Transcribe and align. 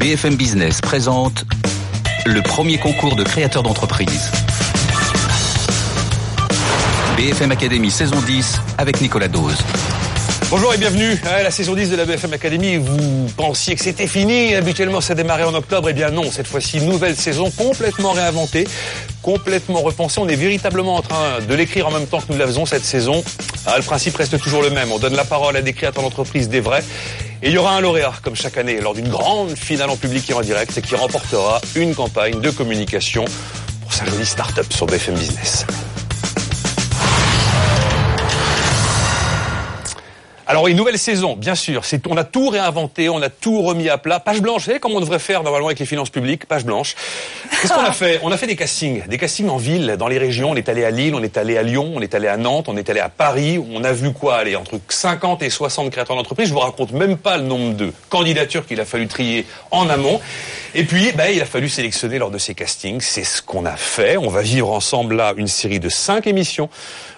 BFM 0.00 0.34
Business 0.36 0.80
présente 0.80 1.44
le 2.24 2.40
premier 2.40 2.78
concours 2.78 3.16
de 3.16 3.22
créateurs 3.22 3.62
d'entreprise. 3.62 4.30
BFM 7.18 7.52
Academy 7.52 7.90
saison 7.90 8.18
10 8.22 8.62
avec 8.78 9.02
Nicolas 9.02 9.28
Dose. 9.28 9.58
Bonjour 10.50 10.72
et 10.72 10.78
bienvenue 10.78 11.20
à 11.26 11.42
la 11.42 11.50
saison 11.50 11.74
10 11.74 11.90
de 11.90 11.96
la 11.96 12.06
BFM 12.06 12.32
Academy. 12.32 12.76
Vous 12.76 13.28
pensiez 13.36 13.74
que 13.74 13.82
c'était 13.82 14.06
fini, 14.06 14.54
habituellement 14.54 15.02
ça 15.02 15.14
démarrait 15.14 15.44
en 15.44 15.54
octobre, 15.54 15.90
eh 15.90 15.92
bien 15.92 16.10
non, 16.10 16.30
cette 16.30 16.48
fois-ci 16.48 16.80
nouvelle 16.80 17.14
saison 17.14 17.50
complètement 17.50 18.12
réinventée, 18.12 18.66
complètement 19.22 19.80
repensée. 19.80 20.20
On 20.20 20.28
est 20.28 20.36
véritablement 20.36 20.96
en 20.96 21.02
train 21.02 21.40
de 21.40 21.54
l'écrire 21.54 21.86
en 21.86 21.90
même 21.90 22.06
temps 22.06 22.20
que 22.20 22.32
nous 22.32 22.38
la 22.38 22.46
faisons 22.46 22.66
cette 22.66 22.84
saison. 22.84 23.22
Ah, 23.66 23.76
le 23.76 23.82
principe 23.82 24.16
reste 24.16 24.38
toujours 24.38 24.62
le 24.62 24.70
même, 24.70 24.92
on 24.92 24.98
donne 24.98 25.16
la 25.16 25.24
parole 25.24 25.56
à 25.56 25.62
des 25.62 25.72
créateurs 25.72 26.02
d'entreprise, 26.02 26.48
des 26.48 26.60
vrais. 26.60 26.84
Et 27.42 27.48
il 27.48 27.52
y 27.52 27.58
aura 27.58 27.74
un 27.74 27.80
lauréat, 27.80 28.12
comme 28.22 28.36
chaque 28.36 28.58
année, 28.58 28.80
lors 28.80 28.94
d'une 28.94 29.08
grande 29.08 29.56
finale 29.56 29.90
en 29.90 29.96
public 29.96 30.28
et 30.30 30.34
en 30.34 30.42
direct, 30.42 30.80
qui 30.80 30.94
remportera 30.94 31.60
une 31.74 31.94
campagne 31.94 32.40
de 32.40 32.50
communication 32.50 33.24
pour 33.82 33.92
sa 33.92 34.04
jolie 34.04 34.26
start-up 34.26 34.72
sur 34.72 34.86
BFM 34.86 35.14
Business. 35.14 35.64
Alors 40.50 40.66
une 40.66 40.76
nouvelle 40.76 40.98
saison, 40.98 41.36
bien 41.36 41.54
sûr. 41.54 41.84
C'est, 41.84 42.04
on 42.08 42.16
a 42.16 42.24
tout 42.24 42.48
réinventé, 42.48 43.08
on 43.08 43.22
a 43.22 43.28
tout 43.28 43.62
remis 43.62 43.88
à 43.88 43.98
plat. 43.98 44.18
Page 44.18 44.40
blanche, 44.40 44.62
vous 44.62 44.66
savez 44.66 44.80
comme 44.80 44.90
on 44.90 44.98
devrait 44.98 45.20
faire 45.20 45.44
normalement 45.44 45.68
avec 45.68 45.78
les 45.78 45.86
finances 45.86 46.10
publiques, 46.10 46.46
page 46.46 46.64
blanche. 46.64 46.96
Qu'est-ce 47.62 47.72
qu'on 47.72 47.84
a 47.84 47.92
fait? 47.92 48.18
On 48.24 48.32
a 48.32 48.36
fait 48.36 48.48
des 48.48 48.56
castings, 48.56 49.06
des 49.06 49.16
castings 49.16 49.48
en 49.48 49.58
ville, 49.58 49.94
dans 49.96 50.08
les 50.08 50.18
régions. 50.18 50.50
On 50.50 50.56
est 50.56 50.68
allé 50.68 50.84
à 50.84 50.90
Lille, 50.90 51.14
on 51.14 51.22
est 51.22 51.36
allé 51.36 51.56
à 51.56 51.62
Lyon, 51.62 51.92
on 51.94 52.00
est 52.00 52.16
allé 52.16 52.26
à 52.26 52.36
Nantes, 52.36 52.68
on 52.68 52.76
est 52.76 52.90
allé 52.90 52.98
à 52.98 53.08
Paris. 53.08 53.64
On 53.72 53.84
a 53.84 53.92
vu 53.92 54.12
quoi? 54.12 54.38
Aller 54.38 54.56
entre 54.56 54.80
50 54.88 55.40
et 55.44 55.50
60 55.50 55.88
créateurs 55.90 56.16
d'entreprise. 56.16 56.48
Je 56.48 56.52
vous 56.52 56.58
raconte 56.58 56.90
même 56.90 57.16
pas 57.16 57.36
le 57.36 57.44
nombre 57.44 57.76
de 57.76 57.92
candidatures 58.08 58.66
qu'il 58.66 58.80
a 58.80 58.84
fallu 58.84 59.06
trier 59.06 59.46
en 59.70 59.88
amont. 59.88 60.20
Et 60.74 60.82
puis, 60.82 61.12
ben, 61.12 61.28
il 61.32 61.40
a 61.40 61.46
fallu 61.46 61.68
sélectionner 61.68 62.18
lors 62.18 62.32
de 62.32 62.38
ces 62.38 62.56
castings. 62.56 63.00
C'est 63.00 63.22
ce 63.22 63.40
qu'on 63.40 63.66
a 63.66 63.76
fait. 63.76 64.16
On 64.16 64.30
va 64.30 64.42
vivre 64.42 64.72
ensemble 64.72 65.14
là 65.14 65.32
une 65.36 65.46
série 65.46 65.78
de 65.78 65.88
cinq 65.88 66.26
émissions 66.26 66.68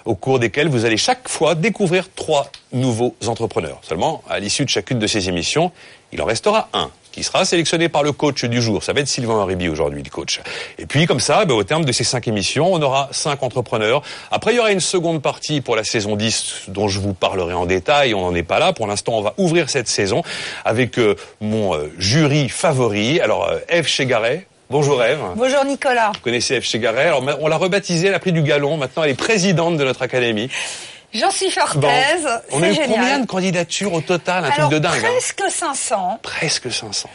au 0.05 0.15
cours 0.15 0.39
desquelles 0.39 0.67
vous 0.67 0.85
allez 0.85 0.97
chaque 0.97 1.27
fois 1.29 1.55
découvrir 1.55 2.09
trois 2.13 2.51
nouveaux 2.71 3.15
entrepreneurs. 3.27 3.79
Seulement, 3.81 4.23
à 4.29 4.39
l'issue 4.39 4.65
de 4.65 4.69
chacune 4.69 4.99
de 4.99 5.07
ces 5.07 5.29
émissions, 5.29 5.71
il 6.11 6.21
en 6.21 6.25
restera 6.25 6.69
un 6.73 6.91
qui 7.13 7.23
sera 7.23 7.45
sélectionné 7.45 7.89
par 7.89 8.03
le 8.03 8.11
coach 8.11 8.43
du 8.43 8.61
jour. 8.61 8.83
Ça 8.83 8.91
va 8.91 9.01
être 9.01 9.07
Sylvain 9.07 9.39
Haribi 9.39 9.69
aujourd'hui, 9.69 10.01
le 10.03 10.09
coach. 10.09 10.41
Et 10.79 10.87
puis, 10.87 11.05
comme 11.05 11.19
ça, 11.19 11.45
ben, 11.45 11.53
au 11.53 11.63
terme 11.63 11.85
de 11.85 11.91
ces 11.91 12.03
cinq 12.03 12.27
émissions, 12.27 12.73
on 12.73 12.81
aura 12.81 13.07
cinq 13.11 13.43
entrepreneurs. 13.43 14.01
Après, 14.31 14.51
il 14.51 14.57
y 14.57 14.59
aura 14.59 14.71
une 14.71 14.79
seconde 14.79 15.21
partie 15.21 15.61
pour 15.61 15.75
la 15.75 15.83
saison 15.83 16.15
10 16.15 16.63
dont 16.69 16.87
je 16.87 16.99
vous 16.99 17.13
parlerai 17.13 17.53
en 17.53 17.67
détail. 17.67 18.15
On 18.15 18.21
n'en 18.21 18.35
est 18.35 18.43
pas 18.43 18.57
là. 18.57 18.73
Pour 18.73 18.87
l'instant, 18.87 19.13
on 19.13 19.21
va 19.21 19.35
ouvrir 19.37 19.69
cette 19.69 19.87
saison 19.87 20.23
avec 20.65 20.97
euh, 20.97 21.15
mon 21.39 21.75
euh, 21.75 21.93
jury 21.99 22.49
favori. 22.49 23.21
Alors, 23.21 23.47
euh, 23.47 23.59
Eve 23.69 23.87
Chegaret, 23.87 24.47
Bonjour 24.73 25.03
Eve. 25.03 25.19
Bonjour 25.35 25.63
Nicolas. 25.65 26.13
Vous 26.15 26.21
connaissez 26.21 26.55
Eve 26.55 26.63
Chegaret. 26.63 27.03
Alors, 27.05 27.23
on 27.41 27.47
l'a 27.47 27.57
rebaptisée, 27.57 28.07
elle 28.07 28.15
a 28.15 28.19
pris 28.19 28.31
du 28.31 28.41
galon. 28.41 28.75
Maintenant, 28.75 29.03
elle 29.03 29.11
est 29.11 29.13
présidente 29.13 29.77
de 29.77 29.83
notre 29.83 30.01
académie. 30.01 30.49
J'en 31.13 31.29
suis 31.29 31.51
fortaise. 31.51 32.23
Bon. 32.23 32.57
On 32.57 32.63
a 32.63 32.69
eu 32.69 32.73
c'est 32.73 32.81
combien 32.87 33.03
génial. 33.03 33.21
de 33.21 33.27
candidatures 33.27 33.93
au 33.93 34.01
total? 34.01 34.45
Un 34.45 34.49
Alors, 34.49 34.69
truc 34.69 34.71
de 34.71 34.79
dingue. 34.79 34.95
hein. 34.97 35.09
presque 35.11 35.43
500. 35.47 36.19
Presque 36.23 36.71
500. 36.71 37.07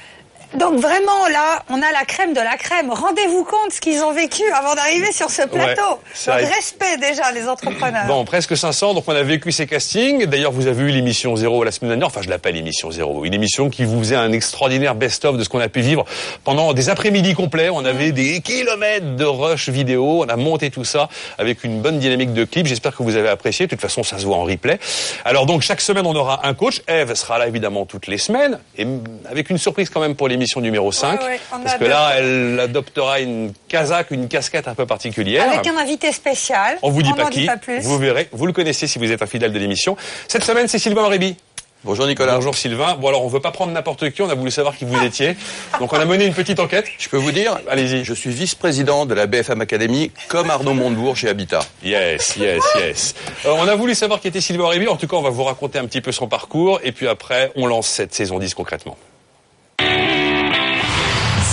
Donc 0.55 0.81
vraiment 0.81 1.29
là, 1.31 1.63
on 1.69 1.77
a 1.77 1.93
la 1.93 2.05
crème 2.07 2.33
de 2.33 2.41
la 2.41 2.57
crème. 2.57 2.91
Rendez-vous 2.91 3.45
compte 3.45 3.71
ce 3.71 3.81
qu'ils 3.81 4.03
ont 4.03 4.13
vécu 4.13 4.43
avant 4.55 4.75
d'arriver 4.75 5.13
sur 5.13 5.31
ce 5.31 5.43
plateau. 5.43 6.01
c'est 6.15 6.31
Donc 6.31 6.51
respect 6.55 6.97
déjà 6.97 7.31
les 7.33 7.47
entrepreneurs. 7.47 8.07
Bon, 8.07 8.25
presque 8.25 8.57
500, 8.57 8.95
donc 8.95 9.05
on 9.07 9.15
a 9.15 9.23
vécu 9.23 9.53
ces 9.53 9.67
castings. 9.67 10.25
D'ailleurs, 10.25 10.53
vous 10.53 10.67
avez 10.67 10.85
eu 10.85 10.89
l'émission 10.89 11.37
Zéro 11.37 11.65
la 11.65 11.71
semaine 11.71 11.91
dernière. 11.91 12.07
Enfin, 12.07 12.23
je 12.23 12.31
l'appelle 12.31 12.57
émission 12.57 12.91
Zéro. 12.91 13.27
Une 13.27 13.35
émission 13.35 13.69
qui 13.69 13.85
vous 13.85 13.99
faisait 13.99 14.17
un 14.17 14.33
extraordinaire 14.33 14.95
best-of 14.95 15.37
de 15.37 15.45
ce 15.45 15.51
qu'on 15.51 15.61
a 15.61 15.69
pu 15.69 15.81
vivre 15.81 16.07
pendant 16.45 16.73
des 16.73 16.89
après-midi 16.89 17.35
complets. 17.35 17.69
On 17.69 17.85
avait 17.85 18.12
des 18.12 18.41
kilomètres 18.41 19.17
de 19.17 19.25
rush 19.25 19.69
vidéo. 19.69 20.25
On 20.25 20.28
a 20.28 20.37
monté 20.37 20.71
tout 20.71 20.84
ça 20.84 21.11
avec 21.37 21.62
une 21.62 21.83
bonne 21.83 21.99
dynamique 21.99 22.33
de 22.33 22.45
clip. 22.45 22.67
J'espère 22.67 22.97
que 22.97 23.03
vous 23.03 23.17
avez 23.17 23.28
apprécié. 23.28 23.67
De 23.67 23.71
toute 23.71 23.83
façon, 23.83 24.03
ça 24.03 24.19
se 24.19 24.25
voit 24.25 24.37
en 24.37 24.45
replay. 24.45 24.78
Alors 25.27 25.45
donc, 25.45 25.61
chaque 25.61 25.83
semaine, 25.83 26.06
on 26.06 26.17
aura 26.17 26.47
un 26.47 26.55
coach. 26.55 26.81
Eve 26.89 27.12
sera 27.15 27.39
là, 27.39 27.49
évidemment, 27.49 27.84
toutes 27.84 28.06
les 28.06 28.19
semaines. 28.19 28.59
Et 28.78 28.87
avec 29.28 29.51
une 29.51 29.59
surprise 29.59 29.91
quand 29.91 30.01
même 30.01 30.15
pour 30.15 30.28
l'émission 30.38 30.60
numéro 30.60 30.93
5. 30.93 31.21
Ouais, 31.21 31.26
ouais, 31.26 31.41
on 31.53 31.59
parce 31.59 31.76
que 31.76 31.84
là, 31.84 32.12
elle 32.16 32.60
adoptera 32.60 33.21
une 33.21 33.53
casaque, 33.66 34.10
une 34.12 34.28
casquette 34.28 34.69
un 34.69 34.75
peu 34.75 34.87
particulière. 34.87 35.50
Avec 35.53 35.66
un 35.66 35.76
invité 35.76 36.12
spécial. 36.12 36.78
On 36.82 36.91
vous 36.91 37.03
dit 37.03 37.10
on 37.12 37.16
pas 37.16 37.31
qui, 37.31 37.41
dit 37.41 37.47
pas 37.47 37.56
plus. 37.56 37.81
vous 37.81 37.99
verrez, 37.99 38.28
vous 38.32 38.47
le 38.47 38.53
connaissez 38.53 38.87
si 38.87 38.98
vous 38.98 39.10
êtes 39.10 39.22
un 39.22 39.27
fidèle 39.27 39.53
de 39.53 39.59
l'émission. 39.59 39.97
Cette 40.28 40.44
semaine, 40.44 40.69
c'est 40.69 40.78
Sylvain 40.78 41.03
Aurébi. 41.03 41.37
Bonjour 41.84 42.06
Nicolas. 42.06 42.34
Bonjour 42.34 42.56
Sylvain. 42.56 42.97
Bon 42.97 43.09
alors, 43.09 43.25
on 43.25 43.28
veut 43.28 43.38
pas 43.38 43.53
prendre 43.53 43.72
n'importe 43.72 44.10
qui, 44.10 44.21
on 44.22 44.28
a 44.28 44.34
voulu 44.34 44.50
savoir 44.50 44.77
qui 44.77 44.84
vous 44.84 45.00
étiez. 45.00 45.37
Donc 45.78 45.93
on 45.93 46.00
a 46.00 46.04
mené 46.04 46.27
une 46.27 46.34
petite 46.34 46.59
enquête. 46.59 46.87
Je 46.98 47.09
peux 47.09 47.16
vous 47.16 47.31
dire, 47.31 47.56
Allez-y. 47.71 48.04
je 48.04 48.15
suis 48.15 48.31
vice-président 48.31 49.06
de 49.06 49.15
la 49.15 49.27
BFM 49.27 49.60
Academy, 49.60 50.10
comme 50.27 50.50
Arnaud 50.50 50.75
Montebourg 50.75 51.16
chez 51.16 51.28
Habitat. 51.28 51.60
Yes, 51.84 52.37
yes, 52.37 52.62
yes. 52.77 53.15
Euh, 53.47 53.54
on 53.56 53.69
a 53.69 53.77
voulu 53.77 53.94
savoir 53.94 54.21
qui 54.21 54.27
était 54.27 54.41
Sylvain 54.41 54.65
Aurébi. 54.65 54.88
En 54.88 54.97
tout 54.97 55.06
cas, 55.06 55.16
on 55.16 55.22
va 55.22 55.31
vous 55.31 55.44
raconter 55.44 55.78
un 55.78 55.87
petit 55.87 56.00
peu 56.00 56.10
son 56.10 56.27
parcours. 56.27 56.81
Et 56.82 56.91
puis 56.91 57.06
après, 57.06 57.53
on 57.54 57.66
lance 57.66 57.87
cette 57.87 58.12
saison 58.12 58.41
10 58.41 58.54
concrètement. 58.54 58.97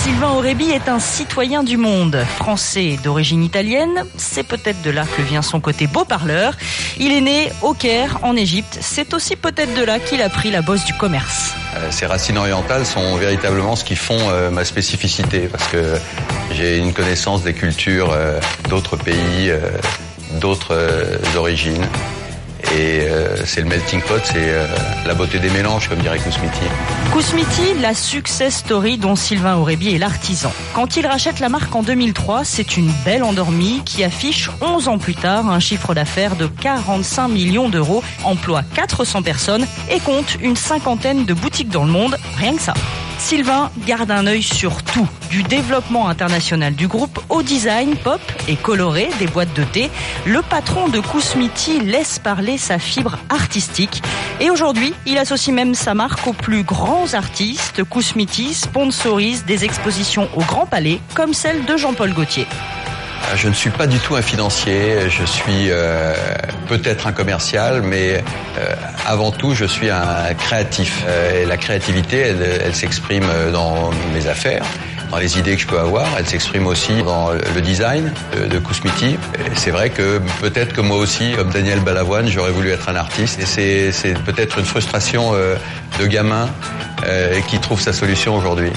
Sylvain 0.06 0.34
Aurébi 0.34 0.70
est 0.70 0.88
un 0.88 1.00
citoyen 1.00 1.64
du 1.64 1.78
monde. 1.78 2.24
Français 2.36 3.00
d'origine 3.04 3.42
italienne, 3.44 4.06
c'est 4.18 4.44
peut-être 4.44 4.84
de 4.84 4.92
là 4.92 5.04
que 5.04 5.24
vient 5.24 5.42
son 5.42 5.60
côté 5.60 5.88
beau 5.88 6.06
parleur. 6.06 6.54
Il 7.00 7.12
est 7.12 7.22
né 7.22 7.52
au 7.64 7.74
Caire, 7.74 8.20
en 8.22 8.36
Égypte. 8.36 8.78
C'est 8.82 9.16
aussi 9.16 9.36
peut-être 9.36 9.74
de 9.74 9.84
là 9.84 9.98
qu'il 9.98 10.22
a 10.22 10.30
pris 10.30 10.52
la 10.52 10.62
bosse 10.62 10.86
du 10.86 10.94
commerce. 10.94 11.56
Euh, 11.76 11.88
Ces 11.90 12.06
racines 12.06 12.38
orientales 12.38 12.86
sont 12.86 13.16
véritablement 13.16 13.76
ce 13.76 13.84
qui 13.84 13.96
font 13.96 14.30
euh, 14.30 14.52
ma 14.52 14.64
spécificité, 14.64 15.48
parce 15.52 15.68
que 15.70 15.96
j'ai 16.52 16.78
une 16.78 16.94
connaissance 16.94 17.42
des 17.42 17.54
cultures 17.54 18.12
euh, 18.12 18.40
d'autres 18.70 18.98
pays, 18.98 19.50
euh, 19.50 19.58
d'autres 20.40 20.76
euh, 20.76 21.18
origines. 21.36 21.88
Et 22.74 23.02
euh, 23.02 23.46
c'est 23.46 23.62
le 23.62 23.68
melting 23.68 24.02
pot, 24.02 24.22
c'est 24.24 24.34
euh, 24.38 24.68
la 25.06 25.14
beauté 25.14 25.40
des 25.40 25.50
mélanges, 25.50 25.88
comme 25.88 26.00
dirait 26.00 26.18
Kousmiti. 26.18 26.62
Kousmiti, 27.12 27.74
la 27.82 27.94
success 27.94 28.58
story 28.58 28.98
dont 28.98 29.16
Sylvain 29.16 29.56
Aurébi 29.56 29.94
est 29.94 29.98
l'artisan. 29.98 30.52
Quand 30.74 30.98
il 30.98 31.06
rachète 31.06 31.40
la 31.40 31.50
marque 31.50 31.74
en 31.76 31.84
2003, 31.84 32.44
c'est 32.44 32.76
une 32.76 32.92
belle 33.06 33.24
endormie 33.24 33.82
qui 33.86 34.04
affiche 34.04 34.50
11 34.62 34.88
ans 34.88 34.98
plus 34.98 35.16
tard 35.16 35.50
un 35.50 35.60
chiffre 35.60 35.94
d'affaires 35.94 36.36
de 36.36 36.48
45 36.48 37.28
millions 37.28 37.70
d'euros, 37.70 38.04
emploie 38.24 38.64
400 38.74 39.22
personnes 39.22 39.66
et 39.90 40.00
compte 40.00 40.38
une 40.42 40.56
cinquantaine 40.56 41.26
de 41.26 41.34
boutiques 41.34 41.70
dans 41.70 41.86
le 41.86 41.92
monde, 41.92 42.18
rien 42.38 42.56
que 42.56 42.62
ça. 42.62 42.74
Sylvain 43.18 43.72
garde 43.86 44.12
un 44.12 44.28
œil 44.28 44.44
sur 44.44 44.84
tout, 44.84 45.08
du 45.30 45.44
développement 45.44 46.08
international 46.08 46.76
du 46.76 46.88
groupe 46.88 47.20
au 47.30 47.42
design 47.42 47.96
pop 47.96 48.22
et 48.48 48.56
coloré 48.56 49.10
des 49.20 49.28
boîtes 49.28 49.54
de 49.56 49.64
thé. 49.64 49.90
Le 50.26 50.42
patron 50.42 50.90
de 50.90 51.00
Kousmiti 51.00 51.80
laisse 51.80 52.20
parler 52.20 52.58
sa 52.58 52.80
fibre 52.80 53.18
artistique 53.30 54.02
et 54.40 54.50
aujourd'hui, 54.50 54.94
il 55.06 55.18
associe 55.18 55.56
même 55.56 55.76
sa 55.76 55.94
marque 55.94 56.28
aux 56.28 56.34
plus 56.34 56.64
grands 56.64 57.14
artistes. 57.14 57.84
Kousmiti 57.84 58.54
sponsorise 58.54 59.46
des 59.46 59.64
expositions 59.64 60.30
au 60.36 60.42
Grand 60.42 60.66
Palais 60.66 61.00
comme 61.14 61.34
celle 61.34 61.66
de 61.66 61.78
Jean-Paul 61.78 62.14
Gaultier. 62.14 62.48
Euh, 63.32 63.36
Je 63.36 63.48
ne 63.48 63.54
suis 63.54 63.70
pas 63.70 63.88
du 63.88 64.00
tout 64.00 64.16
un 64.16 64.22
financier, 64.22 65.10
je 65.10 65.24
suis 65.26 65.70
euh, 65.70 66.14
peut-être 66.68 67.08
un 67.08 67.12
commercial, 67.12 67.82
mais 67.82 68.24
euh, 68.58 68.76
avant 69.06 69.32
tout, 69.32 69.54
je 69.54 69.66
suis 69.66 69.90
un 69.90 70.34
créatif. 70.38 71.04
Euh, 71.08 71.46
la 71.46 71.58
créativité, 71.58 72.18
elle, 72.64 72.76
s'exprime 72.76 73.26
dans 73.52 73.92
mes 74.14 74.28
affaires, 74.28 74.64
dans 75.12 75.18
les 75.18 75.38
idées 75.38 75.56
que 75.56 75.62
je 75.62 75.68
peux 75.68 75.80
avoir. 75.80 76.08
Elle 76.18 76.28
s'exprime 76.28 76.68
aussi 76.68 77.04
dans 77.04 77.32
le 77.32 77.62
design 77.62 78.12
de, 78.36 78.48
de 78.48 78.60
Kousmiti. 78.60 79.18
C'est 79.56 79.72
vrai 79.72 79.90
que 79.90 80.20
peut-être 80.42 80.74
que 80.74 80.82
moi 80.82 80.98
aussi, 80.98 81.34
comme 81.38 81.52
Daniel 81.52 81.80
Balavoine, 81.80 82.28
j'aurais 82.28 82.52
voulu 82.52 82.72
être 82.72 82.90
un 82.90 82.96
artiste. 82.96 83.40
Et 83.40 83.92
c'est, 83.92 84.14
peut-être 84.26 84.60
une 84.60 84.66
frustration 84.66 85.32
euh, 85.34 85.56
de 86.00 86.08
gamin 86.08 86.50
euh, 87.06 87.40
qui 87.48 87.60
trouve 87.60 87.80
sa 87.80 87.94
solution 87.94 88.36
aujourd'hui. 88.36 88.72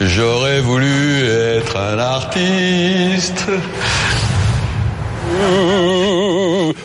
J'aurais 0.00 0.60
voulu 0.60 1.24
être 1.26 1.76
un 1.76 1.98
artiste. 1.98 3.44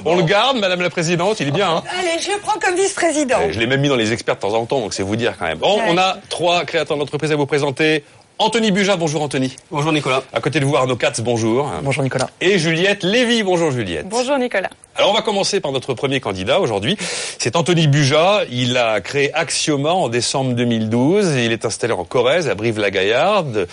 On 0.04 0.16
le 0.18 0.24
garde, 0.24 0.58
Madame 0.58 0.82
la 0.82 0.90
Présidente, 0.90 1.40
il 1.40 1.48
est 1.48 1.52
bien. 1.52 1.78
Hein 1.78 1.84
Allez, 1.98 2.22
je 2.22 2.32
le 2.32 2.40
prends 2.40 2.60
comme 2.60 2.76
vice-président. 2.76 3.38
Je 3.50 3.58
l'ai 3.58 3.68
même 3.68 3.80
mis 3.80 3.88
dans 3.88 3.96
les 3.96 4.12
experts 4.12 4.36
de 4.36 4.42
temps 4.42 4.54
en 4.54 4.66
temps, 4.66 4.82
donc 4.82 4.94
c'est 4.94 5.02
vous 5.02 5.16
dire 5.16 5.36
quand 5.40 5.46
même. 5.46 5.60
Bon, 5.60 5.80
on 5.88 5.98
a 5.98 6.18
trois 6.28 6.66
créateurs 6.66 6.98
d'entreprise 6.98 7.32
à 7.32 7.38
vous 7.38 7.46
présenter. 7.46 8.04
Anthony 8.38 8.72
Buja, 8.72 8.98
bonjour 8.98 9.22
Anthony. 9.22 9.56
Bonjour 9.72 9.94
Nicolas. 9.94 10.22
À 10.34 10.42
côté 10.42 10.60
de 10.60 10.66
vous, 10.66 10.76
Arnaud 10.76 10.98
Katz, 10.98 11.22
bonjour. 11.22 11.72
Bonjour 11.84 12.04
Nicolas. 12.04 12.30
Et 12.42 12.60
Juliette 12.60 13.04
Lévy, 13.04 13.44
bonjour 13.44 13.72
Juliette. 13.72 14.10
Bonjour 14.10 14.38
Nicolas. 14.38 14.70
Alors 14.98 15.12
on 15.12 15.14
va 15.14 15.22
commencer 15.22 15.60
par 15.60 15.74
notre 15.74 15.94
premier 15.94 16.22
candidat 16.22 16.62
aujourd'hui. 16.62 16.98
C'est 17.38 17.58
Anthony 17.58 17.88
Buja. 17.88 18.44
Il 18.50 18.78
a 18.78 19.02
créé 19.02 19.34
Axioma 19.34 19.90
en 19.90 20.08
décembre 20.08 20.54
2012 20.54 21.36
et 21.36 21.46
il 21.46 21.52
est 21.52 21.66
installé 21.66 21.92
en 21.92 22.06
Corrèze, 22.06 22.48
à 22.48 22.56
Brive-la-Gaillarde. 22.56 23.68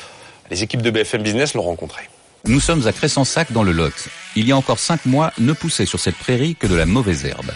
Les 0.50 0.62
équipes 0.64 0.82
de 0.82 0.90
BFM 0.90 1.22
Business 1.22 1.54
l'ont 1.54 1.62
rencontré. 1.62 2.02
Nous 2.44 2.58
sommes 2.58 2.88
à 2.88 2.92
Cressensac 2.92 3.52
dans 3.52 3.62
le 3.62 3.70
Lot. 3.70 4.08
Il 4.34 4.48
y 4.48 4.52
a 4.52 4.56
encore 4.56 4.80
cinq 4.80 5.06
mois, 5.06 5.32
ne 5.38 5.52
poussait 5.52 5.86
sur 5.86 6.00
cette 6.00 6.16
prairie 6.16 6.56
que 6.56 6.66
de 6.66 6.74
la 6.74 6.86
mauvaise 6.86 7.24
herbe. 7.24 7.52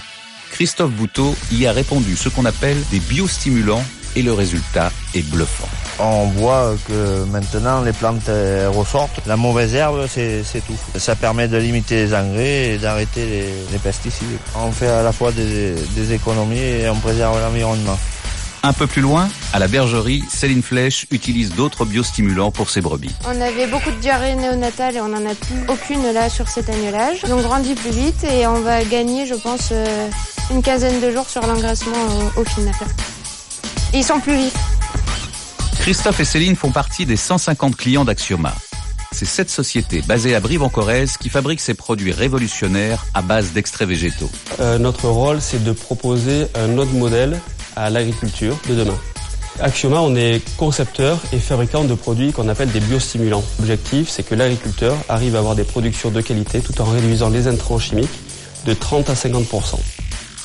Christophe 0.52 0.92
Bouteau 0.92 1.34
y 1.50 1.66
a 1.66 1.72
répandu 1.72 2.16
ce 2.16 2.28
qu'on 2.28 2.44
appelle 2.44 2.80
des 2.92 3.00
biostimulants 3.00 3.84
et 4.14 4.22
le 4.22 4.32
résultat 4.32 4.92
est 5.14 5.28
bluffant. 5.28 5.68
On 5.98 6.26
voit 6.26 6.74
que 6.86 7.24
maintenant 7.24 7.80
les 7.80 7.92
plantes 7.92 8.30
ressortent. 8.74 9.20
La 9.26 9.36
mauvaise 9.36 9.74
herbe, 9.74 10.06
c'est 10.08 10.42
tout. 10.66 10.98
Ça 10.98 11.16
permet 11.16 11.48
de 11.48 11.56
limiter 11.56 11.96
les 11.96 12.14
engrais 12.14 12.74
et 12.74 12.78
d'arrêter 12.78 13.26
les, 13.72 13.78
pesticides. 13.78 14.38
On 14.56 14.72
fait 14.72 14.88
à 14.88 15.02
la 15.02 15.12
fois 15.12 15.32
des, 15.32 15.74
des 15.94 16.12
économies 16.12 16.58
et 16.58 16.88
on 16.88 16.96
préserve 16.96 17.40
l'environnement. 17.40 17.98
Un 18.66 18.72
peu 18.72 18.88
plus 18.88 19.00
loin, 19.00 19.28
à 19.52 19.60
la 19.60 19.68
bergerie, 19.68 20.24
Céline 20.28 20.60
Flèche 20.60 21.06
utilise 21.12 21.54
d'autres 21.54 21.84
biostimulants 21.84 22.50
pour 22.50 22.68
ses 22.68 22.80
brebis. 22.80 23.14
On 23.24 23.40
avait 23.40 23.68
beaucoup 23.68 23.92
de 23.92 23.96
diarrhée 24.00 24.34
néonatale 24.34 24.96
et 24.96 25.00
on 25.00 25.06
n'en 25.06 25.24
a 25.24 25.36
plus 25.36 25.62
aucune 25.68 26.02
là 26.12 26.28
sur 26.28 26.48
cet 26.48 26.68
annulage. 26.68 27.18
Ils 27.24 27.32
ont 27.32 27.40
grandi 27.42 27.74
plus 27.74 27.90
vite 27.92 28.24
et 28.24 28.44
on 28.48 28.60
va 28.62 28.82
gagner, 28.82 29.24
je 29.24 29.34
pense, 29.34 29.68
euh, 29.70 30.08
une 30.50 30.62
quinzaine 30.62 31.00
de 31.00 31.12
jours 31.12 31.28
sur 31.28 31.46
l'engraissement 31.46 31.92
au, 32.36 32.42
final. 32.42 32.74
ils 33.94 34.02
sont 34.02 34.18
plus 34.18 34.34
vifs. 34.36 34.75
Christophe 35.86 36.18
et 36.18 36.24
Céline 36.24 36.56
font 36.56 36.72
partie 36.72 37.06
des 37.06 37.14
150 37.14 37.76
clients 37.76 38.04
d'Axioma. 38.04 38.52
C'est 39.12 39.24
cette 39.24 39.50
société 39.50 40.02
basée 40.02 40.34
à 40.34 40.40
Brive-en-Corrèze 40.40 41.16
qui 41.16 41.28
fabrique 41.28 41.60
ces 41.60 41.74
produits 41.74 42.10
révolutionnaires 42.10 43.06
à 43.14 43.22
base 43.22 43.52
d'extraits 43.52 43.86
végétaux. 43.86 44.28
Euh, 44.58 44.78
notre 44.78 45.08
rôle, 45.08 45.40
c'est 45.40 45.62
de 45.62 45.70
proposer 45.70 46.48
un 46.56 46.76
autre 46.78 46.90
modèle 46.90 47.40
à 47.76 47.88
l'agriculture 47.88 48.58
de 48.68 48.74
demain. 48.74 48.98
Axioma, 49.60 50.00
on 50.00 50.16
est 50.16 50.42
concepteur 50.56 51.20
et 51.32 51.38
fabricant 51.38 51.84
de 51.84 51.94
produits 51.94 52.32
qu'on 52.32 52.48
appelle 52.48 52.72
des 52.72 52.80
biostimulants. 52.80 53.44
L'objectif, 53.60 54.08
c'est 54.08 54.24
que 54.24 54.34
l'agriculteur 54.34 54.96
arrive 55.08 55.36
à 55.36 55.38
avoir 55.38 55.54
des 55.54 55.62
productions 55.62 56.10
de 56.10 56.20
qualité 56.20 56.62
tout 56.62 56.80
en 56.80 56.84
réduisant 56.86 57.28
les 57.28 57.46
intrants 57.46 57.78
chimiques 57.78 58.18
de 58.64 58.74
30 58.74 59.08
à 59.08 59.14
50 59.14 59.46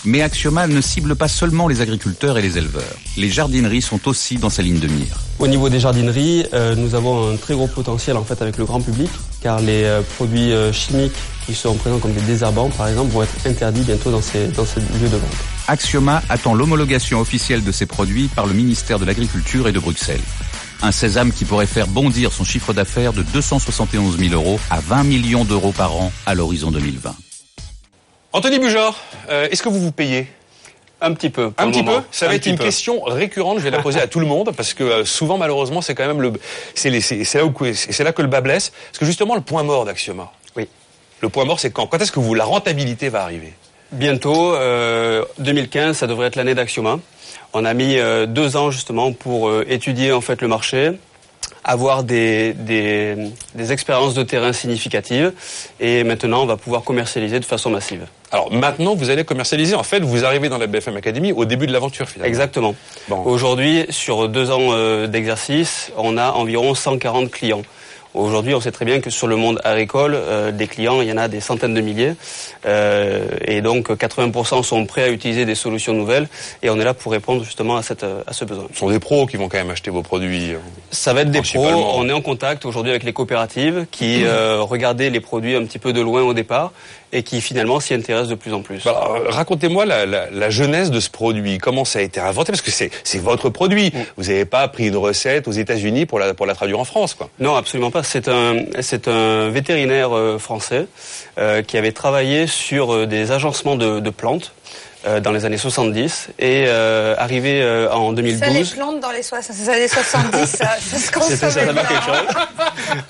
mais 0.06 0.22
Axioma 0.22 0.68
ne 0.68 0.82
cible 0.82 1.16
pas 1.16 1.28
seulement 1.28 1.68
les 1.68 1.82
agriculteurs 1.82 2.38
et 2.38 2.42
les 2.42 2.58
éleveurs. 2.58 2.96
Les 3.18 3.30
jardineries 3.30 3.82
sont 3.82 4.08
aussi 4.08 4.38
dans 4.38 4.50
sa 4.50 4.62
ligne 4.62 4.80
de 4.80 4.88
mire. 4.88 5.20
Au 5.40 5.48
niveau 5.48 5.70
des 5.70 5.80
jardineries, 5.80 6.46
euh, 6.54 6.76
nous 6.76 6.96
avons 6.96 7.32
un 7.34 7.36
très 7.36 7.54
gros 7.54 7.68
potentiel 7.68 8.18
en 8.18 8.24
fait 8.24 8.42
avec 8.42 8.58
le 8.58 8.66
grand 8.66 8.82
public, 8.82 9.10
car 9.42 9.60
les 9.60 9.84
euh, 9.84 10.02
produits 10.16 10.52
euh, 10.52 10.72
chimiques 10.72 11.18
qui 11.46 11.54
sont 11.54 11.76
présents 11.76 12.00
comme 12.00 12.14
des 12.14 12.22
désherbants, 12.22 12.70
par 12.70 12.88
exemple, 12.88 13.12
vont 13.12 13.24
être 13.24 13.34
interdits 13.46 13.82
bientôt 13.82 14.12
dans 14.12 14.22
ces, 14.22 14.48
dans 14.48 14.66
ces 14.66 14.80
lieux 14.80 15.10
de 15.10 15.18
vente. 15.18 15.32
Axioma 15.68 16.22
attend 16.30 16.54
l'homologation 16.54 17.20
officielle 17.20 17.64
de 17.64 17.72
ces 17.72 17.86
produits 17.86 18.28
par 18.28 18.46
le 18.46 18.54
ministère 18.54 19.00
de 19.00 19.06
l'Agriculture 19.06 19.68
et 19.68 19.72
de 19.72 19.80
Bruxelles. 19.80 20.22
Un 20.84 20.92
sésame 20.92 21.32
qui 21.32 21.46
pourrait 21.46 21.68
faire 21.68 21.88
bondir 21.88 22.34
son 22.34 22.44
chiffre 22.44 22.74
d'affaires 22.74 23.14
de 23.14 23.22
271 23.22 24.18
000 24.18 24.34
euros 24.34 24.60
à 24.72 24.80
20 24.80 25.04
millions 25.04 25.46
d'euros 25.46 25.72
par 25.72 25.96
an 25.96 26.12
à 26.26 26.34
l'horizon 26.34 26.72
2020. 26.72 27.16
Anthony 28.34 28.60
Bujor, 28.60 28.98
euh, 29.30 29.50
est-ce 29.52 29.62
que 29.62 29.68
vous 29.68 29.82
vous 29.82 29.92
payez 29.92 30.28
un 31.04 31.14
petit 31.14 31.32
peu. 31.32 31.52
Un 31.58 31.72
petit 31.72 31.84
peu. 31.84 32.00
Ça 32.12 32.28
va 32.28 32.36
être 32.36 32.46
une 32.46 32.60
question 32.60 33.02
récurrente. 33.02 33.58
Je 33.58 33.64
vais 33.64 33.72
la 33.72 33.82
poser 33.82 34.00
à 34.00 34.06
tout 34.06 34.20
le 34.20 34.28
monde 34.28 34.52
parce 34.56 34.76
que 34.76 34.84
euh, 34.84 35.04
souvent, 35.04 35.40
malheureusement, 35.40 35.82
c'est 35.82 35.96
quand 35.96 36.06
même 36.06 36.22
le, 36.22 36.32
c'est 36.76 36.92
là 36.92 37.44
où, 37.44 37.54
c'est 37.74 38.04
là 38.04 38.12
que 38.14 38.22
le 38.22 38.28
bas 38.28 38.42
blesse. 38.42 38.72
Parce 38.92 39.00
que 39.00 39.06
justement, 39.06 39.34
le 39.34 39.42
point 39.42 39.64
mort 39.64 39.84
d'Axioma. 39.84 40.32
Oui. 40.56 40.68
Le 41.22 41.30
point 41.30 41.44
mort, 41.44 41.60
c'est 41.60 41.72
quand? 41.72 41.88
Quand 41.88 42.00
est-ce 42.00 42.12
que 42.12 42.20
vous 42.20 42.36
la 42.36 42.44
rentabilité 42.44 43.10
va 43.10 43.24
arriver? 43.24 43.52
Bientôt, 43.92 44.54
2015, 45.40 45.90
euh, 45.90 45.94
ça 45.94 46.06
devrait 46.06 46.28
être 46.28 46.36
l'année 46.36 46.54
d'Axioma. 46.54 47.00
On 47.54 47.66
a 47.66 47.74
mis 47.74 47.98
deux 48.28 48.56
ans 48.56 48.70
justement 48.70 49.12
pour 49.12 49.52
étudier 49.64 50.12
en 50.14 50.22
fait 50.22 50.40
le 50.42 50.48
marché, 50.48 50.92
avoir 51.64 52.04
des, 52.04 52.54
des, 52.54 53.16
des, 53.56 53.72
expériences 53.72 54.14
de 54.14 54.24
terrain 54.24 54.54
significatives 54.54 55.32
et 55.80 56.04
maintenant 56.04 56.44
on 56.44 56.46
va 56.46 56.58
pouvoir 56.58 56.84
commercialiser 56.84 57.40
de 57.40 57.46
façon 57.46 57.70
massive. 57.70 58.08
Alors 58.32 58.52
maintenant 58.52 58.96
vous 58.96 59.10
allez 59.10 59.24
commercialiser, 59.24 59.76
en 59.76 59.84
fait 59.84 60.00
vous 60.00 60.26
arrivez 60.26 60.50
dans 60.50 60.58
la 60.58 60.68
BFM 60.68 60.98
Academy 60.98 61.32
au 61.34 61.46
début 61.46 61.68
de 61.68 61.74
l'aventure 61.74 62.10
finalement. 62.10 62.30
Exactement. 62.30 62.76
Aujourd'hui 63.26 63.86
sur 63.90 64.28
deux 64.28 64.50
ans 64.50 64.70
euh, 64.72 65.08
d'exercice 65.08 65.92
on 65.98 66.18
a 66.18 66.32
environ 66.32 66.74
140 66.74 67.30
clients. 67.30 67.64
Aujourd'hui, 68.14 68.54
on 68.54 68.60
sait 68.60 68.72
très 68.72 68.86
bien 68.86 69.00
que 69.00 69.10
sur 69.10 69.28
le 69.28 69.36
monde 69.36 69.60
agricole, 69.64 70.16
euh, 70.16 70.52
des 70.52 70.68
clients, 70.68 71.02
il 71.02 71.08
y 71.08 71.12
en 71.12 71.18
a 71.18 71.28
des 71.28 71.40
centaines 71.40 71.74
de 71.74 71.82
milliers. 71.82 72.14
Euh, 72.66 73.26
et 73.46 73.62
donc, 73.62 73.90
80% 73.90 74.64
sont 74.64 74.86
prêts 74.86 75.04
à 75.04 75.10
utiliser 75.10 75.46
des 75.46 75.56
solutions 75.56 75.94
nouvelles. 75.94 76.28
Et 76.62 76.70
on 76.70 76.80
est 76.80 76.84
là 76.84 76.94
pour 76.94 77.12
répondre 77.12 77.44
justement 77.44 77.78
à, 77.78 77.84
cette, 77.84 78.04
à 78.04 78.34
ce 78.34 78.44
besoin. 78.44 78.68
Ce 78.74 78.80
sont 78.80 78.90
des 78.90 79.00
pros 79.00 79.26
qui 79.26 79.38
vont 79.38 79.48
quand 79.48 79.58
même 79.58 79.70
acheter 79.70 79.92
vos 79.92 80.02
produits. 80.02 80.54
Euh, 80.54 80.58
Ça 80.92 81.14
va 81.14 81.22
être 81.22 81.32
des 81.32 81.42
pros. 81.42 81.66
On 81.66 82.08
est 82.10 82.14
en 82.14 82.22
contact 82.22 82.66
aujourd'hui 82.66 82.92
avec 82.92 83.04
les 83.04 83.14
coopératives 83.14 83.86
qui 83.92 84.24
euh, 84.24 84.62
regardaient 84.62 85.10
les 85.10 85.22
produits 85.22 85.56
un 85.56 85.64
petit 85.66 85.80
peu 85.80 85.94
de 85.94 86.02
loin 86.02 86.22
au 86.22 86.34
départ 86.34 86.74
et 87.14 87.24
qui 87.24 87.42
finalement 87.42 87.80
s'y 87.80 87.94
intéressent 87.94 88.30
de 88.30 88.36
plus 88.36 88.54
en 88.54 88.62
plus. 88.62 88.84
Bah, 88.84 89.14
racontez-moi 89.28 89.86
la, 89.86 90.06
la, 90.06 90.30
la, 90.30 90.50
jeunesse 90.50 90.92
de 90.92 91.00
ce 91.00 91.10
produit. 91.10 91.58
Comment 91.58 91.86
ça 91.86 92.00
a 92.00 92.02
été 92.02 92.20
inventé? 92.20 92.52
Parce 92.52 92.62
que 92.62 92.72
c'est 92.72 93.20
votre 93.20 93.50
produit. 93.50 93.92
Mm. 93.94 94.00
Vous 94.18 94.24
n'avez 94.26 94.46
pas 94.46 94.68
pris 94.68 94.88
une 94.88 94.98
recette 94.98 95.48
aux 95.48 95.52
États-Unis 95.52 96.06
pour 96.06 96.20
la, 96.20 96.34
pour 96.34 96.46
la 96.46 96.56
traduire 96.56 96.80
en 96.80 96.86
France, 96.86 97.14
quoi. 97.14 97.30
Non, 97.40 97.56
absolument 97.56 97.92
pas. 97.92 98.04
C'est 98.04 98.28
un, 98.28 98.58
c'est 98.82 99.08
un 99.08 99.50
vétérinaire 99.50 100.16
euh, 100.16 100.38
français 100.38 100.88
euh, 101.38 101.62
qui 101.62 101.78
avait 101.78 101.92
travaillé 101.92 102.48
sur 102.48 102.94
euh, 102.94 103.06
des 103.06 103.32
agencements 103.32 103.76
de, 103.76 104.00
de 104.00 104.10
plantes 104.10 104.54
euh, 105.08 105.20
dans 105.20 105.32
les 105.32 105.46
années 105.46 105.58
70 105.58 106.30
et 106.38 106.66
euh, 106.68 107.16
arrivé 107.18 107.60
euh, 107.64 107.92
en 107.92 108.14
2012. 108.14 108.40
Ça, 108.40 108.50
les 108.52 108.64
plantes 108.66 109.00
dans 109.00 109.10
les, 109.10 109.34
années 109.68 109.88
70, 109.88 110.46
c'est 110.80 110.98
ce 110.98 111.12
qu'on 111.12 111.22
certainement 111.22 111.82
quelque 111.82 112.04
chose. 112.04 113.02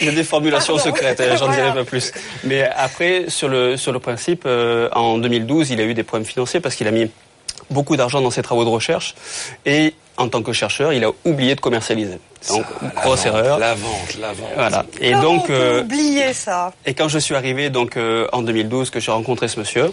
Il 0.00 0.06
y 0.06 0.08
a 0.08 0.12
des 0.12 0.24
formulations 0.24 0.78
secrètes, 0.78 1.22
j'en 1.38 1.48
dirai 1.48 1.72
pas 1.72 1.84
plus. 1.84 2.12
Mais 2.44 2.68
après, 2.76 3.26
sur 3.28 3.48
le, 3.48 3.76
sur 3.76 3.92
le 3.92 3.98
principe, 3.98 4.46
en 4.46 5.18
2012, 5.18 5.70
il 5.70 5.80
a 5.80 5.84
eu 5.84 5.94
des 5.94 6.02
problèmes 6.02 6.26
financiers 6.26 6.60
parce 6.60 6.74
qu'il 6.74 6.88
a 6.88 6.90
mis 6.90 7.10
beaucoup 7.70 7.96
d'argent 7.96 8.20
dans 8.20 8.30
ses 8.30 8.42
travaux 8.42 8.64
de 8.64 8.70
recherche 8.70 9.14
et 9.64 9.94
en 10.18 10.28
tant 10.28 10.42
que 10.42 10.52
chercheur, 10.52 10.92
il 10.92 11.04
a 11.04 11.10
oublié 11.24 11.54
de 11.54 11.60
commercialiser. 11.60 12.18
Donc, 12.48 12.64
grosse 13.02 13.26
erreur. 13.26 13.58
La 13.58 13.74
vente, 13.74 14.16
la 14.18 14.32
vente. 14.32 14.48
Voilà. 14.54 14.86
Et 15.00 15.12
donc, 15.12 15.44
on 15.44 15.46
peut 15.46 15.80
oublier 15.80 16.32
ça? 16.32 16.72
Et 16.86 16.94
quand 16.94 17.08
je 17.08 17.18
suis 17.18 17.34
arrivé 17.34 17.70
donc 17.70 17.98
en 18.32 18.42
2012, 18.42 18.90
que 18.90 19.00
j'ai 19.00 19.10
rencontré 19.10 19.48
ce 19.48 19.58
monsieur, 19.58 19.92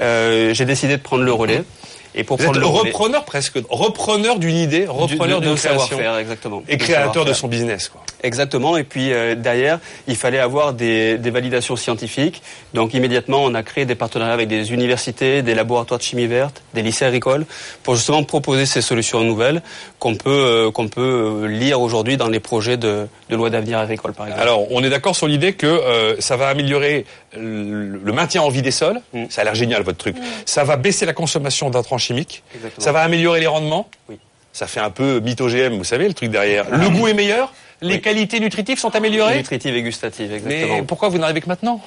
euh, 0.00 0.54
j'ai 0.54 0.64
décidé 0.64 0.96
de 0.96 1.02
prendre 1.02 1.24
le 1.24 1.32
relais. 1.32 1.64
Et 2.14 2.24
pour 2.24 2.38
prendre 2.38 2.58
le 2.58 2.66
repreneur 2.66 3.24
presque, 3.24 3.58
repreneur 3.68 4.38
d'une 4.38 4.56
idée, 4.56 4.86
repreneur 4.86 5.40
d'une 5.40 5.56
savoir-faire, 5.56 6.16
exactement. 6.18 6.62
Et 6.68 6.78
créateur 6.78 7.24
de 7.24 7.32
son 7.32 7.48
business, 7.48 7.88
quoi. 7.88 8.02
Exactement. 8.22 8.76
Et 8.78 8.84
puis 8.84 9.12
euh, 9.12 9.34
derrière, 9.34 9.78
il 10.08 10.16
fallait 10.16 10.38
avoir 10.38 10.72
des, 10.72 11.18
des, 11.18 11.30
validations 11.30 11.76
scientifiques. 11.76 12.42
Donc 12.72 12.94
immédiatement, 12.94 13.44
on 13.44 13.54
a 13.54 13.62
créé 13.62 13.84
des 13.84 13.94
partenariats 13.94 14.32
avec 14.32 14.48
des 14.48 14.72
universités, 14.72 15.42
des 15.42 15.54
laboratoires 15.54 15.98
de 15.98 16.04
chimie 16.04 16.26
verte, 16.26 16.62
des 16.72 16.80
lycées 16.80 17.04
agricoles, 17.04 17.44
pour 17.82 17.96
justement 17.96 18.24
proposer 18.24 18.64
ces 18.64 18.80
solutions 18.80 19.20
nouvelles 19.20 19.62
qu'on 20.04 20.16
peut 20.16 20.28
euh, 20.28 20.70
qu'on 20.70 20.88
peut 20.88 21.00
euh, 21.44 21.46
lire 21.46 21.80
aujourd'hui 21.80 22.18
dans 22.18 22.28
les 22.28 22.38
projets 22.38 22.76
de, 22.76 23.08
de 23.30 23.36
loi 23.36 23.48
d'avenir 23.48 23.78
agricole, 23.78 24.12
par 24.12 24.26
exemple. 24.26 24.42
Alors, 24.42 24.70
on 24.70 24.84
est 24.84 24.90
d'accord 24.90 25.16
sur 25.16 25.26
l'idée 25.26 25.54
que 25.54 25.66
euh, 25.66 26.20
ça 26.20 26.36
va 26.36 26.48
améliorer 26.48 27.06
le 27.32 28.12
maintien 28.12 28.42
en 28.42 28.50
vie 28.50 28.60
des 28.60 28.70
sols. 28.70 29.00
Mm. 29.14 29.24
Ça 29.30 29.40
a 29.40 29.44
l'air 29.44 29.54
génial 29.54 29.82
votre 29.82 29.96
truc. 29.96 30.18
Mm. 30.18 30.22
Ça 30.44 30.62
va 30.62 30.76
baisser 30.76 31.06
la 31.06 31.14
consommation 31.14 31.70
d'intrants 31.70 31.96
chimiques. 31.96 32.42
Ça 32.76 32.92
va 32.92 33.00
améliorer 33.00 33.40
les 33.40 33.46
rendements. 33.46 33.88
Oui. 34.10 34.18
Ça 34.52 34.66
fait 34.66 34.80
un 34.80 34.90
peu 34.90 35.20
mytho 35.20 35.48
vous 35.48 35.84
savez, 35.84 36.06
le 36.06 36.12
truc 36.12 36.30
derrière. 36.30 36.66
Le 36.70 36.90
goût 36.90 37.08
est 37.08 37.14
meilleur. 37.14 37.54
Les 37.80 38.02
qualités 38.02 38.40
nutritives 38.40 38.78
sont 38.78 38.94
améliorées. 38.94 39.38
Nutritives 39.38 39.74
et 39.74 39.82
gustatives, 39.82 40.32
exactement. 40.32 40.76
Mais 40.76 40.82
pourquoi 40.82 41.08
vous 41.08 41.18
n'arrivez 41.18 41.40
que 41.40 41.48
maintenant? 41.48 41.80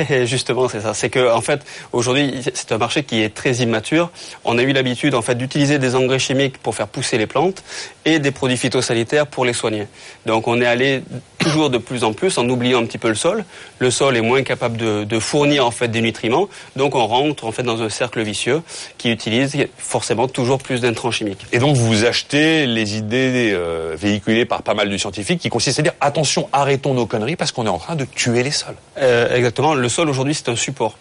Justement, 0.24 0.68
c'est 0.68 0.80
ça. 0.80 0.94
C'est 0.94 1.10
que, 1.10 1.32
en 1.32 1.40
fait, 1.40 1.60
aujourd'hui, 1.92 2.42
c'est 2.54 2.72
un 2.72 2.78
marché 2.78 3.04
qui 3.04 3.22
est 3.22 3.34
très 3.34 3.54
immature. 3.56 4.10
On 4.44 4.58
a 4.58 4.62
eu 4.62 4.72
l'habitude, 4.72 5.14
en 5.14 5.22
fait, 5.22 5.34
d'utiliser 5.34 5.78
des 5.78 5.94
engrais 5.94 6.18
chimiques 6.18 6.58
pour 6.58 6.74
faire 6.74 6.88
pousser 6.88 7.18
les 7.18 7.26
plantes 7.26 7.62
et 8.04 8.18
des 8.18 8.30
produits 8.30 8.56
phytosanitaires 8.56 9.26
pour 9.26 9.44
les 9.44 9.52
soigner. 9.52 9.86
Donc, 10.26 10.48
on 10.48 10.60
est 10.60 10.66
allé 10.66 11.02
toujours 11.38 11.70
de 11.70 11.78
plus 11.78 12.04
en 12.04 12.12
plus 12.12 12.38
en 12.38 12.48
oubliant 12.48 12.80
un 12.80 12.86
petit 12.86 12.98
peu 12.98 13.08
le 13.08 13.14
sol. 13.14 13.44
Le 13.78 13.90
sol 13.90 14.16
est 14.16 14.20
moins 14.20 14.42
capable 14.42 14.76
de, 14.76 15.04
de 15.04 15.18
fournir, 15.18 15.66
en 15.66 15.70
fait, 15.70 15.88
des 15.88 16.00
nutriments. 16.00 16.48
Donc, 16.76 16.94
on 16.94 17.06
rentre, 17.06 17.44
en 17.44 17.52
fait, 17.52 17.62
dans 17.62 17.82
un 17.82 17.88
cercle 17.88 18.22
vicieux 18.22 18.62
qui 18.98 19.10
utilise 19.10 19.56
forcément 19.76 20.28
toujours 20.28 20.58
plus 20.58 20.80
d'intrants 20.80 21.10
chimiques. 21.10 21.46
Et 21.52 21.58
donc, 21.58 21.76
vous 21.76 22.04
achetez 22.04 22.66
les 22.66 22.96
idées 22.96 23.50
euh, 23.52 23.94
véhiculées 23.96 24.44
par 24.44 24.62
pas 24.62 24.74
mal 24.74 24.88
de 24.88 24.96
scientifiques 24.96 25.40
qui 25.40 25.48
consistent 25.48 25.80
à 25.80 25.82
dire, 25.82 25.94
attention, 26.00 26.48
arrêtons 26.52 26.94
nos 26.94 27.06
conneries 27.06 27.36
parce 27.36 27.52
qu'on 27.52 27.66
est 27.66 27.70
en 27.70 27.78
train 27.78 27.96
de 27.96 28.04
tuer 28.04 28.42
les 28.42 28.50
sols. 28.50 28.74
Euh, 28.98 29.34
exactement 29.34 29.74
le 29.82 29.88
sol 29.88 30.08
aujourd'hui 30.08 30.34
c'est 30.34 30.48
un 30.48 30.56
support. 30.56 30.96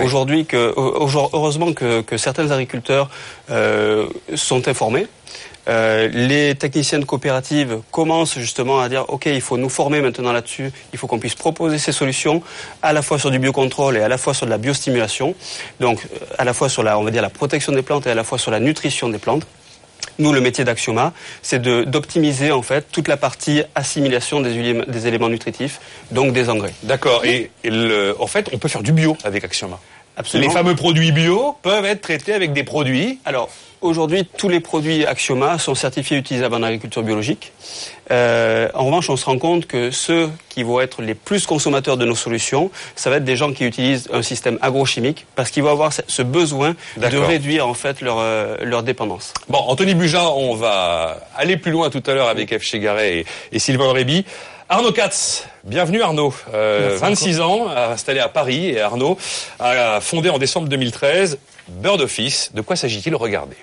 Aujourd'hui, 0.00 0.46
que, 0.46 0.72
heureusement 0.76 1.72
que, 1.74 2.00
que 2.00 2.16
certains 2.16 2.50
agriculteurs 2.50 3.10
euh, 3.50 4.06
sont 4.34 4.66
informés. 4.68 5.06
Euh, 5.68 6.08
les 6.08 6.56
techniciennes 6.56 7.04
coopératives 7.04 7.78
commencent 7.92 8.36
justement 8.36 8.80
à 8.80 8.88
dire 8.88 9.04
ok 9.06 9.26
il 9.26 9.40
faut 9.40 9.56
nous 9.56 9.68
former 9.68 10.00
maintenant 10.00 10.32
là-dessus 10.32 10.72
il 10.92 10.98
faut 10.98 11.06
qu'on 11.06 11.20
puisse 11.20 11.36
proposer 11.36 11.78
ces 11.78 11.92
solutions 11.92 12.42
à 12.82 12.92
la 12.92 13.00
fois 13.00 13.16
sur 13.16 13.30
du 13.30 13.38
biocontrôle 13.38 13.96
et 13.96 14.00
à 14.00 14.08
la 14.08 14.18
fois 14.18 14.34
sur 14.34 14.44
de 14.44 14.50
la 14.50 14.58
biostimulation 14.58 15.36
donc 15.78 16.04
euh, 16.04 16.18
à 16.36 16.44
la 16.44 16.52
fois 16.52 16.68
sur 16.68 16.82
la 16.82 16.98
on 16.98 17.04
va 17.04 17.12
dire 17.12 17.22
la 17.22 17.30
protection 17.30 17.70
des 17.70 17.82
plantes 17.82 18.08
et 18.08 18.10
à 18.10 18.16
la 18.16 18.24
fois 18.24 18.38
sur 18.38 18.50
la 18.50 18.58
nutrition 18.58 19.08
des 19.08 19.18
plantes 19.18 19.46
nous, 20.18 20.32
le 20.32 20.40
métier 20.40 20.64
d'Axioma, 20.64 21.12
c'est 21.42 21.60
d'optimiser 21.62 22.52
en 22.52 22.62
fait 22.62 22.86
toute 22.92 23.08
la 23.08 23.16
partie 23.16 23.62
assimilation 23.74 24.40
des, 24.40 25.06
éléments 25.06 25.28
nutritifs, 25.28 25.80
donc 26.10 26.32
des 26.32 26.48
engrais. 26.50 26.74
D'accord. 26.82 27.24
Et, 27.24 27.50
en 28.18 28.26
fait, 28.26 28.50
on 28.52 28.58
peut 28.58 28.68
faire 28.68 28.82
du 28.82 28.92
bio 28.92 29.16
avec 29.24 29.44
Axioma. 29.44 29.80
Absolument. 30.16 30.48
Les 30.48 30.54
fameux 30.54 30.74
produits 30.74 31.12
bio 31.12 31.56
peuvent 31.62 31.84
être 31.84 32.02
traités 32.02 32.34
avec 32.34 32.52
des 32.52 32.64
produits. 32.64 33.18
Alors, 33.24 33.48
Aujourd'hui, 33.82 34.24
tous 34.24 34.48
les 34.48 34.60
produits 34.60 35.04
Axioma 35.04 35.58
sont 35.58 35.74
certifiés 35.74 36.16
utilisables 36.16 36.54
en 36.54 36.62
agriculture 36.62 37.02
biologique. 37.02 37.52
Euh, 38.12 38.68
en 38.74 38.84
revanche, 38.84 39.10
on 39.10 39.16
se 39.16 39.24
rend 39.24 39.38
compte 39.38 39.66
que 39.66 39.90
ceux 39.90 40.30
qui 40.50 40.62
vont 40.62 40.80
être 40.80 41.02
les 41.02 41.16
plus 41.16 41.46
consommateurs 41.46 41.96
de 41.96 42.04
nos 42.04 42.14
solutions, 42.14 42.70
ça 42.94 43.10
va 43.10 43.16
être 43.16 43.24
des 43.24 43.36
gens 43.36 43.52
qui 43.52 43.64
utilisent 43.64 44.08
un 44.12 44.22
système 44.22 44.56
agrochimique 44.62 45.26
parce 45.34 45.50
qu'ils 45.50 45.64
vont 45.64 45.72
avoir 45.72 45.90
ce 45.92 46.22
besoin 46.22 46.76
de 46.96 47.16
réduire 47.16 47.66
en 47.66 47.74
fait 47.74 48.00
leur, 48.02 48.18
euh, 48.20 48.56
leur 48.62 48.84
dépendance. 48.84 49.34
Bon, 49.48 49.58
Anthony 49.58 49.94
Buja, 49.94 50.30
on 50.30 50.54
va 50.54 51.18
aller 51.34 51.56
plus 51.56 51.72
loin 51.72 51.90
tout 51.90 52.04
à 52.06 52.14
l'heure 52.14 52.28
avec 52.28 52.56
F. 52.56 52.62
Chegaray 52.62 53.18
et, 53.18 53.26
et 53.50 53.58
Sylvain 53.58 53.92
Réby. 53.92 54.24
Arnaud 54.72 54.92
Katz, 54.92 55.44
bienvenue 55.64 56.00
Arnaud. 56.00 56.32
Euh, 56.54 56.96
26 56.98 57.42
ans, 57.42 57.68
installé 57.68 58.20
à 58.20 58.30
Paris 58.30 58.68
et 58.68 58.80
Arnaud 58.80 59.18
a 59.60 60.00
fondé 60.00 60.30
en 60.30 60.38
décembre 60.38 60.66
2013 60.66 61.36
Bird 61.68 62.00
Office. 62.00 62.52
De 62.54 62.62
quoi 62.62 62.74
s'agit-il? 62.74 63.14
Regardez. 63.14 63.56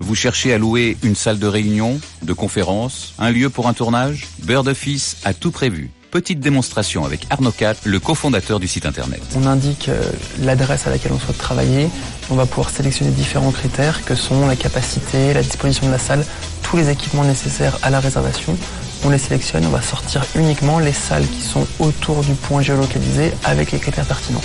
Vous 0.00 0.16
cherchez 0.16 0.52
à 0.52 0.58
louer 0.58 0.96
une 1.04 1.14
salle 1.14 1.38
de 1.38 1.46
réunion, 1.46 2.00
de 2.22 2.32
conférence, 2.32 3.14
un 3.20 3.30
lieu 3.30 3.48
pour 3.48 3.68
un 3.68 3.72
tournage? 3.72 4.26
Bird 4.40 4.66
Office 4.66 5.18
a 5.22 5.34
tout 5.34 5.52
prévu. 5.52 5.92
Petite 6.10 6.40
démonstration 6.40 7.04
avec 7.04 7.26
Arnaud 7.30 7.52
le 7.84 8.00
cofondateur 8.00 8.58
du 8.58 8.66
site 8.66 8.84
internet. 8.84 9.22
On 9.36 9.46
indique 9.46 9.88
euh, 9.88 10.02
l'adresse 10.40 10.88
à 10.88 10.90
laquelle 10.90 11.12
on 11.12 11.20
souhaite 11.20 11.38
travailler. 11.38 11.88
On 12.30 12.34
va 12.34 12.46
pouvoir 12.46 12.70
sélectionner 12.70 13.12
différents 13.12 13.52
critères 13.52 14.04
que 14.04 14.16
sont 14.16 14.46
la 14.48 14.56
capacité, 14.56 15.32
la 15.32 15.42
disposition 15.42 15.86
de 15.86 15.92
la 15.92 15.98
salle, 15.98 16.24
tous 16.62 16.76
les 16.76 16.90
équipements 16.90 17.22
nécessaires 17.22 17.78
à 17.82 17.90
la 17.90 18.00
réservation. 18.00 18.56
On 19.04 19.10
les 19.10 19.18
sélectionne, 19.18 19.64
on 19.66 19.70
va 19.70 19.82
sortir 19.82 20.24
uniquement 20.34 20.80
les 20.80 20.92
salles 20.92 21.26
qui 21.28 21.42
sont 21.42 21.64
autour 21.78 22.22
du 22.22 22.34
point 22.34 22.60
géolocalisé 22.60 23.32
avec 23.44 23.70
les 23.70 23.78
critères 23.78 24.06
pertinents. 24.06 24.42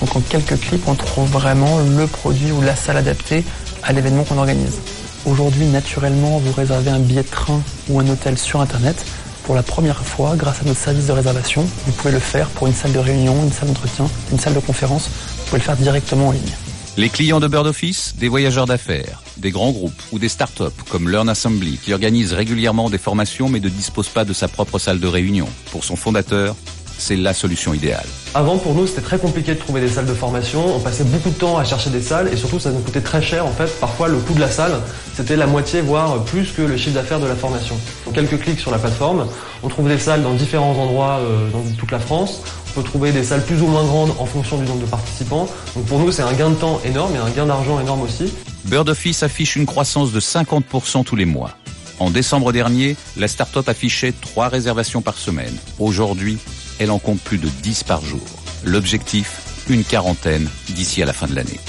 Donc 0.00 0.16
en 0.16 0.20
quelques 0.20 0.58
clics, 0.58 0.82
on 0.88 0.96
trouve 0.96 1.30
vraiment 1.30 1.78
le 1.78 2.08
produit 2.08 2.50
ou 2.50 2.60
la 2.60 2.74
salle 2.74 2.96
adaptée 2.96 3.44
à 3.84 3.92
l'événement 3.92 4.24
qu'on 4.24 4.38
organise. 4.38 4.80
Aujourd'hui, 5.26 5.66
naturellement, 5.66 6.38
vous 6.38 6.52
réservez 6.52 6.90
un 6.90 6.98
billet 6.98 7.22
de 7.22 7.28
train 7.28 7.62
ou 7.88 8.00
un 8.00 8.08
hôtel 8.08 8.36
sur 8.36 8.60
Internet. 8.60 9.06
Pour 9.44 9.54
la 9.54 9.62
première 9.62 10.02
fois, 10.02 10.36
grâce 10.36 10.62
à 10.62 10.64
notre 10.64 10.80
service 10.80 11.06
de 11.06 11.12
réservation, 11.12 11.62
vous 11.86 11.92
pouvez 11.92 12.12
le 12.12 12.18
faire 12.18 12.48
pour 12.48 12.66
une 12.66 12.72
salle 12.72 12.92
de 12.92 12.98
réunion, 12.98 13.42
une 13.42 13.52
salle 13.52 13.68
d'entretien, 13.68 14.06
une 14.32 14.38
salle 14.38 14.54
de 14.54 14.60
conférence. 14.60 15.08
Vous 15.08 15.44
pouvez 15.44 15.58
le 15.58 15.64
faire 15.64 15.76
directement 15.76 16.28
en 16.28 16.32
ligne. 16.32 16.54
Les 16.96 17.10
clients 17.10 17.40
de 17.40 17.48
Bird 17.48 17.66
Office, 17.66 18.14
des 18.16 18.28
voyageurs 18.28 18.66
d'affaires, 18.66 19.22
des 19.36 19.50
grands 19.50 19.72
groupes 19.72 20.00
ou 20.12 20.18
des 20.18 20.30
startups 20.30 20.62
comme 20.88 21.10
Learn 21.10 21.28
Assembly 21.28 21.76
qui 21.76 21.92
organisent 21.92 22.32
régulièrement 22.32 22.88
des 22.88 22.98
formations 22.98 23.50
mais 23.50 23.60
ne 23.60 23.68
disposent 23.68 24.08
pas 24.08 24.24
de 24.24 24.32
sa 24.32 24.48
propre 24.48 24.78
salle 24.78 24.98
de 24.98 25.06
réunion. 25.06 25.48
Pour 25.72 25.84
son 25.84 25.96
fondateur, 25.96 26.56
c'est 26.98 27.16
la 27.16 27.34
solution 27.34 27.74
idéale. 27.74 28.06
Avant, 28.34 28.58
pour 28.58 28.74
nous, 28.74 28.86
c'était 28.86 29.02
très 29.02 29.18
compliqué 29.18 29.54
de 29.54 29.58
trouver 29.60 29.80
des 29.80 29.88
salles 29.88 30.06
de 30.06 30.14
formation. 30.14 30.76
On 30.76 30.80
passait 30.80 31.04
beaucoup 31.04 31.30
de 31.30 31.34
temps 31.34 31.58
à 31.58 31.64
chercher 31.64 31.90
des 31.90 32.02
salles 32.02 32.28
et 32.32 32.36
surtout, 32.36 32.58
ça 32.58 32.70
nous 32.70 32.80
coûtait 32.80 33.00
très 33.00 33.22
cher. 33.22 33.46
En 33.46 33.52
fait, 33.52 33.68
parfois, 33.80 34.08
le 34.08 34.18
coût 34.18 34.34
de 34.34 34.40
la 34.40 34.50
salle, 34.50 34.80
c'était 35.14 35.36
la 35.36 35.46
moitié, 35.46 35.80
voire 35.80 36.24
plus 36.24 36.50
que 36.52 36.62
le 36.62 36.76
chiffre 36.76 36.94
d'affaires 36.94 37.20
de 37.20 37.26
la 37.26 37.36
formation. 37.36 37.76
En 38.08 38.12
quelques 38.12 38.38
clics 38.40 38.58
sur 38.58 38.70
la 38.70 38.78
plateforme, 38.78 39.26
on 39.62 39.68
trouve 39.68 39.88
des 39.88 39.98
salles 39.98 40.22
dans 40.22 40.34
différents 40.34 40.76
endroits 40.76 41.20
euh, 41.20 41.50
dans 41.50 41.62
toute 41.78 41.90
la 41.90 42.00
France. 42.00 42.42
On 42.68 42.80
peut 42.80 42.86
trouver 42.86 43.12
des 43.12 43.22
salles 43.22 43.44
plus 43.44 43.62
ou 43.62 43.66
moins 43.66 43.84
grandes 43.84 44.14
en 44.18 44.26
fonction 44.26 44.58
du 44.58 44.64
nombre 44.64 44.80
de 44.80 44.90
participants. 44.90 45.48
Donc 45.76 45.86
pour 45.86 45.98
nous, 45.98 46.10
c'est 46.10 46.22
un 46.22 46.32
gain 46.32 46.50
de 46.50 46.56
temps 46.56 46.80
énorme 46.84 47.14
et 47.14 47.18
un 47.18 47.30
gain 47.30 47.46
d'argent 47.46 47.80
énorme 47.80 48.02
aussi. 48.02 48.32
Bird 48.64 48.88
Office 48.88 49.22
affiche 49.22 49.56
une 49.56 49.66
croissance 49.66 50.12
de 50.12 50.20
50% 50.20 51.04
tous 51.04 51.16
les 51.16 51.24
mois. 51.24 51.56
En 52.00 52.10
décembre 52.10 52.52
dernier, 52.52 52.96
la 53.16 53.28
start-up 53.28 53.68
affichait 53.68 54.12
3 54.12 54.48
réservations 54.48 55.00
par 55.00 55.16
semaine. 55.16 55.54
Aujourd'hui, 55.78 56.38
elle 56.78 56.90
en 56.90 56.98
compte 56.98 57.20
plus 57.20 57.38
de 57.38 57.48
10 57.48 57.84
par 57.84 58.04
jour. 58.04 58.20
L'objectif, 58.64 59.40
une 59.68 59.84
quarantaine 59.84 60.48
d'ici 60.68 61.02
à 61.02 61.06
la 61.06 61.12
fin 61.12 61.26
de 61.26 61.34
l'année. 61.34 61.60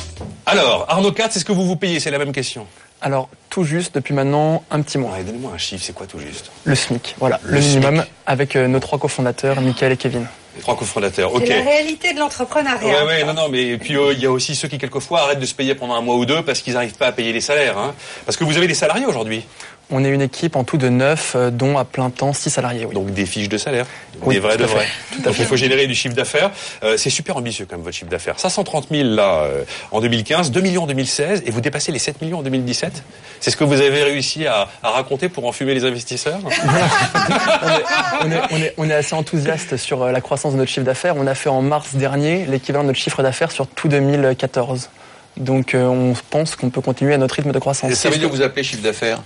Alors, 0.46 0.86
Arnaud 0.90 1.12
Katz, 1.12 1.36
est-ce 1.36 1.46
que 1.46 1.52
vous 1.52 1.66
vous 1.66 1.76
payez? 1.76 2.00
C'est 2.00 2.12
la 2.12 2.20
même 2.20 2.32
question. 2.32 2.68
Alors, 3.02 3.30
tout 3.50 3.64
juste 3.64 3.96
depuis 3.96 4.14
maintenant 4.14 4.64
un 4.72 4.82
petit 4.82 4.98
mois. 4.98 5.12
Donnez-moi 5.24 5.52
un 5.54 5.58
chiffre, 5.58 5.84
c'est 5.86 5.94
quoi 5.94 6.08
tout 6.08 6.20
juste? 6.20 6.52
Le 6.64 6.76
SMIC, 6.76 7.16
voilà, 7.20 7.40
le, 7.44 7.60
minimum 7.60 8.04
avec 8.26 8.56
euh, 8.56 8.68
nos 8.68 8.80
trois 8.80 8.98
cofondateurs, 8.98 9.62
Michael 9.62 9.92
et 9.92 9.98
Kevin. 9.98 10.26
Les 10.56 10.62
trois 10.62 10.78
cofondateurs, 10.78 11.34
ok. 11.34 11.44
C'est 11.46 11.58
la 11.58 11.70
réalité 11.70 12.14
de 12.14 12.20
l'entrepreneuriat. 12.20 13.06
Ouais, 13.06 13.06
ouais, 13.06 13.24
non, 13.26 13.34
non, 13.34 13.50
mais 13.50 13.78
puis 13.78 13.98
euh, 13.98 14.14
il 14.14 14.20
y 14.20 14.26
a 14.26 14.32
aussi 14.32 14.56
ceux 14.56 14.70
qui 14.70 14.78
quelquefois 14.78 15.22
arrêtent 15.22 15.40
de 15.40 15.46
se 15.46 15.54
payer 15.54 15.76
pendant 15.76 15.96
un 15.96 16.02
mois 16.02 16.16
ou 16.16 16.26
deux 16.26 16.42
parce 16.44 16.62
qu'ils 16.62 16.74
n'arrivent 16.74 16.96
pas 16.96 17.08
à 17.08 17.12
payer 17.12 17.34
les 17.34 17.42
salaires. 17.42 17.78
Hein. 17.78 17.94
Parce 18.26 18.38
que 18.38 18.46
vous 18.46 18.58
avez 18.58 18.68
des 18.68 18.74
salariés 18.74 19.06
aujourd'hui. 19.06 19.44
On 19.92 20.04
est 20.04 20.10
une 20.10 20.22
équipe 20.22 20.56
en 20.56 20.63
tout 20.63 20.77
de 20.77 20.89
9, 20.89 21.34
euh, 21.36 21.51
dont 21.51 21.77
à 21.77 21.86
plein 21.86 22.10
temps 22.10 22.34
6 22.34 22.50
salariés. 22.50 22.86
Oui. 22.86 22.96
Donc 22.96 23.12
des 23.12 23.27
fiches 23.27 23.50
de 23.50 23.58
salaire, 23.58 23.86
des 24.27 24.39
vrais 24.39 24.58
de 24.58 24.63
vrais. 24.63 24.88
Donc 25.24 25.36
il 25.38 25.46
faut 25.46 25.56
générer 25.56 25.86
du 25.86 25.94
chiffre 25.94 26.15
d'affaires. 26.15 26.50
Euh, 26.84 26.98
c'est 26.98 27.12
super 27.12 27.38
ambitieux 27.38 27.68
quand 27.70 27.75
même 27.75 27.86
votre 27.86 27.96
chiffre 27.96 28.10
d'affaires. 28.10 28.39
530 28.39 28.88
000 28.89 29.10
là 29.10 29.44
euh, 29.44 29.63
en 29.92 30.01
2015, 30.01 30.50
2 30.50 30.62
millions 30.62 30.84
en 30.84 30.88
2016 30.88 31.44
et 31.46 31.51
vous 31.51 31.62
dépassez 31.62 31.92
les 31.92 32.00
7 32.00 32.22
millions 32.24 32.39
en 32.39 32.42
2017. 32.42 33.04
C'est 33.39 33.51
ce 33.51 33.58
que 33.58 33.63
vous 33.63 33.80
avez 33.80 34.01
réussi 34.01 34.48
à, 34.48 34.70
à 34.82 34.89
raconter 34.89 35.30
pour 35.30 35.46
enfumer 35.46 35.75
les 35.75 35.86
investisseurs 35.86 36.39
on, 38.22 38.32
est, 38.32 38.42
on, 38.51 38.58
est, 38.58 38.74
on, 38.77 38.89
est, 38.89 38.94
assez 38.94 39.13
enthousiaste 39.13 39.77
sur 39.77 40.06
la 40.06 40.22
croissance 40.22 40.54
de 40.54 40.58
notre 40.58 40.72
chiffre 40.72 40.86
d'affaires. 40.86 41.15
On 41.15 41.27
a 41.27 41.36
fait 41.36 41.50
en 41.50 41.62
mars 41.62 41.94
dernier 41.94 42.46
l'équivalent 42.46 42.84
de 42.84 42.88
notre 42.88 43.00
chiffre 43.00 43.22
d'affaires 43.22 43.51
sur 43.51 43.68
tout 43.68 43.88
2014. 43.88 44.89
Donc 45.38 45.75
on 45.75 46.13
pense 46.32 46.56
qu'on 46.56 46.70
peut 46.70 46.82
continuer 46.82 47.13
à 47.13 47.18
notre 47.18 47.36
rythme 47.36 47.51
de 47.51 47.60
croissance. 47.60 47.92
Et 47.92 47.96
ça 47.96 48.10
veut 48.10 48.18
dire 48.18 48.30
que 48.30 48.36
vous 48.36 48.42
appelez 48.42 48.63
chiffre 48.63 48.82
d'affaires? 48.82 49.20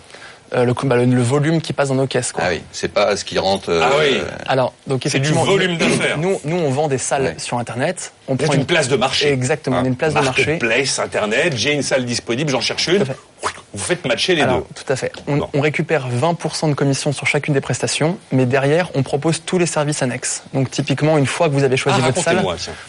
Euh, 0.54 0.66
le, 0.66 0.74
bah, 0.74 0.96
le, 0.96 1.06
le, 1.06 1.22
volume 1.22 1.62
qui 1.62 1.74
passe 1.74 1.90
dans 1.90 1.96
nos 1.96 2.08
caisses. 2.08 2.32
Quoi. 2.32 2.44
Ah 2.48 2.50
oui, 2.52 2.62
c'est 2.72 2.92
pas 2.92 3.16
ce 3.16 3.24
qui 3.24 3.38
rentre. 3.38 3.70
Euh, 3.70 3.82
ah 3.84 3.92
oui. 4.00 4.20
Alors, 4.48 4.74
donc 4.88 5.04
c'est 5.06 5.20
du 5.20 5.32
volume 5.32 5.78
d'affaires. 5.78 6.18
Nous, 6.18 6.40
nous, 6.44 6.58
on 6.58 6.70
vend 6.72 6.88
des 6.88 6.98
salles 6.98 7.24
ouais. 7.24 7.36
sur 7.38 7.58
Internet. 7.58 8.14
On 8.28 8.36
prend 8.36 8.54
une... 8.54 8.62
une 8.62 8.66
place 8.66 8.88
de 8.88 8.96
marché. 8.96 9.32
Exactement, 9.32 9.82
ah. 9.84 9.88
une 9.88 9.96
place 9.96 10.14
de 10.14 10.22
marché. 10.22 10.58
Place 10.58 11.00
Internet. 11.00 11.54
J'ai 11.56 11.74
une 11.74 11.84
salle 11.84 12.06
disponible, 12.06 12.50
j'en 12.50 12.62
cherche 12.62 12.88
une 12.88 13.04
vous 13.74 13.84
faites 13.84 14.06
matcher 14.06 14.34
les 14.34 14.42
Alors, 14.42 14.60
deux. 14.60 14.66
Tout 14.84 14.92
à 14.92 14.96
fait. 14.96 15.12
On, 15.28 15.40
on, 15.54 15.62
récupère 15.62 16.10
20% 16.10 16.70
de 16.70 16.74
commission 16.74 17.12
sur 17.12 17.28
chacune 17.28 17.54
des 17.54 17.62
prestations, 17.62 18.18
mais 18.32 18.48
derrière, 18.48 18.90
on 18.96 19.04
propose 19.04 19.44
tous 19.46 19.60
les 19.60 19.68
services 19.68 20.02
annexes. 20.02 20.44
Donc 20.54 20.72
typiquement, 20.72 21.20
une 21.20 21.28
fois 21.28 21.50
que 21.50 21.54
vous 21.54 21.64
avez 21.64 21.78
choisi 21.78 22.00
ah, 22.02 22.08
votre 22.08 22.22
salle, 22.22 22.44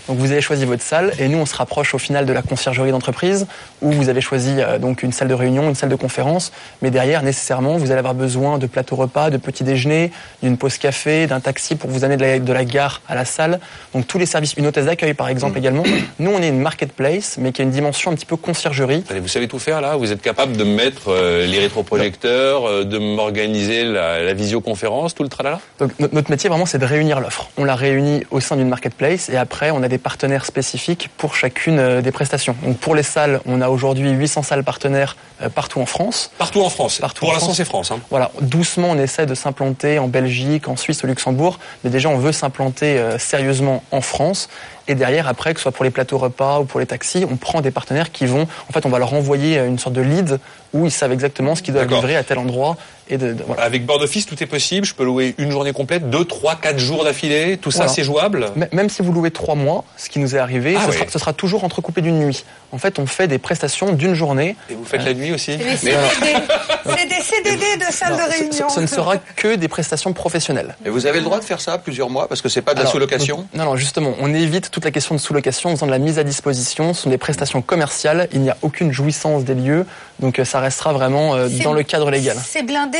donc 0.09 0.19
vous 0.19 0.33
avez 0.33 0.41
choisi 0.41 0.65
votre 0.65 0.83
salle, 0.83 1.13
et 1.19 1.29
nous, 1.29 1.39
on 1.39 1.45
se 1.45 1.55
rapproche 1.55 1.95
au 1.95 1.99
final 1.99 2.25
de 2.25 2.33
la 2.33 2.41
conciergerie 2.41 2.93
d'entreprise, 2.93 3.47
où 3.83 3.93
vous 3.93 4.09
avez 4.09 4.23
choisi 4.23 4.55
euh, 4.59 4.79
donc 4.79 5.03
une 5.03 5.13
salle 5.13 5.29
de 5.29 5.35
réunion, 5.35 5.69
une 5.69 5.75
salle 5.75 5.91
de 5.91 5.97
conférence, 5.97 6.51
mais 6.81 6.91
derrière, 6.91 7.23
nécessairement, 7.23 7.77
vous 7.77 7.91
allez 7.91 7.99
avoir 7.99 8.15
besoin 8.15 8.57
de 8.57 8.67
plateaux 8.67 8.97
repas, 8.97 9.29
de 9.29 9.37
petits 9.37 9.65
déjeuners, 9.65 10.11
d'une 10.43 10.57
pause 10.57 10.79
café, 10.79 11.27
d'un 11.27 11.41
taxi 11.41 11.77
pour 11.77 11.91
vous 11.91 12.05
amener 12.05 12.17
de 12.17 12.23
la, 12.23 12.39
de 12.39 12.53
la, 12.53 12.65
gare 12.65 13.03
à 13.07 13.15
la 13.15 13.27
salle. 13.27 13.61
Donc 13.93 14.07
tous 14.07 14.19
les 14.19 14.27
services, 14.27 14.55
une 14.55 14.67
hôtesse 14.67 14.87
d'accueil 14.87 15.13
par 15.13 15.29
exemple 15.29 15.57
mmh. 15.57 15.59
également. 15.59 15.83
Nous, 16.19 16.31
on 16.31 16.41
est 16.41 16.49
une 16.49 16.61
marketplace, 16.61 17.37
mais 17.39 17.53
qui 17.53 17.61
a 17.61 17.65
une 17.65 17.71
dimension 17.71 18.11
un 18.11 18.15
petit 18.15 18.27
peu 18.27 18.37
conciergerie. 18.37 19.05
Allez, 19.11 19.21
vous 19.21 19.29
savez 19.29 19.47
tout 19.47 19.59
faire 19.59 19.83
là? 19.83 19.97
Vous 19.97 20.11
êtes 20.11 20.23
capable 20.23 20.40
de 20.47 20.65
mettre 20.65 21.09
euh, 21.09 21.47
les 21.47 21.59
rétroprojecteurs, 21.59 22.67
euh, 22.67 22.85
de 22.85 22.99
m'organiser 22.99 23.85
la, 23.85 24.23
la, 24.23 24.35
visioconférence, 24.35 25.15
tout 25.15 25.23
le 25.23 25.29
tralala? 25.29 25.61
Donc 25.79 25.93
notre 25.99 26.31
métier 26.31 26.49
vraiment 26.49 26.67
c'est 26.67 26.79
de 26.79 26.85
réunir 26.87 27.21
l'offre. 27.21 27.51
On 27.57 27.65
la 27.65 27.75
réunit 27.75 28.25
au 28.31 28.41
sein 28.41 28.57
d'une 28.57 28.69
marketplace 28.69 29.29
et 29.29 29.37
après 29.37 29.71
on 29.71 29.83
a 29.83 29.89
des 29.89 29.99
partenaires 29.99 30.45
spécifiques 30.45 31.09
pour 31.17 31.35
chacune 31.35 31.79
euh, 31.79 32.03
des 32.03 32.13
prestations. 32.13 32.57
Donc 32.65 32.79
pour 32.79 32.95
les 32.95 33.03
salles, 33.03 33.41
on 33.47 33.61
a 33.61 33.69
aujourd'hui 33.69 34.11
800 34.11 34.43
salles 34.43 34.65
partenaires 34.65 35.17
euh, 35.43 35.49
partout 35.49 35.81
en 35.81 35.87
France. 35.87 36.31
Partout 36.39 36.63
en 36.63 36.71
France. 36.71 36.99
Partout 36.99 37.25
pour 37.25 37.33
l'instant 37.33 37.55
c'est 37.55 37.65
France. 37.65 37.91
Hein. 37.91 38.01
Voilà, 38.11 38.31
doucement 38.41 38.89
on 38.91 38.99
essaie 38.99 39.27
de 39.27 39.35
s'implanter 39.35 39.99
en 39.99 40.09
Belgique, 40.09 40.69
en 40.69 40.77
Suisse, 40.77 41.05
au 41.05 41.07
Luxembourg, 41.07 41.59
mais 41.85 41.91
déjà 41.91 42.09
on 42.09 42.19
veut 42.19 42.33
s'implanter 42.33 42.99
euh, 42.99 43.19
sérieusement 43.19 43.83
en 43.91 44.01
France. 44.01 44.49
Et 44.91 44.97
derrière, 44.97 45.29
après, 45.29 45.55
que 45.55 45.61
ce 45.61 45.63
soit 45.63 45.71
pour 45.71 45.85
les 45.85 45.93
plateaux 45.93 46.19
repas 46.19 46.59
ou 46.59 46.65
pour 46.65 46.81
les 46.81 46.87
taxis, 46.87 47.25
on 47.31 47.37
prend 47.37 47.61
des 47.61 47.71
partenaires 47.71 48.11
qui 48.11 48.27
vont, 48.27 48.49
en 48.69 48.73
fait, 48.73 48.85
on 48.87 48.89
va 48.89 48.99
leur 48.99 49.15
envoyer 49.15 49.57
une 49.59 49.79
sorte 49.79 49.95
de 49.95 50.01
lead 50.01 50.41
où 50.73 50.85
ils 50.85 50.91
savent 50.91 51.13
exactement 51.13 51.55
ce 51.55 51.63
qu'ils 51.63 51.75
doivent 51.75 51.87
livrer 51.87 52.17
à 52.17 52.25
tel 52.25 52.39
endroit. 52.39 52.77
Et 53.11 53.19
de, 53.19 53.33
de, 53.33 53.43
voilà. 53.43 53.63
Avec 53.63 53.85
Board 53.85 54.03
Office, 54.03 54.25
tout 54.25 54.41
est 54.41 54.47
possible. 54.47 54.87
Je 54.87 54.95
peux 54.95 55.05
louer 55.05 55.35
une 55.39 55.51
journée 55.51 55.73
complète, 55.73 56.09
deux, 56.11 56.25
trois, 56.25 56.55
quatre 56.55 56.79
jours 56.79 57.05
d'affilée. 57.05 57.59
Tout 57.59 57.71
voilà. 57.71 57.89
ça, 57.89 57.95
c'est 57.95 58.05
jouable. 58.05 58.47
Même 58.73 58.89
si 58.89 59.03
vous 59.03 59.13
louez 59.13 59.33
trois 59.33 59.57
mois, 59.57 59.85
ce 59.97 60.09
qui 60.09 60.21
nous 60.21 60.37
est 60.37 60.39
arrivé, 60.39 60.77
ah 60.79 60.83
ce, 60.85 60.91
oui. 60.91 60.97
sera, 60.97 61.11
ce, 61.11 61.19
sera, 61.19 61.33
toujours 61.33 61.65
entrecoupé 61.65 62.03
d'une 62.03 62.21
nuit. 62.21 62.45
En 62.73 62.79
fait, 62.79 63.01
on 63.01 63.07
fait 63.07 63.27
des 63.27 63.39
prestations 63.39 63.93
d'une 63.93 64.15
journée. 64.15 64.55
Et 64.71 64.75
vous 64.75 64.85
faites 64.85 65.01
euh, 65.01 65.07
la 65.07 65.15
nuit 65.15 65.33
aussi 65.33 65.59
C'est 65.77 67.09
des 67.09 67.21
CDD 67.21 67.77
de 67.79 67.93
salle 67.93 68.17
de 68.17 68.31
réunion. 68.31 68.69
Ce, 68.69 68.77
ce, 68.77 68.81
ne 68.81 68.87
sera 68.87 69.17
que 69.17 69.57
des 69.57 69.69
prestations 69.69 70.13
professionnelles. 70.13 70.77
Et 70.87 70.91
vous 70.91 71.07
avez 71.07 71.19
le 71.19 71.25
droit 71.25 71.41
de 71.41 71.45
faire 71.45 71.61
ça 71.61 71.79
plusieurs 71.79 72.11
mois 72.11 72.29
parce 72.29 72.43
que 72.43 72.49
c'est 72.49 72.63
pas 72.63 72.75
de 72.75 72.81
Alors, 72.81 72.89
la 72.89 72.93
sous-location 72.93 73.47
Non, 73.55 73.65
non, 73.65 73.77
justement, 73.77 74.15
on 74.21 74.33
évite 74.33 74.71
toute 74.71 74.85
la 74.85 74.93
question 74.93 75.17
de 75.17 75.21
sous-location 75.21 75.71
en 75.71 75.75
faisant 75.75 75.87
de 75.87 75.91
la 75.91 75.99
mise 75.99 76.19
à 76.19 76.25
disposition. 76.25 76.95
Ce 76.95 77.03
sont 77.03 77.11
des 77.11 77.19
prestations 77.19 77.61
commerciales. 77.61 78.29
Il 78.33 78.41
n'y 78.41 78.51
a 78.51 78.57
aucune 78.63 78.93
jouissance 78.93 79.45
des 79.45 79.55
lieux. 79.55 79.87
Donc 80.21 80.41
ça 80.45 80.61
restera 80.61 80.93
vraiment 80.93 81.35
euh, 81.35 81.49
dans 81.65 81.73
le 81.73 81.83
cadre 81.83 82.11
légal. 82.11 82.37
C'est 82.45 82.63
blindé 82.63 82.99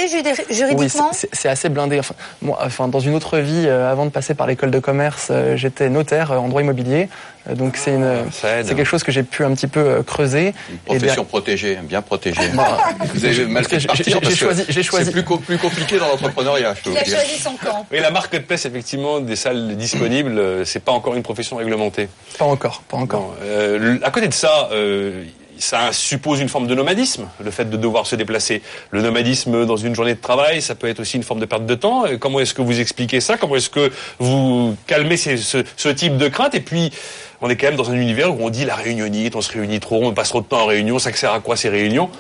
juridiquement 0.51 1.11
Oui, 1.13 1.29
c'est 1.33 1.49
assez 1.49 1.69
blindé. 1.69 1.99
Enfin, 1.99 2.15
moi, 2.43 2.59
enfin, 2.63 2.89
dans 2.89 3.01
une 3.01 3.15
autre 3.15 3.39
vie, 3.39 3.65
euh, 3.67 3.91
avant 3.91 4.07
de 4.07 4.11
passer 4.11 4.35
par 4.35 4.47
l'école 4.47 4.71
de 4.71 4.79
commerce, 4.79 5.29
euh, 5.31 5.57
j'étais 5.57 5.89
notaire 5.91 6.33
en 6.33 6.49
droit 6.49 6.63
immobilier. 6.63 7.09
Donc 7.55 7.79
c'est 7.79 7.95
une, 7.95 8.07
c'est 8.31 8.67
quelque 8.67 8.85
chose 8.85 9.03
que 9.03 9.11
j'ai 9.11 9.23
pu 9.23 9.45
un 9.45 9.55
petit 9.55 9.67
peu 9.67 10.03
creuser. 10.03 10.53
Une 10.71 10.79
profession 10.79 11.23
et 11.23 11.27
protégée, 11.27 11.79
bien 11.83 12.03
protégée. 12.03 12.49
Bah, 12.55 12.79
vous 13.15 13.25
avez 13.25 13.47
mal 13.47 13.65
fait 13.65 13.81
J'ai 13.81 14.83
choisi. 14.83 15.07
C'est 15.07 15.11
plus, 15.11 15.25
co 15.25 15.39
plus, 15.39 15.57
compliqué 15.57 15.99
dans 15.99 16.09
l'entrepreneuriat, 16.09 16.75
je 16.75 16.91
Il 16.91 16.99
a 16.99 17.05
choisi 17.05 17.39
son 17.39 17.53
camp. 17.53 17.87
Oui, 17.91 17.99
la 18.01 18.11
marketplace, 18.11 18.67
effectivement, 18.67 19.21
des 19.21 19.37
salles 19.37 19.75
disponibles, 19.77 20.67
c'est 20.67 20.85
pas 20.85 20.93
encore 20.93 21.15
une 21.15 21.23
profession 21.23 21.57
réglementée. 21.57 22.11
Pas 22.39 22.45
encore, 22.45 22.83
pas 22.83 22.99
encore. 22.99 23.21
Bon, 23.21 23.35
euh, 23.43 23.99
à 24.03 24.11
côté 24.11 24.29
de 24.29 24.35
ça. 24.35 24.69
Euh, 24.73 25.25
ça 25.61 25.93
suppose 25.93 26.41
une 26.41 26.49
forme 26.49 26.67
de 26.67 26.75
nomadisme, 26.75 27.29
le 27.43 27.51
fait 27.51 27.69
de 27.69 27.77
devoir 27.77 28.07
se 28.07 28.17
déplacer. 28.17 28.63
Le 28.91 29.03
nomadisme 29.03 29.67
dans 29.67 29.77
une 29.77 29.95
journée 29.95 30.15
de 30.15 30.21
travail, 30.21 30.63
ça 30.63 30.75
peut 30.75 30.89
être 30.89 31.01
aussi 31.01 31.17
une 31.17 31.23
forme 31.23 31.39
de 31.39 31.47
perte 31.47 31.67
de 31.67 31.75
temps. 31.75 32.05
Comment 32.19 32.41
est-ce 32.41 32.55
que 32.55 32.63
vous 32.63 32.81
expliquez 32.81 33.21
ça? 33.21 33.37
Comment 33.37 33.57
est-ce 33.57 33.71
que 33.71 33.93
vous 34.19 34.75
calmez 34.87 35.17
ce, 35.17 35.89
type 35.89 36.17
de 36.17 36.29
crainte? 36.29 36.55
Et 36.55 36.61
puis, 36.61 36.91
on 37.41 37.51
est 37.51 37.57
quand 37.57 37.69
même 37.69 37.77
dans 37.77 37.91
un 37.91 37.95
univers 37.95 38.35
où 38.35 38.45
on 38.45 38.51
dit 38.51 38.65
la 38.65 38.75
réunionite, 38.75 39.37
on 39.37 39.43
se 39.43 39.53
réunit 39.53 39.81
trop, 39.81 40.05
on 40.05 40.13
passe 40.13 40.31
trop 40.31 40.41
de 40.41 40.47
temps 40.47 40.63
en 40.63 40.67
réunion, 40.67 40.99
ça 40.99 41.13
sert 41.13 41.33
à 41.33 41.41
quoi 41.41 41.57
ces 41.57 41.69
réunions? 41.69 42.11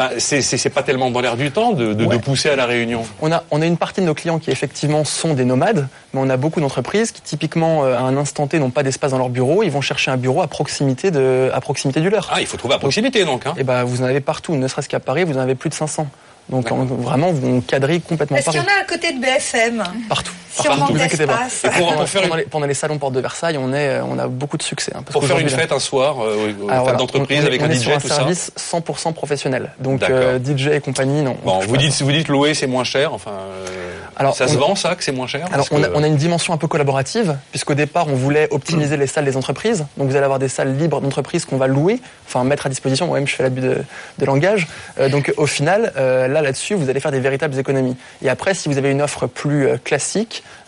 Enfin, 0.00 0.14
c'est 0.18 0.70
pas 0.70 0.82
tellement 0.82 1.10
dans 1.10 1.20
l'air 1.20 1.36
du 1.36 1.50
temps 1.50 1.72
de, 1.72 1.92
de, 1.92 2.06
de, 2.06 2.16
pousser 2.16 2.48
à 2.48 2.56
la 2.56 2.64
réunion. 2.64 3.02
On 3.20 3.30
a, 3.30 3.44
on 3.50 3.60
a 3.60 3.66
une 3.66 3.76
partie 3.76 4.00
de 4.00 4.06
nos 4.06 4.14
clients 4.14 4.38
qui 4.38 4.50
effectivement 4.50 5.04
sont 5.04 5.34
des 5.34 5.44
nomades, 5.44 5.88
mais 6.14 6.20
on 6.22 6.30
a 6.30 6.38
beaucoup 6.38 6.60
d'entreprises 6.60 7.12
qui 7.12 7.20
typiquement 7.20 7.84
euh, 7.84 7.96
à 7.96 8.00
un 8.00 8.16
instant 8.16 8.46
T 8.46 8.58
n'ont 8.58 8.70
pas 8.70 8.82
d'espace 8.82 9.10
dans 9.10 9.18
leur 9.18 9.28
bureau, 9.28 9.62
ils 9.62 9.70
vont 9.70 9.82
chercher 9.82 10.10
un 10.10 10.16
bureau 10.16 10.40
à 10.40 10.46
proximité 10.46 11.10
de, 11.10 11.50
à 11.52 11.60
proximité 11.60 12.00
du 12.00 12.08
leur. 12.08 12.30
Ah, 12.32 12.40
il 12.40 12.46
faut 12.46 12.56
trouver 12.56 12.74
à 12.74 12.78
proximité 12.78 13.24
donc. 13.26 13.46
Hein. 13.46 13.52
Et 13.56 13.60
eh 13.60 13.64
ben, 13.64 13.84
vous 13.84 14.00
en 14.00 14.04
avez 14.04 14.20
partout, 14.20 14.54
ne 14.54 14.68
serait-ce 14.68 14.88
qu'à 14.88 15.00
Paris, 15.00 15.24
vous 15.24 15.36
en 15.36 15.40
avez 15.40 15.54
plus 15.54 15.68
de 15.68 15.74
500. 15.74 16.06
Donc 16.48 16.68
vraiment, 16.68 17.28
on 17.28 17.60
quadrille 17.60 18.00
complètement 18.00 18.36
Est-ce 18.36 18.50
qu'il 18.50 18.60
y 18.60 18.62
en 18.62 18.66
a 18.66 18.82
à 18.82 18.84
côté 18.84 19.12
de 19.12 19.20
BFM 19.20 19.84
Partout. 20.08 20.32
Si 20.52 20.68
on 20.68 20.92
d'espace. 20.92 21.62
Pour, 21.62 21.94
pour 21.94 22.08
faire 22.08 22.22
pendant, 22.50 22.66
les, 22.66 22.74
salons 22.74 22.98
Porte 22.98 23.14
de 23.14 23.20
Versailles, 23.20 23.56
on, 23.56 23.72
est, 23.72 24.00
on 24.00 24.18
a 24.18 24.26
beaucoup 24.26 24.56
de 24.56 24.62
succès. 24.62 24.92
Hein, 24.94 25.02
pour 25.02 25.24
faire 25.24 25.38
une 25.38 25.48
fête 25.48 25.72
un 25.72 25.78
soir, 25.78 26.16
euh, 26.22 26.52
fête 26.84 26.96
d'entreprise 26.96 27.44
avec 27.44 27.62
on 27.62 27.66
un 27.66 27.70
est 27.70 27.76
DJ, 27.76 27.82
sur 27.82 27.92
un 27.92 27.98
tout 27.98 28.08
service 28.08 28.52
100% 28.58 29.12
professionnel. 29.12 29.72
Donc 29.78 30.02
euh, 30.02 30.38
DJ 30.38 30.68
et 30.68 30.80
compagnie, 30.80 31.22
non. 31.22 31.36
Bon, 31.44 31.60
vous 31.60 31.76
dites, 31.76 32.02
vous 32.02 32.12
dites 32.12 32.28
louer, 32.28 32.54
c'est 32.54 32.66
moins 32.66 32.84
cher. 32.84 33.14
Enfin, 33.14 33.30
euh, 33.30 33.90
alors, 34.20 34.34
ça 34.34 34.48
se 34.48 34.56
vend 34.58 34.74
ça, 34.74 34.96
que 34.96 35.02
c'est 35.02 35.12
moins 35.12 35.26
cher 35.26 35.48
Alors 35.50 35.66
on, 35.70 35.82
a, 35.82 35.88
on, 35.94 36.02
a, 36.02 36.06
une 36.06 36.16
dimension 36.16 36.52
un 36.52 36.58
peu 36.58 36.66
collaborative, 36.66 37.38
puisqu'au 37.52 37.72
départ, 37.72 38.06
on 38.06 38.14
voulait 38.14 38.48
optimiser 38.50 38.98
les 38.98 39.06
salles 39.06 39.24
des 39.24 39.36
entreprises. 39.38 39.86
Donc 39.96 40.08
vous 40.10 40.16
allez 40.16 40.24
avoir 40.24 40.38
des 40.38 40.48
salles 40.48 40.76
libres 40.76 41.00
d'entreprise 41.00 41.46
qu'on 41.46 41.56
va 41.56 41.66
louer, 41.66 42.00
enfin 42.28 42.44
mettre 42.44 42.66
à 42.66 42.68
disposition. 42.68 43.06
Moi-même, 43.06 43.26
je 43.26 43.34
fais 43.34 43.42
l'abus 43.42 43.62
de, 43.62 43.78
de, 44.18 44.26
langage. 44.26 44.68
Euh, 44.98 45.08
donc 45.08 45.32
au 45.38 45.46
final, 45.46 45.94
euh, 45.96 46.28
là, 46.30 46.42
là-dessus, 46.42 46.74
vous 46.74 46.88
allez 46.88 47.00
faire 47.00 47.12
des 47.12 47.20
véritables 47.20 47.58
économies. 47.58 47.96
Et 48.22 48.28
après, 48.28 48.54
si 48.54 48.68
vous 48.68 48.78
avez 48.78 48.90
une 48.90 49.02
offre 49.02 49.26
plus 49.26 49.68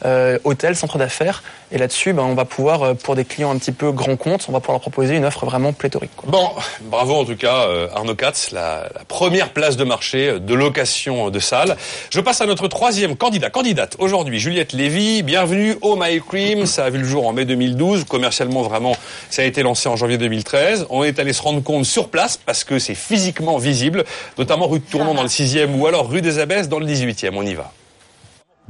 euh, 0.05 0.33
classique, 0.33 0.43
hôtel, 0.45 0.77
centre 0.77 0.99
d'affaires, 0.99 1.43
et 1.71 1.79
là-dessus, 1.79 2.13
ben, 2.13 2.23
on 2.25 2.35
va 2.35 2.45
pouvoir, 2.45 2.95
pour 2.97 3.15
des 3.15 3.25
clients 3.25 3.51
un 3.51 3.59
petit 3.59 3.73
peu 3.73 3.91
grand 3.93 4.17
compte, 4.17 4.45
on 4.49 4.53
va 4.53 4.61
pouvoir 4.61 4.81
proposer 4.81 5.17
une 5.17 5.25
offre 5.25 5.47
vraiment 5.47 5.73
pléthorique. 5.73 6.11
Bon, 6.27 6.51
bravo 6.83 7.15
en 7.15 7.25
tout 7.25 7.37
cas, 7.37 7.67
Arnaud 7.95 8.15
Katz, 8.15 8.51
la, 8.51 8.89
la, 8.95 9.05
première 9.07 9.51
place 9.51 9.77
de 9.77 9.85
marché 9.85 10.39
de 10.39 10.55
location 10.55 11.31
de 11.31 11.39
salles. 11.39 11.77
Je 12.11 12.21
passe 12.21 12.41
à 12.41 12.47
notre 12.47 12.69
troisième 12.69 13.17
candidat, 13.17 13.51
candidate 13.51 13.97
aujourd'hui, 13.99 14.39
Juliette 14.39 14.73
Lévy. 14.73 15.23
Bienvenue 15.23 15.77
au 15.81 15.97
My 15.97 16.21
Cream. 16.21 16.67
Ça 16.67 16.85
a 16.85 16.91
vu 16.91 16.99
le 16.99 17.05
jour 17.05 17.27
en 17.27 17.33
mai 17.33 17.45
2012. 17.45 18.05
Commercialement, 18.05 18.63
vraiment, 18.63 18.97
ça 19.31 19.43
a 19.43 19.45
été 19.45 19.63
lancé 19.63 19.89
en 19.89 19.97
janvier 19.97 20.19
2013. 20.19 20.87
On 20.91 21.05
est 21.05 21.19
allé 21.19 21.33
se 21.33 21.43
rendre 21.43 21.63
compte 21.63 21.85
sur 21.85 22.09
place 22.09 22.37
parce 22.37 22.65
que 22.65 22.79
c'est 22.79 22.95
physiquement 22.95 23.59
visible, 23.59 24.05
notamment 24.39 24.67
rue 24.67 24.81
de 24.81 24.85
Tournon 24.85 25.15
dans 25.15 25.23
le 25.23 25.29
6e 25.29 25.75
ou 25.77 25.87
alors 25.87 26.11
rue 26.11 26.23
des 26.23 26.39
Abbesses 26.39 26.69
dans 26.69 26.79
le 26.79 26.87
18e. 26.87 27.33
On 27.35 27.47
y 27.47 27.55
va. 27.55 27.73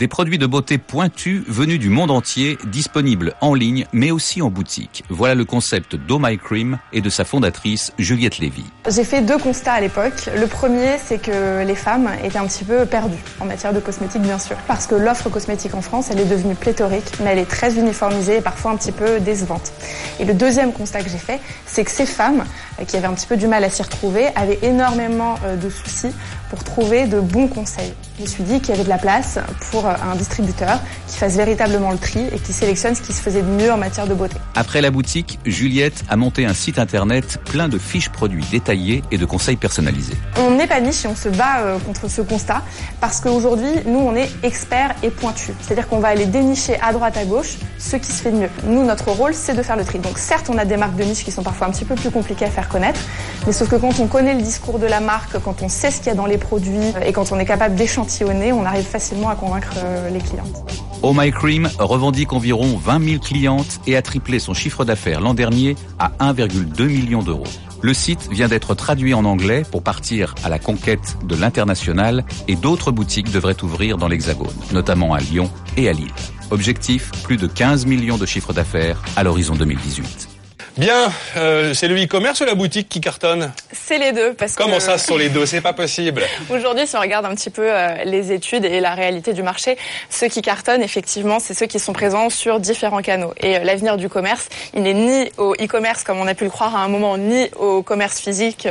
Des 0.02 0.08
produits 0.08 0.36
de 0.36 0.46
beauté 0.46 0.78
pointus 0.78 1.44
venus 1.46 1.78
du 1.78 1.88
monde 1.88 2.10
entier, 2.10 2.58
disponibles 2.64 3.34
en 3.40 3.54
ligne 3.54 3.86
mais 3.92 4.10
aussi 4.10 4.42
en 4.42 4.50
boutique. 4.50 5.04
Voilà 5.08 5.36
le 5.36 5.44
concept 5.44 5.94
d'O 5.94 6.18
My 6.18 6.38
Cream 6.38 6.80
et 6.92 7.00
de 7.00 7.08
sa 7.08 7.24
fondatrice 7.24 7.92
Juliette 8.00 8.38
Lévy. 8.38 8.64
J'ai 8.90 9.04
fait 9.04 9.22
deux 9.22 9.38
constats 9.38 9.74
à 9.74 9.80
l'époque. 9.80 10.28
Le 10.36 10.48
premier, 10.48 10.96
c'est 10.98 11.22
que 11.22 11.64
les 11.64 11.76
femmes 11.76 12.10
étaient 12.24 12.38
un 12.38 12.48
petit 12.48 12.64
peu 12.64 12.84
perdues 12.84 13.22
en 13.38 13.44
matière 13.44 13.72
de 13.72 13.78
cosmétiques, 13.78 14.22
bien 14.22 14.40
sûr. 14.40 14.56
Parce 14.66 14.88
que 14.88 14.96
l'offre 14.96 15.28
cosmétique 15.28 15.76
en 15.76 15.82
France, 15.82 16.08
elle 16.10 16.18
est 16.18 16.24
devenue 16.24 16.56
pléthorique, 16.56 17.20
mais 17.22 17.30
elle 17.30 17.38
est 17.38 17.48
très 17.48 17.76
uniformisée 17.76 18.38
et 18.38 18.40
parfois 18.40 18.72
un 18.72 18.76
petit 18.76 18.90
peu 18.90 19.20
décevante. 19.20 19.72
Et 20.18 20.24
le 20.24 20.34
deuxième 20.34 20.72
constat 20.72 21.04
que 21.04 21.10
j'ai 21.10 21.16
fait, 21.16 21.40
c'est 21.64 21.84
que 21.84 21.92
ces 21.92 22.06
femmes, 22.06 22.44
euh, 22.80 22.84
qui 22.84 22.96
avaient 22.96 23.06
un 23.06 23.14
petit 23.14 23.28
peu 23.28 23.36
du 23.36 23.46
mal 23.46 23.62
à 23.62 23.70
s'y 23.70 23.84
retrouver, 23.84 24.26
avaient 24.34 24.58
énormément 24.62 25.36
euh, 25.44 25.54
de 25.54 25.70
soucis 25.70 26.12
pour 26.52 26.64
trouver 26.64 27.06
de 27.06 27.18
bons 27.18 27.48
conseils. 27.48 27.94
Je 28.18 28.22
me 28.24 28.26
suis 28.26 28.42
dit 28.42 28.60
qu'il 28.60 28.68
y 28.68 28.72
avait 28.74 28.84
de 28.84 28.90
la 28.90 28.98
place 28.98 29.38
pour 29.70 29.86
euh, 29.86 29.94
un 30.12 30.16
distributeur 30.16 30.80
qui 31.08 31.16
fasse 31.16 31.34
véritablement 31.34 31.90
le 31.90 31.96
tri 31.96 32.26
et 32.30 32.38
qui 32.38 32.52
sélectionne 32.52 32.94
ce 32.94 33.00
qui 33.00 33.14
se 33.14 33.22
faisait 33.22 33.40
de 33.40 33.46
mieux 33.46 33.72
en 33.72 33.78
matière 33.78 34.06
de 34.06 34.12
beauté. 34.12 34.36
Après 34.54 34.82
la 34.82 34.90
boutique, 34.90 35.38
Juliette 35.46 36.04
a 36.10 36.16
monté 36.16 36.44
un 36.44 36.52
site 36.52 36.78
internet 36.78 37.40
plein 37.46 37.70
de 37.70 37.78
fiches 37.78 38.10
produits 38.10 38.44
détaillés 38.50 39.02
et 39.10 39.16
de 39.16 39.24
conseils 39.24 39.56
personnalisés. 39.56 40.12
On 40.40 40.50
n'est 40.50 40.66
pas 40.66 40.78
niche 40.80 41.06
et 41.06 41.08
on 41.08 41.16
se 41.16 41.30
bat 41.30 41.60
euh, 41.60 41.78
contre 41.78 42.10
ce 42.10 42.20
constat 42.20 42.60
parce 43.00 43.20
qu'aujourd'hui, 43.20 43.72
nous, 43.86 44.00
on 44.00 44.14
est 44.14 44.28
experts 44.42 44.94
et 45.02 45.08
pointus. 45.08 45.54
C'est-à-dire 45.62 45.88
qu'on 45.88 46.00
va 46.00 46.08
aller 46.08 46.26
dénicher 46.26 46.78
à 46.82 46.92
droite, 46.92 47.16
à 47.16 47.24
gauche 47.24 47.56
ce 47.78 47.96
qui 47.96 48.12
se 48.12 48.22
fait 48.22 48.30
de 48.30 48.36
mieux. 48.36 48.50
Nous, 48.66 48.84
notre 48.84 49.10
rôle, 49.10 49.32
c'est 49.32 49.54
de 49.54 49.62
faire 49.62 49.76
le 49.76 49.86
tri. 49.86 50.00
Donc 50.00 50.18
certes, 50.18 50.50
on 50.50 50.58
a 50.58 50.66
des 50.66 50.76
marques 50.76 50.96
de 50.96 51.04
niche 51.04 51.24
qui 51.24 51.32
sont 51.32 51.42
parfois 51.42 51.68
un 51.68 51.70
petit 51.70 51.86
peu 51.86 51.94
plus 51.94 52.10
compliquées 52.10 52.44
à 52.44 52.50
faire 52.50 52.68
connaître, 52.68 53.00
mais 53.46 53.52
sauf 53.52 53.70
que 53.70 53.76
quand 53.76 53.98
on 54.00 54.06
connaît 54.06 54.34
le 54.34 54.42
discours 54.42 54.78
de 54.78 54.86
la 54.86 55.00
marque, 55.00 55.38
quand 55.38 55.62
on 55.62 55.70
sait 55.70 55.90
ce 55.90 55.96
qu'il 55.96 56.08
y 56.08 56.10
a 56.10 56.14
dans 56.14 56.26
les 56.26 56.41
produits 56.42 56.92
et 57.04 57.12
quand 57.12 57.32
on 57.32 57.38
est 57.38 57.46
capable 57.46 57.74
d'échantillonner, 57.74 58.52
on 58.52 58.64
arrive 58.64 58.84
facilement 58.84 59.28
à 59.28 59.34
convaincre 59.34 59.74
euh, 59.78 60.10
les 60.10 60.20
clientes. 60.20 60.64
Oh 61.02 61.12
My 61.14 61.32
Cream 61.32 61.68
revendique 61.78 62.32
environ 62.32 62.76
20 62.76 63.04
000 63.04 63.20
clientes 63.20 63.80
et 63.86 63.96
a 63.96 64.02
triplé 64.02 64.38
son 64.38 64.54
chiffre 64.54 64.84
d'affaires 64.84 65.20
l'an 65.20 65.34
dernier 65.34 65.76
à 65.98 66.12
1,2 66.20 66.86
million 66.86 67.22
d'euros. 67.22 67.42
Le 67.80 67.92
site 67.92 68.28
vient 68.30 68.46
d'être 68.46 68.76
traduit 68.76 69.12
en 69.12 69.24
anglais 69.24 69.64
pour 69.68 69.82
partir 69.82 70.36
à 70.44 70.48
la 70.48 70.60
conquête 70.60 71.16
de 71.24 71.34
l'international 71.34 72.24
et 72.46 72.54
d'autres 72.54 72.92
boutiques 72.92 73.32
devraient 73.32 73.60
ouvrir 73.64 73.98
dans 73.98 74.06
l'Hexagone, 74.06 74.54
notamment 74.72 75.14
à 75.14 75.18
Lyon 75.18 75.50
et 75.76 75.88
à 75.88 75.92
Lille. 75.92 76.12
Objectif, 76.52 77.10
plus 77.24 77.36
de 77.36 77.48
15 77.48 77.86
millions 77.86 78.18
de 78.18 78.26
chiffres 78.26 78.52
d'affaires 78.52 79.02
à 79.16 79.24
l'horizon 79.24 79.56
2018. 79.56 80.31
Bien, 80.78 81.12
euh, 81.36 81.74
c'est 81.74 81.86
le 81.86 82.02
e-commerce 82.02 82.40
ou 82.40 82.46
la 82.46 82.54
boutique 82.54 82.88
qui 82.88 83.02
cartonne 83.02 83.52
C'est 83.72 83.98
les 83.98 84.12
deux. 84.12 84.32
Parce 84.32 84.54
Comment 84.54 84.80
ça, 84.80 84.96
ce 84.96 85.06
sont 85.06 85.18
les 85.18 85.28
deux? 85.28 85.44
C'est 85.44 85.60
pas 85.60 85.74
possible. 85.74 86.22
Aujourd'hui, 86.48 86.86
si 86.86 86.96
on 86.96 87.00
regarde 87.00 87.26
un 87.26 87.34
petit 87.34 87.50
peu 87.50 87.66
euh, 87.66 88.04
les 88.04 88.32
études 88.32 88.64
et 88.64 88.80
la 88.80 88.94
réalité 88.94 89.34
du 89.34 89.42
marché, 89.42 89.76
ceux 90.08 90.28
qui 90.28 90.40
cartonnent, 90.40 90.82
effectivement, 90.82 91.40
c'est 91.40 91.52
ceux 91.52 91.66
qui 91.66 91.78
sont 91.78 91.92
présents 91.92 92.30
sur 92.30 92.58
différents 92.58 93.02
canaux. 93.02 93.34
Et 93.38 93.56
euh, 93.56 93.64
l'avenir 93.64 93.98
du 93.98 94.08
commerce, 94.08 94.48
il 94.74 94.84
n'est 94.84 94.94
ni 94.94 95.30
au 95.36 95.54
e-commerce, 95.54 96.04
comme 96.04 96.18
on 96.18 96.26
a 96.26 96.34
pu 96.34 96.44
le 96.44 96.50
croire 96.50 96.74
à 96.74 96.80
un 96.80 96.88
moment, 96.88 97.18
ni 97.18 97.50
au 97.56 97.82
commerce 97.82 98.18
physique, 98.18 98.66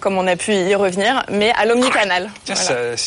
comme 0.00 0.16
on 0.16 0.26
a 0.26 0.36
pu 0.36 0.54
y 0.54 0.74
revenir, 0.74 1.22
mais 1.30 1.52
à 1.58 1.66
l'omnicanal. 1.66 2.30
Tiens, 2.46 2.54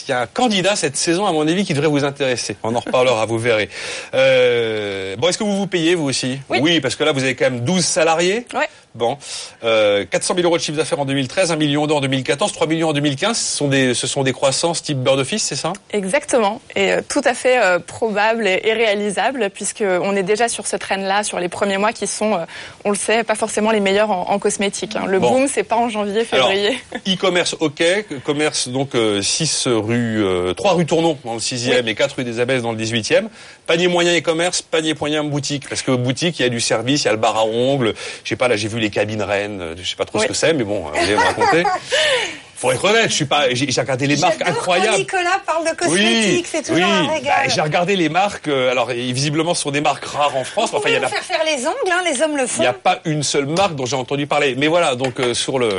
il 0.07 0.09
y 0.09 0.11
a 0.11 0.21
un 0.21 0.27
candidat 0.27 0.75
cette 0.75 0.97
saison, 0.97 1.25
à 1.25 1.31
mon 1.31 1.47
avis, 1.47 1.65
qui 1.65 1.73
devrait 1.73 1.89
vous 1.89 2.03
intéresser? 2.03 2.57
On 2.61 2.75
en 2.75 2.79
reparlera, 2.79 3.25
vous 3.25 3.39
verrez. 3.39 3.69
bon, 4.13 5.29
est-ce 5.29 5.37
que 5.39 5.43
vous 5.43 5.57
vous 5.57 5.67
payez, 5.67 5.95
vous 5.95 6.05
aussi? 6.05 6.39
Oui. 6.49 6.59
oui, 6.61 6.79
parce 6.79 6.95
que 6.95 7.03
là, 7.03 7.11
vous 7.11 7.23
avez 7.23 7.35
quand 7.35 7.45
même 7.49 7.61
12 7.61 7.83
salariés. 7.83 8.34
Ouais. 8.53 8.69
Bon, 8.95 9.17
euh, 9.65 10.05
400 10.09 10.35
000 10.35 10.47
euros 10.47 10.55
de 10.55 10.61
chiffre 10.61 10.77
d'affaires 10.77 11.01
en 11.01 11.05
2013, 11.05 11.51
1 11.51 11.57
million 11.57 11.85
d'euros 11.85 11.97
en 11.97 12.01
2014, 12.01 12.53
3 12.53 12.65
millions 12.65 12.89
en 12.89 12.93
2015. 12.93 13.37
Ce 13.37 13.57
sont 13.57 13.67
des, 13.67 13.93
ce 13.93 14.07
sont 14.07 14.23
des 14.23 14.31
croissances 14.31 14.81
type 14.81 14.99
beurre 14.99 15.17
d'office, 15.17 15.43
c'est 15.43 15.57
ça? 15.57 15.73
Exactement, 15.91 16.61
et 16.77 16.93
euh, 16.93 17.01
tout 17.05 17.21
à 17.25 17.33
fait 17.33 17.61
euh, 17.61 17.79
probable 17.79 18.47
et, 18.47 18.61
et, 18.63 18.71
réalisable, 18.71 19.49
puisque 19.53 19.83
on 19.83 20.15
est 20.15 20.23
déjà 20.23 20.47
sur 20.47 20.65
ce 20.65 20.77
train-là 20.77 21.23
sur 21.23 21.41
les 21.41 21.49
premiers 21.49 21.77
mois 21.77 21.91
qui 21.91 22.07
sont, 22.07 22.35
euh, 22.35 22.45
on 22.85 22.89
le 22.89 22.95
sait, 22.95 23.25
pas 23.25 23.35
forcément 23.35 23.71
les 23.71 23.81
meilleurs 23.81 24.11
en, 24.11 24.29
en 24.29 24.39
cosmétique. 24.39 24.95
Hein. 24.95 25.07
Le 25.07 25.19
bon. 25.19 25.31
boom, 25.31 25.47
c'est 25.49 25.63
pas 25.63 25.75
en 25.75 25.89
janvier, 25.89 26.23
février. 26.23 26.81
E-commerce, 27.05 27.57
ok. 27.59 27.83
Commerce, 28.23 28.69
donc 28.69 28.91
6 29.21 29.67
rue, 29.67 30.23
3 30.55 30.73
rue 30.73 30.85
Tournon 30.85 31.17
dans 31.25 31.33
le 31.33 31.39
6e 31.39 31.81
oui. 31.83 31.89
et 31.89 31.95
4 31.95 32.15
rue 32.15 32.23
des 32.23 32.39
Abbesses 32.39 32.61
dans 32.61 32.71
le 32.71 32.77
18e. 32.77 33.25
Panier 33.67 33.89
moyen 33.89 34.17
e-commerce, 34.17 34.61
panier 34.61 34.93
moyen 34.97 35.25
boutique. 35.25 35.67
Parce 35.67 35.81
que 35.81 35.91
boutique, 35.91 36.39
il 36.39 36.43
y 36.43 36.45
a 36.45 36.49
du 36.49 36.61
service, 36.61 37.03
il 37.03 37.05
y 37.05 37.09
a 37.09 37.13
le 37.13 37.17
bar 37.17 37.35
à 37.35 37.45
ongles. 37.45 37.93
Je 38.23 38.29
sais 38.29 38.35
pas, 38.37 38.47
là 38.47 38.55
j'ai 38.55 38.69
vu 38.69 38.84
les 38.85 38.91
cabines 38.91 39.23
reines, 39.23 39.75
je 39.77 39.83
sais 39.83 39.95
pas 39.95 40.05
trop 40.05 40.19
ce 40.19 40.27
que 40.27 40.33
c'est, 40.33 40.53
mais 40.53 40.63
bon, 40.63 40.81
vous 40.81 40.95
allez 40.95 41.15
me 41.15 41.21
raconter. 41.21 41.63
Faut 42.65 42.71
être 42.71 42.83
honnête, 42.83 43.09
je 43.09 43.13
suis 43.13 43.25
pas, 43.25 43.53
j'ai 43.53 43.79
regardé 43.79 44.07
les 44.07 44.17
marques 44.17 44.41
incroyables. 44.41 44.89
Quand 44.91 44.97
Nicolas 44.97 45.39
parle 45.45 45.69
de 45.69 45.75
cosmétiques, 45.75 46.45
oui, 46.45 46.45
c'est 46.51 46.61
toujours 46.63 46.77
oui. 46.77 46.83
un 46.83 47.07
régal. 47.11 47.33
Bah, 47.45 47.53
j'ai 47.53 47.61
regardé 47.61 47.95
les 47.95 48.09
marques, 48.09 48.47
euh, 48.47 48.71
alors 48.71 48.87
visiblement 48.87 49.53
ce 49.53 49.61
sont 49.61 49.69
des 49.69 49.81
marques 49.81 50.05
rares 50.05 50.35
en 50.35 50.43
France. 50.43 50.71
Vous 50.71 50.77
enfin, 50.77 50.89
il 50.89 50.95
y 50.95 50.97
en 50.97 51.03
a 51.03 51.07
faire 51.07 51.21
faire 51.21 51.43
les 51.45 51.67
ongles, 51.67 51.91
hein, 51.91 52.01
les 52.03 52.23
hommes 52.23 52.35
le 52.35 52.47
font. 52.47 52.57
Il 52.57 52.61
n'y 52.61 52.67
a 52.67 52.73
pas 52.73 53.01
une 53.05 53.21
seule 53.21 53.45
marque 53.45 53.75
dont 53.75 53.85
j'ai 53.85 53.95
entendu 53.95 54.25
parler. 54.25 54.55
Mais 54.57 54.65
voilà, 54.65 54.95
donc 54.95 55.19
euh, 55.19 55.35
sur 55.35 55.59
le. 55.59 55.69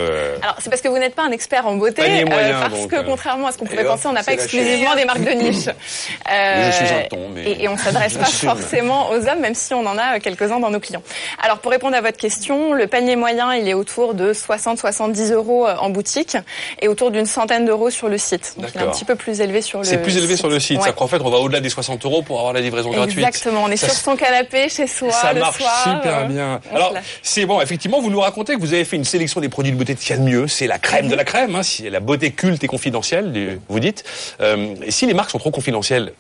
Alors 0.43 0.59
c'est 0.61 0.71
parce 0.71 0.81
que 0.81 0.87
vous 0.87 0.99
n'êtes 0.99 1.17
pas 1.17 1.25
un 1.25 1.33
expert 1.33 1.67
en 1.67 1.75
beauté, 1.75 2.03
Panier 2.03 2.25
moyen, 2.25 2.57
euh, 2.57 2.61
parce 2.61 2.81
donc, 2.81 2.91
que 2.91 3.05
contrairement 3.05 3.49
à 3.49 3.53
ce 3.53 3.59
qu'on 3.59 3.67
pouvait 3.67 3.81
hop, 3.81 3.89
penser, 3.89 4.07
on 4.07 4.13
n'a 4.13 4.23
pas 4.23 4.35
exclusivement 4.35 4.95
des 4.95 5.07
marques 5.07 5.25
de 5.25 5.31
niche. 5.33 5.67
je 5.67 6.71
suis 6.73 6.95
un 6.95 7.09
ton, 7.11 7.31
mais 7.35 7.51
et, 7.51 7.65
et 7.65 7.69
on 7.69 7.77
s'adresse 7.77 8.15
pas 8.15 8.27
forcément 8.27 9.11
aux 9.11 9.27
hommes, 9.27 9.41
même 9.41 9.57
si 9.57 9.75
on 9.75 9.85
en 9.87 9.99
a 9.99 10.21
quelques-uns 10.21 10.61
dans 10.61 10.71
nos 10.71 10.81
clients. 10.81 11.03
Alors 11.43 11.59
pour 11.59 11.73
répondre 11.73 11.97
à 11.97 12.01
votre 12.01 12.19
question, 12.19 12.75
le 12.75 12.87
panier 12.87 13.17
moyen, 13.17 13.55
il 13.57 13.69
est 13.69 13.75
autour 13.75 14.15
de 14.15 14.33
60-70 14.33 15.33
euros 15.33 15.67
en 15.67 15.91
boutique 15.91 16.37
et 16.81 16.89
autour 16.89 17.11
d'une 17.11 17.27
centaine 17.27 17.65
d'euros 17.65 17.91
sur 17.91 18.09
le 18.09 18.19
site. 18.19 18.55
Donc 18.59 18.71
il 18.75 18.81
est 18.81 18.85
un 18.85 18.91
petit 18.91 19.05
peu 19.05 19.15
plus 19.15 19.41
élevé 19.41 19.63
sur 19.63 19.79
le. 19.79 19.85
C'est 19.85 19.99
plus 20.03 20.17
élevé 20.17 20.37
sur 20.37 20.49
le 20.49 20.61
site. 20.61 20.79
Ouais. 20.79 20.85
Ça 20.85 20.93
qu'en 20.93 21.07
fait, 21.07 21.21
on 21.21 21.31
va 21.31 21.39
au-delà 21.39 21.61
des 21.61 21.71
60 21.71 22.05
euros 22.05 22.23
pour 22.23 22.39
avoir 22.39 22.53
la 22.53 22.61
livraison 22.61 22.91
gratuite. 22.91 23.19
Exactement. 23.19 23.65
On 23.65 23.69
est 23.71 23.77
Ça 23.77 23.89
sur 23.89 23.97
son 23.97 24.17
canapé 24.17 24.69
chez 24.69 24.87
soi 24.87 25.11
Ça 25.11 25.33
le 25.33 25.41
marche 25.41 25.59
soir. 25.59 25.83
super 25.85 26.19
euh, 26.19 26.25
bien. 26.25 26.61
on 26.71 26.77
Alors, 26.77 26.95
c'est 27.23 27.47
bon, 27.47 27.61
effectivement, 27.61 28.01
vous 28.01 28.11
nous 28.11 28.21
racontez 28.21 28.55
que 28.55 28.61
vous 28.61 28.75
avez 28.75 28.85
fait 28.85 28.97
une 28.97 29.05
sélection 29.05 29.41
des 29.41 29.49
produits 29.49 29.73
de 29.73 29.77
beauté 29.77 29.95
de 29.95 30.01
y 30.07 30.13
a 30.13 30.17
de 30.17 30.23
mieux. 30.23 30.49
C'est 30.49 30.67
la 30.67 30.79
crème 30.79 31.09
de 31.09 31.15
la 31.15 31.25
crème, 31.25 31.55
hein, 31.57 31.63
c'est 31.63 31.91
la 31.91 32.01
beauté 32.01 32.31
culte 32.33 32.63
et 32.63 32.69
confidentielle, 32.69 33.59
vous 33.69 33.81
dites. 33.81 34.05
Euh, 34.41 34.75
et 34.83 34.91
si 34.91 35.07
les 35.07 35.15
marques 35.15 35.31
sont 35.31 35.39
trop 35.39 35.51
confidentielles, 35.51 36.13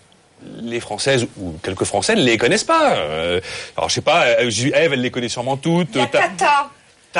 les 0.63 0.81
Françaises 0.81 1.27
ou 1.39 1.55
quelques 1.63 1.85
Français 1.85 2.15
ne 2.15 2.23
les 2.23 2.39
connaissent 2.39 2.65
pas. 2.65 2.97
Euh, 2.97 3.41
alors, 3.77 3.89
je 3.89 3.95
sais 3.95 4.01
pas, 4.01 4.25
euh, 4.27 4.51
Eve, 4.75 4.93
elle 4.93 5.01
les 5.01 5.11
connaît 5.11 5.29
sûrement 5.29 5.57
toutes. 5.57 5.89
Il 5.95 6.01
y 6.01 6.05
a 6.05 6.07
Ta- 6.07 6.21
Tata. 6.21 6.71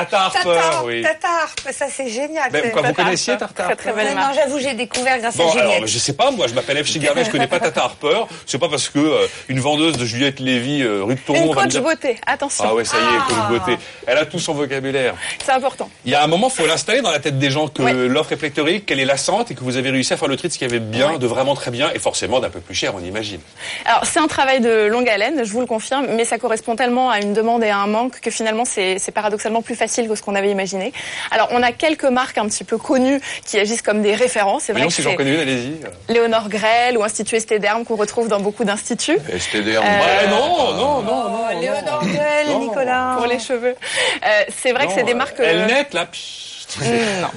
Tata 0.05 0.21
Harper, 0.27 0.61
oui. 0.85 1.03
Tata 1.03 1.29
Harper, 1.43 1.73
ça 1.73 1.87
c'est 1.91 2.09
génial. 2.09 2.51
Ben, 2.51 2.71
quoi, 2.71 2.83
vous 2.83 2.93
connaissiez 2.93 3.37
Tata 3.37 3.65
Très 3.65 3.77
très 3.77 3.93
belle 3.93 4.15
Non, 4.15 4.33
j'avoue, 4.35 4.59
j'ai 4.59 4.75
découvert 4.75 5.19
grâce 5.19 5.37
Bon, 5.37 5.49
à 5.49 5.53
Juliette. 5.53 5.69
alors, 5.71 5.87
je 5.87 5.99
sais 5.99 6.13
pas, 6.13 6.31
moi, 6.31 6.47
je 6.47 6.55
m'appelle 6.55 6.85
F. 6.85 6.89
Chigaret, 6.89 7.25
je 7.25 7.31
connais 7.31 7.47
pas 7.47 7.59
Tata 7.61 7.83
Harper. 7.85 8.25
C'est 8.47 8.59
pas 8.59 8.69
parce 8.69 8.89
que 8.89 8.99
euh, 8.99 9.27
une 9.49 9.61
vendeuse 9.61 9.97
de 9.97 10.05
Juliette 10.05 10.41
Lévy, 10.41 10.83
euh, 10.83 11.03
rue 11.05 11.15
de 11.15 11.21
Tournon, 11.21 11.41
Une 11.49 11.55
va 11.55 11.55
me 11.55 11.63
coach 11.65 11.73
dire... 11.73 11.83
beauté, 11.83 12.17
attention. 12.27 12.65
Ah 12.69 12.75
ouais, 12.75 12.85
ça 12.85 12.97
y 12.97 13.01
est, 13.01 13.19
Ah. 13.21 13.27
coach 13.29 13.59
beauté. 13.61 13.79
Elle 14.07 14.19
a 14.19 14.27
tout 14.27 14.39
son 14.39 14.55
vocabulaire. 14.55 15.15
C'est 15.45 15.53
important. 15.53 15.89
Il 16.05 16.13
y 16.13 16.15
a 16.15 16.23
un 16.23 16.27
moment, 16.27 16.49
faut 16.51 16.67
l'installer 16.67 17.01
dans 17.01 17.11
la 17.11 17.19
tête 17.21 17.39
des 17.39 17.51
gens 17.51 17.69
que 17.69 17.83
Ouais. 17.83 17.93
l'offre 17.93 18.33
est 18.33 18.37
pléthorique, 18.37 18.87
qu'elle 18.87 19.01
est 19.01 19.05
lassante 19.05 19.51
et 19.51 19.55
que 19.55 19.61
vous 19.65 19.77
avez 19.77 19.91
réussi 19.91 20.13
à 20.13 20.17
faire 20.17 20.29
le 20.29 20.37
tri 20.37 20.49
de 20.49 20.53
ce 20.53 20.59
qu'il 20.59 20.67
y 20.69 20.71
avait 20.71 20.81
de 20.81 20.85
bien, 20.85 21.13
Ouais. 21.13 21.19
de 21.19 21.27
vraiment 21.27 21.55
très 21.55 21.71
bien 21.71 21.91
et 21.95 21.99
forcément 21.99 22.41
d'un 22.41 22.51
peu 22.51 22.61
plus 22.61 22.75
cher, 22.75 22.93
on 22.95 23.01
imagine. 23.01 23.41
Alors 23.87 24.05
c'est 24.05 24.19
un 24.21 24.27
travail 24.27 24.61
de 24.61 24.87
longue 24.87 25.09
haleine, 25.09 25.43
je 25.45 25.51
vous 25.53 25.61
le 25.61 25.67
confirme, 25.67 26.07
mais 26.17 26.25
ça 26.25 26.39
correspond 26.39 26.77
tellement 26.77 27.11
à 27.11 27.21
une 27.21 27.33
demande 27.33 27.63
et 27.65 27.71
à 27.71 27.79
un 27.79 27.87
manque 27.87 28.21
que 28.21 28.31
finalement 28.31 28.65
c'est 28.65 28.99
c'est 28.99 29.13
paradoxalement 29.13 29.63
plus 29.63 29.75
facile 29.75 29.86
que 29.87 30.15
ce 30.15 30.23
qu'on 30.23 30.35
avait 30.35 30.51
imaginé. 30.51 30.93
Alors 31.31 31.49
on 31.53 31.63
a 31.63 31.73
quelques 31.73 32.05
marques 32.05 32.39
un 32.39 32.47
petit 32.47 32.65
peu 32.65 32.79
connues 32.79 33.21
qui 33.45 33.59
agissent 33.59 33.83
comme 33.83 34.03
des 34.03 34.15
références. 34.15 34.65
C'est 34.65 34.73
vrai 34.73 34.83
Voyons 34.83 34.89
que 34.89 34.95
si 34.95 35.03
j'en 35.03 35.11
c'est 35.11 35.17
connais 35.17 35.35
une, 35.35 35.41
allez-y. 35.41 35.81
Léonore 36.13 36.49
Grell 36.49 36.99
ou 36.99 37.05
Institut 37.05 37.37
Estéderme 37.37 37.85
qu'on 37.85 37.97
retrouve 37.97 38.29
dans 38.29 38.41
beaucoup 38.41 38.65
d'instituts. 38.65 39.19
STDR, 39.39 39.83
Ouais, 39.83 40.29
non, 40.29 40.73
non, 40.75 41.03
non, 41.03 41.03
non. 41.03 41.47
Oh, 41.51 41.61
Léonore 41.61 42.05
Gueule, 42.05 42.47
Non. 42.49 42.59
Nicolas. 42.61 43.15
Pour 43.17 43.27
les 43.27 43.39
cheveux. 43.39 43.75
Euh, 44.25 44.29
c'est 44.57 44.73
vrai 44.73 44.87
que 44.87 44.93
c'est 44.93 45.05
des 45.05 45.15
marques. 45.15 45.37
Elle 45.39 45.59
euh, 45.59 45.67
net, 45.67 45.95
là. 45.95 46.07
pssst. 46.07 46.79
Mm, 46.81 47.21
non. 47.23 47.29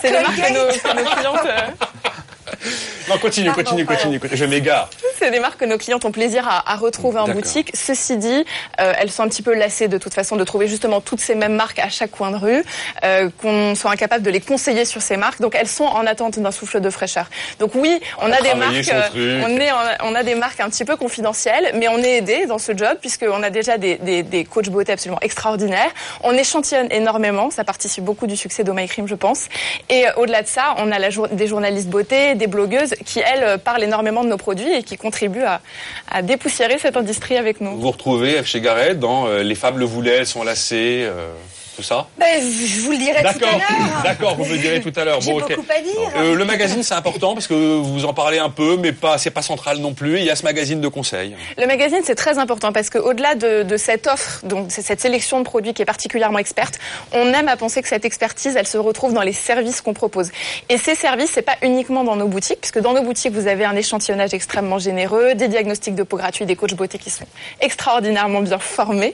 c'est 0.00 0.10
des 0.10 0.20
marques 0.20 0.36
que 0.36 0.52
nos, 0.52 0.66
que 0.72 0.96
nos 1.02 1.10
clientes. 1.10 1.46
Non, 3.08 3.18
continue, 3.18 3.46
Pardon, 3.46 3.62
continue, 3.62 3.84
continue, 3.86 4.18
continue. 4.20 4.36
Je 4.38 4.44
m'égare. 4.44 4.88
C'est 5.18 5.30
des 5.30 5.40
marques 5.40 5.60
que 5.60 5.64
nos 5.64 5.78
clientes 5.78 6.04
ont 6.04 6.10
plaisir 6.12 6.46
à, 6.48 6.72
à 6.72 6.76
retrouver 6.76 7.18
en 7.18 7.28
boutique. 7.28 7.70
Ceci 7.74 8.16
dit, 8.16 8.44
euh, 8.80 8.92
elles 8.98 9.10
sont 9.10 9.22
un 9.22 9.28
petit 9.28 9.42
peu 9.42 9.54
lassées 9.54 9.88
de 9.88 9.98
toute 9.98 10.14
façon 10.14 10.36
de 10.36 10.44
trouver 10.44 10.68
justement 10.68 11.00
toutes 11.00 11.20
ces 11.20 11.34
mêmes 11.34 11.54
marques 11.54 11.78
à 11.78 11.88
chaque 11.88 12.10
coin 12.10 12.30
de 12.30 12.36
rue, 12.36 12.64
euh, 13.04 13.28
qu'on 13.40 13.74
soit 13.74 13.90
incapable 13.90 14.22
de 14.24 14.30
les 14.30 14.40
conseiller 14.40 14.84
sur 14.84 15.02
ces 15.02 15.16
marques. 15.16 15.40
Donc 15.40 15.54
elles 15.54 15.68
sont 15.68 15.84
en 15.84 16.06
attente 16.06 16.38
d'un 16.38 16.50
souffle 16.50 16.80
de 16.80 16.90
fraîcheur. 16.90 17.26
Donc 17.58 17.74
oui, 17.74 18.00
on 18.20 18.30
a 18.32 18.40
des 18.40 18.54
marques, 18.54 18.90
euh, 18.92 19.42
on 19.46 19.56
est, 19.60 19.70
en- 19.70 19.76
on 20.10 20.14
a 20.14 20.22
des 20.22 20.34
marques 20.34 20.60
un 20.60 20.68
petit 20.68 20.84
peu 20.84 20.96
confidentielles, 20.96 21.72
mais 21.74 21.88
on 21.88 21.98
est 21.98 22.16
aidé 22.18 22.46
dans 22.46 22.58
ce 22.58 22.76
job 22.76 22.96
puisqu'on 23.00 23.42
a 23.42 23.50
déjà 23.50 23.78
des, 23.78 23.96
des, 23.96 24.22
des 24.22 24.44
coachs 24.44 24.68
beauté 24.68 24.92
absolument 24.92 25.20
extraordinaires. 25.20 25.90
On 26.22 26.32
échantillonne 26.32 26.88
énormément, 26.90 27.50
ça 27.50 27.64
participe 27.64 28.04
beaucoup 28.04 28.26
du 28.26 28.36
succès 28.36 28.64
d'O 28.64 28.72
My 28.72 28.88
Cream, 28.88 29.06
je 29.08 29.14
pense. 29.14 29.44
Et 29.90 30.04
au-delà 30.16 30.42
de 30.42 30.48
ça, 30.48 30.74
on 30.78 30.90
a 30.92 30.98
la 30.98 31.10
jour- 31.10 31.28
des 31.28 31.46
journalistes 31.46 31.88
beauté, 31.88 32.34
des 32.34 32.46
blogueuses 32.46 32.93
qui 33.04 33.20
elles 33.20 33.44
euh, 33.44 33.58
parlent 33.58 33.82
énormément 33.82 34.24
de 34.24 34.28
nos 34.28 34.36
produits 34.36 34.72
et 34.72 34.82
qui 34.82 34.96
contribuent 34.96 35.44
à, 35.44 36.22
dépoussiérer 36.22 36.78
cette 36.78 36.96
industrie 36.96 37.36
avec 37.36 37.60
nous. 37.60 37.78
Vous 37.78 37.90
retrouvez 37.90 38.42
F. 38.42 38.46
chez 38.46 38.60
Garrett 38.60 38.98
dans 38.98 39.26
euh, 39.26 39.42
Les 39.42 39.54
femmes 39.54 39.78
le 39.78 39.84
voulaient, 39.84 40.18
elles 40.18 40.26
sont 40.26 40.44
lassées, 40.44 41.04
euh, 41.04 41.32
tout 41.76 41.82
ça 41.82 42.06
Ben, 42.18 42.40
je 42.40 42.80
vous 42.80 42.92
le 42.92 42.98
dirai 42.98 43.20
tout 43.22 43.28
à 43.28 43.32
D'accord, 43.32 43.50
l'heure. 43.58 44.02
d'accord, 44.04 44.36
vous 44.36 44.44
me 44.44 44.52
le 44.52 44.58
direz 44.58 44.80
tout 44.80 44.92
à 44.96 45.04
l'heure. 45.04 45.20
J'ai 45.20 45.32
Bon, 45.32 45.40
beaucoup 45.40 45.52
à 45.68 45.80
dire. 45.80 45.92
Euh, 46.16 46.34
le 46.34 46.44
magazine, 46.44 46.82
c'est 46.82 46.94
important 46.94 47.34
parce 47.34 47.46
que 47.46 47.54
vous 47.54 48.04
en 48.04 48.14
parlez 48.14 48.38
un 48.38 48.50
peu, 48.50 48.76
mais 48.76 48.92
pas, 48.92 49.18
c'est 49.18 49.30
pas 49.30 49.42
central 49.42 49.78
non 49.78 49.94
plus. 49.94 50.18
Il 50.18 50.24
y 50.24 50.30
a 50.30 50.36
ce 50.36 50.44
magazine 50.44 50.80
de 50.80 50.88
conseils. 50.88 51.34
Le 51.58 51.66
magazine, 51.66 52.00
c'est 52.04 52.14
très 52.14 52.38
important 52.38 52.72
parce 52.72 52.90
qu'au-delà 52.90 53.34
de, 53.34 53.62
de 53.62 53.76
cette 53.76 54.06
offre, 54.06 54.44
donc 54.44 54.70
cette 54.70 55.00
sélection 55.00 55.38
de 55.40 55.44
produits 55.44 55.74
qui 55.74 55.82
est 55.82 55.86
particulièrement 55.86 56.38
experte, 56.38 56.78
on 57.12 57.32
aime 57.32 57.48
à 57.48 57.56
penser 57.56 57.82
que 57.82 57.88
cette 57.88 58.04
expertise, 58.04 58.56
elle 58.56 58.66
se 58.66 58.78
retrouve 58.78 59.12
dans 59.12 59.22
les 59.22 59.32
services 59.32 59.80
qu'on 59.80 59.94
propose. 59.94 60.30
Et 60.68 60.78
ces 60.78 60.94
services, 60.94 61.30
c'est 61.34 61.42
pas 61.42 61.56
uniquement 61.62 62.04
dans 62.04 62.16
nos 62.16 62.28
boutiques, 62.28 62.60
puisque 62.60 62.80
dans 62.80 62.92
nos 62.92 63.02
boutiques, 63.02 63.32
vous 63.32 63.46
avez 63.48 63.64
un 63.64 63.74
échantillonnage 63.76 64.34
extrêmement 64.34 64.78
généreux, 64.78 65.34
des 65.34 65.48
diagnostics 65.48 65.94
de 65.94 66.02
peau 66.02 66.16
gratuits, 66.16 66.46
des 66.46 66.56
coachs 66.56 66.74
beauté 66.74 66.98
qui 66.98 67.10
sont 67.10 67.26
extraordinairement 67.60 68.40
bien 68.42 68.58
formés. 68.58 69.12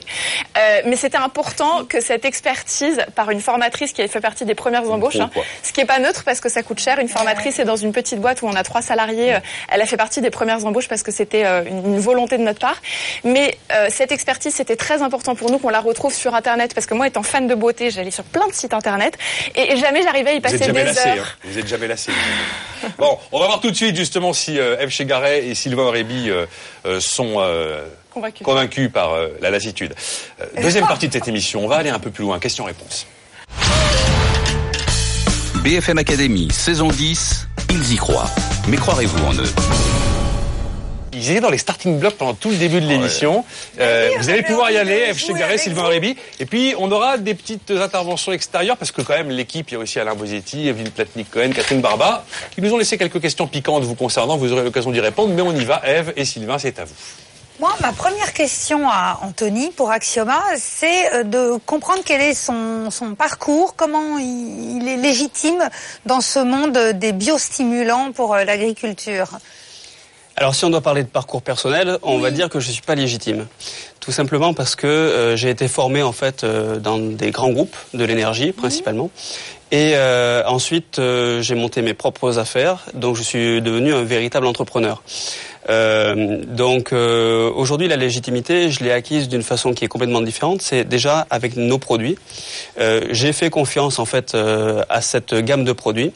Euh, 0.57 0.81
mais 0.85 0.95
c'était 0.95 1.17
important 1.17 1.85
que 1.87 2.01
cette 2.01 2.25
expertise, 2.25 2.50
par 3.15 3.29
une 3.31 3.41
formatrice 3.41 3.93
qui 3.93 4.01
a 4.01 4.07
fait 4.07 4.19
partie 4.21 4.45
des 4.45 4.55
premières 4.55 4.89
embauches, 4.89 5.19
hein, 5.19 5.29
ce 5.63 5.71
qui 5.73 5.81
est 5.81 5.85
pas 5.85 5.99
neutre 5.99 6.23
parce 6.23 6.39
que 6.39 6.49
ça 6.49 6.63
coûte 6.63 6.79
cher. 6.79 6.99
Une 6.99 7.07
formatrice 7.07 7.59
est 7.59 7.65
dans 7.65 7.75
une 7.75 7.91
petite 7.91 8.19
boîte 8.19 8.41
où 8.41 8.47
on 8.47 8.53
a 8.55 8.63
trois 8.63 8.81
salariés. 8.81 9.35
Euh, 9.35 9.39
Elle 9.69 9.81
a 9.81 9.85
fait 9.85 9.97
partie 9.97 10.21
des 10.21 10.29
premières 10.29 10.65
embauches 10.65 10.87
parce 10.87 11.03
que 11.03 11.11
c'était 11.11 11.45
euh, 11.45 11.63
une, 11.65 11.99
volonté 11.99 12.37
de 12.37 12.43
notre 12.43 12.59
part. 12.59 12.81
Mais 13.23 13.57
euh, 13.71 13.87
cette 13.89 14.11
expertise, 14.11 14.53
c'était 14.53 14.75
très 14.75 15.01
important 15.01 15.35
pour 15.35 15.51
nous 15.51 15.59
qu'on 15.59 15.69
la 15.69 15.79
retrouve 15.81 16.13
sur 16.13 16.35
Internet 16.35 16.73
parce 16.73 16.85
que 16.87 16.93
moi, 16.93 17.07
étant 17.07 17.23
fan 17.23 17.47
de 17.47 17.55
beauté, 17.55 17.91
j'allais 17.91 18.11
sur 18.11 18.23
plein 18.23 18.47
de 18.47 18.53
sites 18.53 18.73
Internet 18.73 19.17
et, 19.55 19.73
et 19.73 19.77
jamais 19.77 20.01
j'arrivais 20.03 20.31
à 20.31 20.33
y 20.33 20.39
Vous 20.39 20.45
êtes 20.47 20.51
passer 20.53 20.65
jamais 20.65 20.79
des 20.81 20.85
lassé. 20.87 21.09
heures. 21.09 21.25
hein. 21.25 21.47
Vous 21.49 21.59
êtes 21.59 21.67
jamais 21.67 21.87
lassé. 21.87 22.11
bon, 22.97 23.17
on 23.31 23.39
va 23.39 23.45
voir 23.47 23.59
tout 23.61 23.71
de 23.71 23.75
suite 23.75 23.95
justement 23.95 24.33
si 24.33 24.59
euh, 24.59 24.87
F. 24.87 24.89
chez 24.89 25.05
Garret 25.05 25.45
et 25.45 25.55
Sylvain 25.55 25.91
euh, 25.93 26.99
sont 26.99 27.39
convaincus 28.11 28.91
par 28.91 29.13
euh, 29.13 29.29
la 29.41 29.49
lassitude. 29.49 29.95
Euh, 30.41 30.45
deuxième 30.61 30.87
partie 30.87 31.07
de 31.07 31.13
cette 31.13 31.27
émission, 31.27 31.63
on 31.63 31.67
va 31.67 31.77
aller 31.77 31.89
un 31.89 31.99
peu 31.99 32.11
plus 32.11 32.23
loin. 32.23 32.39
Question-réponse. 32.39 33.07
BFM 35.63 35.99
Academy, 35.99 36.49
saison 36.51 36.87
10, 36.87 37.47
ils 37.69 37.93
y 37.93 37.95
croient. 37.95 38.29
Mais 38.67 38.77
croirez-vous 38.77 39.25
en 39.25 39.33
eux? 39.33 39.53
Ils 41.13 41.29
étaient 41.29 41.41
dans 41.41 41.49
les 41.49 41.57
starting 41.57 41.99
blocks 41.99 42.15
pendant 42.15 42.33
tout 42.33 42.49
le 42.49 42.55
début 42.55 42.79
de 42.79 42.87
l'émission. 42.87 43.43
Euh, 43.79 44.09
vous 44.17 44.29
allez 44.29 44.43
pouvoir 44.43 44.71
y 44.71 44.77
aller, 44.77 45.13
F. 45.13 45.29
avec 45.29 45.59
Sylvain. 45.59 45.83
Aurébi. 45.83 46.15
Et 46.39 46.45
puis, 46.45 46.73
on 46.79 46.89
aura 46.91 47.17
des 47.17 47.35
petites 47.35 47.69
interventions 47.69 48.31
extérieures 48.31 48.77
parce 48.77 48.91
que 48.91 49.01
quand 49.01 49.13
même, 49.13 49.29
l'équipe, 49.29 49.69
il 49.69 49.73
y 49.73 49.77
a 49.77 49.79
aussi 49.79 49.99
Alain 49.99 50.15
Bosetti, 50.15 50.69
Evelyne 50.69 50.89
Platnik-Cohen, 50.89 51.51
Catherine 51.53 51.81
Barba, 51.81 52.25
qui 52.55 52.61
nous 52.61 52.73
ont 52.73 52.77
laissé 52.77 52.97
quelques 52.97 53.21
questions 53.21 53.45
piquantes 53.45 53.83
vous 53.83 53.95
concernant. 53.95 54.37
Vous 54.37 54.53
aurez 54.53 54.63
l'occasion 54.63 54.91
d'y 54.91 55.01
répondre, 55.01 55.33
mais 55.33 55.41
on 55.41 55.53
y 55.53 55.65
va. 55.65 55.81
Eve 55.85 56.13
et 56.15 56.23
Sylvain, 56.23 56.57
c'est 56.57 56.79
à 56.79 56.85
vous. 56.85 56.95
Moi, 57.61 57.75
ma 57.79 57.93
première 57.93 58.33
question 58.33 58.89
à 58.89 59.19
Anthony 59.21 59.69
pour 59.69 59.91
Axioma, 59.91 60.41
c'est 60.57 61.13
euh, 61.13 61.23
de 61.23 61.59
comprendre 61.67 62.01
quel 62.03 62.19
est 62.19 62.33
son, 62.33 62.89
son 62.89 63.13
parcours, 63.13 63.75
comment 63.75 64.17
il, 64.17 64.81
il 64.81 64.87
est 64.87 64.97
légitime 64.97 65.69
dans 66.07 66.21
ce 66.21 66.39
monde 66.39 66.75
des 66.95 67.11
biostimulants 67.11 68.13
pour 68.13 68.33
euh, 68.33 68.45
l'agriculture. 68.45 69.37
Alors 70.37 70.55
si 70.55 70.65
on 70.65 70.71
doit 70.71 70.81
parler 70.81 71.03
de 71.03 71.07
parcours 71.07 71.43
personnel, 71.43 71.99
on 72.01 72.17
va 72.17 72.31
dire 72.31 72.49
que 72.49 72.59
je 72.59 72.71
suis 72.71 72.81
pas 72.81 72.95
légitime. 72.95 73.45
Tout 73.99 74.11
simplement 74.11 74.55
parce 74.55 74.75
que 74.75 74.87
euh, 74.87 75.35
j'ai 75.35 75.51
été 75.51 75.67
formé 75.67 76.01
en 76.01 76.13
fait 76.13 76.43
euh, 76.43 76.79
dans 76.79 76.97
des 76.97 77.29
grands 77.29 77.51
groupes 77.51 77.75
de 77.93 78.03
l'énergie 78.03 78.51
principalement. 78.51 79.11
Et 79.69 79.91
euh, 79.93 80.43
ensuite, 80.47 80.99
j'ai 81.39 81.55
monté 81.55 81.81
mes 81.81 81.93
propres 81.93 82.39
affaires, 82.39 82.85
donc 82.93 83.15
je 83.15 83.21
suis 83.21 83.61
devenu 83.61 83.93
un 83.93 84.03
véritable 84.03 84.45
entrepreneur. 84.45 85.01
Euh, 85.69 86.43
donc 86.45 86.91
euh, 86.91 87.51
aujourd'hui, 87.53 87.87
la 87.87 87.97
légitimité, 87.97 88.69
je 88.69 88.83
l'ai 88.83 88.91
acquise 88.91 89.29
d'une 89.29 89.43
façon 89.43 89.73
qui 89.73 89.85
est 89.85 89.87
complètement 89.87 90.21
différente. 90.21 90.61
C'est 90.61 90.83
déjà 90.83 91.27
avec 91.29 91.55
nos 91.55 91.77
produits. 91.77 92.17
Euh, 92.79 93.01
j'ai 93.11 93.33
fait 93.33 93.49
confiance 93.49 93.99
en 93.99 94.05
fait 94.05 94.35
à 94.35 95.01
cette 95.01 95.33
gamme 95.33 95.63
de 95.63 95.73
produits. 95.73 96.11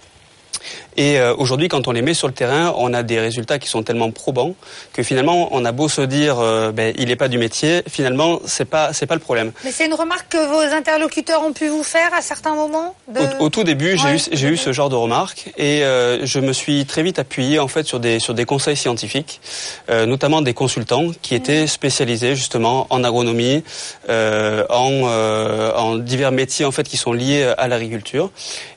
Et 0.98 1.20
euh, 1.20 1.34
aujourd'hui, 1.36 1.68
quand 1.68 1.88
on 1.88 1.92
les 1.92 2.02
met 2.02 2.14
sur 2.14 2.28
le 2.28 2.34
terrain, 2.34 2.74
on 2.78 2.94
a 2.94 3.04
des 3.04 3.20
résultats 3.20 3.60
qui 3.60 3.68
sont 3.70 3.84
tellement 3.84 4.12
probants 4.12 4.54
que 4.94 5.04
finalement, 5.04 5.50
on 5.52 5.66
a 5.66 5.72
beau 5.72 5.90
se 5.90 6.02
dire, 6.02 6.40
euh, 6.40 6.72
ben, 6.72 6.94
il 6.98 7.08
n'est 7.08 7.16
pas 7.16 7.28
du 7.28 7.38
métier. 7.38 7.82
Finalement, 7.88 8.40
c'est 8.46 8.66
pas 8.66 8.94
c'est 8.94 9.06
pas 9.06 9.16
le 9.16 9.22
problème. 9.22 9.52
Mais 9.64 9.72
c'est 9.72 9.86
une 9.86 9.94
remarque 9.94 10.30
que 10.30 10.38
vos 10.48 10.74
interlocuteurs 10.76 11.44
ont 11.44 11.54
pu 11.54 11.68
vous 11.68 11.84
faire 11.84 12.14
à 12.14 12.22
certains 12.22 12.56
moments 12.56 12.96
de... 13.08 13.20
Au, 13.40 13.46
au 13.46 13.50
tout 13.50 13.64
début, 13.64 13.98
j'ai 13.98 14.06
Ouais, 14.06 14.16
eu 14.16 14.22
j'ai 14.32 14.48
eu 14.50 14.58
ce 14.58 14.72
genre 14.72 14.90
de 14.90 14.96
remarques 14.96 15.52
et 15.58 15.84
euh, 15.84 16.26
je 16.26 16.40
me 16.40 16.54
suis 16.54 16.86
très 16.86 17.04
vite 17.04 17.20
appuyé 17.20 17.60
en 17.60 17.68
fait 17.68 17.86
sur 17.86 18.00
des 18.00 18.20
sur 18.20 18.34
des 18.34 18.46
conseils 18.46 18.78
scientifiques, 18.78 19.42
euh, 19.90 20.06
notamment 20.06 20.42
des 20.42 20.54
consultants 20.54 21.08
qui 21.22 21.36
étaient 21.36 21.68
spécialisés 21.68 22.36
justement 22.36 22.88
en 22.90 23.04
agronomie, 23.04 23.64
euh, 24.10 24.64
en 24.70 24.92
euh, 25.06 25.74
en 25.76 25.96
divers 25.98 26.32
métiers 26.32 26.66
en 26.66 26.72
fait 26.72 26.84
qui 26.88 26.98
sont 26.98 27.14
liés 27.14 27.52
à 27.58 27.68
l'agriculture 27.68 28.30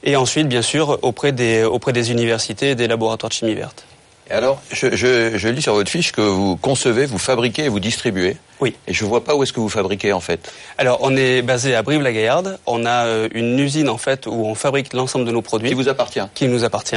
et 0.02 0.16
ensuite 0.16 0.48
bien 0.48 0.62
sûr 0.62 0.98
auprès 1.02 1.33
des 1.33 1.64
auprès 1.64 1.92
des 1.92 2.07
universités 2.10 2.70
et 2.70 2.74
des 2.74 2.88
laboratoires 2.88 3.28
de 3.28 3.34
chimie 3.34 3.54
verte. 3.54 3.84
Et 4.30 4.34
alors, 4.34 4.60
je, 4.70 4.94
je, 4.94 5.38
je 5.38 5.48
lis 5.48 5.62
sur 5.62 5.72
votre 5.72 5.90
fiche 5.90 6.12
que 6.12 6.20
vous 6.20 6.56
concevez, 6.56 7.06
vous 7.06 7.18
fabriquez 7.18 7.64
et 7.64 7.68
vous 7.68 7.80
distribuez. 7.80 8.36
Oui. 8.60 8.74
Et 8.86 8.92
je 8.92 9.04
vois 9.06 9.24
pas 9.24 9.34
où 9.34 9.42
est-ce 9.42 9.54
que 9.54 9.60
vous 9.60 9.70
fabriquez 9.70 10.12
en 10.12 10.20
fait. 10.20 10.52
Alors, 10.76 10.98
on 11.00 11.16
est 11.16 11.40
basé 11.40 11.74
à 11.74 11.82
Brive-la-Gaillarde. 11.82 12.58
On 12.66 12.84
a 12.84 13.06
euh, 13.06 13.28
une 13.32 13.58
usine 13.58 13.88
en 13.88 13.96
fait 13.96 14.26
où 14.26 14.44
on 14.44 14.54
fabrique 14.54 14.92
l'ensemble 14.92 15.24
de 15.24 15.32
nos 15.32 15.40
produits 15.40 15.70
Qui 15.70 15.74
vous 15.74 15.88
appartient 15.88 16.20
qui 16.34 16.46
nous 16.48 16.64
appartient. 16.64 16.96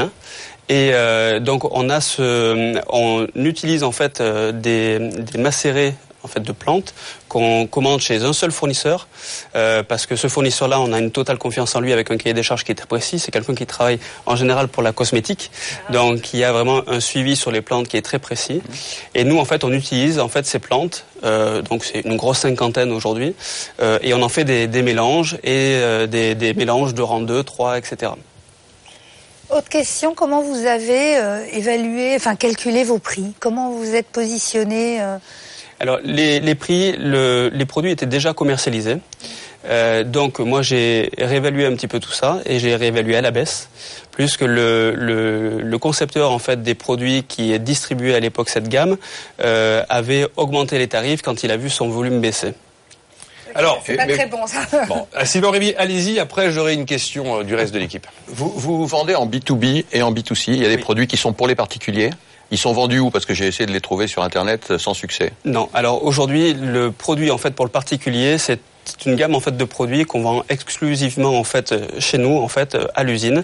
Et 0.67 0.91
euh, 0.93 1.39
donc, 1.39 1.73
on 1.73 1.89
a 1.89 2.01
ce, 2.01 2.81
on 2.89 3.27
utilise 3.35 3.83
en 3.83 3.91
fait 3.93 4.19
euh, 4.19 4.51
des, 4.51 4.99
des 4.99 5.37
macérés 5.37 5.93
en 6.23 6.27
fait 6.27 6.41
de 6.41 6.51
plantes 6.51 6.93
qu'on 7.27 7.67
commande 7.67 8.01
chez 8.01 8.23
un 8.23 8.33
seul 8.33 8.51
fournisseur 8.51 9.07
euh, 9.55 9.83
parce 9.83 10.05
que 10.05 10.15
ce 10.15 10.27
fournisseur-là, 10.27 10.79
on 10.79 10.93
a 10.93 10.99
une 10.99 11.11
totale 11.11 11.37
confiance 11.37 11.75
en 11.75 11.79
lui 11.79 11.93
avec 11.93 12.11
un 12.11 12.17
cahier 12.17 12.33
des 12.33 12.43
charges 12.43 12.63
qui 12.63 12.71
est 12.71 12.75
très 12.75 12.87
précis. 12.87 13.19
C'est 13.19 13.31
quelqu'un 13.31 13.55
qui 13.55 13.65
travaille 13.65 13.99
en 14.25 14.35
général 14.35 14.67
pour 14.67 14.83
la 14.83 14.91
cosmétique, 14.91 15.51
donc 15.89 16.33
il 16.33 16.39
y 16.39 16.43
a 16.43 16.51
vraiment 16.51 16.81
un 16.87 16.99
suivi 16.99 17.35
sur 17.35 17.51
les 17.51 17.61
plantes 17.61 17.87
qui 17.87 17.97
est 17.97 18.01
très 18.01 18.19
précis. 18.19 18.61
Et 19.15 19.23
nous, 19.23 19.37
en 19.37 19.45
fait, 19.45 19.63
on 19.63 19.71
utilise 19.71 20.19
en 20.19 20.27
fait 20.27 20.45
ces 20.45 20.59
plantes, 20.59 21.05
euh, 21.23 21.61
donc 21.61 21.85
c'est 21.85 22.01
une 22.01 22.17
grosse 22.17 22.39
cinquantaine 22.39 22.91
aujourd'hui, 22.91 23.35
euh, 23.81 23.99
et 24.01 24.13
on 24.13 24.21
en 24.21 24.29
fait 24.29 24.43
des, 24.43 24.67
des 24.67 24.81
mélanges 24.81 25.37
et 25.43 25.79
des, 26.07 26.35
des 26.35 26.53
mélanges 26.53 26.93
de 26.93 27.01
rang 27.01 27.21
2, 27.21 27.43
3, 27.43 27.77
etc. 27.77 28.11
Autre 29.51 29.67
question, 29.67 30.15
comment 30.15 30.41
vous 30.41 30.65
avez 30.65 31.17
euh, 31.17 31.43
évalué, 31.51 32.15
enfin 32.15 32.37
calculé 32.37 32.85
vos 32.85 32.99
prix? 32.99 33.33
Comment 33.41 33.71
vous 33.71 33.95
êtes 33.95 34.07
positionné 34.07 35.01
euh, 35.01 35.17
Alors 35.81 35.97
les, 36.03 36.39
les 36.39 36.55
prix, 36.55 36.93
le- 36.97 37.49
les 37.53 37.65
produits 37.65 37.89
étaient 37.91 38.05
déjà 38.05 38.33
commercialisés. 38.33 38.97
Euh, 39.67 40.03
donc 40.03 40.39
moi 40.39 40.61
j'ai 40.61 41.11
réévalué 41.17 41.65
un 41.65 41.73
petit 41.75 41.87
peu 41.87 41.99
tout 41.99 42.11
ça 42.11 42.39
et 42.45 42.57
j'ai 42.59 42.75
réévalué 42.75 43.15
à 43.15 43.21
la 43.21 43.29
baisse, 43.31 43.69
plus 44.11 44.37
que 44.37 44.45
le, 44.45 44.93
le, 44.95 45.61
le, 45.61 45.77
concepteur 45.77 46.31
en 46.31 46.39
fait 46.39 46.63
des 46.63 46.73
produits 46.75 47.23
qui 47.27 47.51
est 47.53 47.59
distribué 47.59 48.15
à 48.15 48.19
l'époque 48.19 48.49
cette 48.49 48.69
gamme 48.69 48.97
euh, 49.43 49.83
avait 49.89 50.25
augmenté 50.35 50.79
les 50.79 50.87
tarifs 50.87 51.21
quand 51.21 51.43
il 51.43 51.51
a 51.51 51.57
vu 51.57 51.69
son 51.69 51.89
volume 51.89 52.21
baisser. 52.21 52.53
Alors, 53.53 53.81
c'est 53.85 53.97
pas 53.97 54.07
très 54.07 54.27
bon 54.27 54.47
ça. 54.47 54.61
Bon, 54.87 55.05
Sylvain 55.25 55.51
Rémy, 55.51 55.73
allez-y. 55.77 56.19
Après, 56.19 56.51
j'aurai 56.51 56.73
une 56.73 56.85
question 56.85 57.39
euh, 57.39 57.43
du 57.43 57.53
reste 57.53 57.73
de 57.73 57.79
l'équipe. 57.79 58.07
Vous, 58.27 58.49
vous 58.55 58.85
vendez 58.87 59.13
en 59.13 59.27
B2B 59.27 59.83
et 59.91 60.01
en 60.01 60.13
B2C. 60.13 60.43
Il 60.53 60.63
y 60.63 60.65
a 60.65 60.69
des 60.69 60.77
produits 60.77 61.05
qui 61.05 61.17
sont 61.17 61.33
pour 61.33 61.47
les 61.49 61.55
particuliers. 61.55 62.11
Ils 62.51 62.57
sont 62.57 62.73
vendus 62.73 62.99
où 62.99 63.09
Parce 63.09 63.25
que 63.25 63.33
j'ai 63.33 63.47
essayé 63.47 63.65
de 63.65 63.71
les 63.71 63.81
trouver 63.81 64.07
sur 64.07 64.23
Internet 64.23 64.77
sans 64.77 64.93
succès. 64.93 65.33
Non. 65.45 65.69
Alors 65.73 66.03
aujourd'hui, 66.03 66.53
le 66.53 66.91
produit 66.91 67.31
en 67.31 67.37
fait 67.37 67.51
pour 67.51 67.65
le 67.65 67.71
particulier, 67.71 68.37
c'est 68.37 68.59
c'est 68.85 69.05
une 69.09 69.15
gamme 69.15 69.35
en 69.35 69.39
fait 69.39 69.55
de 69.55 69.63
produits 69.65 70.05
qu'on 70.05 70.21
vend 70.21 70.43
exclusivement 70.49 71.37
en 71.37 71.43
fait 71.43 71.73
chez 71.99 72.17
nous 72.17 72.37
en 72.37 72.47
fait 72.47 72.77
à 72.95 73.03
l'usine. 73.03 73.39
Mmh. 73.39 73.43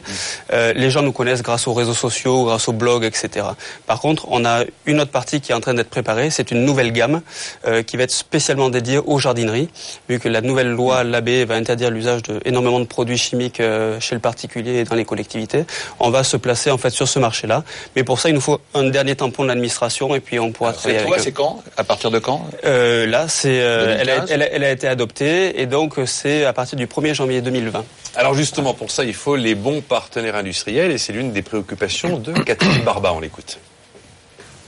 Euh, 0.53 0.73
les 0.73 0.89
gens 0.89 1.01
nous 1.01 1.11
connaissent 1.11 1.41
grâce 1.41 1.67
aux 1.67 1.73
réseaux 1.73 1.93
sociaux, 1.93 2.45
grâce 2.45 2.67
aux 2.67 2.73
blogs, 2.73 3.03
etc. 3.03 3.45
Par 3.85 3.99
contre, 3.99 4.27
on 4.29 4.45
a 4.45 4.63
une 4.85 4.99
autre 4.99 5.11
partie 5.11 5.41
qui 5.41 5.51
est 5.51 5.55
en 5.55 5.59
train 5.59 5.73
d'être 5.73 5.89
préparée. 5.89 6.29
C'est 6.29 6.51
une 6.51 6.65
nouvelle 6.65 6.91
gamme 6.91 7.21
euh, 7.65 7.83
qui 7.83 7.97
va 7.97 8.03
être 8.03 8.11
spécialement 8.11 8.69
dédiée 8.69 8.97
aux 8.97 9.19
jardineries, 9.19 9.69
vu 10.09 10.19
que 10.19 10.29
la 10.29 10.41
nouvelle 10.41 10.69
loi 10.69 11.03
l'AB 11.03 11.29
va 11.47 11.55
interdire 11.55 11.91
l'usage 11.91 12.23
de 12.23 12.39
énormément 12.45 12.79
de 12.79 12.85
produits 12.85 13.17
chimiques 13.17 13.59
euh, 13.59 13.99
chez 13.99 14.15
le 14.15 14.21
particulier 14.21 14.79
et 14.79 14.83
dans 14.83 14.95
les 14.95 15.05
collectivités. 15.05 15.65
On 15.99 16.09
va 16.09 16.23
se 16.23 16.37
placer 16.37 16.71
en 16.71 16.77
fait 16.77 16.89
sur 16.89 17.07
ce 17.07 17.19
marché-là. 17.19 17.63
Mais 17.95 18.03
pour 18.03 18.19
ça, 18.19 18.29
il 18.29 18.35
nous 18.35 18.41
faut 18.41 18.59
un 18.73 18.89
dernier 18.89 19.15
tampon 19.15 19.43
de 19.43 19.49
l'administration 19.49 20.15
et 20.15 20.19
puis 20.19 20.39
on 20.39 20.51
pourra 20.51 20.73
travailler. 20.73 20.99
Avec 20.99 21.19
c'est 21.19 21.31
quand? 21.31 21.63
À 21.77 21.83
partir 21.83 22.11
de 22.11 22.19
quand? 22.19 22.45
Euh, 22.65 23.05
Là, 23.07 23.27
c'est 23.27 23.61
euh, 23.61 23.97
elle, 23.99 24.11
elle, 24.29 24.49
elle 24.51 24.63
a 24.63 24.71
été 24.71 24.87
adoptée 24.87 25.26
et 25.27 25.65
donc 25.65 25.95
c'est 26.05 26.45
à 26.45 26.53
partir 26.53 26.77
du 26.77 26.87
1er 26.87 27.13
janvier 27.13 27.41
2020. 27.41 27.83
Alors 28.15 28.33
justement, 28.33 28.73
pour 28.73 28.91
ça, 28.91 29.03
il 29.03 29.13
faut 29.13 29.35
les 29.35 29.55
bons 29.55 29.81
partenaires 29.81 30.35
industriels 30.35 30.91
et 30.91 30.97
c'est 30.97 31.13
l'une 31.13 31.31
des 31.31 31.41
préoccupations 31.41 32.17
de 32.17 32.33
Catherine 32.33 32.83
Barba. 32.83 33.13
On 33.13 33.19
l'écoute. 33.19 33.59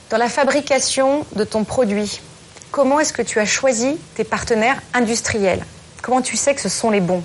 Dans 0.10 0.18
la 0.18 0.30
fabrication 0.30 1.26
de 1.36 1.44
ton 1.44 1.64
produit, 1.64 2.20
comment 2.72 3.00
est-ce 3.00 3.14
que 3.14 3.22
tu 3.22 3.40
as 3.40 3.46
choisi 3.46 3.98
tes 4.16 4.24
partenaires 4.24 4.82
industriels? 4.94 5.66
Comment 6.02 6.22
tu 6.22 6.38
sais 6.38 6.56
que 6.56 6.62
ce 6.62 6.70
sont 6.70 6.90
les 6.90 7.02
bons? 7.02 7.24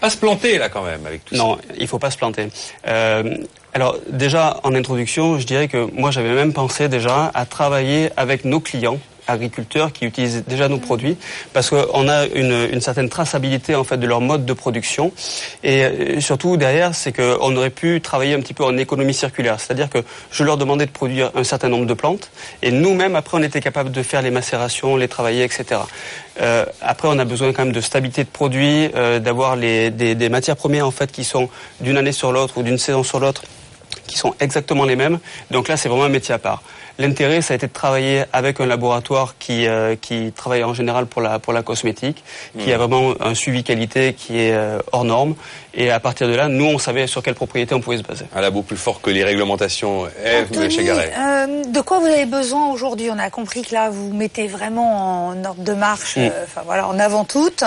Pas 0.00 0.10
se 0.10 0.16
planter 0.16 0.58
là 0.58 0.68
quand 0.68 0.82
même 0.82 1.06
avec 1.06 1.24
tout 1.24 1.34
non, 1.34 1.56
ça. 1.56 1.62
Non, 1.68 1.74
il 1.78 1.88
faut 1.88 1.98
pas 1.98 2.10
se 2.10 2.16
planter. 2.16 2.48
Euh, 2.86 3.36
alors 3.72 3.96
déjà 4.08 4.60
en 4.62 4.74
introduction, 4.74 5.38
je 5.38 5.46
dirais 5.46 5.68
que 5.68 5.88
moi 5.92 6.10
j'avais 6.10 6.34
même 6.34 6.52
pensé 6.52 6.88
déjà 6.88 7.30
à 7.34 7.46
travailler 7.46 8.10
avec 8.16 8.44
nos 8.44 8.60
clients 8.60 8.98
agriculteurs 9.30 9.92
qui 9.92 10.04
utilisent 10.04 10.44
déjà 10.46 10.68
nos 10.68 10.78
produits 10.78 11.16
parce 11.52 11.70
qu'on 11.70 12.08
a 12.08 12.26
une, 12.26 12.80
certaine 12.80 13.08
traçabilité 13.08 13.74
en 13.74 13.84
fait 13.84 13.98
de 13.98 14.06
leur 14.06 14.20
mode 14.20 14.46
de 14.46 14.52
production 14.52 15.12
et 15.62 15.84
euh, 15.84 16.20
surtout 16.20 16.56
derrière 16.56 16.94
c'est 16.94 17.12
qu'on 17.12 17.56
aurait 17.56 17.70
pu 17.70 18.00
travailler 18.00 18.34
un 18.34 18.40
petit 18.40 18.54
peu 18.54 18.64
en 18.64 18.76
économie 18.76 19.14
circulaire 19.14 19.60
c'est-à-dire 19.60 19.90
que 19.90 19.98
je 20.30 20.44
leur 20.44 20.56
demandais 20.56 20.86
de 20.86 20.90
produire 20.90 21.30
un 21.34 21.44
certain 21.44 21.68
nombre 21.68 21.86
de 21.86 21.94
plantes 21.94 22.30
et 22.62 22.70
nous-mêmes 22.70 23.16
après 23.16 23.36
on 23.38 23.42
était 23.42 23.60
capable 23.60 23.90
de 23.90 24.02
faire 24.02 24.22
les 24.22 24.30
macérations 24.30 24.96
les 24.96 25.08
travailler 25.08 25.44
etc 25.44 25.82
euh, 26.40 26.64
après 26.80 27.08
on 27.08 27.18
a 27.18 27.24
besoin 27.24 27.52
quand 27.52 27.64
même 27.64 27.74
de 27.74 27.80
stabilité 27.80 28.24
de 28.24 28.30
produit 28.30 28.90
euh, 28.94 29.18
d'avoir 29.18 29.56
des, 29.56 29.90
des 29.90 30.28
matières 30.28 30.56
premières 30.56 30.86
en 30.86 30.90
fait 30.90 31.12
qui 31.12 31.24
sont 31.24 31.48
d'une 31.80 31.98
année 31.98 32.12
sur 32.12 32.32
l'autre 32.32 32.58
ou 32.58 32.62
d'une 32.62 32.78
saison 32.78 33.02
sur 33.02 33.20
l'autre 33.20 33.42
qui 34.10 34.18
sont 34.18 34.34
exactement 34.40 34.84
les 34.84 34.96
mêmes. 34.96 35.18
Donc 35.50 35.68
là, 35.68 35.76
c'est 35.76 35.88
vraiment 35.88 36.04
un 36.04 36.10
métier 36.10 36.34
à 36.34 36.38
part. 36.38 36.62
L'intérêt, 36.98 37.40
ça 37.40 37.54
a 37.54 37.56
été 37.56 37.66
de 37.66 37.72
travailler 37.72 38.24
avec 38.32 38.60
un 38.60 38.66
laboratoire 38.66 39.34
qui, 39.38 39.66
euh, 39.66 39.96
qui 39.96 40.32
travaille 40.32 40.64
en 40.64 40.74
général 40.74 41.06
pour 41.06 41.22
la, 41.22 41.38
pour 41.38 41.52
la 41.52 41.62
cosmétique, 41.62 42.22
qui 42.58 42.72
a 42.72 42.76
mmh. 42.76 42.78
vraiment 42.78 43.14
un 43.20 43.34
suivi 43.34 43.64
qualité 43.64 44.14
qui 44.14 44.38
est 44.38 44.52
euh, 44.52 44.80
hors 44.92 45.04
norme. 45.04 45.34
Et 45.72 45.90
à 45.90 46.00
partir 46.00 46.28
de 46.28 46.34
là, 46.34 46.48
nous, 46.48 46.66
on 46.66 46.78
savait 46.78 47.06
sur 47.06 47.22
quelle 47.22 47.34
propriété 47.34 47.74
on 47.74 47.80
pouvait 47.80 47.98
se 47.98 48.02
baser. 48.02 48.26
Un 48.34 48.40
labo 48.40 48.62
plus 48.62 48.76
fort 48.76 49.00
que 49.00 49.10
les 49.10 49.24
réglementations. 49.24 50.06
Eve 50.24 50.70
chez 50.70 50.90
euh, 50.90 51.64
de 51.64 51.80
quoi 51.80 51.98
vous 52.00 52.06
avez 52.06 52.26
besoin 52.26 52.70
aujourd'hui? 52.72 53.08
On 53.10 53.18
a 53.18 53.30
compris 53.30 53.62
que 53.62 53.74
là, 53.74 53.90
vous 53.90 54.12
mettez 54.12 54.46
vraiment 54.46 55.28
en 55.28 55.44
ordre 55.44 55.62
de 55.62 55.72
marche, 55.72 56.16
mmh. 56.16 56.30
enfin 56.44 56.62
voilà, 56.64 56.88
en 56.88 56.98
avant 56.98 57.24
toute. 57.24 57.64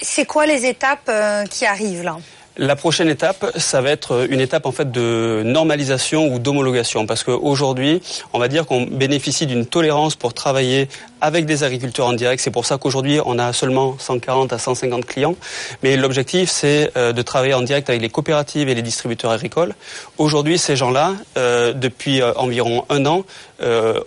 C'est 0.00 0.26
quoi 0.26 0.46
les 0.46 0.66
étapes 0.66 1.10
qui 1.50 1.64
arrivent 1.64 2.02
là? 2.02 2.16
La 2.56 2.76
prochaine 2.76 3.08
étape, 3.08 3.50
ça 3.56 3.80
va 3.80 3.90
être 3.90 4.26
une 4.30 4.40
étape 4.40 4.66
en 4.66 4.72
fait 4.72 4.90
de 4.90 5.42
normalisation 5.44 6.32
ou 6.32 6.38
d'homologation, 6.38 7.04
parce 7.04 7.24
qu'aujourd'hui, 7.24 8.00
on 8.32 8.38
va 8.38 8.48
dire 8.48 8.66
qu'on 8.66 8.82
bénéficie 8.82 9.46
d'une 9.46 9.66
tolérance 9.66 10.14
pour 10.14 10.34
travailler 10.34 10.88
avec 11.20 11.46
des 11.46 11.64
agriculteurs 11.64 12.06
en 12.06 12.12
direct. 12.12 12.40
C'est 12.42 12.50
pour 12.50 12.66
ça 12.66 12.78
qu'aujourd'hui, 12.78 13.18
on 13.24 13.38
a 13.38 13.52
seulement 13.52 13.96
140 13.98 14.52
à 14.52 14.58
150 14.58 15.04
clients. 15.06 15.34
Mais 15.82 15.96
l'objectif, 15.96 16.50
c'est 16.50 16.92
euh, 16.96 17.12
de 17.12 17.22
travailler 17.22 17.54
en 17.54 17.62
direct 17.62 17.88
avec 17.88 18.02
les 18.02 18.10
coopératives 18.10 18.68
et 18.68 18.74
les 18.74 18.82
distributeurs 18.82 19.30
agricoles. 19.30 19.74
Aujourd'hui, 20.18 20.58
ces 20.58 20.76
gens-là, 20.76 21.14
euh, 21.36 21.72
depuis 21.72 22.20
euh, 22.20 22.34
environ 22.34 22.84
un 22.88 23.06
an, 23.06 23.24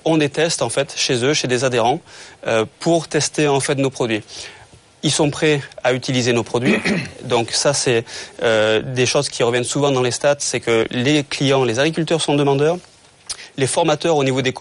on 0.05 0.17
des 0.17 0.29
tests 0.29 0.61
en 0.61 0.69
fait 0.69 0.93
chez 0.95 1.25
eux, 1.25 1.33
chez 1.33 1.47
des 1.47 1.63
adhérents, 1.63 1.99
pour 2.79 3.07
tester 3.07 3.47
en 3.47 3.59
fait 3.59 3.75
nos 3.75 3.89
produits 3.89 4.21
ils 5.03 5.11
sont 5.11 5.29
prêts 5.29 5.61
à 5.83 5.93
utiliser 5.93 6.33
nos 6.33 6.43
produits. 6.43 6.77
Donc 7.23 7.51
ça, 7.51 7.73
c'est 7.73 8.03
euh, 8.43 8.81
des 8.81 9.05
choses 9.05 9.29
qui 9.29 9.43
reviennent 9.43 9.63
souvent 9.63 9.91
dans 9.91 10.01
les 10.01 10.11
stats, 10.11 10.37
c'est 10.39 10.59
que 10.59 10.85
les 10.91 11.23
clients, 11.23 11.63
les 11.63 11.79
agriculteurs 11.79 12.21
sont 12.21 12.35
demandeurs. 12.35 12.77
Les 13.57 13.67
formateurs 13.67 14.15
au 14.15 14.23
niveau 14.23 14.41
des, 14.41 14.53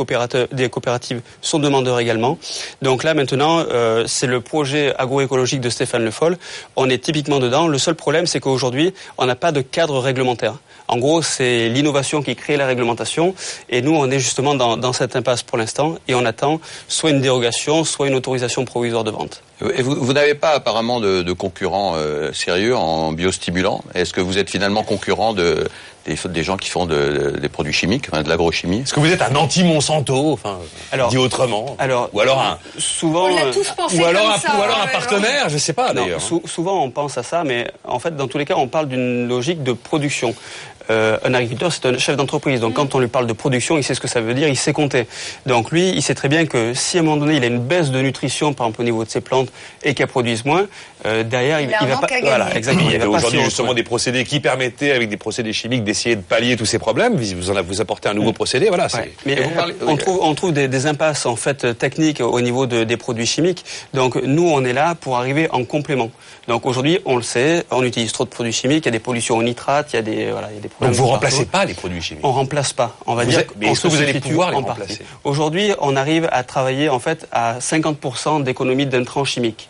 des 0.53 0.69
coopératives 0.71 1.21
sont 1.43 1.59
demandeurs 1.59 2.01
également. 2.01 2.39
Donc 2.81 3.05
là 3.05 3.13
maintenant, 3.15 3.59
euh, 3.71 4.05
c'est 4.07 4.27
le 4.27 4.41
projet 4.41 4.95
agroécologique 4.97 5.61
de 5.61 5.69
Stéphane 5.69 6.03
Le 6.03 6.11
Foll. 6.11 6.39
On 6.77 6.89
est 6.89 7.03
typiquement 7.03 7.39
dedans. 7.39 7.69
Le 7.69 7.79
seul 7.79 7.95
problème, 7.95 8.27
c'est 8.27 8.41
qu'aujourd'hui, 8.41 8.95
on 9.19 9.27
n'a 9.27 9.37
pas 9.37 9.53
de 9.53 9.61
cadre 9.61 9.99
réglementaire. 9.99 10.55
En 10.89 10.99
gros, 10.99 11.21
c'est 11.21 11.69
l'innovation 11.69 12.23
qui 12.23 12.37
crée 12.37 12.57
la 12.57 12.67
réglementation. 12.67 13.35
Et 13.69 13.83
nous, 13.83 13.95
on 13.95 14.11
est 14.11 14.21
justement 14.21 14.55
dans, 14.55 14.77
dans 14.77 14.93
cette 14.93 15.17
impasse 15.17 15.43
pour 15.43 15.59
l'instant. 15.59 15.97
Et 16.09 16.15
on 16.15 16.25
attend 16.25 16.61
soit 16.89 17.11
une 17.11 17.21
dérogation, 17.21 17.85
soit 17.85 18.07
une 18.07 18.15
autorisation 18.15 18.65
provisoire 18.65 19.05
de 19.05 19.11
vente. 19.11 19.43
Et 19.77 19.83
vous, 19.83 19.97
vous 19.97 20.13
n'avez 20.13 20.35
pas 20.35 20.51
apparemment 20.51 21.01
de, 21.01 21.23
de 21.23 21.33
concurrents 21.33 21.95
euh, 21.97 22.33
sérieux 22.33 22.77
en 22.77 23.13
biostimulant? 23.13 23.83
Est-ce 23.95 24.13
que 24.13 24.21
vous 24.21 24.39
êtes 24.39 24.51
finalement 24.51 24.85
concurrent 24.85 25.33
de, 25.33 25.67
des, 26.07 26.17
des 26.29 26.43
gens 26.43 26.57
qui 26.57 26.71
font 26.71 26.87
de, 26.87 27.37
des 27.41 27.49
produits 27.49 27.73
chimiques, 27.73 28.11
de 28.11 28.29
l'agrochimie 28.29 28.81
Est-ce 28.81 28.95
que 28.95 29.01
vous 29.01 29.11
êtes 29.11 29.23
un 29.23 29.35
anti-Monsanto, 29.35 30.33
enfin, 30.33 30.59
alors, 30.93 31.09
dit 31.09 31.19
autrement 31.19 31.77
alors, 31.79 32.09
Ou 32.13 32.21
alors 32.21 32.41
un, 32.41 32.59
souvent, 32.79 33.29
on 33.29 33.51
tous 33.51 33.71
pensé 33.71 33.99
ou 33.99 34.05
alors, 34.05 34.31
un, 34.31 34.39
ça, 34.39 34.57
ou 34.59 34.63
alors 34.63 34.81
un 34.81 34.87
partenaire, 34.87 35.49
je 35.49 35.55
ne 35.55 35.59
sais 35.59 35.73
pas 35.73 35.93
d'ailleurs. 35.93 36.21
souvent 36.21 36.83
on 36.83 36.91
pense 36.91 37.19
à 37.19 37.23
ça, 37.23 37.45
mais 37.45 37.71
en 37.85 37.99
fait, 37.99 38.17
dans 38.17 38.29
tous 38.29 38.39
les 38.39 38.45
cas, 38.45 38.55
on 38.57 38.69
parle 38.69 38.89
d'une 38.89 39.27
logique 39.29 39.63
de 39.63 39.73
production. 39.73 40.35
Euh, 40.91 41.19
un 41.25 41.35
agriculteur, 41.35 41.73
c'est 41.73 41.87
un 41.87 41.99
chef 41.99 42.17
d'entreprise. 42.17 42.61
Donc, 42.61 42.75
quand 42.75 42.95
on 42.95 42.99
lui 42.99 43.09
parle 43.09 43.27
de 43.27 43.33
production, 43.33 43.77
il 43.77 43.85
sait 43.85 43.95
ce 43.95 44.01
que 44.01 44.09
ça 44.09 44.21
veut 44.21 44.35
dire, 44.35 44.49
il 44.49 44.57
sait 44.57 44.73
compter. 44.73 45.07
Donc, 45.47 45.71
lui, 45.71 45.91
il 45.91 46.03
sait 46.03 46.15
très 46.15 46.29
bien 46.29 46.47
que 46.47 46.75
si 46.75 46.99
à 46.99 47.01
un 47.01 47.05
moment 47.05 47.17
donné, 47.17 47.37
il 47.37 47.45
a 47.45 47.47
une 47.47 47.59
baisse 47.59 47.91
de 47.91 48.01
nutrition, 48.01 48.53
par 48.53 48.67
exemple, 48.67 48.83
au 48.83 48.85
niveau 48.85 49.05
de 49.05 49.11
ses 49.11 49.21
plantes, 49.21 49.49
et 49.83 49.95
qu'elle 49.95 50.07
produise 50.07 50.45
moins, 50.45 50.67
euh, 51.07 51.23
derrière, 51.23 51.61
il, 51.61 51.69
il, 51.81 51.87
va 51.87 51.97
pas. 51.99 52.07
Voilà, 52.23 52.55
exactement. 52.57 52.89
Il 52.89 52.93
y 52.93 52.97
avait 52.97 53.07
aujourd'hui 53.07 53.43
justement 53.43 53.75
des 53.75 53.83
procédés 53.83 54.25
qui 54.25 54.41
permettaient, 54.41 54.93
avec 54.93 55.09
des 55.09 55.17
procédés 55.17 55.53
chimiques, 55.53 55.85
d'essayer 55.85 56.17
de 56.17 56.23
pallier 56.23 56.57
tous 56.57 56.67
ces 56.67 56.79
problèmes. 56.79 57.17
Vous 57.17 57.51
en 57.51 57.63
vous 57.63 57.81
apportez 57.81 58.09
un 58.09 58.15
nouveau 58.15 58.33
procédé, 58.33 58.69
voilà. 58.69 58.87
Ouais. 58.95 59.13
Mais 59.25 59.37
vous 59.37 59.51
parlez, 59.51 59.75
on, 59.87 59.97
trouve, 59.97 60.19
on 60.23 60.35
trouve 60.35 60.53
des, 60.53 60.69
des, 60.69 60.87
impasses 60.87 61.27
en 61.27 61.37
fait 61.37 61.79
techniques 61.79 62.21
au 62.21 62.41
niveau 62.41 62.67
de, 62.67 62.85
des 62.85 62.97
produits 62.97 63.27
chimiques. 63.27 63.65
Donc, 63.95 64.17
nous, 64.17 64.49
on 64.49 64.65
est 64.65 64.73
là 64.73 64.95
pour 64.95 65.17
arriver 65.17 65.49
en 65.51 65.65
complément. 65.65 66.11
Donc, 66.49 66.67
aujourd'hui, 66.67 67.01
on 67.05 67.17
le 67.17 67.23
sait, 67.23 67.65
on 67.71 67.83
utilise 67.83 68.13
trop 68.13 68.25
de 68.25 68.31
produits 68.31 68.53
chimiques. 68.53 68.85
Il 68.85 68.87
y 68.87 68.89
a 68.89 68.93
des 68.93 68.99
pollutions 68.99 69.37
au 69.37 69.43
nitrate, 69.43 69.93
il 69.93 69.97
y 69.97 69.99
a 69.99 70.03
des 70.03 70.31
voilà, 70.31 70.49
il 70.51 70.57
y 70.57 70.59
a 70.59 70.63
des 70.63 70.69
problèmes. 70.69 70.76
Donc, 70.81 70.93
vous 70.93 71.07
remplacez 71.07 71.47
pas 71.47 71.65
les 71.65 71.75
produits 71.75 72.03
chimiques. 72.03 72.25
On 72.25 72.33
remplace 72.33 72.73
pas. 72.73 72.97
On 73.07 73.15
va 73.15 73.25
dire. 73.25 73.45
mais 73.59 73.69
est-ce 73.69 73.83
que 73.83 73.89
vous 73.89 74.03
allez 74.03 74.21
pouvoir 74.21 74.51
les 74.51 74.57
remplacer 74.57 75.05
Aujourd'hui, 75.25 75.73
on 75.81 75.97
arrive 75.97 76.29
à 76.33 76.45
travailler 76.45 76.89
en 76.89 76.99
fait 76.99 77.27
à 77.33 77.59
50% 77.59 78.43
d'économie 78.43 78.87
d'intrants 78.87 79.25
chimiques. 79.25 79.69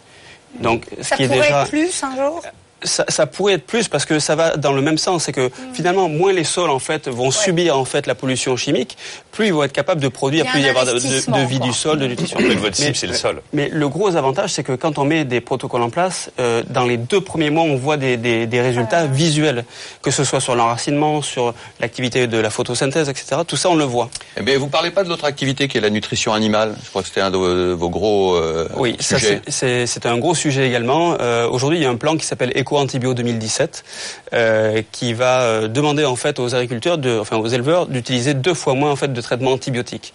Donc, 0.61 0.87
ce 0.97 1.03
ça 1.03 1.17
qui 1.17 1.25
est 1.25 1.29
déjà 1.29 1.63
être 1.63 1.71
plus 1.71 2.03
un 2.03 2.17
jour? 2.17 2.43
Ça, 2.83 3.05
ça, 3.09 3.27
pourrait 3.27 3.55
être 3.55 3.67
plus 3.67 3.89
parce 3.89 4.05
que 4.05 4.19
ça 4.19 4.35
va 4.35 4.57
dans 4.57 4.73
le 4.73 4.83
même 4.83 4.99
sens. 4.99 5.25
C'est 5.25 5.33
que 5.33 5.49
mm. 5.49 5.75
finalement, 5.75 6.09
moins 6.09 6.33
les 6.33 6.45
sols 6.45 6.71
en 6.71 6.79
fait 6.79 7.09
vont 7.09 7.27
ouais. 7.27 7.31
subir 7.31 7.79
en 7.79 7.85
fait 7.85 8.07
la 8.07 8.15
pollution 8.15 8.57
chimique, 8.57 8.97
plus 9.33 9.47
ils 9.47 9.53
vont 9.53 9.63
être 9.63 9.73
capables 9.73 10.01
de 10.01 10.09
produire, 10.09 10.47
plus 10.47 10.61
il 10.61 10.67
y 10.67 10.69
avoir 10.69 10.87
de, 10.87 10.93
de, 10.93 10.99
de, 10.99 11.47
vie 11.47 11.61
du 11.61 11.73
sol, 11.73 11.99
de 11.99 12.07
nutrition. 12.07 12.39
Mais 12.41 12.55
votre 12.55 12.77
cible, 12.77 12.97
c'est 12.97 13.07
le 13.07 13.15
sol. 13.15 13.43
Mais 13.53 13.69
le 13.73 13.89
gros 13.89 14.17
avantage, 14.17 14.51
c'est 14.51 14.63
que 14.63 14.73
quand 14.73 14.99
on 14.99 15.05
met 15.05 15.25
des 15.25 15.41
protocoles 15.41 15.83
en 15.83 15.91
place, 15.91 16.31
euh, 16.39 16.63
dans 16.69 16.85
les 16.85 16.97
deux 16.97 17.21
premiers 17.21 17.51
mois, 17.51 17.65
on 17.65 17.77
voit 17.77 17.97
des, 17.97 18.17
des, 18.17 18.47
des 18.47 18.61
résultats 18.61 19.07
visuels, 19.07 19.65
que 20.03 20.11
ce 20.11 20.25
soit 20.25 20.41
sur 20.41 20.55
l'enracinement, 20.55 21.23
sur 21.23 21.55
l'activité 21.81 22.27
de 22.27 22.39
la 22.39 22.51
photosynthèse, 22.51 23.09
etc. 23.09 23.43
Tout 23.47 23.57
ça, 23.57 23.71
on 23.71 23.77
le 23.77 23.85
voit. 23.85 24.11
Eh 24.37 24.43
bien, 24.43 24.59
vous 24.59 24.69
parlez 24.69 24.91
pas 24.91 25.05
de 25.05 25.09
l'autre 25.09 25.25
activité 25.25 25.69
qui 25.69 25.79
est 25.79 25.81
la 25.81 25.91
nutrition 25.91 26.33
animale. 26.33 26.75
Je 26.83 26.91
crois 26.91 27.03
que 27.03 27.09
c'était 27.09 27.21
un 27.21 27.31
de 27.31 27.37
vos 27.73 27.91
gros 27.91 28.37
euh, 28.37 28.69
oui, 28.77 28.97
sujets. 29.01 29.41
Oui, 29.47 29.87
c'est 29.87 30.07
un 30.07 30.19
gros 30.19 30.35
sujet 30.35 30.67
également. 30.67 31.17
Euh, 31.21 31.49
Aujourd'hui, 31.49 31.79
il 31.79 31.83
y 31.83 31.87
a 31.87 31.91
un 31.91 31.97
plan 31.97 32.17
qui 32.17 32.27
s'appelle 32.27 32.53
Eco 32.67 32.75
loi 32.75 32.83
Antibio 32.83 33.15
2017 33.15 33.85
euh, 34.33 34.83
qui 34.91 35.15
va 35.15 35.43
euh, 35.43 35.69
demander 35.69 36.05
en 36.05 36.17
fait 36.17 36.41
aux 36.41 36.55
agriculteurs, 36.55 36.99
de, 36.99 37.19
enfin 37.19 37.37
aux 37.37 37.47
éleveurs, 37.47 37.87
d'utiliser 37.87 38.35
deux 38.35 38.55
fois 38.55 38.75
moins 38.75 38.91
en 38.91 38.97
fait 38.97 39.13
de 39.13 39.21
traitements 39.21 39.53
antibiotiques. 39.53 40.13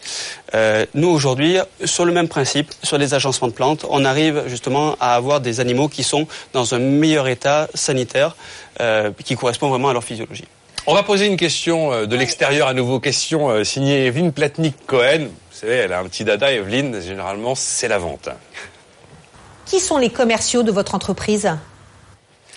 Euh, 0.53 0.85
nous 0.93 1.07
aujourd'hui, 1.07 1.57
sur 1.85 2.03
le 2.03 2.11
même 2.11 2.27
principe, 2.27 2.71
sur 2.83 2.97
les 2.97 3.13
agencements 3.13 3.47
de 3.47 3.53
plantes, 3.53 3.85
on 3.89 4.03
arrive 4.03 4.43
justement 4.47 4.97
à 4.99 5.15
avoir 5.15 5.39
des 5.39 5.59
animaux 5.61 5.87
qui 5.87 6.03
sont 6.03 6.27
dans 6.53 6.75
un 6.75 6.79
meilleur 6.79 7.27
état 7.27 7.69
sanitaire, 7.73 8.35
euh, 8.81 9.11
qui 9.23 9.35
correspond 9.35 9.69
vraiment 9.69 9.89
à 9.89 9.93
leur 9.93 10.03
physiologie. 10.03 10.45
On 10.87 10.93
va 10.93 11.03
poser 11.03 11.27
une 11.27 11.37
question 11.37 12.07
de 12.07 12.15
l'extérieur 12.15 12.67
à 12.67 12.73
nouveau, 12.73 12.99
question 12.99 13.63
signée 13.63 14.07
Evelyne 14.07 14.31
Platnik-Cohen. 14.31 15.27
Vous 15.27 15.57
savez, 15.57 15.75
elle 15.75 15.93
a 15.93 15.99
un 15.99 16.05
petit 16.05 16.25
dada, 16.25 16.51
Evelyne, 16.51 16.99
généralement 17.01 17.53
c'est 17.53 17.87
la 17.87 17.99
vente. 17.99 18.29
Qui 19.67 19.79
sont 19.79 19.99
les 19.99 20.09
commerciaux 20.09 20.63
de 20.63 20.71
votre 20.71 20.95
entreprise? 20.95 21.51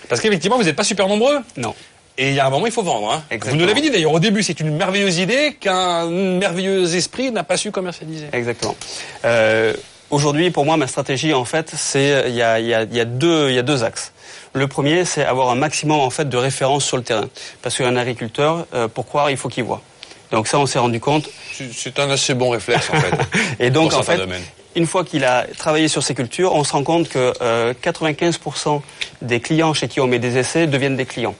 Parce 0.09 0.21
qu'effectivement, 0.21 0.57
vous 0.57 0.65
n'êtes 0.65 0.77
pas 0.77 0.85
super 0.85 1.09
nombreux. 1.09 1.39
Non. 1.57 1.75
Et 2.17 2.29
il 2.29 2.35
y 2.35 2.41
a 2.41 2.47
un 2.47 2.51
moment, 2.51 2.67
il 2.67 2.73
faut 2.73 2.83
vendre. 2.83 3.11
Hein. 3.13 3.39
Vous 3.43 3.57
nous 3.57 3.67
l'avez 3.67 3.81
dit 3.81 3.91
d'ailleurs, 3.91 4.13
au 4.13 4.21
début, 4.21 4.43
c'est 4.43 4.61
une 4.61 4.77
merveilleuse 4.77 5.19
idée 5.19 5.57
qu'un 5.59 6.09
merveilleux 6.09 6.95
esprit 6.95 7.33
n'a 7.33 7.43
pas 7.43 7.57
su 7.57 7.73
commercialiser. 7.73 8.27
Exactement. 8.33 8.77
Euh, 9.25 9.75
Aujourd'hui, 10.15 10.51
pour 10.53 10.65
moi, 10.65 10.77
ma 10.77 10.87
stratégie, 10.87 11.35
en 11.35 11.45
fait, 11.45 11.73
c'est 11.77 12.27
il 12.29 12.35
y 12.37 12.43
a, 12.43 12.61
y, 12.61 12.73
a, 12.73 12.85
y, 12.85 13.01
a 13.01 13.05
deux, 13.05 13.49
il 13.49 13.57
y 13.57 13.59
a 13.59 13.63
deux 13.63 13.83
axes. 13.83 14.13
Le 14.53 14.69
premier, 14.69 15.05
c'est 15.05 15.25
avoir 15.25 15.51
un 15.51 15.57
maximum 15.57 15.99
en 15.99 16.11
fait 16.11 16.29
de 16.29 16.37
références 16.37 16.85
sur 16.85 16.97
le 16.97 17.03
terrain, 17.03 17.29
parce 17.63 17.77
qu'un 17.77 17.97
agriculteur, 17.97 18.67
euh, 18.75 18.87
pour 18.87 19.07
croire, 19.07 19.31
il 19.31 19.37
faut 19.37 19.49
qu'il 19.49 19.65
voit. 19.65 19.83
Donc 20.31 20.47
ça, 20.47 20.59
on 20.59 20.67
s'est 20.67 20.79
rendu 20.79 21.01
compte. 21.01 21.29
C'est 21.73 21.99
un 21.99 22.11
assez 22.11 22.35
bon 22.35 22.51
réflexe, 22.51 22.91
en 22.91 23.01
fait. 23.01 23.15
Et 23.59 23.71
donc, 23.71 23.93
en 23.93 24.03
fait, 24.03 24.19
domaines. 24.19 24.43
Une 24.77 24.87
fois 24.87 25.05
qu'il 25.05 25.25
a 25.25 25.47
travaillé 25.57 25.89
sur 25.89 26.03
ces 26.03 26.15
cultures, 26.15 26.55
on 26.55 26.65
se 26.65 26.73
rend 26.73 26.83
compte 26.83 27.09
que 27.09 27.33
euh, 27.41 27.75
95% 27.83 28.81
des 29.23 29.41
clients 29.41 29.75
chez 29.75 29.89
qui 29.89 30.01
on 30.01 30.07
met 30.07 30.19
des 30.19 30.39
essais 30.39 30.67
deviennent 30.67 30.97
des 30.97 31.07
clients. 31.07 31.35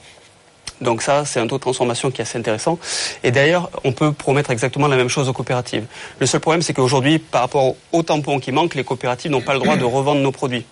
Donc 0.81 1.01
ça, 1.01 1.23
c'est 1.25 1.39
un 1.39 1.47
taux 1.47 1.55
de 1.55 1.61
transformation 1.61 2.11
qui 2.11 2.21
est 2.21 2.23
assez 2.23 2.37
intéressant. 2.37 2.77
Et 3.23 3.31
d'ailleurs, 3.31 3.69
on 3.83 3.93
peut 3.93 4.11
promettre 4.11 4.51
exactement 4.51 4.87
la 4.87 4.97
même 4.97 5.07
chose 5.07 5.29
aux 5.29 5.33
coopératives. 5.33 5.85
Le 6.19 6.25
seul 6.25 6.41
problème, 6.41 6.61
c'est 6.61 6.73
qu'aujourd'hui, 6.73 7.19
par 7.19 7.41
rapport 7.41 7.75
aux 7.91 8.03
tampons 8.03 8.39
qui 8.39 8.51
manquent, 8.51 8.75
les 8.75 8.83
coopératives 8.83 9.31
n'ont 9.31 9.41
pas 9.41 9.53
le 9.53 9.59
droit 9.59 9.77
de 9.77 9.85
revendre 9.85 10.21
nos 10.21 10.31
produits. 10.31 10.65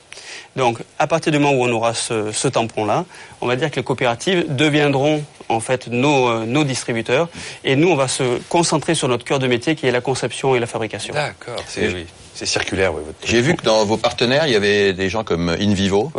Donc, 0.56 0.80
à 0.99 1.08
partir 1.08 1.32
du 1.32 1.39
moment 1.39 1.58
où 1.58 1.63
on 1.63 1.71
aura 1.71 1.93
ce, 1.93 2.32
ce 2.32 2.47
tampon-là, 2.47 3.06
on 3.41 3.47
va 3.47 3.56
dire 3.56 3.71
que 3.71 3.78
les 3.78 3.84
coopératives 3.84 4.54
deviendront 4.54 5.23
en 5.49 5.60
fait 5.60 5.88
nos, 5.88 6.28
euh, 6.28 6.45
nos 6.45 6.63
distributeurs, 6.63 7.30
et 7.63 7.76
nous, 7.76 7.89
on 7.89 7.95
va 7.95 8.08
se 8.08 8.39
concentrer 8.49 8.95
sur 8.95 9.08
notre 9.08 9.26
cœur 9.26 9.39
de 9.39 9.47
métier, 9.47 9.76
qui 9.76 9.88
est 9.88 9.91
la 9.91 10.02
conception 10.02 10.56
et 10.56 10.60
la 10.60 10.67
fabrication. 10.67 11.13
D'accord, 11.13 11.63
c'est 11.67 11.88
oui, 11.88 12.06
c'est 12.33 12.45
circulaire. 12.45 12.93
Oui, 12.93 13.01
J'ai 13.23 13.41
vu 13.41 13.55
que 13.55 13.63
dans 13.63 13.85
vos 13.85 13.97
partenaires, 13.97 14.47
il 14.47 14.53
y 14.53 14.55
avait 14.55 14.93
des 14.93 15.09
gens 15.09 15.23
comme 15.23 15.49
InVivo, 15.49 16.11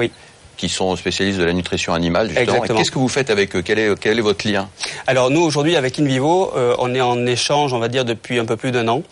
qui 0.56 0.68
sont 0.68 0.94
spécialistes 0.96 1.38
de 1.38 1.44
la 1.44 1.52
nutrition 1.52 1.94
animale. 1.94 2.32
Qu'est-ce 2.32 2.90
que 2.90 2.98
vous 2.98 3.08
faites 3.08 3.30
avec 3.30 3.56
eux? 3.56 3.62
Quel 3.62 3.78
est, 3.78 3.98
quel 3.98 4.18
est 4.18 4.22
votre 4.22 4.48
lien? 4.48 4.68
Alors 5.06 5.30
nous 5.30 5.40
aujourd'hui 5.40 5.76
avec 5.76 5.98
InVivo, 5.98 6.52
euh, 6.56 6.76
on 6.78 6.94
est 6.94 7.00
en 7.00 7.26
échange, 7.26 7.72
on 7.72 7.78
va 7.78 7.88
dire 7.88 8.04
depuis 8.04 8.38
un 8.38 8.44
peu 8.44 8.56
plus 8.56 8.70
d'un 8.70 8.86
an. 8.88 9.02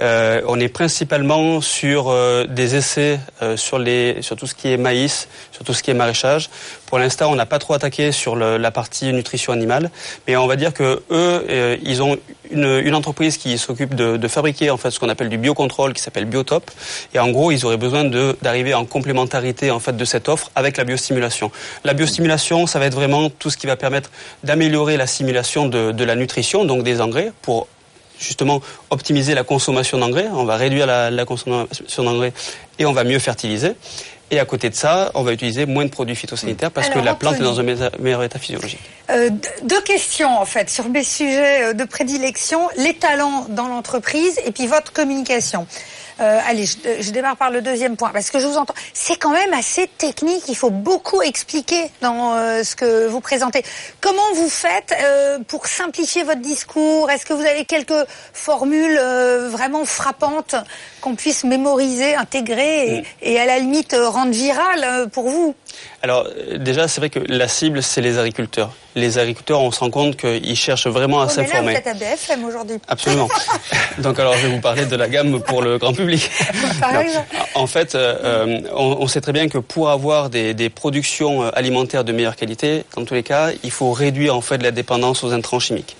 Euh, 0.00 0.40
on 0.46 0.58
est 0.58 0.68
principalement 0.68 1.60
sur 1.60 2.08
euh, 2.08 2.44
des 2.46 2.74
essais 2.74 3.20
euh, 3.42 3.56
sur 3.56 3.78
les 3.78 4.22
sur 4.22 4.36
tout 4.36 4.46
ce 4.46 4.54
qui 4.54 4.68
est 4.68 4.76
maïs, 4.76 5.28
sur 5.52 5.64
tout 5.64 5.74
ce 5.74 5.82
qui 5.82 5.90
est 5.90 5.94
maraîchage. 5.94 6.48
Pour 6.86 6.98
l'instant, 6.98 7.30
on 7.30 7.34
n'a 7.34 7.46
pas 7.46 7.58
trop 7.58 7.74
attaqué 7.74 8.10
sur 8.10 8.34
la 8.34 8.70
partie 8.72 9.12
nutrition 9.12 9.52
animale, 9.52 9.90
mais 10.26 10.36
on 10.36 10.48
va 10.48 10.56
dire 10.56 10.74
que 10.74 11.02
eux, 11.12 11.78
ils 11.84 12.02
ont 12.02 12.18
une, 12.50 12.94
entreprise 12.96 13.36
qui 13.38 13.58
s'occupe 13.58 13.94
de, 13.94 14.26
fabriquer 14.26 14.70
en 14.70 14.76
fait 14.76 14.90
ce 14.90 14.98
qu'on 14.98 15.08
appelle 15.08 15.28
du 15.28 15.38
biocontrôle, 15.38 15.92
qui 15.92 16.02
s'appelle 16.02 16.24
Biotop. 16.24 16.68
Et 17.14 17.20
en 17.20 17.30
gros, 17.30 17.52
ils 17.52 17.64
auraient 17.64 17.76
besoin 17.76 18.02
d'arriver 18.42 18.74
en 18.74 18.86
complémentarité 18.86 19.70
en 19.70 19.78
fait 19.78 19.96
de 19.96 20.04
cette 20.04 20.28
offre 20.28 20.50
avec 20.56 20.76
la 20.78 20.82
biostimulation. 20.82 21.52
La 21.84 21.94
biostimulation, 21.94 22.66
ça 22.66 22.80
va 22.80 22.86
être 22.86 22.94
vraiment 22.94 23.30
tout 23.30 23.50
ce 23.50 23.56
qui 23.56 23.68
va 23.68 23.76
permettre 23.76 24.10
d'améliorer 24.42 24.96
la 24.96 25.06
simulation 25.06 25.66
de, 25.66 25.92
de 25.92 26.04
la 26.04 26.16
nutrition, 26.16 26.64
donc 26.64 26.82
des 26.82 27.00
engrais, 27.00 27.30
pour 27.42 27.68
justement 28.20 28.60
optimiser 28.90 29.34
la 29.34 29.42
consommation 29.44 29.98
d'engrais. 29.98 30.28
On 30.32 30.44
va 30.44 30.56
réduire 30.56 30.86
la, 30.86 31.10
la 31.10 31.24
consommation 31.24 32.04
d'engrais 32.04 32.32
et 32.78 32.86
on 32.86 32.92
va 32.92 33.02
mieux 33.04 33.18
fertiliser. 33.18 33.72
Et 34.32 34.38
à 34.38 34.44
côté 34.44 34.70
de 34.70 34.76
ça, 34.76 35.10
on 35.14 35.22
va 35.24 35.32
utiliser 35.32 35.66
moins 35.66 35.84
de 35.84 35.90
produits 35.90 36.14
phytosanitaires 36.14 36.70
parce 36.70 36.86
Alors, 36.86 37.00
que 37.00 37.04
la 37.04 37.14
plante 37.16 37.34
Anthony. 37.34 37.48
est 37.48 37.52
dans 37.52 37.58
un 37.60 37.62
meilleur- 37.64 37.90
meilleur 37.98 38.22
état 38.22 38.38
physiologique. 38.38 38.78
Euh, 39.10 39.28
deux 39.64 39.80
questions 39.80 40.38
en 40.38 40.44
fait 40.44 40.70
sur 40.70 40.88
mes 40.88 41.02
sujets 41.02 41.64
euh, 41.64 41.72
de 41.72 41.82
prédilection, 41.82 42.60
les 42.76 42.94
talents 42.94 43.46
dans 43.48 43.66
l'entreprise 43.66 44.38
et 44.46 44.52
puis 44.52 44.68
votre 44.68 44.92
communication. 44.92 45.66
Euh, 46.20 46.38
allez, 46.46 46.66
je, 46.66 46.76
je 47.00 47.10
démarre 47.10 47.36
par 47.36 47.50
le 47.50 47.62
deuxième 47.62 47.96
point 47.96 48.10
parce 48.10 48.30
que 48.30 48.38
je 48.38 48.46
vous 48.46 48.56
entends. 48.56 48.74
C'est 48.92 49.16
quand 49.16 49.30
même 49.30 49.52
assez 49.54 49.86
technique. 49.86 50.42
Il 50.48 50.56
faut 50.56 50.70
beaucoup 50.70 51.22
expliquer 51.22 51.90
dans 52.00 52.34
euh, 52.34 52.62
ce 52.62 52.76
que 52.76 53.06
vous 53.06 53.20
présentez. 53.20 53.62
Comment 54.00 54.32
vous 54.34 54.48
faites 54.48 54.94
euh, 55.02 55.38
pour 55.46 55.66
simplifier 55.66 56.22
votre 56.22 56.40
discours? 56.40 57.10
Est-ce 57.10 57.24
que 57.24 57.32
vous 57.32 57.44
avez 57.44 57.64
quelques 57.64 57.92
formules 58.32 58.98
euh, 59.00 59.48
vraiment 59.48 59.84
frappantes 59.84 60.54
qu'on 61.00 61.14
puisse 61.14 61.44
mémoriser, 61.44 62.14
intégrer 62.14 63.04
et, 63.22 63.32
et 63.32 63.40
à 63.40 63.46
la 63.46 63.58
limite 63.58 63.94
euh, 63.94 64.08
rendre 64.08 64.32
virales 64.32 64.84
euh, 64.84 65.06
pour 65.06 65.28
vous? 65.30 65.54
Alors 66.02 66.26
euh, 66.26 66.56
déjà, 66.58 66.88
c'est 66.88 67.00
vrai 67.00 67.10
que 67.10 67.18
la 67.18 67.46
cible, 67.46 67.82
c'est 67.82 68.00
les 68.00 68.18
agriculteurs. 68.18 68.72
Les 68.94 69.18
agriculteurs, 69.18 69.60
on 69.60 69.70
se 69.70 69.80
rend 69.80 69.90
compte 69.90 70.16
qu'ils 70.16 70.56
cherchent 70.56 70.86
vraiment 70.86 71.20
à 71.20 71.26
là, 71.26 71.28
vous 71.28 71.34
s'informer. 71.34 71.74
êtes 71.74 71.86
à 71.86 71.94
BFM 71.94 72.44
aujourd'hui. 72.44 72.76
Absolument. 72.88 73.28
Donc 73.98 74.18
alors 74.18 74.34
je 74.34 74.46
vais 74.46 74.52
vous 74.54 74.60
parler 74.60 74.86
de 74.86 74.96
la 74.96 75.08
gamme 75.08 75.42
pour 75.42 75.62
le 75.62 75.78
grand 75.78 75.92
public. 75.92 76.30
Par 76.80 76.96
exemple. 77.00 77.26
En 77.54 77.66
fait, 77.66 77.94
euh, 77.94 78.16
euh, 78.24 78.60
on, 78.74 78.96
on 79.00 79.06
sait 79.08 79.20
très 79.20 79.32
bien 79.32 79.48
que 79.48 79.58
pour 79.58 79.90
avoir 79.90 80.30
des, 80.30 80.54
des 80.54 80.70
productions 80.70 81.42
alimentaires 81.42 82.04
de 82.04 82.12
meilleure 82.12 82.36
qualité, 82.36 82.84
dans 82.96 83.04
tous 83.04 83.14
les 83.14 83.22
cas, 83.22 83.50
il 83.62 83.70
faut 83.70 83.92
réduire 83.92 84.34
en 84.34 84.40
fait 84.40 84.62
la 84.62 84.70
dépendance 84.70 85.22
aux 85.22 85.32
intrants 85.32 85.60
chimiques. 85.60 85.96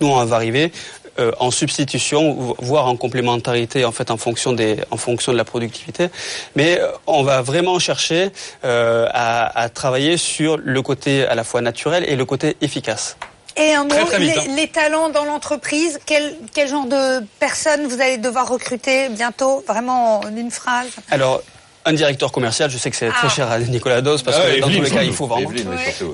Nous, 0.00 0.08
on 0.08 0.24
va 0.26 0.36
arriver 0.36 0.72
euh, 1.18 1.32
en 1.40 1.50
substitution, 1.50 2.34
vo- 2.34 2.56
voire 2.58 2.86
en 2.86 2.96
complémentarité 2.96 3.84
en 3.84 3.92
fait 3.92 4.10
en 4.10 4.16
fonction 4.16 4.52
des, 4.52 4.78
en 4.90 4.96
fonction 4.96 5.32
de 5.32 5.36
la 5.36 5.44
productivité. 5.44 6.08
Mais 6.54 6.78
euh, 6.80 6.88
on 7.06 7.22
va 7.22 7.42
vraiment 7.42 7.78
chercher 7.78 8.30
euh, 8.64 9.08
à, 9.12 9.58
à 9.60 9.68
travailler 9.68 10.16
sur 10.16 10.56
le 10.56 10.82
côté 10.82 11.26
à 11.26 11.34
la 11.34 11.44
fois 11.44 11.60
naturel 11.60 12.04
et 12.08 12.16
le 12.16 12.24
côté 12.24 12.56
efficace. 12.60 13.16
Et 13.58 13.72
un 13.72 13.84
mot, 13.84 13.88
Très, 13.88 14.04
très 14.04 14.18
vite, 14.18 14.34
les, 14.34 14.40
hein. 14.50 14.54
les 14.54 14.68
talents 14.68 15.08
dans 15.08 15.24
l'entreprise, 15.24 15.98
quel, 16.04 16.34
quel 16.54 16.68
genre 16.68 16.84
de 16.84 17.24
personnes 17.40 17.86
vous 17.86 18.02
allez 18.02 18.18
devoir 18.18 18.46
recruter 18.48 19.08
bientôt, 19.08 19.64
vraiment 19.66 20.20
en 20.20 20.36
une 20.36 20.50
phrase? 20.50 20.88
Alors, 21.10 21.42
un 21.86 21.92
directeur 21.92 22.30
commercial, 22.32 22.68
je 22.70 22.76
sais 22.76 22.90
que 22.90 22.96
c'est 22.96 23.08
très 23.08 23.28
Ah. 23.28 23.30
cher 23.30 23.50
à 23.50 23.58
Nicolas 23.58 24.02
Dos 24.02 24.18
parce 24.24 24.36
Ah 24.38 24.54
que 24.54 24.60
dans 24.60 24.68
tous 24.68 24.82
les 24.82 24.90
cas, 24.90 25.02
il 25.02 25.12
faut 25.12 25.26
vendre. 25.26 25.50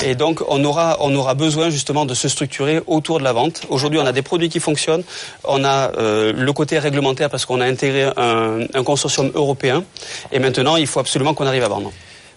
Et 0.05 0.15
donc, 0.15 0.41
on 0.49 0.63
aura, 0.65 0.99
on 1.01 1.13
aura 1.17 1.35
besoin 1.35 1.71
justement 1.71 2.05
de 2.05 2.15
se 2.15 2.29
structurer 2.29 2.81
autour 2.87 3.19
de 3.19 3.25
la 3.25 3.33
vente. 3.33 3.63
Aujourd'hui, 3.71 3.99
on 3.99 4.07
a 4.07 4.13
des 4.13 4.23
produits 4.23 4.49
qui 4.51 4.61
fonctionnent. 4.61 5.03
On 5.45 5.65
a 5.65 5.91
euh, 5.99 6.33
le 6.37 6.53
côté 6.53 6.79
réglementaire 6.79 7.31
parce 7.31 7.45
qu'on 7.47 7.61
a 7.61 7.67
intégré 7.67 8.05
un, 8.17 8.61
un 8.75 8.85
consortium 8.85 9.33
européen. 9.35 9.83
Et 10.31 10.39
maintenant, 10.39 10.77
il 10.77 10.87
faut 10.87 11.01
absolument 11.01 11.35
qu'on 11.35 11.47
arrive 11.47 11.65
à 11.65 11.69
vendre. 11.69 11.91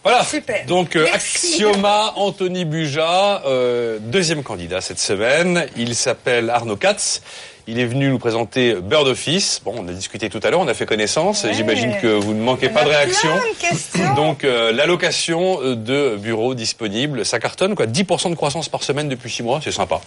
Voilà. 0.04 0.24
Super. 0.24 0.66
Donc 0.68 0.96
euh. 0.96 1.08
Axioma, 1.14 2.14
Anthony 2.16 2.64
Buja, 2.64 3.42
euh, 3.48 3.98
deuxième 4.00 4.44
candidat 4.44 4.80
cette 4.80 5.00
semaine. 5.00 5.66
Il 5.76 5.96
s'appelle 5.96 6.50
Arnaud 6.52 6.76
Katz. 6.78 7.22
Il 7.68 7.80
est 7.80 7.86
venu 7.86 8.10
nous 8.10 8.20
présenter 8.20 8.76
Bird 8.76 9.08
Office. 9.08 9.60
Bon, 9.66 9.74
on 9.80 9.88
a 9.88 9.92
discuté 9.92 10.30
tout 10.30 10.40
à 10.44 10.52
l'heure, 10.52 10.60
on 10.60 10.68
a 10.68 10.76
fait 10.76 10.86
connaissance. 10.86 11.44
Ouais. 11.44 11.54
J'imagine 11.54 11.98
que 12.00 12.08
vous 12.08 12.36
ne 12.36 12.42
manquez 12.42 12.70
pas 12.70 12.84
de 12.84 12.90
réaction. 12.90 13.30
de. 13.36 14.16
Donc 14.16 14.44
euh, 14.44 14.72
l'allocation 14.72 15.60
euh, 15.64 15.76
de 15.76 16.16
bureaux 16.16 16.54
disponibles, 16.54 17.26
ça 17.26 17.40
cartonne 17.40 17.74
quoi 17.74 17.88
10% 17.88 18.30
de 18.30 18.36
croissance 18.36 18.70
par 18.70 18.84
semaine 18.84 19.10
depuis 19.10 19.32
6 19.32 19.42
mois, 19.42 19.62
c'est 19.64 19.72
sympa. 19.72 20.00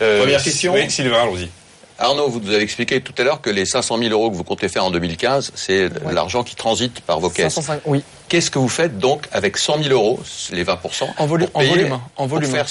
Euh, 0.00 0.20
Première 0.20 0.42
question. 0.42 0.72
Oui, 0.72 0.90
Sylvain, 0.90 1.22
allons-y. 1.24 1.50
Arnaud, 1.98 2.28
vous 2.28 2.40
nous 2.40 2.50
avez 2.52 2.62
expliqué 2.62 3.00
tout 3.00 3.14
à 3.18 3.24
l'heure 3.24 3.40
que 3.40 3.48
les 3.50 3.64
500 3.64 3.98
000 3.98 4.10
euros 4.10 4.30
que 4.30 4.36
vous 4.36 4.44
comptez 4.44 4.68
faire 4.68 4.84
en 4.84 4.90
2015, 4.90 5.52
c'est 5.54 5.88
l'argent 6.12 6.42
qui 6.42 6.54
transite 6.54 7.00
par 7.00 7.20
vos 7.20 7.30
caisses. 7.30 7.54
505, 7.54 7.80
oui. 7.86 8.02
Qu'est-ce 8.28 8.50
que 8.50 8.58
vous 8.58 8.68
faites 8.68 8.98
donc 8.98 9.26
avec 9.32 9.56
100 9.56 9.82
000 9.84 9.94
euros, 9.94 10.20
les 10.52 10.62
20 10.64 10.78
En 11.18 11.26
volu- 11.26 11.46
pour 11.46 11.56
en 11.56 11.60
payer- 11.60 11.70
volume, 11.70 11.98
en 12.16 12.26
volume. 12.26 12.50
Pour, 12.50 12.56
faire, 12.58 12.66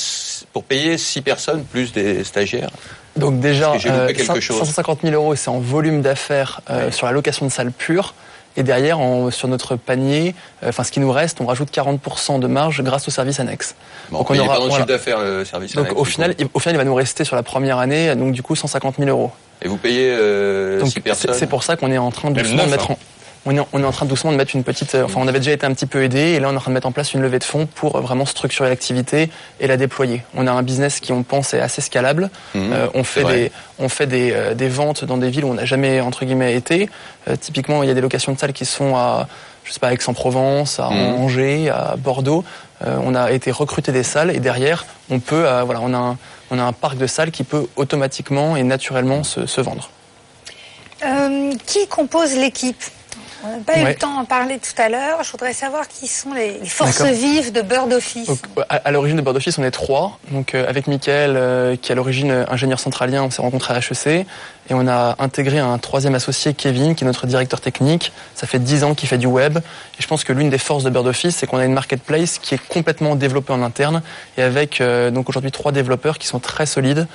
pour 0.53 0.63
payer 0.63 0.97
6 0.97 1.21
personnes 1.21 1.63
plus 1.63 1.91
des 1.93 2.23
stagiaires? 2.23 2.69
Donc 3.15 3.39
déjà, 3.39 3.77
que 3.77 3.87
euh, 3.87 4.07
quelque 4.07 4.21
cin- 4.23 4.39
chose. 4.41 4.57
550 4.59 4.99
000 5.03 5.13
euros, 5.15 5.35
c'est 5.35 5.49
en 5.49 5.59
volume 5.59 6.01
d'affaires 6.01 6.61
euh, 6.69 6.91
sur 6.91 7.05
la 7.07 7.13
location 7.13 7.45
de 7.47 7.51
salle 7.51 7.71
pure. 7.71 8.13
Et 8.57 8.63
derrière, 8.63 8.99
en- 8.99 9.31
sur 9.31 9.47
notre 9.47 9.75
panier, 9.75 10.33
euh, 10.63 10.69
enfin 10.69 10.83
ce 10.83 10.91
qui 10.91 10.99
nous 10.99 11.11
reste, 11.11 11.41
on 11.41 11.45
rajoute 11.45 11.69
40% 11.71 12.39
de 12.39 12.47
marge 12.47 12.81
grâce 12.83 13.07
au 13.07 13.11
service 13.11 13.39
annexe. 13.39 13.75
Bon, 14.11 14.19
on 14.19 14.23
pas 14.23 14.35
dans 14.35 14.65
le 14.65 14.71
chiffre 14.71 14.85
d'affaires 14.85 15.19
le 15.19 15.43
service 15.45 15.73
Donc 15.75 15.87
annexe, 15.87 15.99
au 15.99 16.05
final, 16.05 16.35
il, 16.39 16.47
au 16.53 16.59
final, 16.59 16.75
il 16.75 16.77
va 16.77 16.83
nous 16.85 16.95
rester 16.95 17.23
sur 17.25 17.35
la 17.35 17.43
première 17.43 17.79
année, 17.79 18.15
donc 18.15 18.31
du 18.31 18.41
coup 18.43 18.55
150 18.55 18.95
000 18.97 19.09
euros. 19.09 19.31
Et 19.61 19.67
vous 19.67 19.77
payez 19.77 20.09
euh, 20.11 20.79
Donc 20.79 20.89
6 20.89 21.01
c'est 21.33 21.47
pour 21.47 21.63
ça 21.63 21.75
qu'on 21.75 21.91
est 21.91 21.97
en 21.97 22.11
train 22.11 22.31
de 22.31 22.41
mettre 22.41 22.91
hein. 22.91 22.93
en 22.93 22.97
on 23.45 23.55
est, 23.57 23.61
on 23.73 23.81
est 23.81 23.85
en 23.85 23.91
train 23.91 24.05
doucement 24.05 24.31
de 24.31 24.37
mettre 24.37 24.55
une 24.55 24.63
petite, 24.63 24.95
enfin 24.95 25.19
on 25.21 25.27
avait 25.27 25.39
déjà 25.39 25.51
été 25.51 25.65
un 25.65 25.73
petit 25.73 25.85
peu 25.85 26.03
aidé 26.03 26.19
et 26.19 26.39
là 26.39 26.47
on 26.49 26.53
est 26.53 26.57
en 26.57 26.59
train 26.59 26.71
de 26.71 26.73
mettre 26.73 26.87
en 26.87 26.91
place 26.91 27.13
une 27.13 27.21
levée 27.21 27.39
de 27.39 27.43
fonds 27.43 27.67
pour 27.67 27.99
vraiment 28.01 28.25
structurer 28.25 28.69
l'activité 28.69 29.29
et 29.59 29.67
la 29.67 29.77
déployer. 29.77 30.23
On 30.35 30.47
a 30.47 30.51
un 30.51 30.63
business 30.63 30.99
qui 30.99 31.11
on 31.11 31.23
pense 31.23 31.53
est 31.53 31.59
assez 31.59 31.81
scalable. 31.81 32.29
Mhm. 32.55 32.73
Euh, 32.73 32.87
on 32.93 33.03
fait 33.03 33.23
des, 33.23 33.51
on 33.79 33.87
fait 33.89 34.07
des, 34.07 34.31
euh, 34.33 34.53
des 34.53 34.67
ventes 34.67 35.05
dans 35.05 35.17
des 35.17 35.29
villes 35.29 35.45
où 35.45 35.49
on 35.49 35.55
n'a 35.55 35.65
jamais 35.65 36.01
entre 36.01 36.25
guillemets 36.25 36.55
été. 36.55 36.89
Euh, 37.27 37.35
typiquement 37.35 37.83
il 37.83 37.87
y 37.87 37.91
a 37.91 37.95
des 37.95 38.01
locations 38.01 38.31
de 38.33 38.39
salles 38.39 38.53
qui 38.53 38.65
sont 38.65 38.95
à 38.95 39.27
je 39.63 39.73
sais 39.73 39.79
pas, 39.79 39.91
Aix-en-Provence, 39.93 40.79
à 40.79 40.91
Mhm. 40.91 41.15
Angers, 41.23 41.69
à 41.69 41.95
Bordeaux. 41.97 42.43
Euh, 42.85 42.97
on 43.03 43.15
a 43.15 43.31
été 43.31 43.49
recruter 43.49 43.91
des 43.91 44.03
salles 44.03 44.29
et 44.29 44.39
derrière, 44.39 44.85
on 45.09 45.19
peut, 45.19 45.47
euh, 45.47 45.63
voilà, 45.63 45.79
on 45.81 45.91
a, 45.91 45.97
un, 45.97 46.17
on 46.51 46.59
a 46.59 46.63
un 46.63 46.71
parc 46.71 46.97
de 46.99 47.07
salles 47.07 47.31
qui 47.31 47.43
peut 47.43 47.65
automatiquement 47.75 48.55
et 48.57 48.61
naturellement 48.63 49.23
se, 49.23 49.47
se 49.47 49.61
vendre. 49.61 49.89
Euh, 51.03 51.51
qui 51.65 51.87
compose 51.87 52.35
l'équipe? 52.35 52.83
On 53.45 53.57
n'a 53.57 53.63
pas 53.63 53.79
eu 53.79 53.85
le 53.85 53.95
temps 53.95 54.15
d'en 54.15 54.25
parler 54.25 54.59
tout 54.59 54.81
à 54.81 54.89
l'heure. 54.89 55.23
Je 55.23 55.31
voudrais 55.31 55.53
savoir 55.53 55.87
qui 55.87 56.07
sont 56.07 56.33
les, 56.33 56.59
les 56.59 56.65
forces 56.67 57.01
vives 57.03 57.51
de 57.51 57.61
Bird 57.61 57.91
Office. 57.93 58.27
Donc, 58.27 58.39
à, 58.69 58.75
à 58.75 58.91
l'origine 58.91 59.17
de 59.17 59.21
Bird 59.21 59.35
Office, 59.35 59.57
on 59.57 59.63
est 59.63 59.71
trois. 59.71 60.19
Donc, 60.31 60.55
euh, 60.55 60.67
avec 60.67 60.87
Mickaël, 60.87 61.35
euh, 61.35 61.75
qui 61.75 61.91
est 61.91 61.93
à 61.93 61.95
l'origine 61.95 62.31
euh, 62.31 62.45
ingénieur 62.49 62.79
centralien, 62.79 63.23
on 63.23 63.29
s'est 63.29 63.41
rencontrés 63.41 63.73
à 63.73 63.77
HEC. 63.77 64.25
Et 64.67 64.73
on 64.73 64.87
a 64.87 65.15
intégré 65.19 65.59
un 65.59 65.77
troisième 65.77 66.15
associé, 66.15 66.55
Kevin, 66.55 66.95
qui 66.95 67.03
est 67.03 67.07
notre 67.07 67.27
directeur 67.27 67.61
technique. 67.61 68.11
Ça 68.33 68.47
fait 68.47 68.57
dix 68.57 68.83
ans 68.83 68.95
qu'il 68.95 69.07
fait 69.07 69.19
du 69.19 69.27
web. 69.27 69.57
Et 69.57 70.01
je 70.01 70.07
pense 70.07 70.23
que 70.23 70.33
l'une 70.33 70.49
des 70.49 70.57
forces 70.57 70.83
de 70.83 70.89
Bird 70.89 71.05
Office, 71.05 71.35
c'est 71.35 71.45
qu'on 71.45 71.57
a 71.57 71.65
une 71.65 71.73
marketplace 71.73 72.39
qui 72.39 72.55
est 72.55 72.67
complètement 72.67 73.15
développée 73.15 73.53
en 73.53 73.61
interne. 73.61 74.01
Et 74.37 74.41
avec 74.41 74.81
donc 74.81 75.29
aujourd'hui 75.29 75.51
trois 75.51 75.71
développeurs 75.71 76.17
qui 76.17 76.25
sont 76.25 76.39
très 76.39 76.65
solides. 76.65 77.05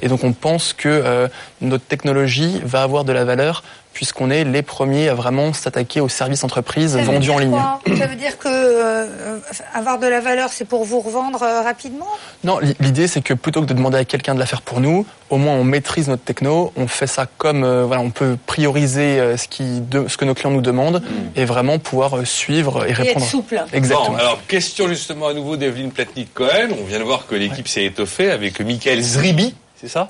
Et 0.00 0.08
donc 0.08 0.24
on 0.24 0.32
pense 0.32 0.72
que 0.72 1.28
notre 1.60 1.84
technologie 1.84 2.58
va 2.64 2.80
avoir 2.82 3.04
de 3.04 3.12
la 3.12 3.26
valeur 3.26 3.62
puisqu'on 3.98 4.30
est 4.30 4.44
les 4.44 4.62
premiers 4.62 5.08
à 5.08 5.14
vraiment 5.14 5.52
s'attaquer 5.52 6.00
aux 6.00 6.08
services 6.08 6.44
entreprises 6.44 6.92
Ça 6.96 7.02
vendus 7.02 7.30
en 7.30 7.38
ligne. 7.38 7.58
Ça 7.98 8.06
veut 8.06 8.14
dire 8.14 8.38
que 8.38 8.46
euh, 8.48 9.38
avoir 9.74 9.98
de 9.98 10.06
la 10.06 10.20
valeur, 10.20 10.50
c'est 10.52 10.64
pour 10.66 10.84
vous 10.84 11.00
revendre 11.00 11.42
euh, 11.42 11.62
rapidement? 11.62 12.06
Non, 12.44 12.60
li- 12.60 12.76
l'idée 12.78 13.08
c'est 13.08 13.22
que 13.22 13.34
plutôt 13.34 13.60
que 13.60 13.66
de 13.66 13.74
demander 13.74 13.98
à 13.98 14.04
quelqu'un 14.04 14.36
de 14.36 14.38
la 14.38 14.46
faire 14.46 14.62
pour 14.62 14.78
nous, 14.78 15.04
au 15.30 15.36
moins 15.36 15.54
on 15.54 15.64
maîtrise 15.64 16.06
notre 16.06 16.22
techno, 16.22 16.72
on 16.76 16.86
fait 16.86 17.08
ça 17.08 17.26
comme 17.38 17.64
euh, 17.64 17.84
voilà, 17.86 18.00
on 18.00 18.10
peut 18.10 18.36
prioriser 18.46 19.18
euh, 19.18 19.36
ce 19.36 19.48
qui 19.48 19.80
de- 19.80 20.06
ce 20.06 20.16
que 20.16 20.24
nos 20.24 20.34
clients 20.34 20.52
nous 20.52 20.60
demandent 20.60 21.02
et 21.34 21.44
vraiment 21.44 21.80
pouvoir 21.80 22.18
euh, 22.18 22.24
suivre 22.24 22.84
et 22.84 22.90
Et 22.90 22.92
être 22.92 22.98
répondre. 22.98 23.26
souple. 23.26 23.60
Exactement. 23.72 24.10
Bon, 24.10 24.16
alors, 24.16 24.38
question 24.46 24.86
justement 24.86 25.26
à 25.26 25.34
nouveau 25.34 25.56
d'Evelyne 25.56 25.90
Platnik-Cohen. 25.90 26.68
On 26.80 26.84
vient 26.84 27.00
de 27.00 27.04
voir 27.04 27.26
que 27.26 27.34
l'équipe 27.34 27.66
s'est 27.66 27.84
étoffée 27.84 28.30
avec 28.30 28.60
Michael 28.60 29.02
Zribi, 29.02 29.56
c'est 29.80 29.88
ça? 29.88 30.08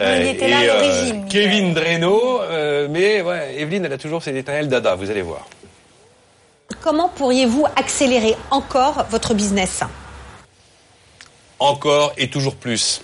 Il 0.00 0.26
était 0.26 0.48
là 0.48 0.58
à 0.58 0.62
et, 0.62 0.66
l'origine, 0.66 1.28
Kevin 1.28 1.74
Dreno, 1.74 2.40
mais 2.90 3.22
ouais, 3.22 3.56
Evelyne, 3.58 3.84
elle 3.84 3.92
a 3.92 3.98
toujours 3.98 4.22
ses 4.22 4.36
éternels 4.36 4.68
dada, 4.68 4.94
vous 4.94 5.10
allez 5.10 5.22
voir. 5.22 5.46
Comment 6.80 7.08
pourriez-vous 7.08 7.66
accélérer 7.76 8.34
encore 8.50 9.06
votre 9.10 9.34
business? 9.34 9.82
Encore 11.58 12.12
et 12.16 12.28
toujours 12.28 12.56
plus. 12.56 13.02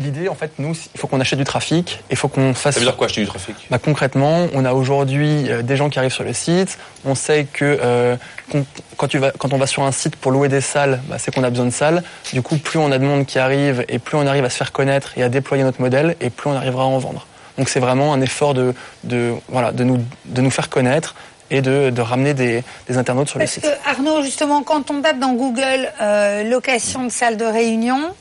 L'idée 0.00 0.28
en 0.28 0.34
fait 0.34 0.52
nous, 0.58 0.74
il 0.94 1.00
faut 1.00 1.06
qu'on 1.06 1.20
achète 1.20 1.38
du 1.38 1.44
trafic, 1.44 2.02
il 2.10 2.16
faut 2.16 2.28
qu'on 2.28 2.54
fasse 2.54 2.74
Ça 2.74 2.80
veut 2.80 2.86
dire 2.86 2.96
quoi 2.96 3.06
acheter 3.06 3.22
du 3.22 3.26
trafic? 3.26 3.56
Bah, 3.70 3.78
concrètement, 3.78 4.46
on 4.54 4.64
a 4.64 4.72
aujourd'hui 4.72 5.50
euh, 5.50 5.62
des 5.62 5.76
gens 5.76 5.90
qui 5.90 5.98
arrivent 5.98 6.12
sur 6.12 6.24
le 6.24 6.32
site. 6.32 6.78
On 7.04 7.14
sait 7.14 7.46
que 7.52 7.78
euh, 7.82 8.16
quand, 8.96 9.08
tu 9.08 9.18
vas, 9.18 9.32
quand 9.32 9.52
on 9.52 9.58
va 9.58 9.66
sur 9.66 9.82
un 9.82 9.92
site 9.92 10.16
pour 10.16 10.30
louer 10.30 10.48
des 10.48 10.60
salles, 10.60 11.00
bah, 11.08 11.16
c'est 11.18 11.34
qu'on 11.34 11.42
a 11.42 11.50
besoin 11.50 11.66
de 11.66 11.70
salles. 11.70 12.02
Du 12.32 12.42
coup, 12.42 12.58
plus 12.58 12.78
on 12.78 12.92
a 12.92 12.98
de 12.98 13.04
monde 13.04 13.26
qui 13.26 13.38
arrive 13.38 13.84
et 13.88 13.98
plus 13.98 14.16
on 14.16 14.26
arrive 14.26 14.44
à 14.44 14.50
se 14.50 14.56
faire 14.56 14.72
connaître 14.72 15.12
et 15.16 15.22
à 15.22 15.28
déployer 15.28 15.64
notre 15.64 15.80
modèle, 15.80 16.16
et 16.20 16.30
plus 16.30 16.48
on 16.48 16.54
arrivera 16.54 16.84
à 16.84 16.86
en 16.86 16.98
vendre. 16.98 17.26
Donc 17.58 17.68
c'est 17.68 17.80
vraiment 17.80 18.14
un 18.14 18.20
effort 18.20 18.54
de, 18.54 18.74
de, 19.04 19.34
voilà, 19.48 19.72
de, 19.72 19.84
nous, 19.84 19.98
de 20.26 20.40
nous 20.40 20.50
faire 20.50 20.68
connaître 20.68 21.14
et 21.50 21.60
de, 21.60 21.90
de 21.90 22.00
ramener 22.00 22.32
des, 22.34 22.64
des 22.88 22.96
internautes 22.96 23.28
sur 23.28 23.38
le 23.38 23.46
site. 23.46 23.64
que 23.64 23.90
Arnaud, 23.90 24.22
justement, 24.22 24.62
quand 24.62 24.90
on 24.90 25.02
tape 25.02 25.18
dans 25.18 25.34
Google 25.34 25.90
euh, 26.00 26.44
location 26.44 27.04
de 27.04 27.10
salle 27.10 27.36
de 27.36 27.44
réunion, 27.44 28.14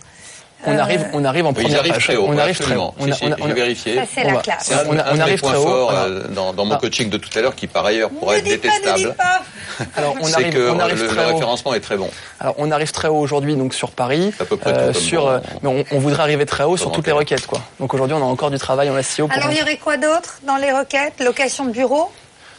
On 0.65 0.75
euh, 0.75 0.79
arrive, 0.79 1.07
on 1.13 1.25
arrive 1.25 1.45
en 1.45 1.53
première 1.53 1.81
page. 1.83 2.03
très 2.03 2.15
haut, 2.15 2.25
on 2.27 2.37
arrive 2.37 2.57
très 2.59 2.75
haut. 2.75 2.93
On 2.99 3.09
a- 3.09 3.13
Si, 3.13 3.23
on 3.25 3.31
a- 3.31 3.35
si, 3.35 3.41
on 3.41 3.49
a- 3.49 3.53
vérifié. 3.53 3.95
Ça, 3.95 4.01
c'est 4.13 4.25
On 4.27 4.33
la 4.33 4.39
classe. 4.41 4.71
On 4.87 4.95
on 4.95 5.19
arrive 5.19 5.41
très 5.41 5.57
haut, 5.57 5.89
euh, 5.89 6.27
dans, 6.29 6.53
dans 6.53 6.65
mon 6.65 6.77
coaching 6.77 7.09
de 7.09 7.17
tout 7.17 7.29
à 7.37 7.41
l'heure, 7.41 7.55
qui 7.55 7.67
par 7.67 7.85
ailleurs 7.85 8.09
pourrait 8.11 8.39
être 8.39 8.45
détestable. 8.45 9.15
Alors 9.95 10.15
on 10.21 10.25
C'est 10.25 10.35
arrive, 10.35 10.53
que 10.53 10.69
on 10.69 10.79
arrive 10.79 10.97
le, 10.97 11.03
le 11.07 11.09
très 11.15 11.25
haut. 11.25 11.33
référencement 11.33 11.73
est 11.73 11.79
très 11.79 11.97
bon. 11.97 12.09
Alors 12.39 12.53
on 12.59 12.69
arrive 12.69 12.91
très 12.91 13.07
haut 13.07 13.17
aujourd'hui 13.17 13.55
donc 13.55 13.73
sur 13.73 13.89
Paris, 13.91 14.31
à 14.39 14.45
peu 14.45 14.55
près 14.57 14.71
euh, 14.71 14.93
sur, 14.93 15.23
bon- 15.23 15.29
euh, 15.31 15.39
mais 15.63 15.85
on, 15.91 15.95
on 15.95 15.99
voudrait 15.99 16.21
arriver 16.21 16.45
très 16.45 16.63
haut 16.65 16.77
sur 16.77 16.91
toutes 16.91 17.07
les 17.07 17.13
requêtes 17.13 17.47
quoi. 17.47 17.61
Donc 17.79 17.93
aujourd'hui 17.93 18.15
on 18.15 18.21
a 18.21 18.25
encore 18.29 18.51
du 18.51 18.59
travail 18.59 18.89
en 18.91 19.01
SEO 19.01 19.27
pour. 19.27 19.35
Alors 19.37 19.51
il 19.51 19.57
y 19.57 19.61
aurait 19.61 19.77
quoi 19.77 19.97
d'autre 19.97 20.39
dans 20.45 20.57
les 20.57 20.71
requêtes? 20.71 21.13
Location 21.19 21.65
de 21.65 21.71
bureau? 21.71 22.11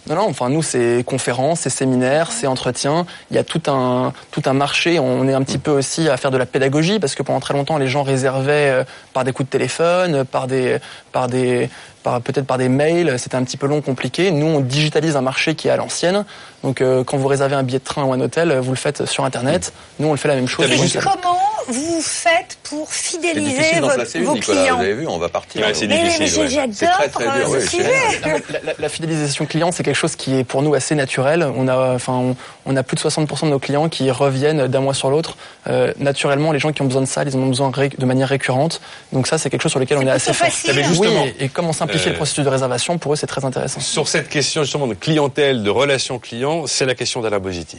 Non 0.08 0.16
non, 0.16 0.26
enfin 0.28 0.48
nous 0.48 0.62
c'est 0.62 1.04
conférences, 1.06 1.60
c'est 1.60 1.70
séminaires, 1.70 2.32
c'est 2.32 2.48
entretiens. 2.48 3.06
Il 3.30 3.36
y 3.36 3.38
a 3.38 3.44
tout 3.44 3.62
un 3.68 4.12
tout 4.32 4.42
un 4.46 4.52
marché. 4.52 4.98
On 4.98 5.28
est 5.28 5.32
un 5.32 5.42
petit 5.42 5.58
peu 5.58 5.70
aussi 5.70 6.08
à 6.08 6.16
faire 6.16 6.32
de 6.32 6.36
la 6.36 6.46
pédagogie 6.46 6.98
parce 6.98 7.14
que 7.14 7.22
pendant 7.22 7.38
très 7.38 7.54
longtemps 7.54 7.78
les 7.78 7.86
gens 7.86 8.02
réservaient 8.02 8.70
euh, 8.70 8.84
par 9.12 9.22
des 9.22 9.32
coups 9.32 9.48
de 9.48 9.52
téléphone, 9.52 10.24
par 10.24 10.48
des 10.48 10.78
par 11.12 11.28
des 11.28 11.70
par 12.02 12.20
peut-être 12.20 12.46
par 12.46 12.58
des 12.58 12.68
mails. 12.68 13.16
C'était 13.18 13.36
un 13.36 13.44
petit 13.44 13.56
peu 13.56 13.68
long, 13.68 13.80
compliqué. 13.80 14.32
Nous 14.32 14.46
on 14.46 14.58
digitalise 14.58 15.16
un 15.16 15.22
marché 15.22 15.54
qui 15.54 15.68
est 15.68 15.70
à 15.70 15.76
l'ancienne. 15.76 16.24
Donc 16.64 16.80
euh, 16.80 17.04
quand 17.04 17.16
vous 17.16 17.28
réservez 17.28 17.54
un 17.54 17.62
billet 17.62 17.78
de 17.78 17.84
train 17.84 18.02
ou 18.02 18.12
un 18.12 18.20
hôtel, 18.20 18.58
vous 18.58 18.72
le 18.72 18.76
faites 18.76 19.06
sur 19.06 19.24
internet. 19.24 19.72
Nous 20.00 20.08
on 20.08 20.12
le 20.12 20.18
fait 20.18 20.28
la 20.28 20.34
même 20.34 20.48
chose. 20.48 20.66
Comment 21.00 21.51
vous 21.68 22.00
faites 22.00 22.58
pour 22.64 22.92
fidéliser 22.92 23.80
votre- 23.80 24.18
vos 24.20 24.34
Nicolas. 24.34 24.60
clients 24.62 24.76
Vous 24.76 24.82
avez 24.82 24.94
vu, 24.94 25.06
on 25.06 25.18
va 25.18 25.28
partir. 25.28 25.60
Ouais, 25.64 25.74
c'est 25.74 25.86
Mais, 25.86 26.02
difficile, 26.04 26.32
mais 26.36 26.42
ouais. 26.44 26.48
j'adore 26.50 26.74
C'est 26.74 26.86
très, 26.86 27.08
très 27.08 27.38
dur, 27.38 27.50
ouais, 27.50 27.60
ce 27.60 27.66
sujet. 27.68 27.92
La, 28.22 28.58
la- 28.60 28.72
la 28.78 28.88
fidélisation 28.88 29.46
client, 29.46 29.72
c'est 29.72 29.82
quelque 29.82 29.96
chose 29.96 30.16
qui 30.16 30.38
est 30.38 30.44
pour 30.44 30.62
nous 30.62 30.74
assez 30.74 30.94
naturel. 30.94 31.46
On 31.56 31.68
a, 31.68 31.94
enfin, 31.94 32.12
on, 32.14 32.36
on 32.66 32.76
a 32.76 32.82
plus 32.82 32.94
de 32.96 33.00
60% 33.00 33.46
de 33.46 33.50
nos 33.50 33.58
clients 33.58 33.88
qui 33.88 34.10
reviennent 34.10 34.66
d'un 34.68 34.80
mois 34.80 34.94
sur 34.94 35.10
l'autre. 35.10 35.36
Euh, 35.68 35.92
naturellement, 35.98 36.52
les 36.52 36.58
gens 36.58 36.72
qui 36.72 36.82
ont 36.82 36.86
besoin 36.86 37.02
de 37.02 37.06
ça, 37.06 37.22
ils 37.24 37.36
en 37.36 37.40
ont 37.40 37.46
besoin 37.48 37.70
de 37.70 38.06
manière 38.06 38.28
récurrente. 38.28 38.80
Donc 39.12 39.26
ça, 39.26 39.38
c'est 39.38 39.50
quelque 39.50 39.62
chose 39.62 39.72
sur 39.72 39.80
lequel 39.80 39.98
on 39.98 40.06
est 40.06 40.10
assez 40.10 40.32
fort. 40.32 40.46
facile. 40.46 40.70
T'avais 40.70 40.84
justement- 40.84 41.22
Oui, 41.24 41.34
et, 41.38 41.44
et 41.44 41.48
comme 41.48 41.66
on 41.66 41.72
simplifie 41.72 42.08
Euh, 42.08 42.12
le 42.12 42.16
processus 42.16 42.44
de 42.44 42.48
réservation, 42.50 42.98
pour 42.98 43.12
eux, 43.12 43.16
c'est 43.16 43.26
très 43.26 43.44
intéressant. 43.44 43.80
Sur 43.80 44.08
cette 44.08 44.28
question 44.28 44.62
justement 44.62 44.86
de 44.86 44.94
clientèle, 44.94 45.62
de 45.62 45.70
relation 45.70 46.18
client, 46.18 46.66
c'est 46.66 46.84
la 46.86 46.94
question 46.94 47.20
d'Alain 47.20 47.38
Bositi. 47.38 47.78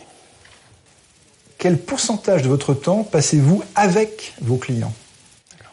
Quel 1.63 1.77
pourcentage 1.77 2.41
de 2.41 2.49
votre 2.49 2.73
temps 2.73 3.03
passez-vous 3.09 3.63
avec 3.73 4.33
vos 4.41 4.57
clients? 4.57 4.91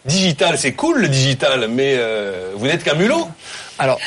Digital, 0.04 0.56
c'est 0.56 0.70
cool 0.70 1.00
le 1.00 1.08
digital, 1.08 1.66
mais 1.66 1.96
euh, 1.98 2.52
vous 2.54 2.68
n'êtes 2.68 2.84
qu'un 2.84 2.94
mulot. 2.94 3.26
Alors, 3.76 3.98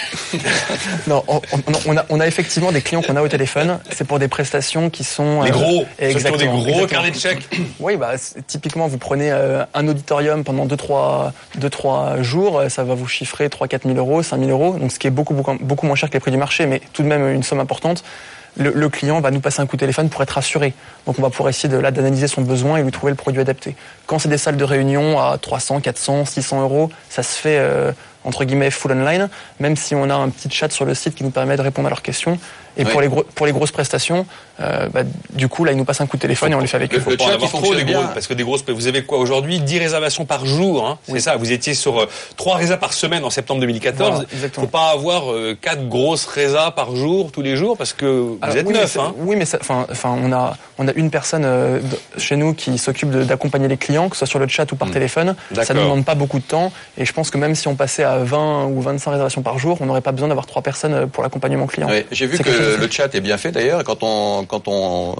non, 1.08 1.26
on, 1.28 1.98
a, 1.98 2.06
on 2.08 2.22
a 2.22 2.26
effectivement 2.26 2.72
des 2.72 2.80
clients 2.80 3.02
qu'on 3.02 3.18
a 3.18 3.22
au 3.22 3.28
téléphone. 3.28 3.80
C'est 3.92 4.08
pour 4.08 4.18
des 4.18 4.30
prestations 4.30 4.90
qui 4.90 5.04
sont 5.04 5.42
Les 5.42 5.50
euh, 5.50 5.54
gros, 5.54 5.66
ceux 5.66 5.76
qui 5.76 5.82
ont 5.82 6.08
des 6.08 6.12
exactement, 6.12 6.52
gros 6.54 6.68
exactement. 6.68 6.88
carnets 6.88 7.12
de 7.12 7.20
chèques. 7.20 7.50
Oui, 7.82 7.98
bah, 7.98 8.14
typiquement, 8.48 8.88
vous 8.88 8.98
prenez 8.98 9.34
euh, 9.34 9.66
un 9.74 9.86
auditorium 9.86 10.46
pendant 10.46 10.66
2-3 10.66 11.34
deux, 11.58 11.70
trois 11.70 12.22
jours, 12.22 12.60
euh, 12.60 12.70
ça 12.70 12.86
va 12.86 12.96
vous 12.96 13.10
chiffrer 13.10 13.48
3-4 13.48 13.82
000 13.84 13.98
euros, 13.98 14.24
5 14.24 14.40
000 14.40 14.50
euros, 14.52 14.78
donc 14.80 14.94
ce 14.94 15.00
qui 15.00 15.08
est 15.08 15.12
beaucoup, 15.12 15.34
beaucoup, 15.34 15.58
beaucoup 15.60 15.86
moins 15.86 15.98
cher 15.98 16.10
que 16.10 16.14
les 16.14 16.22
prix 16.22 16.32
du 16.32 16.38
marché, 16.38 16.66
mais 16.66 16.82
tout 16.94 17.04
de 17.04 17.10
même 17.10 17.28
une 17.28 17.44
somme 17.44 17.60
importante. 17.60 18.06
Le, 18.56 18.90
client 18.90 19.20
va 19.20 19.32
nous 19.32 19.40
passer 19.40 19.62
un 19.62 19.66
coup 19.66 19.78
de 19.78 19.80
téléphone 19.80 20.10
pour 20.10 20.22
être 20.22 20.32
rassuré. 20.32 20.74
Donc 21.06 21.18
on 21.18 21.22
va 21.22 21.30
pouvoir 21.30 21.50
essayer 21.50 21.70
de 21.70 21.78
là 21.78 21.92
d'analyser 21.92 22.28
son 22.28 22.42
besoin 22.42 22.78
et 22.78 22.84
lui 22.84 22.92
trouver 22.92 23.12
le 23.12 23.18
produit 23.18 23.42
adapté. 23.42 23.76
Quand 24.06 24.20
c'est 24.20 24.30
des 24.30 24.38
salles 24.38 24.58
de 24.58 24.64
réunion 24.64 25.20
à 25.20 25.38
300, 25.40 25.82
400, 25.82 26.26
600 26.26 26.62
euros, 26.62 26.90
ça 27.10 27.24
se 27.24 27.40
fait 27.40 27.58
euh, 27.58 27.92
entre 28.24 28.46
guillemets 28.46 28.70
full 28.70 28.92
online, 28.92 29.30
même 29.60 29.76
si 29.76 29.96
on 29.96 30.10
a 30.10 30.16
un 30.16 30.30
petit 30.30 30.50
chat 30.50 30.72
sur 30.72 30.86
le 30.86 30.94
site 30.94 31.16
qui 31.16 31.24
nous 31.24 31.32
permet 31.32 31.58
de 31.58 31.62
répondre 31.62 31.88
à 31.88 31.90
leurs 31.90 32.04
questions. 32.04 32.38
Et 32.78 32.84
Oui. 32.86 32.92
pour, 32.92 33.02
les 33.02 33.08
gros- 33.08 33.24
pour 33.36 33.46
les 33.46 33.52
grosses 33.52 33.72
prestations, 33.72 34.26
euh, 34.60 34.88
bah, 34.94 35.02
du 35.32 35.48
coup, 35.48 35.64
là, 35.64 35.72
ils 35.72 35.78
nous 35.78 35.86
passent 35.86 36.02
un 36.02 36.08
coup 36.08 36.18
de 36.18 36.22
téléphone 36.22 36.52
et 36.52 36.56
on 36.56 36.60
les 36.60 36.68
fait 36.68 36.78
avec 36.78 36.92
Le, 36.94 37.00
eux. 37.00 37.04
le 37.08 37.18
chat, 37.18 37.26
il 37.26 37.32
il 37.34 37.38
trop 37.38 37.48
fonctionne 37.48 37.78
des 37.78 37.84
bien. 37.84 38.02
gros, 38.02 38.14
parce 38.14 38.28
que 38.28 38.34
des 38.34 38.44
grosses, 38.44 38.64
vous 38.68 38.88
avez 38.88 39.04
quoi 39.04 39.18
aujourd'hui? 39.20 39.60
10 39.60 39.80
réservations 39.80 40.26
par 40.26 40.46
jour, 40.46 40.88
hein, 40.88 40.98
c'est 41.08 41.20
ça. 41.20 41.36
Vous 41.38 41.52
étiez 41.52 41.74
sur 41.76 42.00
euh, 42.02 42.10
trois 42.38 42.56
résas 42.58 42.78
par 42.78 42.94
semaine 42.94 43.24
en 43.24 43.30
septembre 43.30 43.62
2014. 43.62 44.10
Voilà, 44.10 44.26
exactement. 44.34 44.66
Faut 44.66 44.72
pas 44.72 44.90
avoir 44.92 45.32
euh, 45.32 45.56
quatre 45.60 45.88
grosses 45.88 46.26
résas 46.26 46.72
par 46.72 46.96
jour 46.96 47.32
tous 47.32 47.42
les 47.42 47.56
jours 47.56 47.78
parce 47.78 47.94
que 47.94 48.06
vous 48.06 48.40
Alors, 48.42 48.56
êtes 48.56 48.66
oui, 48.66 48.74
mais 48.74 48.80
neuf. 48.80 48.98
Hein. 48.98 49.14
Oui, 49.18 49.36
mais 49.36 49.46
ça- 49.46 49.58
enfin, 49.62 49.86
enfin, 49.92 50.16
on 50.24 50.32
a, 50.32 50.56
on 50.80 50.88
a 50.88 50.94
une 50.94 51.10
personne 51.12 51.44
euh, 51.46 51.80
chez 52.18 52.36
nous 52.36 52.54
qui 52.54 52.78
s'occupe 52.78 53.10
d'accompagner 53.12 53.68
les 53.68 53.78
clients, 53.78 54.10
que 54.10 54.16
ce 54.16 54.20
soit 54.26 54.28
sur 54.28 54.40
le 54.40 54.48
chat 54.48 54.72
ou 54.72 54.76
par 54.76 54.90
téléphone. 54.92 55.36
Ça 55.62 55.74
ne 55.74 55.80
demande 55.80 56.06
pas 56.06 56.16
beaucoup 56.16 56.40
de 56.40 56.44
temps. 56.44 56.72
Et 56.98 57.06
je 57.06 57.14
pense 57.14 57.30
que 57.30 57.38
même 57.38 57.54
si 57.56 57.68
on 57.68 57.76
passait 57.76 58.04
à 58.04 58.18
20 58.18 58.66
ou 58.66 58.82
25 58.82 59.12
réservations 59.12 59.42
par 59.42 59.60
jour, 59.60 59.78
on 59.82 59.86
n'aurait 59.86 60.02
pas 60.02 60.12
besoin 60.12 60.28
d'avoir 60.28 60.46
trois 60.48 60.62
personnes 60.62 60.94
euh, 60.94 61.06
pour 61.08 61.22
l'accompagnement 61.24 61.68
client. 61.68 61.88
J'ai 62.12 62.26
vu 62.28 62.38
que 62.38 62.63
le 62.80 62.90
chat 62.90 63.14
est 63.16 63.22
bien 63.22 63.38
fait 63.38 63.52
d'ailleurs. 63.52 63.84
Quand 63.84 64.00
on, 64.04 64.46
quand 64.46 64.68
on 64.68 65.16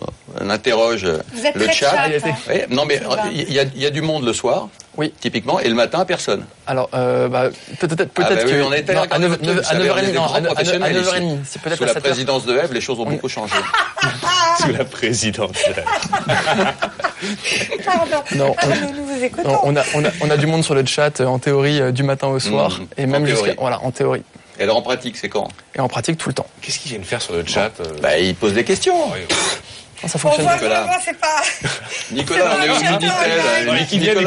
interroge 0.50 1.06
Vous 1.34 1.46
êtes 1.46 1.56
le 1.56 1.66
très 1.66 1.74
chat, 1.74 1.94
hein. 1.98 2.54
Non 2.70 2.86
mais 2.86 3.00
il 3.34 3.52
y, 3.54 3.60
a- 3.60 3.64
il 3.76 3.82
y 3.82 3.86
a 3.86 3.90
du 3.90 4.02
monde 4.02 4.26
le 4.26 4.34
soir, 4.34 4.70
Oui. 4.98 5.14
typiquement, 5.20 5.60
et 5.60 5.68
le 5.70 5.76
matin 5.76 6.06
personne. 6.06 6.46
Alors, 6.68 6.90
euh, 6.94 7.28
bah, 7.28 7.50
peut-être, 7.80 8.10
peut-être 8.12 8.32
Ah 8.32 8.36
bah 8.36 8.42
oui, 8.46 8.52
que 8.52 8.62
on 8.64 8.72
a 8.72 8.78
été 8.78 8.94
non, 8.94 9.02
là 9.02 9.08
à 9.12 9.20
9, 9.20 9.38
quand 9.40 9.46
même, 9.46 9.54
vous 9.56 9.60
à 9.60 9.64
savez, 9.64 9.88
9h30, 9.90 9.94
on 9.94 9.98
est 9.98 10.02
des 10.08 10.12
non, 10.14 10.22
grands 10.26 10.34
à 10.36 10.40
9h30, 10.42 10.46
professionnels 10.46 10.98
ici. 10.98 11.10
9h30, 11.12 11.38
c'est 11.46 11.62
peut-être 11.62 11.78
Sous 11.78 11.84
la 11.86 11.94
7h. 11.94 12.00
présidence 12.02 12.46
de 12.46 12.58
Eve, 12.58 12.74
les 12.74 12.82
choses 12.82 13.00
ont 13.00 13.06
beaucoup 13.06 13.30
changé. 13.30 13.56
Sous 14.62 14.72
la 14.72 14.86
présidence. 14.86 15.58
Pardon. 17.86 18.24
Non, 18.36 18.56
on- 18.64 18.68
nous, 18.68 18.98
nous 19.02 19.06
vous 19.06 19.24
écoutons. 19.24 19.50
Non, 19.52 19.60
on, 19.64 19.76
a, 19.76 19.84
on, 19.96 20.06
a, 20.06 20.10
on 20.22 20.30
a 20.30 20.38
du 20.38 20.46
monde 20.48 20.64
sur 20.64 20.76
le 20.76 20.86
chat 20.86 21.22
euh, 21.22 21.26
en 21.26 21.40
théorie 21.40 21.80
euh, 21.82 21.92
du 21.92 22.04
matin 22.04 22.28
au 22.28 22.40
soir 22.40 22.80
Mmh, 22.80 22.86
et 23.02 23.06
même 23.06 23.26
jusqu'à 23.26 23.54
voilà 23.58 23.80
en 23.84 23.92
théorie. 23.92 24.24
Et 24.60 24.64
alors 24.64 24.78
en 24.78 24.82
pratique, 24.82 25.18
c'est 25.18 25.30
quand? 25.30 25.48
Et 25.76 25.80
en 25.80 25.88
pratique, 25.88 26.18
tout 26.18 26.30
le 26.30 26.36
temps. 26.36 26.46
Qu'est-ce 26.62 26.80
qu'ils 26.80 26.92
viennent 26.92 27.04
faire 27.04 27.22
sur 27.22 27.34
le 27.34 27.46
chat 27.46 27.72
euh 27.80 27.86
Bah, 28.02 28.18
il 28.20 28.36
pose 28.36 28.54
des 28.54 28.64
questions. 28.64 28.96
Ah, 30.06 30.08
ça 30.10 30.16
On 30.16 30.18
fonctionne. 30.20 30.46
voit 30.46 30.54
Nicolas. 30.56 30.82
pas. 31.22 31.42
Nicolas, 32.12 32.44
on 32.60 32.64
est 32.64 32.70
au 32.70 32.74
Minitel. 32.76 33.10
Euh, 33.10 33.64
Nicolas 33.64 33.82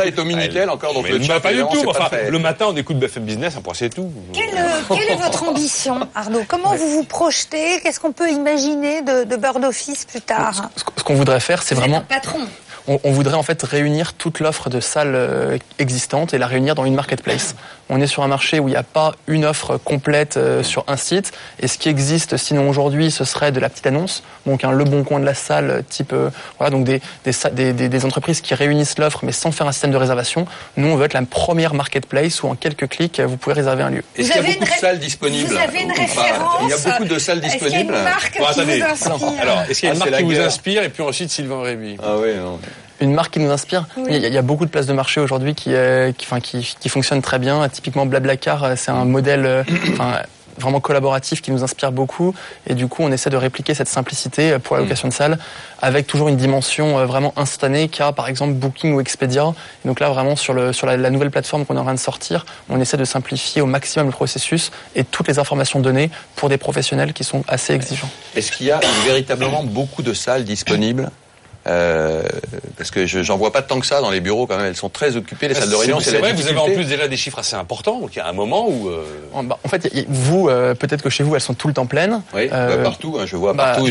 écouter- 0.07 0.09
est 0.09 0.19
au 0.19 0.25
Minitel 0.25 0.71
encore, 0.71 0.95
donc 0.95 1.05
Mais 1.05 1.11
le 1.19 1.23
chat, 1.23 1.39
pas 1.39 1.53
du 1.53 1.61
tout. 1.61 1.69
c'est 1.75 1.85
pas 1.85 1.91
Enfin, 1.91 2.09
fait. 2.09 2.31
le 2.31 2.39
matin, 2.39 2.67
on 2.71 2.77
écoute 2.77 2.99
BFM 2.99 3.25
Business, 3.25 3.55
après 3.59 3.75
c'est 3.75 3.91
tout. 3.91 4.11
Quelle, 4.33 4.57
euh, 4.57 4.81
quelle 4.89 5.11
est 5.11 5.17
votre 5.23 5.43
ambition, 5.49 6.09
Arnaud? 6.15 6.45
Comment 6.49 6.75
vous 6.77 6.89
vous 6.89 7.05
projetez? 7.05 7.81
Qu'est-ce 7.83 8.01
qu'on 8.01 8.13
peut 8.13 8.31
imaginer 8.31 9.03
de, 9.03 9.25
de 9.25 9.37
Bird 9.37 9.63
Office 9.65 10.07
plus 10.07 10.23
tard? 10.23 10.71
Ce 10.77 10.83
ce 10.97 11.05
qu'on 11.05 11.15
voudrait 11.15 11.41
faire, 11.41 11.63
c'est 11.63 11.75
Vous 11.75 11.83
êtes 11.83 11.89
vraiment. 11.91 12.05
patron. 12.09 12.41
On, 12.89 13.01
on 13.05 13.11
voudrait 13.13 13.35
en 13.35 13.43
fait 13.43 13.63
réunir 13.63 14.13
toute 14.15 14.41
l'offre 14.41 14.71
de 14.71 14.81
salles 14.81 15.15
euh, 15.15 15.59
existantes 15.79 16.35
et 16.35 16.39
la 16.39 16.47
réunir 16.47 16.75
dans 16.75 16.85
une 16.85 16.95
marketplace. 16.95 17.57
On 17.89 18.01
est 18.01 18.07
sur 18.07 18.23
un 18.25 18.29
marché 18.29 18.59
où 18.61 18.69
il 18.69 18.73
n'y 18.73 18.77
a 18.77 18.83
pas 18.83 19.13
une 19.29 19.45
offre 19.45 19.77
complète 19.77 20.37
euh, 20.37 20.63
sur 20.63 20.85
un 20.89 20.97
site. 20.97 21.33
Et 21.61 21.69
ce 21.69 21.79
qui 21.79 21.89
existe, 21.89 22.37
sinon 22.37 22.69
aujourd'hui, 22.69 23.11
ce 23.11 23.25
serait 23.25 23.53
de 23.53 23.61
la 23.61 23.69
petite 23.69 23.87
annonce, 23.87 24.23
donc 24.45 24.65
un 24.65 24.73
le 24.73 24.85
bon 24.85 25.05
coin 25.05 25.21
de 25.21 25.25
la 25.25 25.35
salle, 25.35 25.71
euh, 25.71 25.83
type 25.89 26.13
euh, 26.13 26.31
voilà, 26.59 26.71
donc 26.71 26.85
des, 26.85 27.01
des, 27.25 27.33
des, 27.53 27.73
des- 27.73 27.89
des 27.89 28.05
entreprises 28.05 28.41
qui 28.41 28.55
réunissent 28.55 28.99
l'offre 28.99 29.21
mais 29.25 29.33
sans 29.33 29.51
faire 29.53 29.67
un 29.69 29.73
système 29.73 29.91
de 29.93 29.97
réservation. 29.97 30.47
Nous, 30.77 30.89
on 30.89 30.97
veut 30.97 31.05
être 31.05 31.15
la 31.15 31.23
première 31.23 31.75
marketplace 31.75 32.43
où 32.43 32.49
en 32.49 32.55
quelques 32.57 32.89
clics, 32.89 33.21
vous 33.21 33.37
pouvez 33.37 33.55
réserver 33.55 33.83
un 33.85 33.91
lieu. 33.91 34.03
Est-ce 34.17 34.27
Vous 34.29 34.33
qu'il 34.33 34.35
y 34.35 34.39
a 34.39 34.39
avez 34.39 34.53
beaucoup 34.55 34.65
une 34.65 34.75
de 34.75 34.81
salles 34.81 34.99
disponibles 34.99 35.49
Vous 35.51 35.57
avez 35.57 35.81
une 35.83 35.93
référence 35.93 36.61
Il 36.63 36.69
y 36.69 36.73
a 36.73 36.77
beaucoup 36.91 37.05
de 37.05 37.19
salles 37.19 37.45
Est-ce 37.45 37.57
qu'il 37.57 37.69
y 37.71 37.75
a 37.75 37.81
une 37.81 37.87
disponibles. 37.87 38.05
marque 38.05 38.39
Bon, 38.39 38.47
qui 38.47 38.63
vous 38.65 38.85
inspire 38.85 39.43
Alors, 39.43 39.63
est-ce 39.69 39.81
qu'il 39.81 39.89
y 39.89 39.91
a 39.91 39.95
une 39.95 39.99
marque 40.01 40.17
qui 40.17 40.23
vous 40.23 40.41
inspire 40.41 40.83
et 40.83 40.89
puis 40.89 41.03
ensuite 41.03 41.31
Sylvain 41.31 41.63
Réby 41.63 41.97
Ah 42.03 42.17
oui, 42.21 42.35
non. 42.37 42.59
Une 43.01 43.13
marque 43.13 43.35
qui 43.35 43.41
nous 43.41 43.51
inspire. 43.51 43.87
Il, 43.97 44.17
y 44.17 44.25
a, 44.25 44.29
il 44.29 44.35
y 44.35 44.39
a 44.39 44.43
beaucoup 44.43 44.65
de 44.65 44.71
places 44.71 44.87
de 44.87 44.93
marché 44.93 45.21
aujourd'hui 45.21 45.55
qui, 45.55 45.75
euh, 45.75 46.13
qui, 46.13 46.25
enfin, 46.27 46.41
qui, 46.41 46.77
qui 46.81 46.89
fonctionnent 46.89 47.23
très 47.23 47.39
bien. 47.39 47.69
Typiquement, 47.69 48.07
Blablacar, 48.07 48.65
euh, 48.65 48.75
c'est 48.77 48.91
un 48.91 49.05
modèle 49.05 49.45
euh, 49.45 49.63
enfin, 49.93 50.21
vraiment 50.59 50.81
collaboratif 50.81 51.43
qui 51.43 51.51
nous 51.51 51.63
inspire 51.63 51.93
beaucoup. 51.93 52.35
Et 52.67 52.75
du 52.75 52.87
coup, 52.87 53.03
on 53.03 53.13
essaie 53.13 53.29
de 53.29 53.37
répliquer 53.37 53.75
cette 53.75 53.89
simplicité 53.89 54.59
pour 54.59 54.77
la 54.77 54.83
location 54.83 55.09
de 55.09 55.13
salles 55.13 55.39
avec 55.83 56.07
toujours 56.07 56.29
une 56.29 56.39
dimension 56.39 57.05
vraiment 57.05 57.35
instantanée 57.37 57.89
qu'a 57.89 58.13
par 58.13 58.29
exemple 58.29 58.55
Booking 58.55 58.95
ou 58.95 59.01
Expedia. 59.03 59.53
Et 59.85 59.89
donc 59.89 60.01
là, 60.01 60.09
vraiment 60.09 60.35
sur, 60.35 60.55
le, 60.55 60.73
sur 60.73 60.87
la, 60.87 60.97
la 60.97 61.11
nouvelle 61.11 61.31
plateforme 61.31 61.67
qu'on 61.67 61.77
est 61.77 61.81
en 61.81 61.85
train 61.85 61.93
de 61.93 61.99
sortir, 61.99 62.47
on 62.71 62.81
essaie 62.81 62.97
de 62.97 63.05
simplifier 63.05 63.61
au 63.61 63.67
maximum 63.67 64.07
le 64.07 64.13
processus 64.13 64.71
et 64.95 65.05
toutes 65.05 65.29
les 65.29 65.39
informations 65.39 65.81
données 65.81 66.11
pour 66.37 66.49
des 66.49 66.57
professionnels 66.57 67.13
qui 67.13 67.25
sont 67.25 67.45
assez 67.49 67.75
exigeants. 67.75 68.09
Est-ce 68.35 68.51
qu'il 68.53 68.67
y 68.67 68.71
a 68.71 68.81
véritablement 69.05 69.63
beaucoup 69.63 70.03
de 70.03 70.15
salles 70.15 70.45
disponibles 70.45 71.11
Euh, 71.67 72.23
parce 72.77 72.91
que 72.91 73.07
je 73.07 73.23
j'en 73.23 73.37
vois 73.37 73.53
pas 73.53 73.63
tant 73.63 73.81
que 73.81 73.87
ça 73.87 74.01
dans 74.01 74.11
les 74.11 74.21
bureaux 74.21 74.47
quand 74.47 74.57
même. 74.57 74.67
Elles 74.67 74.77
sont 74.77 74.89
très 74.89 75.17
occupées 75.17 75.49
les 75.49 75.55
salles 75.55 75.71
de 75.71 75.75
réunion. 75.75 75.99
C'est 76.01 76.19
vrai 76.19 76.31
que 76.33 76.37
vous 76.37 76.47
avez 76.47 76.59
en 76.59 76.67
difficulté. 76.67 76.75
plus 76.75 76.97
déjà 76.97 77.09
des 77.09 77.17
chiffres 77.17 77.39
assez 77.41 77.57
importants, 77.57 77.99
donc 78.01 78.15
il 78.15 78.19
y 78.19 78.23
a 78.23 78.29
un 78.29 78.33
moment 78.33 78.69
où. 78.69 78.89
euh, 78.89 79.03
En, 79.33 79.43
bah, 79.43 79.59
en 79.65 79.69
fait, 79.69 79.91
vous, 80.09 80.49
euh, 80.49 80.75
peut-être 80.75 81.03
que 81.03 81.11
chez 81.11 81.25
vous, 81.25 81.35
elles 81.35 81.41
sont 81.41 81.55
tout 81.55 81.69
le 81.69 81.75
temps 81.75 81.87
pleines. 81.87 82.23
Oui, 82.35 82.49
Euh, 82.53 82.77
bah, 82.77 82.83
partout. 82.85 83.17
hein, 83.19 83.25
je 83.27 83.37
vois 83.37 83.53
bah, 83.53 83.73
partout. 83.75 83.89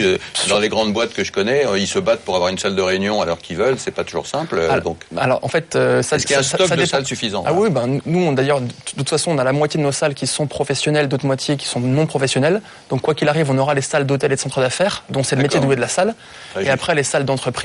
dans 0.47 0.59
les 0.59 0.69
grandes 0.69 0.93
boîtes 0.93 1.13
que 1.13 1.23
je 1.23 1.31
connais, 1.31 1.65
euh, 1.65 1.77
ils 1.77 1.87
se 1.87 1.99
battent 1.99 2.21
pour 2.21 2.35
avoir 2.35 2.49
une 2.49 2.57
salle 2.57 2.75
de 2.75 2.81
réunion 2.81 3.21
à 3.21 3.25
l'heure 3.25 3.39
qu'ils 3.39 3.57
veulent. 3.57 3.77
C'est 3.77 3.91
pas 3.91 4.03
toujours 4.03 4.27
simple. 4.27 4.57
euh, 4.57 4.69
Alors, 4.71 4.83
donc, 4.83 4.97
alors, 5.17 5.39
en 5.43 5.47
fait, 5.49 5.75
euh, 5.75 6.01
ça, 6.01 6.15
est-ce 6.15 6.25
qu'il 6.25 6.33
y 6.33 6.37
a 6.37 6.39
un 6.39 6.43
stock 6.43 6.67
ça 6.67 6.75
de 6.75 6.85
salles 6.85 7.05
suffisant 7.05 7.43
Ah 7.45 7.53
oui, 7.53 7.69
ben 7.69 7.99
nous, 8.05 8.33
d'ailleurs, 8.35 8.61
de 8.61 8.67
toute 8.95 9.09
façon, 9.09 9.31
on 9.31 9.37
a 9.37 9.43
la 9.43 9.51
moitié 9.53 9.79
de 9.79 9.83
nos 9.83 9.91
salles 9.91 10.13
qui 10.13 10.27
sont 10.27 10.47
professionnelles, 10.47 11.07
d'autres 11.09 11.25
moitiés 11.25 11.57
qui 11.57 11.65
sont 11.67 11.79
non 11.81 12.05
professionnelles. 12.05 12.61
Donc, 12.89 13.01
quoi 13.01 13.15
qu'il 13.15 13.27
arrive, 13.27 13.51
on 13.51 13.57
aura 13.57 13.73
les 13.73 13.81
salles 13.81 14.05
d'hôtels 14.05 14.31
et 14.31 14.35
de 14.35 14.39
centres 14.39 14.61
d'affaires, 14.61 15.03
dont 15.09 15.23
c'est 15.23 15.35
le 15.35 15.41
métier 15.41 15.59
doué 15.59 15.75
de 15.75 15.81
la 15.81 15.87
salle. 15.89 16.15
Et 16.61 16.69
après, 16.69 16.95
les 16.95 17.03
salles 17.03 17.25
d'entreprise, 17.25 17.64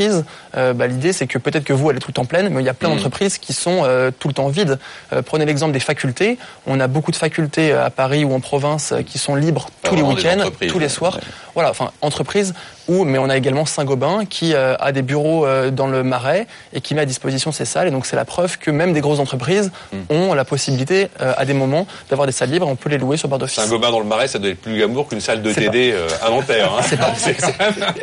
euh, 0.56 0.72
bah, 0.72 0.86
l'idée, 0.86 1.12
c'est 1.12 1.26
que 1.26 1.38
peut-être 1.38 1.64
que 1.64 1.72
vous, 1.72 1.90
elle 1.90 1.96
est 1.96 2.00
tout 2.00 2.08
le 2.10 2.14
temps 2.14 2.24
pleine, 2.24 2.48
mais 2.48 2.62
il 2.62 2.66
y 2.66 2.68
a 2.68 2.74
plein 2.74 2.88
Mhm. 2.88 2.96
d'entreprises 2.96 3.38
qui 3.38 3.52
sont 3.52 3.82
euh, 3.84 4.10
tout 4.16 4.28
le 4.28 4.34
temps 4.34 4.48
vides. 4.48 4.78
Euh, 5.12 5.22
prenez 5.22 5.44
l'exemple 5.44 5.72
des 5.72 5.80
facultés. 5.80 6.38
On 6.66 6.80
a 6.80 6.86
beaucoup 6.86 7.10
de 7.10 7.16
facultés 7.16 7.72
à 7.72 7.90
Paris 7.90 8.24
ou 8.24 8.32
en 8.34 8.40
province 8.40 8.94
qui 9.06 9.18
sont 9.18 9.34
libres 9.34 9.68
tous 9.82 9.94
les 9.96 10.02
week-ends, 10.02 10.38
entreprises, 10.40 10.70
tous 10.72 10.78
les 10.78 10.86
ouais. 10.86 10.88
soirs. 10.88 11.14
Ouais. 11.16 11.20
Voilà, 11.54 11.70
enfin, 11.70 11.90
entreprise 12.00 12.54
où, 12.88 13.04
mais 13.04 13.18
on 13.18 13.28
a 13.28 13.36
également 13.36 13.66
Saint-Gobain 13.66 14.24
qui 14.24 14.54
a 14.54 14.92
des 14.92 15.02
bureaux 15.02 15.46
dans 15.70 15.86
le 15.86 16.02
Marais 16.02 16.46
et 16.72 16.80
qui 16.80 16.94
met 16.94 17.02
à 17.02 17.06
disposition 17.06 17.52
ses 17.52 17.64
salles. 17.64 17.88
Et 17.88 17.90
donc, 17.90 18.06
c'est 18.06 18.16
la 18.16 18.24
preuve 18.24 18.58
que 18.58 18.70
même 18.70 18.92
des 18.92 19.00
grosses 19.00 19.18
entreprises 19.20 19.70
Hmm. 19.92 19.98
ont 20.12 20.34
la 20.34 20.44
possibilité, 20.44 21.08
euh, 21.20 21.32
à 21.36 21.44
des 21.44 21.52
moments, 21.54 21.86
d'avoir 22.08 22.26
des 22.26 22.32
salles 22.32 22.50
libres. 22.50 22.66
On 22.68 22.76
peut 22.76 22.88
les 22.88 22.98
louer 22.98 23.16
sur 23.16 23.28
Board 23.28 23.42
Office. 23.42 23.56
Saint-Gobain 23.56 23.90
dans 23.90 23.98
le 24.00 24.06
Marais, 24.06 24.28
ça 24.28 24.38
doit 24.38 24.50
être 24.50 24.60
plus 24.60 24.76
glamour 24.76 25.08
qu'une 25.08 25.20
salle 25.20 25.42
de 25.42 25.52
TD 25.52 25.92
euh, 25.92 26.08
à 26.24 26.30
Nanterre. 26.30 26.72
Hein. 26.72 26.82
C'est 26.88 26.96
pas- 26.96 27.14
C'est 27.16 27.34
quand 27.34 27.52
même- 27.58 27.94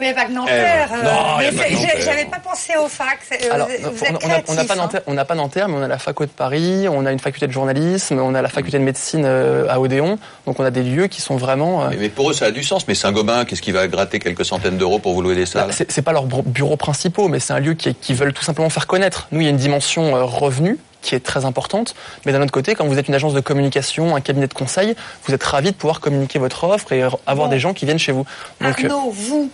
Mais 0.00 0.14
pas 0.14 0.26
que 0.26 0.32
Nanterre. 0.32 0.90
Euh, 0.92 1.02
non, 1.02 1.42
Nanterre. 1.42 1.98
J'avais 2.04 2.24
pas 2.26 2.38
pensé 2.38 2.72
au 2.76 2.88
fac. 2.88 3.18
euh, 3.32 3.52
Alors, 3.52 3.66
vous- 3.68 4.04
êtes 4.04 4.14
on 4.22 4.28
n'a 4.28 4.34
pas 4.36 4.42
créatif, 4.42 4.70
hein. 4.70 4.74
Nanterre, 4.76 5.00
on 5.06 5.14
n'a 5.14 5.24
pas 5.24 5.34
Nanterre, 5.34 5.68
mais 5.68 5.76
on 5.76 5.82
a 5.82 5.88
la 5.88 5.98
faco 5.98 6.24
de 6.24 6.30
Paris, 6.30 6.86
on 6.88 7.04
a 7.06 7.12
une 7.12 7.18
faculté 7.18 7.46
de 7.46 7.52
journalisme, 7.52 8.18
on 8.20 8.34
a 8.34 8.42
la 8.42 8.48
faculté 8.48 8.78
de 8.78 8.84
médecine 8.84 9.24
euh, 9.24 9.66
à 9.68 9.80
Odéon. 9.80 10.18
Donc, 10.46 10.60
on 10.60 10.64
a 10.64 10.70
des 10.70 10.82
lieux 10.82 11.06
qui 11.08 11.20
sont 11.20 11.36
vraiment. 11.36 11.84
euh, 11.84 11.88
mais, 11.90 11.96
mais 11.96 12.08
pour 12.08 12.30
eux, 12.30 12.34
ça 12.34 12.46
a 12.46 12.50
du 12.50 12.62
sens. 12.64 12.86
Mais 12.88 12.94
Saint-Gobain, 12.94 13.44
qu'est-ce 13.44 13.62
qui 13.62 13.72
va 13.72 13.86
gratter 13.88 14.18
quelques 14.18 14.44
centaines 14.44 14.78
d'euros 14.78 14.98
pour 14.98 15.14
vous 15.14 15.22
louer 15.22 15.34
des 15.34 15.46
salles? 15.46 15.66
Bah, 15.68 15.72
c'est 15.76 15.90
c'est 15.90 16.02
pas 16.02 16.12
leurs 16.12 16.26
bureaux 16.26 16.76
principaux, 16.76 17.28
mais 17.28 17.40
c'est 17.40 17.52
un 17.52 17.60
lieu 17.60 17.74
qui, 17.74 17.94
qui 17.94 18.14
veulent 18.14 18.32
tout 18.32 18.44
simplement 18.44 18.70
faire 18.70 18.86
connaître. 18.86 19.28
Nous, 19.32 19.40
il 19.40 19.44
y 19.44 19.46
a 19.48 19.50
une 19.50 19.56
dimension 19.56 20.14
euh, 20.16 20.22
revenu 20.24 20.78
qui 21.00 21.14
est 21.14 21.20
très 21.20 21.44
importante, 21.44 21.94
mais 22.26 22.32
d'un 22.32 22.42
autre 22.42 22.50
côté, 22.50 22.74
quand 22.74 22.84
vous 22.84 22.98
êtes 22.98 23.06
une 23.06 23.14
agence 23.14 23.32
de 23.32 23.38
communication, 23.40 24.16
un 24.16 24.20
cabinet 24.20 24.48
de 24.48 24.52
conseil, 24.54 24.96
vous 25.26 25.32
êtes 25.32 25.44
ravi 25.44 25.70
de 25.70 25.76
pouvoir 25.76 26.00
communiquer 26.00 26.40
votre 26.40 26.64
offre 26.64 26.90
et 26.92 27.04
euh, 27.04 27.10
avoir 27.24 27.46
Bon. 27.46 27.52
des 27.54 27.60
gens 27.60 27.72
qui 27.72 27.84
viennent 27.84 28.00
chez 28.00 28.10
vous. 28.10 28.26
Donc, 28.60 28.80
euh, 28.84 28.88
Arnaud, 28.88 29.10
vous, 29.12 29.48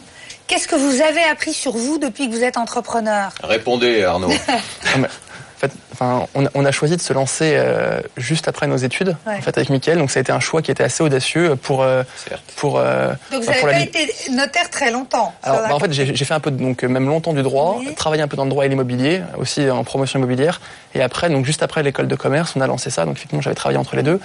qu'est-ce 0.46 0.68
que 0.68 0.76
vous 0.76 1.00
avez 1.02 1.22
appris 1.30 1.52
sur 1.52 1.72
vous 1.72 1.98
depuis 1.98 2.28
que 2.28 2.34
vous 2.34 2.44
êtes 2.44 2.56
entrepreneur? 2.56 3.30
Répondez, 3.42 4.04
Arnaud. 4.04 4.28
Mais, 4.98 5.06
en 5.06 5.58
fait, 5.68 5.70
enfin, 5.92 6.26
on, 6.34 6.44
a- 6.46 6.50
on 6.54 6.64
a 6.64 6.72
choisi 6.72 6.96
de 6.96 7.00
se 7.00 7.12
lancer 7.12 7.54
euh, 7.56 8.00
juste 8.16 8.48
après 8.48 8.66
nos 8.66 8.76
études, 8.76 9.16
Ouais. 9.26 9.36
en 9.38 9.40
fait, 9.40 9.56
avec 9.56 9.70
Mickaël. 9.70 9.96
Donc, 9.98 10.10
ça 10.10 10.18
a 10.18 10.22
été 10.22 10.32
un 10.32 10.40
choix 10.40 10.60
qui 10.62 10.70
était 10.70 10.82
assez 10.82 11.02
audacieux 11.02 11.54
pour 11.56 11.82
euh, 11.82 12.02
pour. 12.56 12.78
euh, 12.78 13.12
Donc 13.32 13.42
vous 13.44 13.50
n'avez 13.50 13.62
la 13.62 13.72
pas 13.72 13.80
été 13.80 14.12
notaire 14.32 14.68
très 14.68 14.90
longtemps. 14.90 15.32
Alors, 15.42 15.60
bah, 15.68 15.74
en 15.74 15.78
fait, 15.78 15.92
j'ai 15.92 16.14
fait 16.24 16.34
un 16.34 16.40
peu, 16.40 16.50
donc 16.50 16.82
même 16.82 17.06
longtemps 17.06 17.32
du 17.32 17.42
droit, 17.42 17.76
Oui. 17.78 17.94
travaillé 17.94 18.22
un 18.22 18.28
peu 18.28 18.36
dans 18.36 18.44
le 18.44 18.50
droit 18.50 18.66
et 18.66 18.68
l'immobilier, 18.68 19.22
aussi 19.38 19.70
en 19.70 19.84
promotion 19.84 20.18
immobilière. 20.18 20.60
Et 20.94 21.02
après, 21.02 21.30
donc 21.30 21.46
juste 21.46 21.62
après 21.62 21.82
l'école 21.82 22.08
de 22.08 22.16
commerce, 22.16 22.52
on 22.56 22.60
a 22.60 22.66
lancé 22.66 22.90
ça. 22.90 23.04
Donc 23.06 23.16
effectivement, 23.16 23.40
j'avais 23.40 23.56
travaillé 23.56 23.78
entre 23.78 23.96
les 23.96 24.02
deux. 24.02 24.20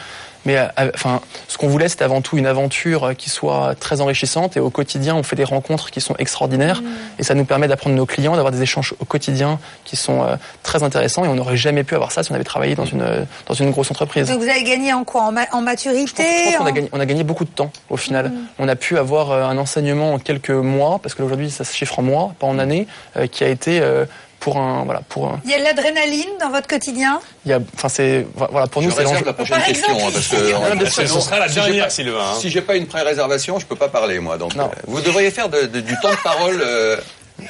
Mais 0.46 0.58
euh, 0.58 0.68
enfin, 0.96 1.22
ce 1.48 1.58
qu'on 1.58 1.68
voulait, 1.68 1.90
c'était 1.90 2.06
avant 2.06 2.22
tout 2.22 2.38
une 2.38 2.46
aventure 2.46 3.04
euh, 3.10 3.14
qui 3.14 3.30
soit 3.30 3.76
très 3.80 4.02
enrichissante. 4.02 4.56
Et 4.58 4.60
au 4.60 4.70
quotidien, 4.70 5.16
on 5.16 5.24
fait 5.24 5.36
des 5.36 5.44
rencontres 5.44 5.92
qui 5.92 6.00
sont 6.02 6.16
extraordinaires. 6.18 6.82
Et 7.20 7.24
ça 7.24 7.34
nous 7.36 7.46
permet 7.46 7.68
d'apprendre 7.68 7.96
nos 7.96 8.06
clients, 8.06 8.36
d'avoir 8.36 8.52
des 8.54 8.62
échanges 8.62 8.94
au 9.00 9.06
quotidien 9.06 9.60
qui 9.84 9.96
sont 9.98 10.24
euh, 10.24 10.36
très 10.64 10.84
intéressants. 10.84 11.26
Et 11.26 11.28
on 11.28 11.36
n'aurait 11.36 11.58
jamais 11.58 11.84
pu 11.84 11.96
avoir 11.96 12.12
ça 12.12 12.24
si 12.24 12.32
on 12.32 12.36
avait 12.36 12.44
travaillé 12.44 12.76
dans 12.76 12.86
une 12.86 13.02
euh, 13.02 13.24
dans 13.48 13.54
une 13.54 13.72
grosse 13.72 13.92
entreprise. 13.92 14.28
Donc 14.30 14.40
vous 14.42 14.48
avez 14.50 14.64
gagné 14.64 14.94
en 14.94 15.04
quoi? 15.04 15.24
En, 15.24 15.32
ma- 15.32 15.48
en 15.52 15.62
maturité 15.62 16.24
Je 16.24 16.46
pense 16.52 16.56
qu'on 16.58 16.66
a 16.66 16.70
en- 16.70 16.74
gagné, 16.74 16.90
on 16.94 17.00
a 17.00 17.06
gagné 17.06 17.24
beaucoup 17.24 17.44
de 17.46 17.50
temps 17.50 17.72
au 17.90 17.98
final. 17.98 18.32
On 18.60 18.68
a 18.68 18.76
pu 18.76 18.98
avoir 18.98 19.32
un 19.32 19.58
enseignement 19.58 20.14
en 20.14 20.20
quelques 20.20 20.50
mois, 20.52 21.00
parce 21.04 21.16
que 21.16 21.24
aujourd'hui 21.24 21.52
ça 21.52 21.64
se 21.64 21.76
chiffre 21.76 22.00
en 22.00 22.04
mois, 22.04 22.34
pas 22.40 22.48
en 22.48 22.60
années, 22.60 22.88
euh, 23.18 23.28
qui 23.28 23.44
a 23.44 23.48
été 23.50 23.80
euh, 23.82 24.06
pour 24.40 24.58
un 24.58 24.84
voilà 24.86 25.02
pour 25.10 25.28
un, 25.28 25.42
Il 25.46 25.52
y 25.52 25.54
a 25.54 25.60
de 25.60 25.64
l'adrénaline 25.64 26.30
dans 26.40 26.50
votre 26.50 26.68
quotidien? 26.68 27.20
Il 27.46 27.52
y 27.52 27.54
a 27.54 27.60
enfin 27.76 27.90
c'est 27.90 28.26
voilà 28.36 28.68
pour 28.68 28.82
nous 28.82 28.92
c'est 28.92 29.04
l'enjeu. 29.04 29.26
la 29.26 29.34
prochaine 29.34 29.58
Par 29.58 29.66
question, 29.66 29.94
exemple, 29.96 30.06
hein, 30.08 30.78
parce 30.82 30.96
que 30.96 31.06
Ce 31.08 31.20
sera 31.20 31.40
la 31.40 31.48
Si 31.48 31.56
j'ai 31.56 31.62
dernière, 31.62 31.84
pas- 31.86 31.90
Sylvain. 31.90 32.20
hein. 32.22 32.38
Si 32.40 32.50
j'ai 32.50 32.62
pas 32.62 32.76
une 32.76 32.88
pré-réservation, 32.88 33.60
je 33.60 33.66
peux 33.66 33.76
pas 33.76 33.90
parler 33.90 34.20
moi. 34.20 34.38
Donc, 34.38 34.56
Non. 34.56 34.66
euh, 34.66 34.82
vous 34.88 35.02
devriez 35.02 35.32
faire 35.32 35.50
de- 35.50 35.64
de- 35.64 35.82
du 35.82 35.96
temps 36.02 36.12
de 36.12 36.24
parole 36.24 36.62
euh, 36.66 36.98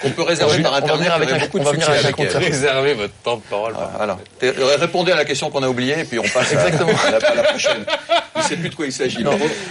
qu'on 0.02 0.12
peut 0.12 0.22
réserver 0.24 0.60
On 0.60 0.64
va 0.64 0.70
par 0.82 0.82
venir 0.82 0.94
internet. 0.94 1.12
avec 1.14 1.30
un- 1.32 1.46
beaucoup 1.46 1.58
on 1.58 1.60
de 1.62 1.66
va 1.66 1.72
venir 1.72 1.86
succès 1.86 2.06
avec. 2.08 2.34
Réservez 2.46 2.94
votre 2.94 3.14
temps 3.24 3.38
de 3.38 3.42
parole. 3.42 3.74
Voilà, 3.74 3.92
voilà. 3.98 4.18
T'es- 4.40 4.48
euh, 4.58 4.76
Répondez 4.80 5.12
à 5.12 5.16
la 5.16 5.26
question 5.26 5.50
qu'on 5.50 5.64
a 5.64 5.68
oubliée 5.68 6.00
et 6.00 6.04
puis 6.06 6.20
on 6.20 6.24
passe 6.24 6.52
à- 6.54 6.68
Exactement. 6.68 6.92
à, 7.08 7.12
la, 7.12 7.18
à 7.30 7.36
la 7.36 7.44
prochaine. 7.44 7.86
Je 8.36 8.40
ne 8.40 8.48
sais 8.48 8.56
plus 8.58 8.70
de 8.70 8.76
quoi 8.76 8.86
il 8.86 8.94
s'agit. 8.94 9.18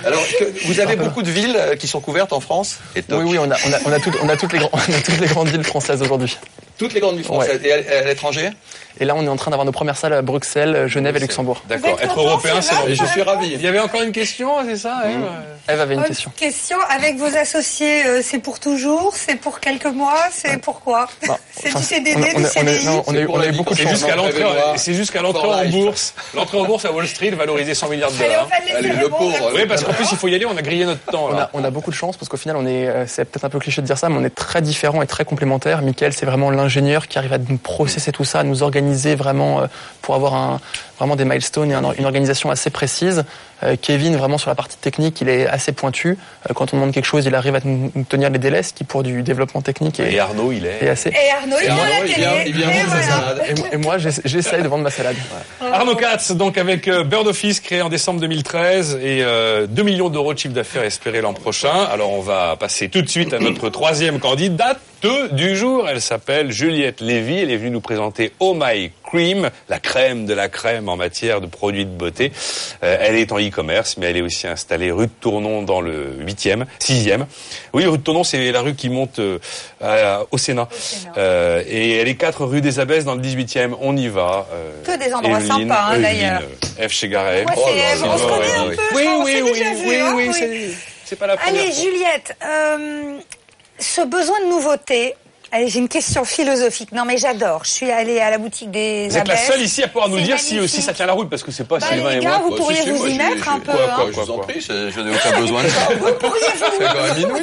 Alors, 0.05 0.21
que- 0.39 0.66
vous 0.66 0.81
avez 0.81 0.97
beaucoup 0.97 1.23
de 1.23 1.31
villes 1.31 1.59
qui 1.79 1.87
sont 1.89 2.01
couvertes 2.01 2.33
en 2.33 2.41
France 2.41 2.79
et. 2.97 3.03
Oui 3.11 3.25
oui 3.25 3.39
on 3.39 3.51
a 3.51 3.57
on 3.66 3.73
a 3.73 3.79
on 3.87 3.93
a, 3.93 3.99
toutes- 4.01 4.19
on 4.23 4.29
a 4.29 4.37
toutes 4.37 4.53
les 4.53 4.59
grands- 4.61 4.71
on 4.89 4.93
a 4.93 5.01
toutes 5.01 5.21
les 5.21 5.27
grandes 5.27 5.49
villes 5.49 5.64
françaises 5.64 6.03
aujourd'hui. 6.03 6.37
Toutes 6.79 6.95
les 6.95 7.01
grandes 7.01 7.16
villes 7.16 7.24
françaises. 7.24 7.61
Et 7.64 7.72
à, 7.72 7.99
à 7.99 8.03
l'étranger 8.03 8.51
Et 9.01 9.05
là 9.05 9.15
on 9.17 9.25
est 9.25 9.29
en 9.29 9.37
train 9.37 9.51
d'avoir 9.51 9.65
nos 9.65 9.73
premières 9.73 9.97
salles 9.97 10.13
à 10.13 10.23
Bruxelles, 10.23 10.87
Genève 10.89 11.17
et 11.17 11.21
Luxembourg. 11.21 11.63
D'accord. 11.69 11.99
Être 12.01 12.15
content, 12.15 12.29
européen, 12.31 12.61
c'est. 12.61 12.95
Je 12.95 13.05
suis 13.05 13.23
ravi. 13.23 13.53
Il 13.55 13.61
y 13.63 13.67
avait 13.67 13.79
encore 13.81 14.03
une 14.03 14.13
question, 14.13 14.51
c'est 14.67 14.77
ça 14.77 15.03
Eve 15.71 15.81
avait 15.81 15.95
une 15.95 16.03
question. 16.05 16.31
question. 16.37 16.77
Avec 16.89 17.17
vos 17.19 17.27
associés, 17.37 18.07
euh, 18.07 18.21
c'est 18.25 18.39
pour 18.39 18.59
toujours 18.59 19.13
C'est 19.15 19.37
pour 19.37 19.61
quelques 19.61 19.85
mois 19.87 20.17
C'est 20.33 20.59
pourquoi 20.63 21.09
Bah, 21.27 21.39
C'est 21.53 21.77
du 21.77 21.83
CDD, 21.83 22.33
du 22.35 22.45
CDI 22.45 22.89
on 23.07 23.15
a 23.41 23.47
eu- 23.47 23.53
beaucoup 23.53 23.75
de 23.75 23.79
C'est 23.79 23.83
chance. 23.85 23.93
jusqu'à 23.99 24.17
l'entrée, 24.17 24.33
Prévoit. 24.33 24.73
c'est 24.77 24.95
jusqu'à 24.95 25.21
l'entrée 25.23 25.43
For 25.47 25.59
en 25.59 25.65
bourse. 25.67 26.15
L'entrée 26.35 26.59
en 26.59 26.65
bourse 26.65 26.85
à 26.87 26.93
Wall 26.93 27.07
Street 27.07 27.31
valorisée 27.31 27.75
100 27.75 27.89
milliards 27.91 28.11
de 28.13 28.17
dollars. 28.17 28.49
Allez, 28.77 28.89
le 28.95 29.09
pauvre. 29.09 29.51
Oui, 29.55 29.67
parce 29.69 29.85
qu'en 29.85 29.93
plus, 29.93 30.07
il 30.11 30.17
faut 30.17 30.29
y 30.29 30.35
aller, 30.35 30.47
on 30.47 30.57
a 30.57 30.63
grillé 30.63 30.87
notre 30.87 31.05
temps. 31.05 31.27
On 31.31 31.33
là. 31.35 31.43
a, 31.43 31.51
on 31.53 31.63
a 31.65 31.71
beaucoup 31.71 31.91
de 31.91 31.97
chance 31.97 32.17
parce 32.17 32.29
qu'au 32.31 32.37
final, 32.39 32.57
on 32.57 32.67
est, 32.67 32.89
euh, 32.89 33.05
c'est 33.07 33.25
peut-être 33.27 33.45
un 33.45 33.51
peu 33.51 33.59
cliché 33.59 33.83
de 33.83 33.87
dire 33.87 33.99
ça, 33.99 34.09
mais 34.09 34.17
on 34.19 34.25
est 34.25 34.35
très 34.35 34.63
différents 34.63 35.03
et 35.03 35.07
très 35.07 35.25
complémentaires. 35.27 35.83
Michael, 35.83 36.13
c'est 36.15 36.27
vraiment 36.27 36.51
l'ingénieur 36.51 37.09
qui 37.09 37.19
arrive 37.19 37.33
à 37.35 37.39
nous 37.39 37.59
processer 37.59 38.11
tout 38.13 38.25
ça, 38.25 38.41
à 38.41 38.43
nous 38.45 38.63
organiser 38.63 38.88
vraiment 39.14 39.61
euh, 39.61 39.66
pour 40.03 40.14
avoir 40.14 40.59
vraiment 40.99 41.16
des 41.16 41.24
milestones 41.24 41.70
et 41.70 41.74
un- 41.74 41.93
une 41.93 42.05
organisation 42.05 42.51
assez 42.51 42.70
précise. 42.70 43.24
Euh, 43.65 43.77
Kevin, 43.81 44.17
vraiment 44.17 44.39
sur 44.39 44.51
la 44.51 44.55
partie 44.55 44.77
technique, 44.77 45.21
il 45.21 45.29
est 45.29 45.47
assez 45.47 45.73
pointu. 45.73 46.17
Euh, 46.49 46.55
quand 46.55 46.73
on 46.73 46.77
demande 46.77 46.93
quelque 46.93 47.05
chose, 47.05 47.27
il 47.27 47.35
arrive 47.35 47.55
à 47.57 47.61
nous 47.65 47.91
tenir 48.09 48.31
les 48.31 48.39
délais, 48.39 48.63
ce 48.63 48.73
qui 48.73 48.85
pour 48.85 49.03
du 49.03 49.23
développement 49.23 49.63
technique 49.63 49.99
est, 50.01 50.13
Et 50.13 50.21
Arnaud, 50.21 50.53
il 50.53 50.65
est. 50.67 50.85
est 50.85 50.89
assez. 50.89 51.11
Et 51.11 51.31
Arnaud, 51.41 51.57
il 51.61 51.65
Et 51.65 51.67
vient 51.67 51.77
Arnaud, 51.77 51.93
il 52.07 52.15
télé. 52.15 52.21
vient- 52.27 52.43
il 52.47 52.53
vient 52.55 52.71
Et 52.71 52.73
vendre 52.83 52.91
sa 52.93 53.03
salade. 53.03 53.43
Et, 53.73 53.75
et 53.75 53.77
moi, 53.79 53.99
j'essa- 53.99 54.23
j'essaye 54.25 54.63
de 54.63 54.69
vendre 54.69 54.85
ma 54.85 54.91
salade. 54.91 55.17
Arnaud 55.61 55.97
Katz, 55.97 56.33
donc 56.33 56.57
avec 56.59 56.87
euh, 56.89 57.03
Bird 57.05 57.27
Office 57.27 57.61
créé 57.61 57.83
en 57.83 57.89
décembre 57.89 58.21
2013 58.21 58.99
et 59.03 59.23
euh, 59.23 59.67
2 59.67 59.83
millions 59.83 60.09
d'euros 60.09 60.35
de 60.35 60.39
chiffre 60.39 60.55
d'affaires 60.55 60.85
espéré 60.85 61.21
l'an 61.21 61.35
prochain. 61.35 61.85
Alors 61.93 62.13
on 62.13 62.21
va 62.21 62.57
passer 62.59 62.89
tout 62.89 63.03
de 63.03 63.09
suite 63.09 63.33
à 63.35 63.39
notre 63.39 63.69
troisième 63.71 64.19
candidate 64.21 64.79
du 65.33 65.57
jour. 65.57 65.89
Elle 65.89 66.01
s'appelle 66.01 66.51
Juliette 66.51 67.01
Lévy. 67.01 67.39
Elle 67.39 67.51
est 67.51 67.57
venue 67.57 67.71
nous 67.71 67.81
présenter 67.81 68.33
Oh 68.41 68.55
My 68.59 68.91
Cream, 69.05 69.49
la 69.69 69.79
crème 69.79 70.27
de 70.27 70.35
la 70.35 70.49
crème 70.49 70.89
en 70.89 70.97
matière 70.97 71.41
de 71.41 71.47
produits 71.47 71.85
de 71.87 71.91
beauté. 71.91 72.33
Euh, 72.83 72.97
elle 73.01 73.15
est 73.17 73.31
en 73.33 73.39
e-commerce, 73.49 73.97
mais 73.97 74.07
elle 74.07 74.17
est 74.19 74.23
aussi 74.23 74.47
installée 74.47 74.91
rue 74.91 75.07
de 75.07 75.13
Tournon 75.21 75.63
dans 75.63 75.81
le 75.81 76.17
8e, 76.25 76.65
6e. 76.81 77.27
Oui, 77.73 77.85
rue 77.87 77.99
de 77.99 78.03
Tournon, 78.03 78.25
c'est 78.25 78.51
la 78.53 78.61
rue 78.61 78.75
qui 78.75 78.89
monte 78.89 79.19
euh, 79.19 79.39
à- 79.81 80.23
au 80.31 80.39
Sénat. 80.39 80.69
Euh, 81.17 81.63
et 81.67 81.97
elle 81.99 82.09
est 82.09 82.15
4 82.17 82.45
rue 82.45 82.61
des 82.61 82.81
Abbesses 82.81 83.05
dans 83.05 83.15
le 83.15 83.21
18e. 83.21 83.75
On 83.81 83.97
y 83.97 84.09
va. 84.09 84.47
euh, 84.53 84.71
Que 84.85 84.99
des 84.99 85.13
endroits 85.13 85.39
Evelyne, 85.39 85.69
sympas, 85.69 85.89
hein, 85.93 85.99
d'ailleurs. 85.99 86.43
F. 86.81 86.93
Chegaray. 86.93 87.45
Ouais, 87.45 87.53
c'est- 87.55 88.05
on 88.05 88.19
se 88.19 88.23
connaît 88.25 88.55
un 88.55 88.65
peu, 88.69 88.73
je 88.91 88.97
Oui, 88.97 89.05
oui, 89.25 89.43
oui, 89.45 89.53
déjà 89.53 89.65
oui, 89.71 89.75
vu, 89.83 89.89
oui, 89.89 89.97
hein, 89.97 90.13
oui, 90.17 90.25
oui. 90.29 90.35
c'est- 90.39 90.69
c'est 91.05 91.17
pas 91.17 91.27
la 91.27 91.37
première 91.37 91.61
Allez, 91.63 91.73
fois. 91.73 91.83
Juliette, 91.85 92.37
euh, 92.45 93.19
ce 93.79 94.01
besoin 94.03 94.41
de 94.45 94.47
nouveauté. 94.51 95.15
Allez, 95.51 95.69
j'ai 95.69 95.79
une 95.79 95.89
question 95.89 96.25
philosophique. 96.25 96.93
Non, 96.93 97.05
mais 97.05 97.17
j'adore. 97.17 97.65
Je 97.65 97.71
suis 97.71 97.91
allée 97.91 98.21
à 98.21 98.31
la 98.31 98.39
boutique 98.39 98.71
des 98.71 99.09
Vous 99.09 99.17
êtes 99.17 99.29
la 99.29 99.37
seule 99.37 99.63
ici 99.63 99.83
à 99.83 99.89
pouvoir 99.89 100.09
nous 100.09 100.21
dire 100.21 100.39
si 100.39 100.61
aussi 100.61 100.83
ça 100.83 100.93
tient 100.93 101.07
la 101.07 101.15
route, 101.15 101.31
parce 101.31 101.43
que 101.43 101.51
c'est 101.51 101.67
pas 101.67 101.79
Bah, 101.79 101.87
Sylvain 101.89 102.11
et 102.11 102.21
moi. 102.21 102.39
vous 102.45 102.55
pourriez 102.57 102.83
si, 102.83 102.85
si, 102.85 102.91
vous 102.91 103.07
y 103.07 103.17
mettre 103.17 103.49
un 103.49 103.61
peu, 103.61 103.73
Quoi, 103.73 104.07
je 104.13 104.21
vous 104.21 104.31
en 104.31 104.39
prie, 104.39 104.61
je 104.61 105.01
n'ai 105.01 105.15
aucun 105.15 105.41
besoin 105.41 105.63
de 105.65 105.69
ça. 105.69 105.89
Vous 105.99 106.13
pourriez 106.15 106.49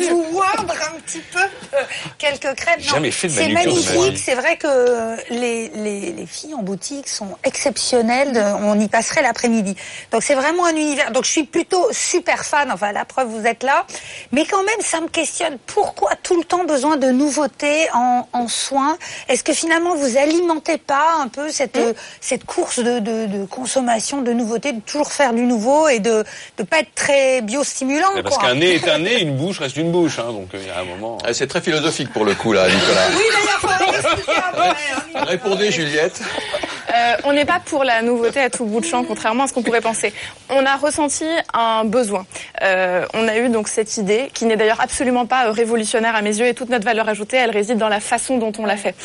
vous, 0.09 0.41
un 0.41 0.99
petit 1.05 1.19
peu 1.31 1.39
euh, 1.39 1.81
quelques 2.17 2.55
crêpes. 2.55 2.79
Jamais 2.79 3.11
fait 3.11 3.27
de 3.27 3.33
C'est 3.33 3.49
magnifique. 3.49 4.17
C'est 4.17 4.35
vrai 4.35 4.57
que 4.57 5.15
les, 5.33 5.69
les, 5.69 6.11
les 6.11 6.25
filles 6.25 6.53
en 6.53 6.61
boutique 6.63 7.07
sont 7.07 7.37
exceptionnelles. 7.43 8.37
On 8.61 8.79
y 8.79 8.87
passerait 8.87 9.21
l'après-midi. 9.21 9.75
Donc 10.11 10.23
c'est 10.23 10.35
vraiment 10.35 10.65
un 10.65 10.75
univers. 10.75 11.11
Donc 11.11 11.25
je 11.25 11.31
suis 11.31 11.43
plutôt 11.43 11.87
super 11.91 12.45
fan. 12.45 12.71
Enfin, 12.71 12.91
la 12.91 13.05
preuve, 13.05 13.27
vous 13.29 13.45
êtes 13.45 13.63
là. 13.63 13.85
Mais 14.31 14.45
quand 14.45 14.63
même, 14.63 14.81
ça 14.81 15.01
me 15.01 15.07
questionne. 15.07 15.57
Pourquoi 15.65 16.11
tout 16.21 16.37
le 16.37 16.43
temps 16.43 16.63
besoin 16.65 16.97
de 16.97 17.07
nouveautés 17.07 17.87
en, 17.95 18.27
en 18.33 18.47
soins 18.47 18.97
Est-ce 19.29 19.43
que 19.43 19.53
finalement, 19.53 19.95
vous 19.95 20.17
alimentez 20.17 20.77
pas 20.77 21.15
un 21.21 21.27
peu 21.27 21.49
cette, 21.49 21.77
euh, 21.77 21.93
cette 22.21 22.43
course 22.45 22.79
de, 22.79 22.99
de, 22.99 23.25
de 23.25 23.45
consommation 23.45 24.21
de 24.21 24.31
nouveautés, 24.33 24.73
de 24.73 24.81
toujours 24.81 25.11
faire 25.11 25.33
du 25.33 25.41
nouveau 25.43 25.87
et 25.87 25.99
de 25.99 26.23
ne 26.59 26.63
pas 26.63 26.79
être 26.81 26.93
très 26.93 27.41
biostimulant 27.41 28.09
Eh, 28.17 28.21
Parce 28.23 28.37
quoi. 28.37 28.49
qu'un 28.49 28.55
nez 28.55 28.75
est 28.75 28.87
un 28.89 28.99
nez, 29.07 29.21
une 29.21 29.35
bouche 29.37 29.59
reste 29.59 29.77
une 29.77 29.91
bouche. 29.91 30.19
hein, 30.19 30.31
donc 30.31 30.49
euh, 30.53 30.59
il 30.61 30.67
y 30.67 30.69
a 30.69 30.79
un 30.81 30.85
moment. 30.85 31.17
Ah, 31.25 31.33
C'est 31.33 31.47
très 31.47 31.61
philosophique 31.61 32.11
pour 32.13 32.25
le 32.25 32.35
coup, 32.35 32.53
là, 32.53 32.67
Nicolas. 32.67 33.07
Oui, 33.15 33.23
d'ailleurs, 33.31 33.59
faut 33.61 33.93
expliquer 34.09 34.39
après. 34.49 34.69
hein. 34.69 35.23
Répondez, 35.25 35.71
Juliette. 35.71 36.19
Euh, 36.95 37.15
on 37.25 37.33
n'est 37.33 37.45
pas 37.45 37.59
pour 37.63 37.83
la 37.83 38.01
nouveauté 38.01 38.39
à 38.39 38.49
tout 38.49 38.65
bout 38.65 38.79
de 38.79 38.85
champ, 38.85 39.03
contrairement 39.03 39.43
à 39.43 39.47
ce 39.47 39.53
qu'on 39.53 39.63
pourrait 39.63 39.81
penser. 39.81 40.13
On 40.49 40.65
a 40.65 40.75
ressenti 40.77 41.25
un 41.53 41.83
besoin. 41.83 42.25
Euh, 42.61 43.05
on 43.13 43.27
a 43.27 43.37
eu 43.37 43.49
donc 43.49 43.67
cette 43.67 43.97
idée, 43.97 44.29
qui 44.33 44.45
n'est 44.45 44.55
d'ailleurs 44.55 44.81
absolument 44.81 45.25
pas 45.25 45.47
euh, 45.47 45.51
révolutionnaire 45.51 46.15
à 46.15 46.21
mes 46.21 46.37
yeux, 46.37 46.47
et 46.47 46.53
toute 46.53 46.69
notre 46.69 46.85
valeur 46.85 47.09
ajoutée, 47.09 47.37
elle 47.37 47.51
réside 47.51 47.77
dans 47.77 47.89
la 47.89 47.99
façon 47.99 48.37
dont 48.37 48.53
on 48.59 48.65
l'a 48.65 48.77
fait. 48.77 48.95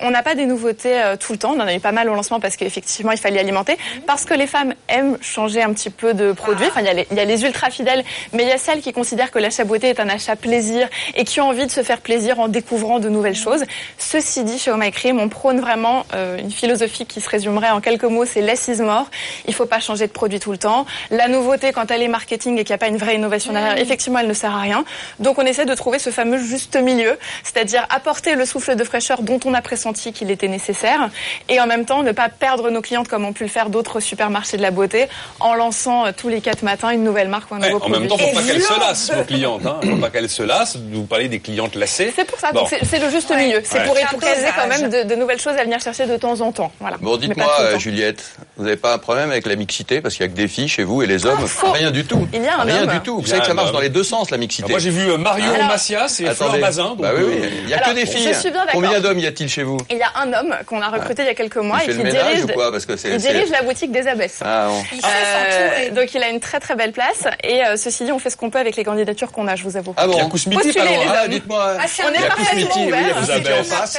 On 0.00 0.10
n'a 0.10 0.22
pas 0.22 0.34
des 0.34 0.46
nouveautés 0.46 1.00
tout 1.20 1.32
le 1.32 1.38
temps. 1.38 1.52
On 1.56 1.60
en 1.60 1.66
a 1.66 1.74
eu 1.74 1.80
pas 1.80 1.92
mal 1.92 2.08
au 2.08 2.14
lancement 2.14 2.40
parce 2.40 2.56
qu'effectivement, 2.56 3.12
il 3.12 3.18
fallait 3.18 3.40
alimenter. 3.40 3.76
Parce 4.06 4.24
que 4.24 4.34
les 4.34 4.46
femmes 4.46 4.74
aiment 4.88 5.18
changer 5.20 5.62
un 5.62 5.72
petit 5.72 5.90
peu 5.90 6.14
de 6.14 6.32
produit. 6.32 6.66
Il 6.78 7.16
y 7.16 7.20
a 7.20 7.24
les, 7.24 7.44
ultra 7.44 7.70
fidèles, 7.70 8.04
mais 8.32 8.42
il 8.44 8.48
y 8.48 8.52
a 8.52 8.58
celles 8.58 8.80
qui 8.80 8.92
considèrent 8.92 9.30
que 9.30 9.38
l'achat 9.38 9.64
beauté 9.64 9.88
est 9.88 10.00
un 10.00 10.08
achat 10.08 10.36
plaisir 10.36 10.88
et 11.14 11.24
qui 11.24 11.40
ont 11.40 11.48
envie 11.48 11.66
de 11.66 11.70
se 11.70 11.82
faire 11.82 12.00
plaisir 12.00 12.40
en 12.40 12.48
découvrant 12.48 12.98
de 12.98 13.08
nouvelles 13.08 13.36
choses. 13.36 13.64
Ceci 13.98 14.44
dit, 14.44 14.58
chez 14.58 14.70
Oh 14.70 14.76
My 14.76 14.90
Cream, 14.90 15.18
on 15.20 15.28
prône 15.28 15.60
vraiment 15.60 16.04
une 16.38 16.50
philosophie 16.50 17.01
qui 17.08 17.20
se 17.20 17.28
résumerait 17.28 17.70
en 17.70 17.80
quelques 17.80 18.04
mots, 18.04 18.24
c'est 18.24 18.40
less 18.40 18.68
is 18.68 18.82
more. 18.82 19.06
Il 19.46 19.54
faut 19.54 19.66
pas 19.66 19.80
changer 19.80 20.06
de 20.06 20.12
produit 20.12 20.40
tout 20.40 20.52
le 20.52 20.58
temps. 20.58 20.86
La 21.10 21.28
nouveauté, 21.28 21.72
quand 21.72 21.90
elle 21.90 22.02
est 22.02 22.08
marketing 22.08 22.54
et 22.58 22.64
qu'il 22.64 22.72
n'y 22.72 22.74
a 22.74 22.78
pas 22.78 22.88
une 22.88 22.96
vraie 22.96 23.14
innovation 23.16 23.52
derrière, 23.52 23.78
effectivement, 23.78 24.18
elle 24.18 24.28
ne 24.28 24.34
sert 24.34 24.54
à 24.54 24.60
rien. 24.60 24.84
Donc 25.18 25.38
on 25.38 25.42
essaie 25.46 25.64
de 25.66 25.74
trouver 25.74 25.98
ce 25.98 26.10
fameux 26.10 26.38
juste 26.38 26.76
milieu, 26.76 27.18
c'est-à-dire 27.44 27.86
apporter 27.90 28.34
le 28.34 28.44
souffle 28.46 28.74
de 28.76 28.84
fraîcheur 28.84 29.22
dont 29.22 29.40
on 29.44 29.54
a 29.54 29.62
pressenti 29.62 30.12
qu'il 30.12 30.30
était 30.30 30.48
nécessaire 30.48 31.10
et 31.48 31.60
en 31.60 31.66
même 31.66 31.84
temps 31.84 32.02
ne 32.02 32.12
pas 32.12 32.28
perdre 32.28 32.70
nos 32.70 32.80
clientes 32.82 33.08
comme 33.08 33.24
ont 33.24 33.32
pu 33.32 33.44
le 33.44 33.48
faire 33.50 33.68
d'autres 33.70 34.00
supermarchés 34.00 34.56
de 34.56 34.62
la 34.62 34.70
beauté 34.70 35.06
en 35.40 35.54
lançant 35.54 36.06
euh, 36.06 36.12
tous 36.16 36.28
les 36.28 36.40
quatre 36.40 36.62
matins 36.62 36.90
une 36.90 37.04
nouvelle 37.04 37.28
marque 37.28 37.50
ou 37.50 37.54
un 37.54 37.60
Ouais, 37.60 37.70
nouveau 37.70 37.76
en 37.84 37.88
produit. 37.88 38.00
même 38.00 38.08
temps, 38.08 38.18
faut 38.18 38.34
pas 38.34 38.42
qu'elles 38.42 38.62
se 38.62 38.80
lassent, 38.80 39.10
vos 39.12 39.24
clientes. 39.24 39.66
Hein. 39.66 39.80
Faut 39.82 39.96
pas 39.96 40.10
qu'elles 40.10 40.28
se 40.30 40.42
lassent. 40.42 40.76
Vous 40.92 41.04
parlez 41.04 41.28
des 41.28 41.40
clientes 41.40 41.74
lassées. 41.74 42.12
C'est 42.14 42.24
pour 42.24 42.38
ça, 42.38 42.52
Bon. 42.52 42.64
c'est 42.66 42.98
le 42.98 43.10
juste 43.10 43.30
milieu. 43.34 43.60
C'est 43.64 43.78
Ouais. 43.80 43.84
pour, 43.86 43.94
pour 44.10 44.20
qu'elles 44.20 44.44
aient 44.44 44.52
quand 44.56 44.68
même 44.68 44.90
de, 44.90 45.02
de 45.08 45.14
nouvelles 45.14 45.40
choses 45.40 45.54
à 45.58 45.64
venir 45.64 45.80
chercher 45.80 46.06
de 46.06 46.16
temps 46.16 46.40
en 46.40 46.52
temps. 46.52 46.72
Voilà. 46.82 46.96
Bon, 47.00 47.16
dites-moi, 47.16 47.50
euh. 47.60 47.78
Juliette, 47.78 48.22
vous 48.58 48.64
n'avez 48.64 48.76
pas 48.76 48.92
un 48.92 48.98
problème 48.98 49.30
avec 49.30 49.46
la 49.46 49.56
mixité 49.56 50.00
Parce 50.02 50.14
qu'il 50.16 50.26
y 50.26 50.28
a 50.28 50.32
que 50.32 50.36
des 50.36 50.48
filles 50.48 50.68
chez 50.68 50.82
vous 50.84 51.02
et 51.02 51.06
les 51.06 51.24
hommes, 51.24 51.38
Ah, 51.42 51.46
faux. 51.46 51.72
rien 51.72 51.90
du 51.90 52.04
tout. 52.04 52.28
Il 52.34 52.42
y 52.42 52.46
a 52.48 52.58
un 52.60 52.64
Rien 52.64 52.82
homme. 52.82 52.90
du 52.90 53.00
tout. 53.00 53.20
Vous 53.20 53.26
savez 53.26 53.40
que 53.40 53.46
ça 53.46 53.54
marche 53.54 53.68
homme. 53.68 53.74
dans 53.76 53.80
les 53.80 53.88
deux 53.88 54.02
sens, 54.04 54.30
la 54.30 54.36
mixité. 54.36 54.64
Alors, 54.64 54.70
moi, 54.72 54.78
j'ai 54.80 54.90
vu 54.90 55.08
euh, 55.10 55.16
Mario 55.16 55.52
Alors, 55.54 55.68
Macias 55.68 56.16
et 56.20 56.24
Fleur 56.24 56.48
Attendez. 56.48 56.58
Bazin. 56.60 56.82
donc, 56.88 57.00
bah 57.00 57.12
oui, 57.16 57.22
oui. 57.26 57.40
euh, 57.42 57.48
Il 57.64 57.68
y 57.70 57.74
a 57.74 57.76
Alors, 57.78 57.88
que 57.90 57.94
des 57.94 58.06
filles. 58.06 58.32
Combien 58.72 59.00
d'hommes 59.00 59.18
y 59.20 59.26
a-t-il 59.26 59.48
chez 59.48 59.62
vous 59.62 59.78
Il 59.90 59.96
y 59.98 60.02
a 60.02 60.10
un 60.16 60.32
homme 60.32 60.54
qu'on 60.66 60.82
a 60.82 60.88
recruté 60.88 61.22
il 61.22 61.26
y 61.26 61.30
a 61.30 61.34
quelques 61.34 61.56
mois 61.56 61.78
Il 61.86 61.90
et 61.92 61.96
qui 61.96 62.02
dirige, 62.02 62.44
ou 62.44 62.48
quoi 62.48 62.70
Parce 62.70 62.84
que 62.84 62.96
c'est- 62.96 63.10
il 63.10 63.18
dirige 63.18 63.50
la 63.50 63.62
boutique 63.62 63.92
des 63.92 64.06
abbesses. 64.08 64.40
Ah, 64.44 64.66
bon. 64.68 64.82
Il 64.92 65.00
sait 65.00 65.06
Euh, 65.06 65.90
donc 65.90 66.12
il 66.14 66.22
a 66.22 66.28
une 66.28 66.40
très 66.40 66.58
très 66.60 66.74
belle 66.74 66.92
place 66.92 67.24
et 67.44 67.64
euh, 67.64 67.76
ceci 67.76 68.04
dit 68.04 68.12
on 68.12 68.18
fait 68.18 68.30
ce 68.30 68.36
qu'on 68.36 68.50
peut 68.50 68.58
avec 68.58 68.76
les 68.76 68.84
candidatures 68.84 69.30
qu'on 69.32 69.46
a 69.46 69.54
je 69.56 69.62
vous 69.64 69.76
avoue. 69.76 69.94
Ah 69.96 70.06
bon 70.06 70.18
Ah, 70.18 70.24
hommes. 70.24 71.30
dites-moi. 71.30 71.76
Ah, 71.78 71.84
On 72.04 72.12
est 72.12 72.16
Il 72.16 72.20
y 72.20 72.24
a 72.24 72.28
parfaitement 72.28 72.66
Kousmiti, 72.68 72.78
oui, 72.78 72.84
il 72.86 72.90
y 72.90 72.92
a 72.92 73.00
ouvert. 73.02 73.16
Kousmiti 73.16 73.48
en 73.48 73.54
Abbesses. 73.54 73.68
face. 73.68 73.98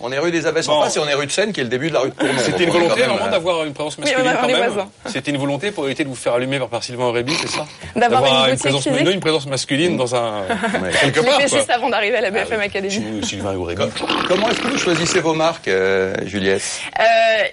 On 0.00 0.12
est 0.12 0.18
rue 0.18 0.30
des 0.30 0.46
Abbesses 0.46 0.68
en 0.68 0.82
face 0.82 0.96
et 0.96 1.00
on 1.00 1.08
est 1.08 1.14
rue 1.14 1.26
de 1.26 1.32
Seine 1.32 1.52
qui 1.52 1.60
est 1.60 1.64
le 1.64 1.68
début 1.68 1.88
de 1.88 1.94
la 1.94 2.00
rue. 2.00 2.11
C'était 2.38 2.64
une 2.64 2.70
volonté 2.70 3.02
vraiment 3.02 3.28
d'avoir 3.30 3.64
une 3.64 3.72
présence 3.72 3.96
Oui, 3.98 4.04
masculine 4.04 4.28
a- 4.28 4.34
quand 4.36 4.46
même. 4.48 4.72
C'était 5.06 5.30
une 5.30 5.36
volonté 5.38 5.70
pour 5.70 5.86
éviter 5.86 6.04
de 6.04 6.08
vous 6.08 6.14
faire 6.14 6.34
allumer 6.34 6.58
par, 6.58 6.68
par 6.68 6.82
Sylvain 6.84 7.04
Aurébi, 7.04 7.34
c'est 7.40 7.48
ça 7.48 7.66
D'avoir 7.96 8.48
une 8.48 8.58
présence, 8.58 8.86
non, 8.86 9.10
une 9.10 9.20
présence 9.20 9.46
masculine 9.46 9.96
dans 9.96 10.14
un 10.14 10.42
quelque 11.00 11.16
Je 11.20 11.26
l'ai 11.26 11.30
part. 11.30 11.40
juste 11.40 11.70
avant 11.70 11.88
d'arriver 11.90 12.16
à 12.16 12.20
la 12.20 12.30
BFM 12.30 12.46
Ah 12.52 12.56
oui. 12.58 12.64
Academy. 12.66 13.24
Sylvain 13.24 13.54
Aurébi. 13.56 13.82
Comment 14.28 14.48
est-ce 14.50 14.60
que 14.60 14.68
vous 14.68 14.78
choisissez 14.78 15.20
vos 15.20 15.34
marques, 15.34 15.68
euh, 15.68 16.14
Juliette 16.26 16.62
Euh, 17.00 17.02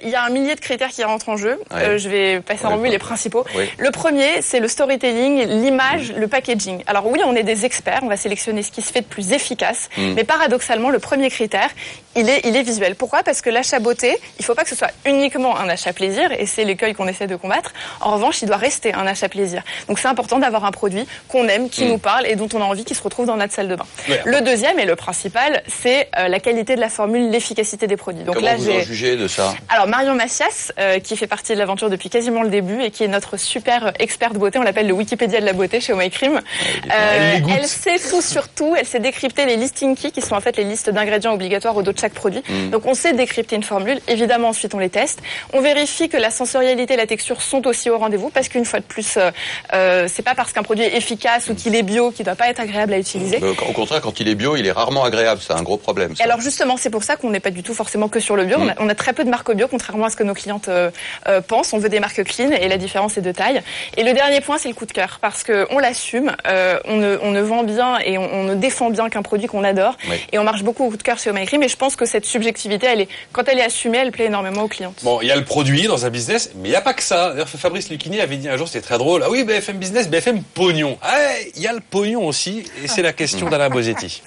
Il 0.03 0.10
y 0.10 0.16
a 0.16 0.24
un 0.24 0.30
millier 0.30 0.55
de 0.55 0.60
critères 0.62 0.89
qui 0.89 1.03
rentrent 1.03 1.30
en 1.30 1.38
jeu. 1.38 1.60
Ouais. 1.72 1.82
Euh, 1.84 1.97
je 1.97 2.10
vais 2.10 2.39
passer 2.41 2.66
en 2.66 2.70
Ouais, 2.72 2.76
revue 2.76 2.89
les 2.89 2.99
principaux. 2.99 3.45
Oui. 3.55 3.66
Le 3.78 3.91
premier, 3.91 4.41
c'est 4.41 4.60
le 4.60 4.68
storytelling, 4.68 5.43
l'image, 5.64 6.14
le 6.16 6.28
packaging. 6.28 6.84
Alors 6.88 7.07
oui, 7.07 7.20
on 7.26 7.36
est 7.36 7.43
des 7.43 7.66
experts, 7.66 7.99
on 8.03 8.07
va 8.07 8.18
sélectionner 8.18 8.64
ce 8.64 8.72
qui 8.72 8.82
se 8.82 8.91
fait 8.91 9.01
de 9.01 9.05
plus 9.05 9.32
efficace, 9.32 9.89
Mm. 9.97 10.14
mais 10.16 10.24
paradoxalement, 10.24 10.89
le 10.89 10.99
premier 10.99 11.30
critère, 11.30 11.70
il 12.16 12.28
est, 12.30 12.41
il 12.45 12.55
est 12.55 12.64
visuel. 12.64 12.95
Pourquoi? 12.95 13.24
Parce 13.24 13.41
que 13.41 13.49
l'achat 13.49 13.80
beauté, 13.80 14.18
il 14.39 14.45
faut 14.45 14.55
pas 14.55 14.64
que 14.64 14.70
ce 14.70 14.76
soit 14.76 14.91
uniquement 15.05 15.57
un 15.57 15.70
achat 15.70 15.93
plaisir, 15.93 16.32
et 16.32 16.45
c'est 16.45 16.66
l'écueil 16.66 16.93
qu'on 16.93 17.07
essaie 17.07 17.28
de 17.28 17.36
combattre. 17.36 17.72
En 18.01 18.12
revanche, 18.14 18.41
il 18.41 18.47
doit 18.47 18.57
rester 18.57 18.93
un 18.93 19.05
achat 19.07 19.30
plaisir. 19.30 19.64
Donc 19.88 19.99
c'est 19.99 20.07
important 20.07 20.39
d'avoir 20.39 20.66
un 20.66 20.72
produit 20.72 21.05
qu'on 21.28 21.47
aime, 21.47 21.70
qui 21.70 21.86
Mm. 21.86 21.88
nous 21.89 21.97
parle 21.97 22.28
et 22.28 22.36
dont 22.36 22.49
on 22.53 22.62
a 22.62 22.66
envie 22.66 22.84
qu'il 22.86 22.95
se 22.95 23.03
retrouve 23.03 23.26
dans 23.26 23.38
notre 23.38 23.53
salle 23.53 23.68
de 23.68 23.76
bain. 23.76 23.86
Ouais. 24.10 24.22
Le 24.26 24.41
deuxième 24.41 24.80
et 24.80 24.86
le 24.86 24.95
principal, 24.95 25.62
c'est 25.68 26.10
euh, 26.18 26.28
la 26.28 26.39
qualité 26.39 26.76
de 26.76 26.82
la 26.82 26.89
formule, 26.89 27.30
l'efficacité 27.30 27.88
des 27.88 27.97
produits. 27.97 28.24
Donc 28.24 28.36
Comment 28.36 28.47
là, 28.47 28.55
vous 28.57 28.70
en 28.70 28.82
jugez 28.82 29.16
de 29.16 29.28
ça? 29.28 29.53
Alors 29.70 29.88
Marion 29.88 30.16
Macias, 30.16 30.72
euh, 30.80 30.99
qui 30.99 31.16
fait 31.16 31.28
partie 31.28 31.53
de 31.53 31.60
l'aventure 31.60 31.89
depuis 31.89 32.10
quasiment 32.10 32.41
le 32.43 32.49
début 32.49 32.82
et 32.82 32.91
qui 32.91 33.03
est 33.03 33.07
notre 33.07 33.38
super 33.38 33.91
experte 33.99 34.34
beauté, 34.34 34.57
on 34.60 34.64
l'appelle 34.64 34.88
le 34.88 34.93
Wikipédia 34.93 35.39
de 35.39 35.45
la 35.45 35.53
beauté 35.53 35.80
chez 35.80 35.93
Oh 35.93 35.97
My 35.97 36.10
Cream. 36.10 36.41
Elle 36.89 37.68
sait 37.68 37.99
tout 38.10 38.22
sur 38.22 38.47
tout, 38.49 38.76
elle 38.78 38.86
sait 38.86 38.99
décrypter 38.99 39.45
les 39.45 39.55
listing 39.57 39.95
keys 39.95 40.12
qui 40.12 40.22
sont 40.22 40.36
en 40.36 40.41
fait 40.41 40.57
les 40.57 40.64
listes 40.64 40.89
d'ingrédients 40.89 41.34
obligatoires 41.34 41.76
au 41.76 41.82
dos 41.82 41.91
de 41.91 41.98
chaque 41.99 42.13
produit. 42.13 42.41
Mm. 42.49 42.69
Donc 42.71 42.85
on 42.85 42.93
sait 42.93 43.13
décrypter 43.13 43.55
une 43.55 43.63
formule, 43.63 43.99
évidemment 44.07 44.49
ensuite 44.49 44.73
on 44.73 44.79
les 44.79 44.89
teste. 44.89 45.19
On 45.53 45.61
vérifie 45.61 46.09
que 46.09 46.17
la 46.17 46.31
sensorialité 46.31 46.93
et 46.93 46.97
la 46.97 47.07
texture 47.07 47.41
sont 47.41 47.65
aussi 47.67 47.89
au 47.89 47.97
rendez-vous 47.97 48.29
parce 48.29 48.47
qu'une 48.49 48.65
fois 48.65 48.79
de 48.79 48.85
plus, 48.85 49.17
euh, 49.17 49.31
euh, 49.73 50.07
c'est 50.07 50.23
pas 50.23 50.35
parce 50.35 50.53
qu'un 50.53 50.63
produit 50.63 50.85
est 50.85 50.95
efficace 50.97 51.49
ou 51.49 51.55
qu'il 51.55 51.75
est 51.75 51.83
bio 51.83 52.11
qu'il 52.11 52.25
doit 52.25 52.35
pas 52.35 52.49
être 52.49 52.59
agréable 52.59 52.93
à 52.93 52.99
utiliser. 52.99 53.39
Au 53.43 53.73
contraire, 53.73 54.01
quand 54.01 54.19
il 54.19 54.27
est 54.27 54.35
bio, 54.35 54.55
il 54.55 54.65
est 54.65 54.71
rarement 54.71 55.03
agréable. 55.03 55.41
C'est 55.45 55.53
un 55.53 55.63
gros 55.63 55.77
problème. 55.77 56.15
ça. 56.15 56.23
Et 56.23 56.25
alors 56.25 56.41
justement, 56.41 56.77
c'est 56.77 56.89
pour 56.89 57.03
ça 57.03 57.15
qu'on 57.15 57.29
n'est 57.29 57.39
pas 57.39 57.51
du 57.51 57.63
tout 57.63 57.73
forcément 57.73 58.07
que 58.07 58.19
sur 58.19 58.35
le 58.35 58.45
bio. 58.45 58.57
Mm. 58.57 58.61
On, 58.61 58.69
a, 58.69 58.73
on 58.79 58.89
a 58.89 58.95
très 58.95 59.13
peu 59.13 59.23
de 59.23 59.29
marques 59.29 59.53
bio, 59.53 59.67
contrairement 59.67 60.05
à 60.05 60.09
ce 60.09 60.15
que 60.15 60.23
nos 60.23 60.33
clientes 60.33 60.69
euh, 60.69 60.89
euh, 61.27 61.41
pensent. 61.41 61.73
On 61.73 61.79
veut 61.79 61.89
des 61.89 61.99
marques 61.99 62.23
clean 62.23 62.51
et 62.51 62.67
la 62.67 62.77
différence 62.77 63.17
est 63.17 63.21
de 63.21 63.31
taille. 63.31 63.61
Et 63.97 64.03
le 64.03 64.13
dernier 64.13 64.41
point, 64.41 64.57
c'est 64.57 64.69
le 64.69 64.75
coup 64.75 64.85
de 64.85 64.91
cœur, 64.91 65.19
parce 65.21 65.43
que 65.43 65.67
on 65.71 65.79
l'assume, 65.79 66.31
euh, 66.47 66.79
on, 66.85 66.97
ne, 66.97 67.17
on 67.21 67.31
ne 67.31 67.41
vend 67.41 67.63
bien 67.63 67.97
et 68.03 68.17
on, 68.17 68.33
on 68.33 68.43
ne 68.43 68.55
défend 68.55 68.89
bien 68.89 69.09
qu'un 69.09 69.21
produit 69.21 69.47
qu'on 69.47 69.63
adore. 69.63 69.97
Oui. 70.09 70.15
Et 70.31 70.39
on 70.39 70.43
marche 70.43 70.63
beaucoup 70.63 70.85
au 70.85 70.89
coup 70.89 70.97
de 70.97 71.03
cœur 71.03 71.17
chez 71.17 71.29
Oh 71.29 71.33
My 71.33 71.45
Cream. 71.45 71.63
Et 71.63 71.69
je 71.69 71.77
pense 71.89 71.95
que 71.95 72.05
cette 72.05 72.25
subjectivité, 72.25 72.85
elle 72.85 73.01
est, 73.01 73.07
quand 73.31 73.47
elle 73.47 73.57
est 73.57 73.63
assumée, 73.63 73.97
elle 73.97 74.11
plaît 74.11 74.25
énormément 74.25 74.63
aux 74.63 74.67
clientes. 74.67 74.99
Bon, 75.01 75.21
il 75.21 75.27
y 75.27 75.31
a 75.31 75.35
le 75.35 75.43
produit 75.43 75.87
dans 75.87 76.05
un 76.05 76.11
business, 76.11 76.51
mais 76.55 76.69
il 76.69 76.71
n'y 76.71 76.77
a 76.77 76.81
pas 76.81 76.93
que 76.93 77.01
ça. 77.01 77.31
D'ailleurs, 77.31 77.49
Fabrice 77.49 77.89
Lucchini 77.89 78.21
avait 78.21 78.37
dit 78.37 78.47
un 78.47 78.57
jour, 78.57 78.67
c'était 78.67 78.85
très 78.85 78.99
drôle, 78.99 79.23
ah 79.25 79.29
oui, 79.31 79.43
BFM 79.43 79.77
Business, 79.77 80.07
BFM 80.07 80.43
Pognon. 80.43 80.99
Ah, 81.01 81.17
il 81.55 81.61
y 81.61 81.65
a 81.65 81.73
le 81.73 81.79
pognon 81.79 82.27
aussi, 82.27 82.63
et 82.83 82.87
c'est 82.87 83.01
la 83.01 83.11
question 83.11 83.49
d'Alain 83.49 83.69
Bosetti. 83.69 84.21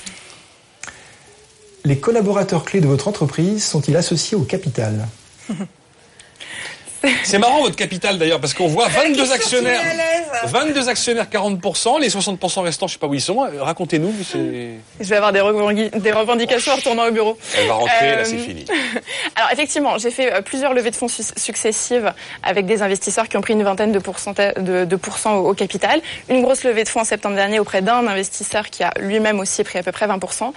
Les 1.84 1.98
collaborateurs 1.98 2.64
clés 2.64 2.80
de 2.80 2.88
votre 2.88 3.06
entreprise 3.06 3.64
sont-ils 3.64 3.96
associés 3.96 4.36
au 4.36 4.42
capital? 4.42 5.06
C'est 7.24 7.38
marrant 7.38 7.61
votre 7.62 7.76
capital 7.76 8.18
d'ailleurs, 8.18 8.40
parce 8.40 8.55
qu'on 8.55 8.68
voit 8.68 8.88
22 8.88 9.14
question 9.18 9.34
actionnaires. 9.34 9.80
qui 9.80 9.86
met 9.86 9.92
à 9.92 9.96
l'aise. 10.44 10.53
22 10.53 10.88
actionnaires, 10.88 11.26
40%, 11.32 12.00
les 12.00 12.09
60% 12.09 12.61
restants, 12.61 12.86
je 12.86 12.92
sais 12.94 12.98
pas 12.98 13.07
où 13.07 13.14
ils 13.14 13.20
sont. 13.20 13.44
Euh, 13.44 13.62
Racontez-nous. 13.62 14.12
c'est- 14.24 14.38
Je 15.00 15.09
vais 15.09 15.16
avoir 15.16 15.32
des, 15.32 15.40
revendications 15.40 16.72
en 16.72 16.76
retournant 16.76 17.07
au 17.07 17.11
bureau. 17.11 17.36
Elle 17.59 17.66
va 17.68 17.74
rentrer, 17.74 18.11
là 18.11 18.16
Euh, 18.18 18.24
c'est 18.24 18.38
fini. 18.38 18.64
Alors 19.36 19.50
effectivement, 19.53 19.98
j'ai 19.98 20.11
fait 20.11 20.32
euh, 20.32 20.40
plusieurs 20.42 20.74
levées 20.74 20.90
de 20.90 20.96
fonds 20.96 21.09
su- 21.09 21.22
successives 21.36 22.12
avec 22.42 22.66
des 22.66 22.82
investisseurs 22.82 23.28
qui 23.28 23.36
ont 23.36 23.40
pris 23.40 23.53
une 23.55 23.62
vingtaine 23.62 23.92
de, 23.92 23.98
pourcenta- 23.98 24.59
de, 24.61 24.84
de 24.84 24.96
pourcents 24.96 25.36
au, 25.36 25.50
au 25.50 25.55
capital. 25.55 26.00
Une 26.28 26.42
grosse 26.42 26.64
levée 26.64 26.84
de 26.84 26.88
fonds 26.88 27.00
en 27.00 27.05
septembre 27.05 27.34
dernier 27.36 27.59
auprès 27.59 27.82
d'un 27.82 28.07
investisseur 28.07 28.68
qui 28.70 28.82
a 28.82 28.92
lui-même 29.00 29.40
aussi 29.40 29.64
pris 29.64 29.78
à 29.78 29.82
peu 29.82 29.92
près 29.92 30.07
20%. 30.07 30.53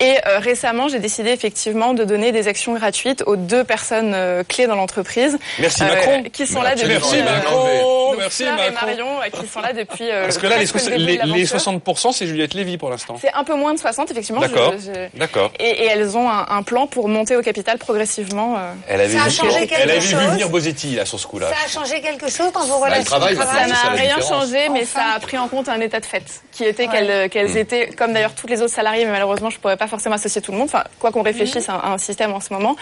Et 0.00 0.14
euh, 0.26 0.38
récemment, 0.38 0.88
j'ai 0.88 0.98
décidé 0.98 1.30
effectivement 1.30 1.94
de 1.94 2.04
donner 2.04 2.32
des 2.32 2.48
actions 2.48 2.74
gratuites 2.74 3.22
aux 3.26 3.36
deux 3.36 3.64
personnes 3.64 4.12
euh, 4.14 4.42
clés 4.46 4.66
dans 4.66 4.76
l'entreprise. 4.76 5.38
Merci 5.58 5.82
euh, 5.82 5.83
Macron. 5.88 6.22
Qui 6.32 6.46
sont 6.46 6.62
là 6.62 6.74
depuis... 6.74 6.88
Merci 6.88 7.18
euh, 7.18 7.24
Macron. 7.24 8.14
Merci 8.18 8.44
Macron. 8.44 8.72
Marion 8.86 9.20
euh, 9.20 9.40
qui 9.40 9.46
sont 9.46 9.60
là 9.60 9.72
depuis... 9.72 10.10
euh, 10.10 10.22
Parce 10.24 10.38
que 10.38 10.46
là, 10.46 10.56
les, 10.58 10.66
presque 10.66 10.74
le 10.74 10.80
soix- 10.80 10.90
début 10.98 11.04
les, 11.04 11.16
de 11.18 11.22
les 11.34 11.44
l'aventure. 11.44 11.82
60%, 12.08 12.12
c'est 12.12 12.26
Juliette 12.26 12.54
Lévy 12.54 12.76
pour 12.78 12.90
l'instant. 12.90 13.16
C'est 13.20 13.32
un 13.32 13.44
peu 13.44 13.54
moins 13.54 13.74
de 13.74 13.78
60, 13.78 14.10
effectivement. 14.10 14.40
D'accord. 14.40 14.74
je- 14.78 15.18
D'accord. 15.18 15.50
Et, 15.58 15.64
et 15.64 15.84
elles 15.86 16.16
ont 16.16 16.28
un, 16.28 16.46
un 16.48 16.62
plan 16.62 16.86
pour 16.86 17.08
monter 17.08 17.36
au 17.36 17.42
capital 17.42 17.78
progressivement. 17.78 18.54
euh. 18.56 18.72
Elle 18.88 19.00
avait, 19.00 19.14
Ça 19.14 19.24
a 19.24 19.28
vu, 19.28 20.14
venir 20.30 20.48
Bosetti 20.48 20.94
là 20.94 21.04
sur 21.04 21.18
ce 21.20 21.26
coup-là. 21.26 21.48
Ça 21.48 21.56
a 21.64 21.68
changé 21.68 22.00
quelque 22.00 22.30
chose 22.30 22.52
dans 22.52 22.60
vos 22.64 22.78
le 22.78 22.84
relations 22.84 23.10
ça 23.10 23.66
n'a 23.66 23.90
rien 23.94 24.20
changé, 24.20 24.68
mais 24.70 24.82
Enfin. 24.82 25.00
ça 25.00 25.16
a 25.16 25.20
pris 25.20 25.38
en 25.38 25.48
compte 25.48 25.68
un 25.68 25.80
état 25.80 26.00
de 26.00 26.06
fait, 26.06 26.22
qui 26.52 26.64
était 26.64 26.86
Ouais. 26.86 26.92
qu'elles 26.92 27.30
qu'elles 27.30 27.52
Mm. 27.54 27.56
étaient, 27.58 27.86
comme 27.96 28.12
d'ailleurs 28.12 28.34
tous 28.34 28.46
les 28.46 28.60
autres 28.62 28.72
salariés, 28.72 29.04
mais 29.04 29.12
malheureusement 29.12 29.50
je 29.50 29.58
pourrais 29.58 29.76
pas 29.76 29.86
forcément 29.86 30.14
associer 30.16 30.40
tout 30.42 30.52
le 30.52 30.58
monde, 30.58 30.68
enfin 30.68 30.84
quoi 30.98 31.10
qu'on 31.12 31.22
réfléchisse 31.22 31.68
à, 31.68 31.74
un- 31.74 31.78
à 31.78 31.88
un 31.92 31.98
système 31.98 32.32
en 32.32 32.40
ce 32.40 32.52
moment, 32.52 32.76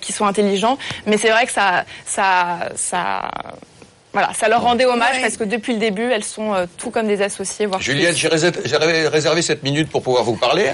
qui 0.00 0.12
soit 0.12 0.26
intelligent, 0.26 0.78
mais 1.06 1.16
c'est 1.16 1.30
vrai 1.30 1.46
que 1.46 1.52
ça, 1.52 1.84
ça, 2.40 2.68
ça, 2.76 3.30
voilà, 4.12 4.32
ça 4.32 4.48
leur 4.48 4.62
rendait 4.62 4.86
hommage 4.86 5.16
Ouais. 5.16 5.20
parce 5.20 5.36
que 5.36 5.44
depuis 5.44 5.74
le 5.74 5.78
début, 5.78 6.10
elles 6.10 6.24
sont 6.24 6.54
euh, 6.54 6.64
tout 6.78 6.90
comme 6.90 7.06
des 7.06 7.20
associés, 7.20 7.66
voire 7.66 7.80
Juliette, 7.82 8.12
plus. 8.12 8.16
j'ai 8.20 8.28
réservé, 8.28 8.60
j'ai 8.64 8.76
ré- 8.76 9.08
réservé 9.08 9.42
cette 9.42 9.62
minute 9.62 9.90
pour 9.90 10.02
pouvoir 10.02 10.24
vous 10.24 10.36
parler, 10.36 10.72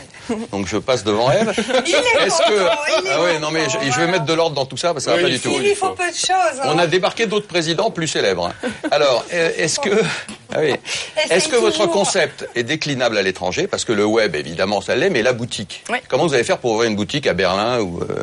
donc 0.53 0.69
je 0.69 0.77
passe 0.79 1.03
devant 1.03 1.29
elle. 1.31 1.53
Il 1.87 1.95
est 1.95 2.27
Est-ce 2.27 2.39
content, 2.39 2.49
que 2.51 2.55
il 3.03 3.07
est 3.09 3.11
ah 3.13 3.23
ouais, 3.23 3.39
non 3.41 3.51
mais 3.51 3.65
je, 3.69 3.91
je 3.91 4.01
vais 4.01 4.07
mettre 4.07 4.25
de 4.27 4.33
l'ordre 4.33 4.55
dans 4.55 4.65
tout 4.65 4.77
ça 4.77 4.93
parce 4.95 5.05
que 5.07 5.11
ça 5.11 5.17
va 5.17 5.23
Oui, 5.23 5.23
pas 5.25 5.29
du 5.37 5.41
tout. 5.41 5.53
Il 5.57 5.63
lui 5.69 5.75
faut 5.75 5.91
peu 5.91 6.09
de 6.09 6.15
choses. 6.15 6.61
hein. 6.61 6.67
On 6.67 6.79
a 6.79 6.87
débarqué 6.87 7.27
d'autres 7.27 7.49
présidents 7.49 7.91
plus 7.91 8.07
célèbres. 8.07 8.53
Alors, 8.93 9.25
euh, 9.35 9.51
est-ce 9.57 9.81
que, 9.81 9.91
ah 10.55 10.59
oui. 10.61 10.75
est-ce 11.31 11.49
que 11.49 11.57
votre 11.57 11.79
toujours. 11.79 11.93
concept 11.93 12.49
est 12.55 12.63
déclinable 12.63 13.19
à 13.19 13.23
l'étranger? 13.23 13.67
Parce 13.67 13.85
que 13.85 13.93
le 13.93 14.05
web, 14.05 14.37
évidemment, 14.37 14.81
ça 14.81 14.95
l'est, 14.95 15.11
mais 15.11 15.23
la 15.23 15.33
boutique. 15.33 15.83
Oui. 15.91 15.99
Comment 16.09 16.27
vous 16.29 16.35
allez 16.35 16.45
faire 16.45 16.59
pour 16.59 16.73
ouvrir 16.73 16.89
une 16.91 16.97
boutique 16.97 17.27
à 17.27 17.33
Berlin 17.35 17.81
ou 17.81 18.01
euh, 18.03 18.23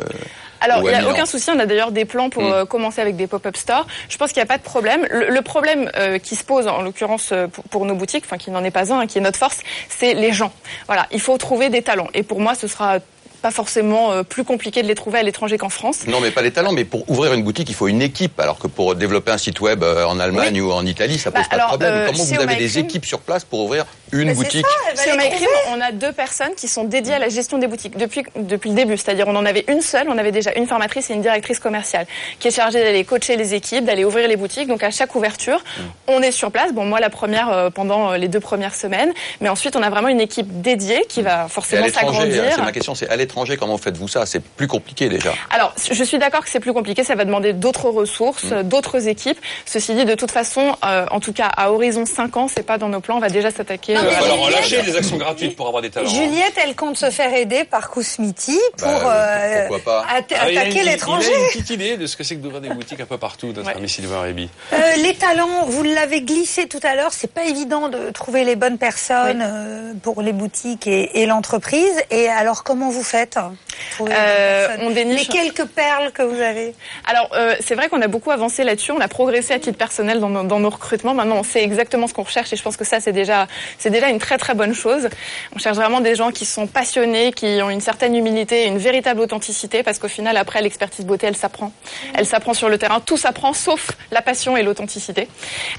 Alors, 0.60 0.78
il 0.78 0.88
n'y 0.88 0.94
a 0.94 0.98
Milan 0.98 1.10
aucun 1.12 1.26
souci, 1.26 1.50
on 1.54 1.58
a 1.58 1.66
d'ailleurs 1.66 1.90
des 1.92 2.04
plans 2.04 2.30
pour 2.30 2.42
Mm. 2.42 2.52
euh, 2.52 2.64
commencer 2.66 3.00
avec 3.00 3.16
des 3.16 3.26
pop-up 3.26 3.56
stores. 3.56 3.86
Je 4.08 4.16
pense 4.16 4.30
qu'il 4.32 4.40
n'y 4.40 4.44
a 4.44 4.46
pas 4.46 4.58
de 4.58 4.62
problème. 4.62 5.06
Le, 5.10 5.28
le 5.30 5.42
problème 5.42 5.90
euh, 5.96 6.18
qui 6.18 6.36
se 6.36 6.44
pose, 6.44 6.66
en 6.68 6.82
l'occurrence 6.82 7.30
euh, 7.32 7.46
pour, 7.48 7.64
pour 7.64 7.84
nos 7.86 7.94
boutiques, 7.94 8.24
enfin 8.26 8.38
qui 8.38 8.50
n'en 8.50 8.62
est 8.64 8.70
pas 8.70 8.92
un, 8.92 9.00
hein, 9.00 9.06
qui 9.06 9.18
est 9.18 9.22
notre 9.22 9.38
force, 9.38 9.58
c'est 9.88 10.14
les 10.14 10.32
gens. 10.32 10.52
Voilà, 10.86 11.06
il 11.12 11.20
faut 11.20 11.36
trouver 11.38 11.68
des 11.70 11.82
talents. 11.82 12.08
Et 12.14 12.22
pour 12.22 12.40
moi, 12.40 12.54
ce 12.54 12.66
sera 12.68 12.98
pas 13.42 13.50
forcément 13.50 14.12
euh, 14.12 14.22
plus 14.22 14.44
compliqué 14.44 14.82
de 14.82 14.86
les 14.86 14.94
trouver 14.94 15.18
à 15.20 15.22
l'étranger 15.22 15.56
qu'en 15.56 15.70
France. 15.70 16.00
Non, 16.06 16.20
mais 16.20 16.30
pas 16.30 16.42
les 16.42 16.50
talents, 16.50 16.72
mais 16.72 16.84
pour 16.84 17.08
ouvrir 17.10 17.32
une 17.32 17.42
boutique, 17.42 17.70
il 17.70 17.74
faut 17.74 17.88
une 17.88 18.02
équipe. 18.02 18.38
Alors 18.38 18.58
que 18.58 18.66
pour 18.66 18.94
développer 18.94 19.30
un 19.32 19.38
site 19.38 19.60
web 19.62 19.82
euh, 19.82 20.04
en 20.04 20.20
Allemagne 20.20 20.60
ou 20.60 20.70
en 20.72 20.84
Italie, 20.84 21.16
ça 21.18 21.30
pose 21.30 21.40
Bah, 21.44 21.48
pas 21.48 21.56
alors, 21.56 21.68
de 21.68 21.84
problème. 21.84 21.94
euh, 21.94 22.06
Comment 22.12 22.22
vous 22.24 22.38
avez 22.40 22.56
des 22.56 22.78
équipes 22.78 23.06
sur 23.06 23.20
place 23.20 23.44
pour 23.44 23.60
ouvrir 23.60 23.86
une 24.12 24.28
Mais 24.28 24.34
boutique 24.34 24.66
ça, 24.66 24.72
elle 24.90 24.96
va 24.96 25.02
Sur 25.02 25.12
trouver. 25.36 25.46
on 25.72 25.80
a 25.80 25.92
deux 25.92 26.12
personnes 26.12 26.54
qui 26.56 26.68
sont 26.68 26.84
dédiées 26.84 27.14
à 27.14 27.18
la 27.18 27.28
gestion 27.28 27.58
des 27.58 27.66
boutiques 27.66 27.96
depuis, 27.96 28.24
depuis 28.36 28.70
le 28.70 28.76
début. 28.76 28.96
C'est-à-dire, 28.96 29.26
on 29.28 29.36
en 29.36 29.46
avait 29.46 29.64
une 29.68 29.80
seule, 29.80 30.08
on 30.08 30.18
avait 30.18 30.32
déjà 30.32 30.52
une 30.56 30.66
formatrice 30.66 31.10
et 31.10 31.14
une 31.14 31.22
directrice 31.22 31.58
commerciale 31.58 32.06
qui 32.38 32.48
est 32.48 32.50
chargée 32.50 32.80
d'aller 32.82 33.04
coacher 33.04 33.36
les 33.36 33.54
équipes, 33.54 33.84
d'aller 33.84 34.04
ouvrir 34.04 34.28
les 34.28 34.36
boutiques. 34.36 34.68
Donc, 34.68 34.82
à 34.82 34.90
chaque 34.90 35.14
ouverture, 35.14 35.62
on 36.08 36.20
est 36.22 36.32
sur 36.32 36.50
place. 36.50 36.72
Bon, 36.72 36.84
moi, 36.84 37.00
la 37.00 37.10
première 37.10 37.50
euh, 37.50 37.70
pendant 37.70 38.12
euh, 38.12 38.16
les 38.16 38.28
deux 38.28 38.40
premières 38.40 38.74
semaines. 38.74 39.12
Mais 39.40 39.48
ensuite, 39.48 39.76
on 39.76 39.82
a 39.82 39.90
vraiment 39.90 40.08
une 40.08 40.20
équipe 40.20 40.60
dédiée 40.60 41.04
qui 41.08 41.22
va 41.22 41.30
Et 41.30 41.32
à 41.44 41.48
forcément 41.48 41.86
hein, 41.86 41.90
s'agrandir. 41.92 42.44
c'est 42.54 42.60
ma 42.62 42.72
question, 42.72 42.94
c'est 42.94 43.08
à 43.08 43.16
l'étranger, 43.16 43.56
comment 43.56 43.78
faites-vous 43.78 44.08
ça? 44.08 44.26
C'est 44.26 44.42
plus 44.42 44.66
compliqué 44.66 45.08
déjà. 45.08 45.32
Alors, 45.50 45.72
je 45.90 46.04
suis 46.04 46.18
d'accord 46.18 46.42
que 46.44 46.50
c'est 46.50 46.60
plus 46.60 46.72
compliqué, 46.72 47.04
ça 47.04 47.14
va 47.14 47.24
demander 47.24 47.52
d'autres 47.52 47.88
ressources, 47.90 48.44
Mm. 48.44 48.52
euh, 48.52 48.62
d'autres 48.62 49.08
équipes. 49.08 49.38
Ceci 49.66 49.94
dit, 49.94 50.04
de 50.04 50.14
toute 50.14 50.30
façon, 50.30 50.74
euh, 50.84 51.06
en 51.10 51.20
tout 51.20 51.32
cas, 51.32 51.50
à 51.56 51.72
horizon 51.72 52.06
5 52.06 52.36
ans, 52.36 52.48
c'est 52.48 52.62
pas 52.64 52.78
dans 52.78 52.88
nos 52.88 53.00
plans, 53.00 53.16
on 53.16 53.20
va 53.20 53.28
déjà 53.28 53.50
s'attaquer. 53.50 53.96
Euh, 54.06 54.10
va 54.10 54.16
falloir 54.16 54.36
Juliette- 54.36 54.54
relâcher 54.56 54.82
des 54.82 54.96
actions 54.96 55.16
gratuites 55.16 55.56
pour 55.56 55.66
avoir 55.68 55.82
des 55.82 55.90
talents. 55.90 56.08
hein. 56.08 56.12
Juliette, 56.14 56.54
elle 56.64 56.74
compte 56.74 56.96
se 56.96 57.10
faire 57.10 57.32
aider 57.34 57.64
par 57.64 57.90
Kousmiti 57.90 58.58
pour 58.78 58.88
Bah, 58.88 59.14
euh, 59.14 59.66
pourquoi 59.68 59.84
pas 60.02 60.06
atta- 60.12 60.36
Ah, 60.40 60.46
attaquer 60.46 60.82
l'étranger. 60.82 61.28
Il 61.30 61.34
a 61.34 61.38
une 61.40 61.46
petite 61.48 61.70
idée 61.70 61.96
de 61.96 62.06
ce 62.06 62.16
que 62.16 62.24
c'est 62.24 62.36
que 62.36 62.40
d'ouvrir 62.40 62.60
des 62.60 62.70
boutiques 62.70 63.00
un 63.00 63.06
peu 63.06 63.18
partout, 63.18 63.48
notre 63.48 63.68
Ouais. 63.68 63.76
ami 63.76 63.88
Sylvain 63.88 64.20
Réby. 64.22 64.48
Euh, 64.72 64.76
les 64.96 65.14
talents, 65.14 65.64
vous 65.66 65.82
l'avez 65.82 66.22
glissé 66.22 66.66
tout 66.68 66.80
à 66.82 66.94
l'heure, 66.94 67.12
c'est 67.12 67.32
pas 67.32 67.44
évident 67.44 67.88
de 67.88 68.10
trouver 68.10 68.44
les 68.44 68.56
bonnes 68.56 68.78
personnes 68.78 69.42
euh, 69.42 69.92
pour 70.02 70.22
les 70.22 70.32
boutiques 70.32 70.86
et, 70.86 71.20
et 71.22 71.26
l'entreprise. 71.26 71.94
Et 72.10 72.28
alors, 72.28 72.64
comment 72.64 72.90
vous 72.90 73.02
faites 73.02 73.38
Euh, 74.00 74.66
personnes 74.68 74.86
on 74.86 74.90
déniche- 74.90 75.28
Les 75.28 75.34
quelques 75.52 75.64
perles 75.66 76.12
que 76.12 76.22
vous 76.22 76.40
avez. 76.40 76.74
Alors, 77.06 77.30
euh, 77.34 77.54
c'est 77.60 77.74
vrai 77.74 77.88
qu'on 77.88 78.00
a 78.02 78.08
beaucoup 78.08 78.30
avancé 78.30 78.64
là-dessus. 78.64 78.92
On 78.92 79.00
a 79.00 79.08
progressé 79.08 79.54
à 79.54 79.58
titre 79.58 79.78
personnel 79.78 80.20
dans 80.20 80.28
nos, 80.28 80.42
dans 80.44 80.60
nos 80.60 80.70
recrutements. 80.70 81.14
Maintenant, 81.14 81.36
on 81.36 81.42
sait 81.42 81.62
exactement 81.62 82.06
ce 82.06 82.14
qu'on 82.14 82.22
recherche 82.22 82.52
et 82.52 82.56
je 82.56 82.62
pense 82.62 82.76
que 82.76 82.84
ça, 82.84 83.00
c'est 83.00 83.12
déjà, 83.12 83.46
c'est 83.90 83.96
déjà 83.96 84.08
une 84.08 84.18
très 84.20 84.38
très 84.38 84.54
bonne 84.54 84.72
chose. 84.74 85.08
On 85.54 85.58
cherche 85.58 85.76
vraiment 85.76 86.00
des 86.00 86.14
gens 86.14 86.30
qui 86.30 86.44
sont 86.44 86.66
passionnés, 86.68 87.32
qui 87.32 87.58
ont 87.62 87.70
une 87.70 87.80
certaine 87.80 88.14
humilité, 88.14 88.66
une 88.66 88.78
véritable 88.78 89.20
authenticité, 89.20 89.82
parce 89.82 89.98
qu'au 89.98 90.06
final, 90.08 90.36
après, 90.36 90.62
l'expertise 90.62 91.04
beauté, 91.04 91.26
elle 91.26 91.36
s'apprend. 91.36 91.72
Elle 92.14 92.26
s'apprend 92.26 92.54
sur 92.54 92.68
le 92.68 92.78
terrain. 92.78 93.00
Tout 93.00 93.16
s'apprend, 93.16 93.52
sauf 93.52 93.90
la 94.12 94.22
passion 94.22 94.56
et 94.56 94.62
l'authenticité. 94.62 95.26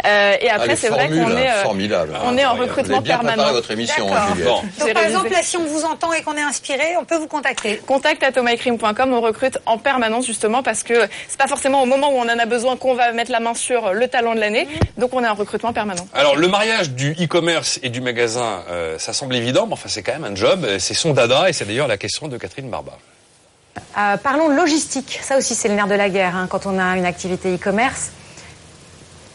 Euh, 0.05 0.33
et 0.41 0.49
Ah, 0.49 0.55
après, 0.55 0.75
c'est 0.75 0.89
vrai 0.89 1.07
qu'on 1.07 1.37
est, 1.37 1.49
euh, 1.49 1.63
formidable. 1.63 2.17
on 2.25 2.37
est 2.37 2.45
en 2.45 2.55
Vous 2.55 2.61
avez 2.63 2.69
recrutement 2.69 2.99
bien 3.01 3.17
préparé 3.17 3.35
permanent. 3.37 3.53
votre 3.53 3.71
émission, 3.71 4.13
hein. 4.13 4.35
Bon. 4.43 4.61
Donc, 4.79 4.93
par 4.93 5.03
exemple, 5.03 5.31
là, 5.31 5.39
si 5.41 5.55
on 5.55 5.63
vous 5.63 5.85
entend 5.85 6.11
et 6.11 6.21
qu'on 6.21 6.35
est 6.35 6.41
inspiré, 6.41 6.83
on 6.99 7.05
peut 7.05 7.17
vous 7.17 7.27
contacter. 7.27 7.77
Contact 7.87 8.23
à 8.23 8.31
thomascream.com, 8.33 9.13
on 9.13 9.21
recrute 9.21 9.57
en 9.65 9.77
permanence 9.77 10.25
justement 10.25 10.63
parce 10.63 10.83
que 10.83 10.93
c'est 11.29 11.37
pas 11.39 11.47
forcément 11.47 11.81
au 11.81 11.85
moment 11.85 12.09
où 12.11 12.17
on 12.17 12.23
en 12.23 12.39
a 12.39 12.45
besoin 12.45 12.75
qu'on 12.75 12.93
va 12.93 13.13
mettre 13.13 13.31
la 13.31 13.39
main 13.39 13.53
sur 13.53 13.93
le 13.93 14.07
talent 14.09 14.35
de 14.35 14.39
l'année. 14.41 14.67
Donc 14.97 15.13
on 15.13 15.23
est 15.23 15.27
en 15.27 15.33
recrutement 15.35 15.71
permanent. 15.73 16.07
Alors 16.13 16.35
le 16.35 16.47
mariage 16.47 16.91
du 16.91 17.11
e-commerce 17.13 17.79
et 17.83 17.89
du 17.89 18.00
magasin, 18.01 18.63
euh, 18.69 18.97
ça 18.99 19.13
semble 19.13 19.35
évident, 19.35 19.65
mais 19.67 19.73
enfin 19.73 19.89
c'est 19.89 20.03
quand 20.03 20.13
même 20.13 20.23
un 20.25 20.35
job. 20.35 20.63
euh, 20.65 20.79
C'est 20.79 20.93
son 20.93 21.13
dada 21.13 21.49
et 21.49 21.53
c'est 21.53 21.65
d'ailleurs 21.65 21.87
la 21.87 21.97
question 21.97 22.27
de 22.27 22.37
Catherine 22.37 22.69
Barba. 22.69 22.97
Euh, 23.97 24.17
parlons 24.17 24.49
logistique. 24.49 25.19
Ça 25.23 25.37
aussi, 25.37 25.55
c'est 25.55 25.67
le 25.69 25.75
nerf 25.75 25.87
de 25.87 25.95
la 25.95 26.09
guerre 26.09 26.35
hein, 26.35 26.47
quand 26.49 26.65
on 26.65 26.77
a 26.79 26.97
une 26.97 27.05
activité 27.05 27.53
e-commerce. 27.55 28.11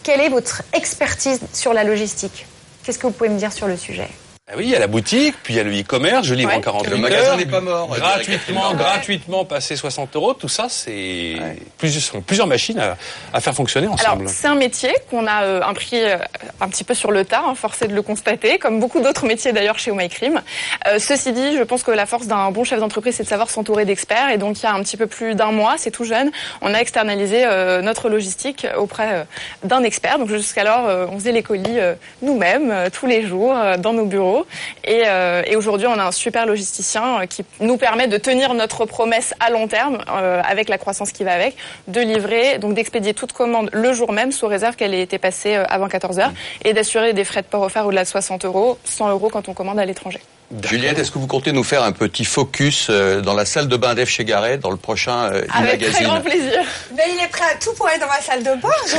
Quelle 0.02 0.20
est 0.20 0.28
votre 0.28 0.62
expertise 0.72 1.40
sur 1.52 1.72
la 1.72 1.84
logistique? 1.84 2.46
Qu'est-ce 2.84 2.98
que 2.98 3.06
vous 3.06 3.12
pouvez 3.12 3.30
me 3.30 3.38
dire 3.38 3.52
sur 3.52 3.66
le 3.66 3.76
sujet? 3.76 4.08
Ah 4.48 4.54
oui, 4.56 4.66
il 4.66 4.70
y 4.70 4.76
a 4.76 4.78
la 4.78 4.86
boutique, 4.86 5.34
puis 5.42 5.54
il 5.54 5.56
y 5.56 5.60
a 5.60 5.64
le 5.64 5.72
e-commerce, 5.76 6.24
je 6.24 6.32
livre 6.32 6.50
Ouais. 6.50 6.58
en 6.58 6.60
48 6.60 6.90
Le 6.90 6.96
magasin 6.98 7.36
n'est 7.36 7.46
pas 7.46 7.60
mort, 7.60 7.88
Gratuitement, 7.88 8.74
gratuitement, 8.74 9.44
passer 9.44 9.74
60 9.74 10.14
euros, 10.14 10.34
tout 10.34 10.46
ça, 10.46 10.68
c'est 10.68 11.34
plusieurs, 11.78 12.46
machines 12.46 12.78
à, 12.78 12.96
à 13.32 13.40
faire 13.40 13.54
fonctionner 13.54 13.88
Alors 13.88 13.98
ensemble. 13.98 14.28
c'est 14.28 14.46
un 14.46 14.54
métier 14.54 14.94
qu'on 15.10 15.26
a 15.26 15.42
euh, 15.42 15.60
appris 15.62 16.00
euh, 16.00 16.18
un 16.60 16.68
petit 16.68 16.84
peu 16.84 16.94
sur 16.94 17.10
le 17.10 17.24
tas, 17.24 17.42
hein, 17.44 17.56
forcé 17.56 17.88
de 17.88 17.94
le 17.96 18.02
constater, 18.02 18.58
comme 18.58 18.78
beaucoup 18.78 19.00
d'autres 19.00 19.26
métiers 19.26 19.52
d'ailleurs 19.52 19.80
chez 19.80 19.90
Oh 19.90 19.96
My. 19.96 20.08
Euh, 20.22 21.00
ceci 21.00 21.32
dit, 21.32 21.56
je 21.56 21.64
pense 21.64 21.82
que 21.82 21.90
la 21.90 22.06
force 22.06 22.28
d'un 22.28 22.52
bon 22.52 22.62
chef 22.62 22.78
d'entreprise, 22.78 23.16
c'est 23.16 23.24
de 23.24 23.28
savoir 23.28 23.50
s'entourer 23.50 23.84
d'experts. 23.84 24.30
Et 24.30 24.38
donc 24.38 24.60
il 24.60 24.62
y 24.62 24.66
a 24.66 24.72
un 24.74 24.82
petit 24.84 24.96
peu 24.96 25.08
plus 25.08 25.34
d'un 25.34 25.50
mois, 25.50 25.74
c'est 25.76 25.90
tout 25.90 26.04
jeune, 26.04 26.30
on 26.62 26.72
a 26.72 26.78
externalisé 26.78 27.44
notre 27.82 28.08
logistique 28.08 28.64
auprès 28.78 29.26
d'un 29.64 29.82
expert. 29.82 30.20
Donc 30.20 30.28
jusqu'alors, 30.28 31.08
on 31.10 31.18
faisait 31.18 31.32
les 31.32 31.42
colis 31.42 31.78
nous-mêmes, 32.22 32.90
tous 32.92 33.06
les 33.08 33.26
jours, 33.26 33.52
dans 33.78 33.92
nos 33.92 34.06
bureaux. 34.06 34.35
Et, 34.84 35.02
euh, 35.06 35.42
et 35.46 35.56
aujourd'hui, 35.56 35.86
on 35.86 35.98
a 35.98 36.04
un 36.04 36.12
super 36.12 36.46
logisticien 36.46 37.22
euh, 37.22 37.26
qui 37.26 37.44
nous 37.60 37.76
permet 37.76 38.08
de 38.08 38.16
tenir 38.16 38.54
notre 38.54 38.84
promesse 38.84 39.34
à 39.40 39.50
long 39.50 39.68
terme, 39.68 39.98
euh, 40.10 40.42
avec 40.44 40.68
la 40.68 40.78
croissance 40.78 41.12
qui 41.12 41.24
va 41.24 41.32
avec, 41.32 41.56
de 41.88 42.00
livrer, 42.00 42.58
donc 42.58 42.74
d'expédier 42.74 43.14
toute 43.14 43.32
commande 43.32 43.70
le 43.72 43.92
jour 43.92 44.12
même, 44.12 44.32
sous 44.32 44.46
réserve 44.46 44.76
qu'elle 44.76 44.94
ait 44.94 45.02
été 45.02 45.18
passée 45.18 45.54
avant 45.54 45.88
14 45.88 46.18
heures, 46.18 46.32
et 46.64 46.72
d'assurer 46.72 47.12
des 47.12 47.24
frais 47.24 47.42
de 47.42 47.46
port 47.46 47.62
offerts 47.62 47.86
au-delà 47.86 48.04
de 48.04 48.08
60 48.08 48.44
euros, 48.44 48.78
100 48.84 49.10
euros 49.10 49.28
quand 49.28 49.48
on 49.48 49.54
commande 49.54 49.78
à 49.78 49.84
l'étranger. 49.84 50.20
Juliette, 50.62 50.98
est-ce 51.00 51.10
que 51.10 51.18
vous 51.18 51.26
comptez 51.26 51.50
nous 51.50 51.64
faire 51.64 51.82
un 51.82 51.90
petit 51.90 52.24
focus 52.24 52.86
euh, 52.88 53.20
dans 53.20 53.34
la 53.34 53.44
salle 53.44 53.66
de 53.66 53.76
bain 53.76 53.94
d'Ève 53.94 54.06
chez 54.08 54.24
Garret 54.24 54.58
dans 54.58 54.70
le 54.70 54.76
prochain 54.76 55.24
euh, 55.32 55.42
Avec 55.52 55.80
très 55.80 55.88
e-magazine 55.88 56.06
grand 56.06 56.20
plaisir. 56.20 56.60
Mais 56.96 57.02
il 57.16 57.20
est 57.24 57.28
prêt 57.28 57.44
à 57.52 57.56
tout 57.56 57.72
pour 57.74 57.88
être 57.88 58.00
dans 58.00 58.06
ma 58.06 58.20
salle 58.20 58.44
de 58.44 58.54
bain, 58.60 58.68
je 58.86 58.90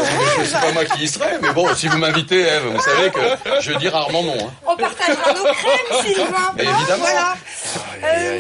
C'est 0.44 0.52
pas 0.52 0.60
rêve. 0.60 0.74
moi 0.74 0.84
qui 0.86 1.04
y 1.04 1.08
serai, 1.08 1.38
mais 1.42 1.54
bon, 1.54 1.74
si 1.74 1.88
vous 1.88 1.98
m'invitez, 1.98 2.42
Ève, 2.42 2.64
vous 2.74 2.82
savez 2.82 3.10
que 3.12 3.20
je 3.62 3.72
dis 3.78 3.88
rarement 3.88 4.24
non. 4.24 4.36
hein. 4.38 4.52
On 4.68 4.76
partagera 4.76 5.34
nos 5.34 5.44
crèmes, 5.54 6.06
Sylvain. 6.06 6.54
Mais 6.58 6.64
évidemment. 6.64 7.06
Voilà. 7.06 7.36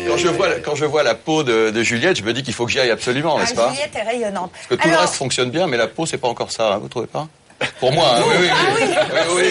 Quand 0.10 0.18
je 0.18 0.28
vois, 0.28 0.50
quand 0.64 0.76
je 0.76 0.86
vois 0.86 1.04
la 1.04 1.16
peau 1.16 1.44
de, 1.44 1.70
de 1.72 1.84
Juliette, 1.84 2.18
je 2.18 2.24
me 2.24 2.34
dis 2.34 2.44
qu'il 2.44 2.54
faut 2.54 2.66
que 2.66 2.72
j'y 2.74 2.80
aille 2.80 2.92
absolument, 2.92 3.38
Ah, 3.38 3.42
n'est-ce 3.42 3.56
pas? 3.56 3.70
Juliette 3.70 3.96
est 3.96 4.04
rayonnante. 4.10 4.52
Parce 4.52 4.68
que 4.68 4.76
tout 4.76 4.90
le 4.90 4.98
reste 4.98 5.16
fonctionne 5.16 5.50
bien, 5.50 5.66
mais 5.68 5.78
la 5.78 5.88
peau, 5.88 6.06
c'est 6.06 6.18
pas 6.18 6.28
encore 6.28 6.52
ça, 6.52 6.74
hein, 6.74 6.78
vous 6.80 6.90
trouvez 6.90 7.08
pas? 7.08 7.28
Pour 7.80 7.92
moi, 7.92 8.18
hein, 8.18 8.24
oui, 8.28 8.36
oui, 8.40 8.50
oui. 8.76 8.96
Ah 9.00 9.26
oui, 9.36 9.44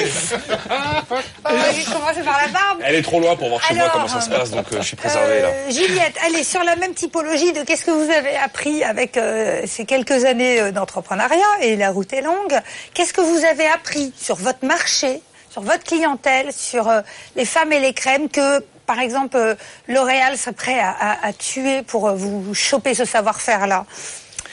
oui. 1.77 1.85
Commencez 1.93 2.23
par 2.23 2.41
la 2.41 2.49
barbe. 2.49 2.81
Elle 2.85 2.95
est 2.97 3.03
trop 3.03 3.21
loin 3.21 3.37
pour 3.37 3.49
voir 3.49 3.63
chez 3.63 3.75
moi 3.75 3.89
comment 3.93 4.09
ça 4.09 4.21
se 4.21 4.31
passe, 4.31 4.51
donc 4.51 4.67
euh, 4.73 4.77
je 4.81 4.87
suis 4.87 4.97
préservé 4.97 5.43
là. 5.43 5.49
Euh, 5.49 5.71
Juliette, 5.71 6.15
allez, 6.25 6.45
sur 6.45 6.63
la 6.63 6.77
même 6.77 6.95
typologie 6.95 7.53
de 7.53 7.63
qu'est-ce 7.63 7.85
que 7.85 7.91
vous 7.91 8.11
avez 8.11 8.37
appris 8.37 8.85
avec 8.85 9.17
euh, 9.17 9.63
ces 9.67 9.85
quelques 9.87 10.25
années 10.25 10.71
d'entrepreneuriat, 10.73 11.39
et 11.63 11.77
la 11.77 11.91
route 11.91 12.13
est 12.13 12.23
longue, 12.23 12.61
qu'est-ce 12.95 13.13
que 13.13 13.21
vous 13.21 13.45
avez 13.45 13.67
appris 13.67 14.13
sur 14.17 14.37
votre 14.37 14.65
marché, 14.65 15.21
sur 15.51 15.63
votre 15.63 15.85
clientèle, 15.85 16.53
sur 16.53 16.91
les 17.35 17.45
femmes 17.45 17.73
et 17.73 17.81
les 17.81 17.93
crèmes 17.93 18.29
que, 18.29 18.61
par 18.87 19.01
exemple, 19.01 19.57
L'Oréal 19.89 20.37
serait 20.39 20.53
prêt 20.53 20.79
à, 20.79 20.91
à- 20.91 21.27
à 21.29 21.33
tuer 21.33 21.83
pour 21.83 22.11
vous 22.15 22.55
choper 22.55 22.95
ce 22.95 23.05
savoir-faire-là? 23.05 23.85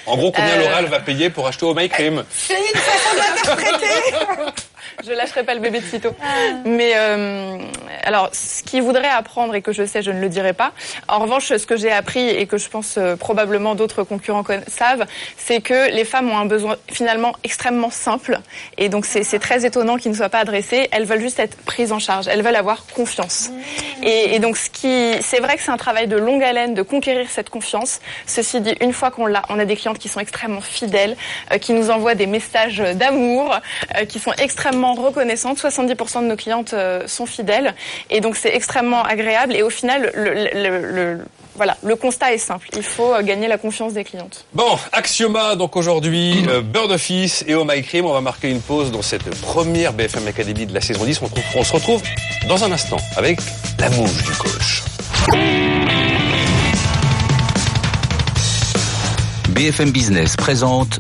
En 0.06 0.18
gros, 0.18 0.32
combien 0.32 0.52
Euh, 0.56 0.60
L'Oréal 0.64 0.86
va 0.88 1.00
payer 1.00 1.30
pour 1.30 1.48
acheter 1.48 1.66
au 1.66 1.74
My 1.74 1.88
Cream 1.90 2.24
C'est 2.36 2.54
une 2.60 2.80
façon 2.80 3.16
d'interpréter 3.18 4.54
Je 5.06 5.12
lâcherai 5.12 5.44
pas 5.44 5.54
le 5.54 5.60
bébé 5.60 5.80
de 5.80 5.86
sitôt. 5.86 6.14
Mais 6.66 6.94
euh, 6.96 7.58
alors, 8.04 8.30
ce 8.34 8.64
qu'il 8.64 8.82
voudrait 8.82 9.08
apprendre 9.08 9.56
et 9.56 9.62
que 9.62 9.72
je 9.72 9.86
sais, 9.86 10.02
je 10.02 10.12
ne 10.12 10.20
le 10.20 10.30
dirai 10.30 10.54
pas. 10.54 10.72
En 11.08 11.20
revanche, 11.20 11.48
ce 11.56 11.66
que 11.66 11.78
j'ai 11.78 11.92
appris 11.92 12.28
et 12.30 12.46
que 12.48 12.58
je 12.58 12.70
pense 12.70 12.96
euh, 12.98 13.16
probablement 13.16 13.76
d'autres 13.76 14.04
concurrents 14.04 14.44
savent, 14.68 15.06
c'est 15.38 15.62
que 15.62 15.92
les 15.92 16.06
femmes 16.06 16.30
ont 16.30 16.38
un 16.38 16.46
besoin 16.46 16.76
finalement 16.92 17.34
extrêmement 17.44 17.90
simple. 17.90 18.40
Et 18.78 18.90
donc, 18.90 19.06
c'est 19.06 19.40
très 19.40 19.66
étonnant 19.66 19.98
qu'ils 19.98 20.12
ne 20.12 20.18
soient 20.18 20.30
pas 20.30 20.40
adressés. 20.40 20.90
Elles 20.92 21.06
veulent 21.06 21.22
juste 21.22 21.40
être 21.40 21.58
prises 21.58 21.92
en 21.92 22.00
charge. 22.00 22.28
Elles 22.28 22.42
veulent 22.42 22.56
avoir 22.56 22.86
confiance. 22.88 23.52
Et, 24.02 24.36
et 24.36 24.40
donc, 24.40 24.58
ce 24.58 24.70
qui, 24.70 25.14
c'est 25.22 25.40
vrai 25.40 25.56
que 25.56 25.62
c'est 25.62 25.72
un 25.72 25.78
travail 25.78 26.08
de 26.08 26.18
longue 26.18 26.44
haleine 26.44 26.74
de 26.74 26.82
conquérir 26.82 27.30
cette 27.30 27.50
confiance. 27.50 28.00
Ceci 28.26 28.62
dit, 28.62 28.76
une 28.82 28.94
fois 28.94 29.12
qu'on 29.12 29.26
l'a, 29.26 29.44
on 29.50 29.60
a 29.60 29.66
des 29.66 29.76
clientes 29.76 30.00
qui 30.00 30.10
sont 30.10 30.20
extrêmement 30.20 30.62
fidèles, 30.62 31.16
euh, 31.52 31.58
qui 31.58 31.74
nous 31.74 31.90
envoient 31.90 32.16
des 32.16 32.28
messages 32.28 32.80
d'amour, 32.80 33.60
qui 34.10 34.20
sont 34.20 34.34
extrêmement 34.38 34.83
reconnaissantes. 34.94 35.58
70% 35.58 36.24
de 36.24 36.28
nos 36.28 36.36
clientes 36.36 36.74
euh, 36.74 37.08
sont 37.08 37.26
fidèles. 37.26 37.74
Et 38.10 38.20
donc, 38.20 38.36
c'est 38.36 38.54
extrêmement 38.54 39.04
agréable. 39.04 39.56
Et 39.56 39.64
au 39.64 39.70
final, 39.70 40.12
le, 40.14 40.34
le- 40.34 40.50
le- 40.54 40.92
le- 41.16 41.20
voilà, 41.56 41.78
le 41.84 41.96
constat 41.96 42.34
est 42.34 42.38
simple. 42.40 42.68
Il 42.76 42.84
faut 42.84 43.14
euh, 43.14 43.22
gagner 43.22 43.48
la 43.48 43.58
confiance 43.58 43.94
des 43.94 44.04
clientes. 44.04 44.46
Bon, 44.54 44.78
Axioma, 44.92 45.56
donc 45.56 45.76
aujourd'hui, 45.78 46.44
euh, 46.50 46.62
Bird 46.62 46.92
Office 46.92 47.44
et 47.48 47.56
Oh 47.56 47.64
My 47.64 47.82
Cream. 47.84 48.06
On 48.06 48.14
va 48.14 48.22
marquer 48.22 48.50
une 48.50 48.60
pause 48.62 48.92
dans 48.92 49.02
cette 49.04 49.30
première 49.42 49.94
BFM 49.94 50.28
Academy 50.28 50.66
de 50.66 50.74
la 50.74 50.82
saison 50.82 51.06
10. 51.06 51.22
On, 51.22 51.26
retrouve- 51.26 51.44
on 51.56 51.64
se 51.64 51.74
retrouve 51.74 52.02
dans 52.48 52.64
un 52.64 52.72
instant 52.72 52.98
avec 53.16 53.40
la 53.80 53.90
mouche 53.92 54.24
du 54.24 54.32
coach. 54.32 54.84
BFM 59.50 59.92
Business 59.92 60.36
présente 60.36 61.00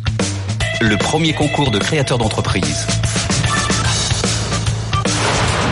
le 0.82 0.98
premier 0.98 1.34
concours 1.34 1.72
de 1.72 1.80
créateurs 1.80 2.18
d'entreprise. 2.18 2.86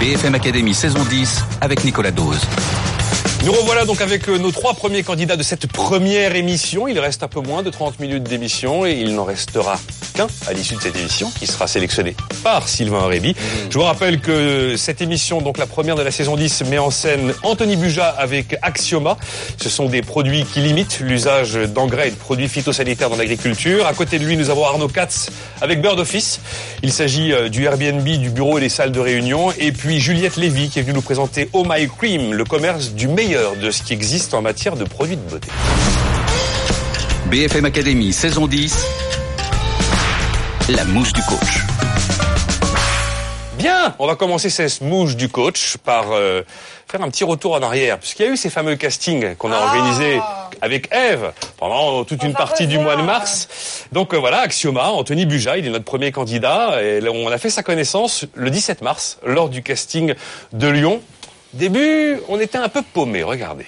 BFM 0.01 0.33
Academy 0.33 0.73
saison 0.73 1.05
10 1.05 1.45
avec 1.61 1.83
Nicolas 1.83 2.09
Dose. 2.09 2.41
Nous 3.43 3.53
revoilà 3.53 3.85
donc 3.85 4.01
avec 4.01 4.29
euh, 4.29 4.37
nos 4.37 4.51
trois 4.51 4.75
premiers 4.75 5.01
candidats 5.01 5.35
de 5.35 5.41
cette 5.41 5.65
première 5.65 6.35
émission. 6.35 6.87
Il 6.87 6.99
reste 6.99 7.23
un 7.23 7.27
peu 7.27 7.39
moins 7.39 7.63
de 7.63 7.71
30 7.71 7.99
minutes 7.99 8.21
d'émission 8.21 8.85
et 8.85 8.91
il 8.91 9.15
n'en 9.15 9.23
restera 9.23 9.79
qu'un 10.13 10.27
à 10.45 10.53
l'issue 10.53 10.75
de 10.75 10.81
cette 10.81 10.95
émission 10.95 11.31
qui 11.39 11.47
sera 11.47 11.65
sélectionné 11.65 12.15
par 12.43 12.67
Sylvain 12.67 12.99
Aurébi. 12.99 13.35
Je 13.71 13.79
vous 13.79 13.83
rappelle 13.83 14.19
que 14.19 14.75
cette 14.77 15.01
émission, 15.01 15.41
donc 15.41 15.57
la 15.57 15.65
première 15.65 15.95
de 15.95 16.03
la 16.03 16.11
saison 16.11 16.35
10, 16.35 16.65
met 16.65 16.77
en 16.77 16.91
scène 16.91 17.33
Anthony 17.41 17.77
Buja 17.77 18.09
avec 18.09 18.57
Axioma. 18.61 19.17
Ce 19.59 19.69
sont 19.69 19.89
des 19.89 20.03
produits 20.03 20.45
qui 20.45 20.59
limitent 20.59 20.99
l'usage 20.99 21.55
d'engrais 21.55 22.09
et 22.09 22.11
de 22.11 22.17
produits 22.17 22.47
phytosanitaires 22.47 23.09
dans 23.09 23.17
l'agriculture. 23.17 23.87
À 23.87 23.93
côté 23.93 24.19
de 24.19 24.25
lui, 24.25 24.37
nous 24.37 24.51
avons 24.51 24.65
Arnaud 24.65 24.87
Katz 24.87 25.31
avec 25.61 25.81
Bird 25.81 25.99
Office. 25.99 26.41
Il 26.83 26.91
s'agit 26.93 27.33
euh, 27.33 27.49
du 27.49 27.63
Airbnb, 27.63 28.03
du 28.03 28.29
bureau 28.29 28.59
et 28.59 28.61
des 28.61 28.69
salles 28.69 28.91
de 28.91 28.99
réunion. 28.99 29.51
Et 29.57 29.71
puis 29.71 29.99
Juliette 29.99 30.35
Lévy 30.35 30.69
qui 30.69 30.77
est 30.77 30.83
venue 30.83 30.93
nous 30.93 31.01
présenter 31.01 31.49
Oh 31.53 31.65
My 31.67 31.87
Cream, 31.87 32.35
le 32.35 32.45
commerce 32.45 32.91
du 32.91 33.07
meilleur 33.07 33.30
de 33.31 33.71
ce 33.71 33.81
qui 33.81 33.93
existe 33.93 34.33
en 34.33 34.41
matière 34.41 34.75
de 34.75 34.83
produits 34.83 35.15
de 35.15 35.21
beauté. 35.21 35.47
BFM 37.27 37.63
Academy 37.63 38.11
saison 38.11 38.45
10. 38.45 38.85
La 40.69 40.83
mouche 40.83 41.13
du 41.13 41.21
coach. 41.21 41.63
Bien, 43.57 43.95
on 43.99 44.07
va 44.07 44.15
commencer 44.15 44.49
cette 44.49 44.81
mouche 44.81 45.15
du 45.15 45.29
coach 45.29 45.77
par 45.77 46.11
euh, 46.11 46.41
faire 46.89 47.01
un 47.01 47.09
petit 47.09 47.23
retour 47.23 47.53
en 47.53 47.61
arrière, 47.61 47.99
puisqu'il 47.99 48.25
y 48.25 48.29
a 48.29 48.31
eu 48.33 48.37
ces 48.37 48.49
fameux 48.49 48.75
castings 48.75 49.35
qu'on 49.35 49.51
a 49.53 49.57
organisés 49.57 50.19
avec 50.61 50.93
Eve 50.93 51.31
pendant 51.57 52.03
toute 52.03 52.23
une 52.23 52.33
partie 52.33 52.67
du 52.67 52.79
mois 52.79 52.97
de 52.97 53.03
mars. 53.03 53.85
Donc 53.93 54.13
euh, 54.13 54.17
voilà, 54.17 54.41
Axioma, 54.41 54.89
Anthony 54.89 55.25
Buja, 55.25 55.57
il 55.57 55.65
est 55.65 55.69
notre 55.69 55.85
premier 55.85 56.11
candidat, 56.11 56.83
et 56.83 57.01
on 57.07 57.29
a 57.29 57.37
fait 57.37 57.49
sa 57.49 57.63
connaissance 57.63 58.25
le 58.35 58.49
17 58.49 58.81
mars 58.81 59.19
lors 59.25 59.47
du 59.47 59.63
casting 59.63 60.15
de 60.51 60.67
Lyon. 60.67 61.01
Début, 61.53 62.17
on 62.29 62.39
était 62.39 62.57
un 62.57 62.69
peu 62.69 62.81
paumé, 62.81 63.23
regardez. 63.23 63.65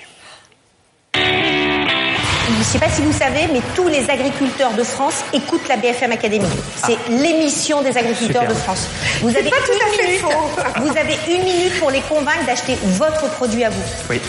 Je 1.15 2.59
ne 2.59 2.63
sais 2.63 2.79
pas 2.79 2.89
si 2.89 3.01
vous 3.01 3.11
savez, 3.11 3.47
mais 3.51 3.61
tous 3.75 3.87
les 3.87 4.09
agriculteurs 4.09 4.73
de 4.73 4.83
France 4.83 5.23
écoutent 5.33 5.67
la 5.67 5.75
BFM 5.77 6.11
Academy. 6.11 6.45
C'est 6.85 6.97
l'émission 7.09 7.81
des 7.81 7.97
agriculteurs 7.97 8.43
Super. 8.43 8.47
de 8.47 8.53
France. 8.53 8.87
Vous 9.21 9.29
avez, 9.29 9.49
pas 9.49 9.57
tout 9.65 9.71
à 9.71 9.87
une 9.87 9.93
fait 9.93 10.07
minute, 10.07 10.21
faux. 10.21 10.81
vous 10.81 10.97
avez 10.97 11.17
une 11.29 11.43
minute 11.43 11.79
pour 11.79 11.91
les 11.91 12.01
convaincre 12.01 12.45
d'acheter 12.45 12.77
votre 12.83 13.29
produit 13.31 13.63
à 13.63 13.69
vous. 13.69 13.83
Oui. 14.09 14.21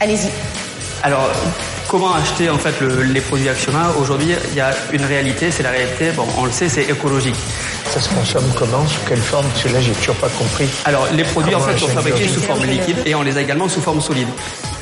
Allez-y. 0.00 0.30
Alors, 1.02 1.30
comment 1.90 2.14
acheter 2.14 2.48
en 2.48 2.56
fait 2.58 2.80
le- 2.80 3.02
les 3.02 3.20
produits 3.20 3.48
Axioma 3.48 3.92
Aujourd'hui, 4.00 4.28
il 4.50 4.54
y 4.54 4.60
a 4.60 4.70
une 4.92 5.04
réalité, 5.04 5.50
c'est 5.50 5.64
la 5.64 5.70
réalité, 5.70 6.12
bon, 6.12 6.24
on 6.38 6.44
le 6.44 6.52
sait, 6.52 6.68
c'est 6.68 6.84
écologique. 6.84 7.34
Ça 7.90 8.00
se 8.00 8.08
consomme 8.14 8.44
comment? 8.56 8.86
Sous 8.86 9.00
quelle 9.08 9.18
forme? 9.20 9.46
Parce 9.48 9.64
que 9.64 9.68
là, 9.70 9.80
j'ai 9.80 9.90
toujours 9.92 10.14
pas 10.16 10.28
compris. 10.28 10.68
Alors, 10.84 11.08
les 11.12 11.24
produits 11.24 11.54
en 11.54 11.60
fait 11.60 11.76
sont 11.78 11.88
fabriqués 11.88 12.28
sous 12.28 12.40
forme 12.42 12.64
liquide 12.64 12.98
et 13.04 13.14
on 13.16 13.22
les 13.22 13.36
a 13.36 13.40
également 13.42 13.68
sous 13.68 13.80
forme 13.80 14.00
solide. 14.00 14.28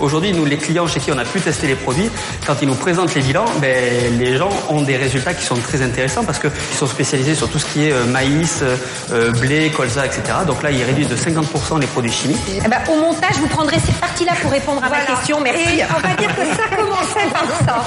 Aujourd'hui, 0.00 0.32
nous, 0.32 0.44
les 0.44 0.56
clients 0.56 0.86
chez 0.86 1.00
qui 1.00 1.10
on 1.12 1.18
a 1.18 1.24
pu 1.24 1.40
tester 1.40 1.66
les 1.66 1.74
produits, 1.74 2.10
quand 2.46 2.54
ils 2.62 2.68
nous 2.68 2.74
présentent 2.74 3.14
les 3.14 3.20
bilans, 3.22 3.44
ben, 3.60 4.18
les 4.18 4.36
gens 4.36 4.50
ont 4.68 4.82
des 4.82 4.96
résultats 4.96 5.34
qui 5.34 5.44
sont 5.44 5.56
très 5.56 5.82
intéressants 5.82 6.24
parce 6.24 6.38
qu'ils 6.38 6.50
sont 6.78 6.86
spécialisés 6.86 7.34
sur 7.34 7.48
tout 7.48 7.58
ce 7.58 7.66
qui 7.66 7.86
est 7.88 7.92
euh, 7.92 8.04
maïs, 8.06 8.60
euh, 8.62 8.76
euh, 9.12 9.30
blé, 9.32 9.70
colza, 9.70 10.06
etc. 10.06 10.22
Donc 10.46 10.62
là, 10.62 10.70
ils 10.70 10.82
réduisent 10.84 11.08
de 11.08 11.16
50% 11.16 11.80
les 11.80 11.86
produits 11.86 12.12
chimiques. 12.12 12.38
Eh 12.64 12.68
ben, 12.68 12.78
au 12.90 12.96
montage, 13.00 13.36
vous 13.40 13.48
prendrez 13.48 13.78
cette 13.84 13.98
partie-là 14.00 14.32
pour 14.40 14.50
répondre 14.50 14.78
à 14.78 14.88
ma 14.88 14.98
Voilà. 14.98 15.04
question. 15.06 15.40
Merci. 15.40 15.78
Et 15.80 15.84
on 15.84 16.00
va 16.08 16.14
dire 16.14 16.34
que 16.34 16.42
ça 16.56 16.76
commençait 16.76 17.28
par 17.32 17.44
ça. 17.66 17.84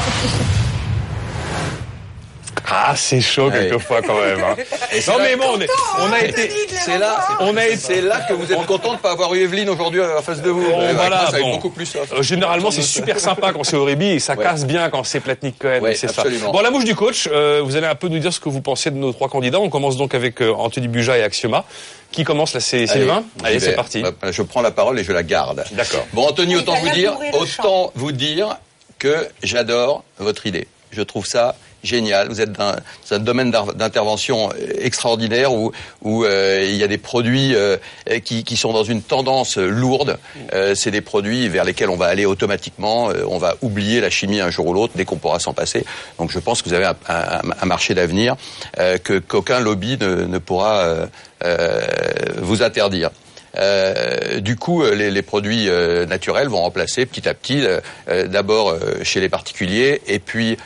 Ah, 2.73 2.93
c'est 2.95 3.19
chaud 3.19 3.51
quelquefois 3.51 4.01
quand 4.01 4.15
même. 4.21 4.39
hein. 4.39 4.55
non 5.07 5.13
mais 5.19 5.35
bon, 5.35 5.43
on, 5.55 5.59
est- 5.61 5.67
on 5.99 6.13
a 6.13 6.19
été... 6.21 6.49
C'est 6.85 6.97
là, 6.97 7.17
On 7.41 7.57
a 7.57 7.65
été... 7.65 7.75
c'est 7.77 8.01
là 8.01 8.21
que 8.21 8.33
vous 8.33 8.49
êtes 8.51 8.65
content 8.65 8.93
de 8.93 8.99
pas 8.99 9.11
avoir 9.11 9.33
eu 9.33 9.41
Evelyne 9.41 9.69
aujourd'hui 9.69 10.01
en 10.01 10.21
face 10.21 10.41
de 10.41 10.49
vous. 10.49 10.63
Voilà, 10.95 11.25
ça 11.25 11.31
va 11.33 11.37
être 11.39 11.43
bon. 11.43 11.51
beaucoup 11.55 11.69
plus 11.69 11.85
soft. 11.85 12.13
Euh, 12.13 12.21
généralement, 12.21 12.71
c'est 12.71 12.81
super 12.81 13.19
sympa 13.19 13.51
quand 13.51 13.63
c'est 13.65 13.75
Aurébi 13.75 14.07
et 14.11 14.19
ça 14.19 14.35
Ouais. 14.35 14.43
casse 14.45 14.65
bien 14.65 14.89
quand 14.89 15.03
c'est 15.03 15.19
Platnik 15.19 15.59
Cohen. 15.59 15.79
Ouais, 15.81 15.95
c'est 15.95 16.07
ça. 16.07 16.21
absolument. 16.21 16.51
Bon, 16.53 16.61
la 16.61 16.71
mouche 16.71 16.85
du 16.85 16.95
coach, 16.95 17.27
euh, 17.31 17.61
vous 17.63 17.75
allez 17.75 17.87
un 17.87 17.95
peu 17.95 18.07
nous 18.07 18.19
dire 18.19 18.31
ce 18.31 18.39
que 18.39 18.47
vous 18.49 18.61
pensez 18.61 18.89
de 18.89 18.95
nos 18.95 19.11
trois 19.11 19.27
candidats. 19.27 19.59
On 19.59 19.69
commence 19.69 19.97
donc 19.97 20.15
avec 20.15 20.41
euh, 20.41 20.53
Anthony 20.53 20.87
Buja 20.87 21.17
et 21.17 21.23
Axioma. 21.23 21.65
Qui 22.11 22.23
commence 22.23 22.53
là 22.53 22.59
C'est 22.61 22.87
Sylvain 22.87 23.23
Allez, 23.43 23.59
j'y 23.59 23.65
c'est 23.65 23.73
parti. 23.73 24.03
Je 24.31 24.41
prends 24.41 24.61
la 24.61 24.71
parole 24.71 24.97
et 24.99 25.03
je 25.03 25.11
la 25.11 25.23
garde. 25.23 25.63
D'accord. 25.71 26.05
Bon, 26.13 26.25
Anthony, 26.27 26.55
autant 26.55 26.75
vous 26.75 26.89
dire, 26.89 27.17
autant 27.33 27.91
vous 27.95 28.11
dire 28.11 28.57
que 28.99 29.27
j'adore 29.43 30.03
votre 30.19 30.45
idée. 30.45 30.67
Je 30.91 31.01
trouve 31.01 31.25
ça 31.25 31.55
génial. 31.83 32.29
Vous 32.29 32.41
êtes 32.41 32.51
dans 32.51 32.75
un 33.11 33.19
domaine 33.19 33.51
d'intervention 33.51 34.49
euh, 34.49 34.73
extraordinaire 34.79 35.53
où, 35.53 35.71
euh, 36.05 36.65
il 36.67 36.75
y 36.75 36.83
a 36.83 36.87
des 36.87 36.97
produits 36.97 37.55
euh, 37.55 37.77
qui, 38.23 38.57
sont 38.57 38.73
dans 38.73 38.83
une 38.83 39.01
tendance 39.01 39.57
lourde. 39.57 40.17
Euh, 40.53 40.75
c'est 40.75 40.91
des 40.91 41.01
produits 41.01 41.47
vers 41.49 41.63
lesquels 41.63 41.89
on 41.89 41.95
va 41.95 42.07
aller 42.07 42.25
automatiquement. 42.25 43.09
On 43.27 43.37
va 43.37 43.55
oublier 43.61 44.01
la 44.01 44.09
chimie 44.09 44.39
un 44.39 44.49
jour 44.49 44.67
ou 44.67 44.73
l'autre 44.73 44.93
dès 44.95 45.05
qu'on 45.05 45.17
pourra 45.17 45.39
s'en 45.39 45.53
passer. 45.53 45.85
Donc 46.19 46.31
je 46.31 46.39
pense 46.39 46.61
que 46.61 46.69
vous 46.69 46.75
avez 46.75 46.91
un, 47.07 47.65
marché 47.65 47.93
d'avenir 47.93 48.35
que 48.77 49.19
qu'aucun 49.19 49.59
lobby 49.59 49.97
ne, 49.99 50.37
pourra 50.37 51.07
vous 52.37 52.63
interdire. 52.63 53.09
Euh, 53.57 54.39
du 54.39 54.55
coup, 54.55 54.83
euh, 54.83 54.95
les, 54.95 55.11
les 55.11 55.21
produits 55.21 55.67
euh, 55.67 56.05
naturels 56.05 56.47
vont 56.47 56.61
remplacer 56.61 57.05
petit 57.05 57.27
à 57.27 57.33
petit, 57.33 57.65
euh, 57.65 57.79
euh, 58.09 58.27
d'abord 58.27 58.75
chez 59.03 59.19
les 59.19 59.29
particuliers 59.29 60.01
et 60.07 60.19
puis 60.19 60.57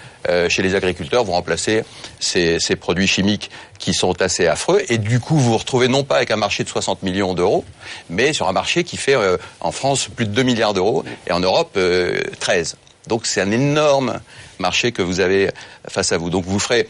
chez 0.50 0.64
les 0.64 0.74
agriculteurs, 0.74 1.24
vont 1.24 1.34
remplacer 1.34 1.84
ces, 2.20 2.58
ces 2.60 2.76
produits 2.76 3.06
chimiques 3.06 3.52
qui 3.78 3.94
sont 3.94 4.20
assez 4.24 4.48
affreux. 4.48 4.82
Et 4.90 4.98
du 4.98 5.20
coup, 5.20 5.36
vous 5.36 5.52
vous 5.52 5.58
retrouvez 5.60 5.88
non 5.88 6.04
pas 6.04 6.16
avec 6.16 6.32
un 6.32 6.36
marché 6.36 6.64
de 6.64 6.70
60 6.70 7.04
millions 7.04 7.36
d'euros, 7.36 7.64
mais 8.10 8.34
sur 8.34 8.48
un 8.48 8.52
marché 8.52 8.84
qui 8.84 8.98
fait 8.98 9.16
en 9.62 9.72
France 9.72 10.08
plus 10.08 10.26
de 10.26 10.32
2 10.32 10.42
milliards 10.42 10.74
d'euros 10.74 11.04
et 11.28 11.32
en 11.32 11.40
Europe 11.42 11.74
euh, 11.78 12.20
13. 12.40 12.76
Donc 13.06 13.28
c'est 13.28 13.40
un 13.40 13.52
énorme 13.52 14.20
marché 14.58 14.92
que 14.92 15.04
vous 15.04 15.20
avez 15.20 15.52
face 15.88 16.12
à 16.12 16.18
vous. 16.18 16.32
Donc 16.32 16.46
vous 16.46 16.58
ferez 16.58 16.90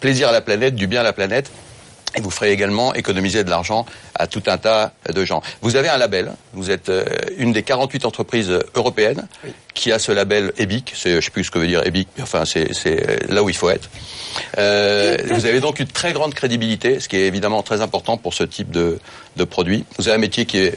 plaisir 0.00 0.30
à 0.30 0.32
la 0.32 0.40
planète, 0.40 0.74
du 0.74 0.86
bien 0.86 1.00
à 1.00 1.04
la 1.04 1.12
planète 1.12 1.50
Et 2.16 2.20
vous 2.22 2.30
ferez 2.30 2.50
également 2.50 2.94
économiser 2.94 3.44
de 3.44 3.50
l'argent 3.50 3.84
à 4.14 4.26
tout 4.26 4.42
un 4.46 4.56
tas 4.56 4.92
de 5.12 5.24
gens. 5.24 5.42
Vous 5.60 5.76
avez 5.76 5.88
un 5.88 5.98
label. 5.98 6.32
Vous 6.54 6.70
êtes 6.70 6.88
euh, 6.88 7.04
une 7.36 7.52
des 7.52 7.62
48 7.62 8.06
entreprises 8.06 8.58
européennes 8.74 9.26
qui 9.74 9.92
a 9.92 9.98
ce 9.98 10.12
label 10.12 10.52
EBIC. 10.56 10.92
C'est, 10.94 11.16
je 11.16 11.20
sais 11.20 11.30
plus 11.30 11.44
ce 11.44 11.50
que 11.50 11.58
veut 11.58 11.66
dire 11.66 11.86
EBIC, 11.86 12.08
mais 12.16 12.22
enfin, 12.22 12.44
c'est, 12.46 12.70
euh, 12.86 13.18
là 13.28 13.42
où 13.42 13.50
il 13.50 13.56
faut 13.56 13.68
être. 13.68 13.90
Euh, 14.56 15.18
vous 15.30 15.44
avez 15.44 15.60
donc 15.60 15.78
une 15.78 15.86
très 15.88 16.14
grande 16.14 16.32
crédibilité, 16.32 17.00
ce 17.00 17.08
qui 17.08 17.16
est 17.16 17.26
évidemment 17.26 17.62
très 17.62 17.82
important 17.82 18.16
pour 18.16 18.32
ce 18.32 18.44
type 18.44 18.70
de, 18.70 18.98
de 19.36 19.44
produit. 19.44 19.84
Vous 19.98 20.08
avez 20.08 20.16
un 20.16 20.20
métier 20.20 20.46
qui 20.46 20.58
est 20.58 20.74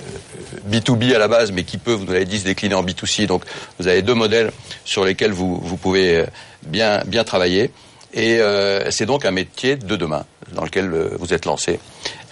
B2B 0.70 1.16
à 1.16 1.20
la 1.20 1.30
base, 1.30 1.54
mais 1.54 1.64
qui 1.64 1.78
peut, 1.78 1.94
vous 1.94 2.06
l'avez 2.08 2.26
dit, 2.26 2.40
se 2.40 2.46
décliner 2.46 2.76
en 2.76 2.84
B2C. 2.84 3.28
Donc, 3.28 3.44
vous 3.80 3.88
avez 3.88 4.02
deux 4.02 4.14
modèles 4.14 4.52
sur 4.84 5.06
lesquels 5.06 5.32
vous, 5.32 5.56
vous 5.56 5.78
pouvez 5.78 6.26
bien, 6.64 7.02
bien 7.06 7.24
travailler. 7.24 7.72
Et 8.14 8.38
euh, 8.40 8.90
c'est 8.92 9.06
donc 9.06 9.26
un 9.26 9.32
métier 9.32 9.76
de 9.76 9.96
demain 9.96 10.26
dans 10.52 10.64
lequel 10.64 10.92
euh, 10.92 11.16
vous 11.20 11.34
êtes 11.34 11.46
lancé. 11.46 11.80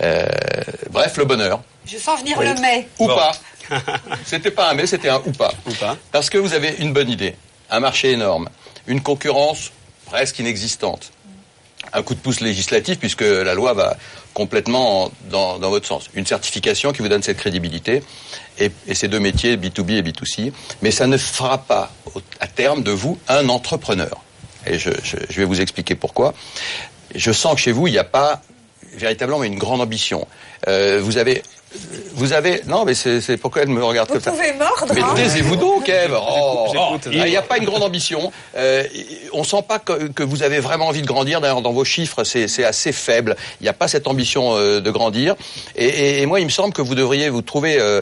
Euh, 0.02 0.26
bref, 0.90 1.18
le 1.18 1.26
bonheur. 1.26 1.62
Je 1.86 1.98
sens 1.98 2.20
venir 2.20 2.40
le 2.42 2.60
mai. 2.60 2.88
Ou 3.00 3.08
pas. 3.08 3.32
c'était 4.26 4.52
pas 4.52 4.72
un 4.72 4.74
mais, 4.74 4.88
c'était 4.88 5.10
un 5.10 5.22
ou 5.26 5.32
pas. 5.32 5.54
Ou 5.68 5.74
pas. 5.74 5.98
Parce 6.12 6.30
que 6.30 6.38
vous 6.38 6.54
avez 6.54 6.76
une 6.80 6.94
bonne 6.94 7.10
idée, 7.10 7.36
un 7.70 7.80
marché 7.80 8.12
énorme, 8.12 8.50
une 8.88 9.02
concurrence 9.02 9.72
presque 10.06 10.40
inexistante, 10.40 11.12
un 11.94 12.02
coup 12.02 12.16
de 12.16 12.20
pouce 12.20 12.40
législatif 12.40 12.98
puisque 12.98 13.22
la 13.22 13.54
loi 13.54 13.74
va 13.74 13.98
complètement 14.34 15.12
dans, 15.30 15.60
dans 15.60 15.70
votre 15.70 15.88
sens, 15.88 16.10
une 16.14 16.26
certification 16.26 16.94
qui 16.94 17.02
vous 17.02 17.10
donne 17.10 17.24
cette 17.24 17.38
crédibilité 17.38 18.04
et, 18.60 18.72
et, 18.88 18.94
ces 18.94 19.08
deux 19.08 19.20
métiers 19.20 19.58
B2B 19.58 19.98
et 19.98 20.02
B2C, 20.04 20.54
mais 20.82 20.92
ça 20.92 21.08
ne 21.08 21.18
fera 21.18 21.58
pas 21.58 21.92
à 22.40 22.48
terme 22.48 22.84
de 22.84 22.92
vous 22.92 23.18
un 23.28 23.50
entrepreneur 23.50 24.22
et 24.70 24.80
je, 24.80 24.90
vais 25.36 25.46
vous 25.46 25.62
expliquer 25.62 25.96
pourquoi. 25.96 26.34
Je 27.16 27.32
sens 27.32 27.56
que 27.56 27.62
chez 27.62 27.72
vous, 27.72 27.88
il 27.88 27.92
n'y 27.92 27.98
a 27.98 28.04
pas 28.04 28.42
véritablement 28.94 29.44
une 29.44 29.58
grande 29.58 29.82
ambition. 29.82 30.28
Euh, 30.68 31.00
vous 31.02 31.18
avez 31.18 31.44
vous 32.14 32.34
avez 32.34 32.62
non 32.68 32.86
mais 32.86 32.96
c'est 32.96 33.38
pourquoi 33.38 33.62
elle 33.62 33.70
me 33.70 33.84
regarde 33.84 34.08
vous 34.08 34.16
comme 34.16 34.24
ça. 34.24 34.32
Vous 34.32 34.38
pouvez 34.38 34.54
mordre. 34.54 34.94
Mais 34.94 35.02
hein 35.02 35.14
taisez-vous 35.16 35.56
donc, 35.56 35.88
Eve. 35.90 36.16
Oh, 36.16 36.74
oh, 36.76 36.98
il 37.12 37.24
n'y 37.24 37.38
a 37.38 37.42
pas 37.42 37.58
une 37.58 37.66
grande 37.66 37.84
ambition. 37.84 38.32
Euh, 38.56 38.84
on 39.34 39.44
sent 39.44 39.64
pas 39.68 39.80
que, 39.80 40.08
que, 40.08 40.24
vous 40.24 40.44
avez 40.44 40.60
vraiment 40.60 40.88
envie 40.88 41.02
de 41.02 41.08
grandir. 41.08 41.42
D'ailleurs, 41.42 41.62
dans 41.62 41.72
vos 41.72 41.86
chiffres, 41.86 42.24
c'est 42.24 42.64
assez 42.64 42.92
faible. 42.92 43.36
Il 43.60 43.64
n'y 43.64 43.70
a 43.70 43.74
pas 43.74 43.88
cette 43.88 44.08
ambition 44.08 44.56
euh, 44.56 44.80
de 44.80 44.92
grandir. 44.92 45.36
Et, 45.76 45.86
et, 45.86 46.22
et, 46.22 46.26
moi, 46.26 46.40
il 46.40 46.46
me 46.46 46.52
semble 46.52 46.74
que 46.74 46.82
vous 46.82 46.96
devriez 46.96 47.30
vous 47.30 47.42
trouver 47.42 47.78
euh, 47.80 48.02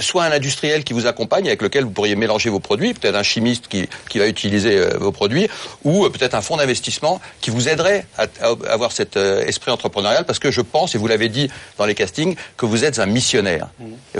soit 0.00 0.24
un 0.24 0.32
industriel 0.32 0.84
qui 0.84 0.92
vous 0.92 1.06
accompagne, 1.06 1.46
avec 1.46 1.62
lequel 1.62 1.84
vous 1.84 1.90
pourriez 1.90 2.16
mélanger 2.16 2.50
vos 2.50 2.60
produits, 2.60 2.94
peut-être 2.94 3.16
un 3.16 3.22
chimiste 3.22 3.68
qui, 3.68 3.88
qui 4.08 4.18
va 4.18 4.26
utiliser 4.26 4.78
euh, 4.78 4.98
vos 4.98 5.12
produits, 5.12 5.48
ou 5.84 6.08
peut-être 6.10 6.34
un 6.34 6.40
fonds 6.40 6.56
d'investissement 6.56 7.20
qui 7.40 7.50
vous 7.50 7.68
aiderait 7.68 8.06
à, 8.18 8.26
à 8.40 8.72
avoir 8.72 8.92
cet 8.92 9.16
esprit 9.16 9.70
entrepreneurial, 9.70 10.24
parce 10.24 10.38
que 10.38 10.50
je 10.50 10.60
pense, 10.60 10.94
et 10.94 10.98
vous 10.98 11.06
l'avez 11.06 11.28
dit 11.28 11.50
dans 11.78 11.86
les 11.86 11.94
castings, 11.94 12.36
que 12.56 12.66
vous 12.66 12.84
êtes 12.84 12.98
un 12.98 13.03
missionnaire. 13.06 13.68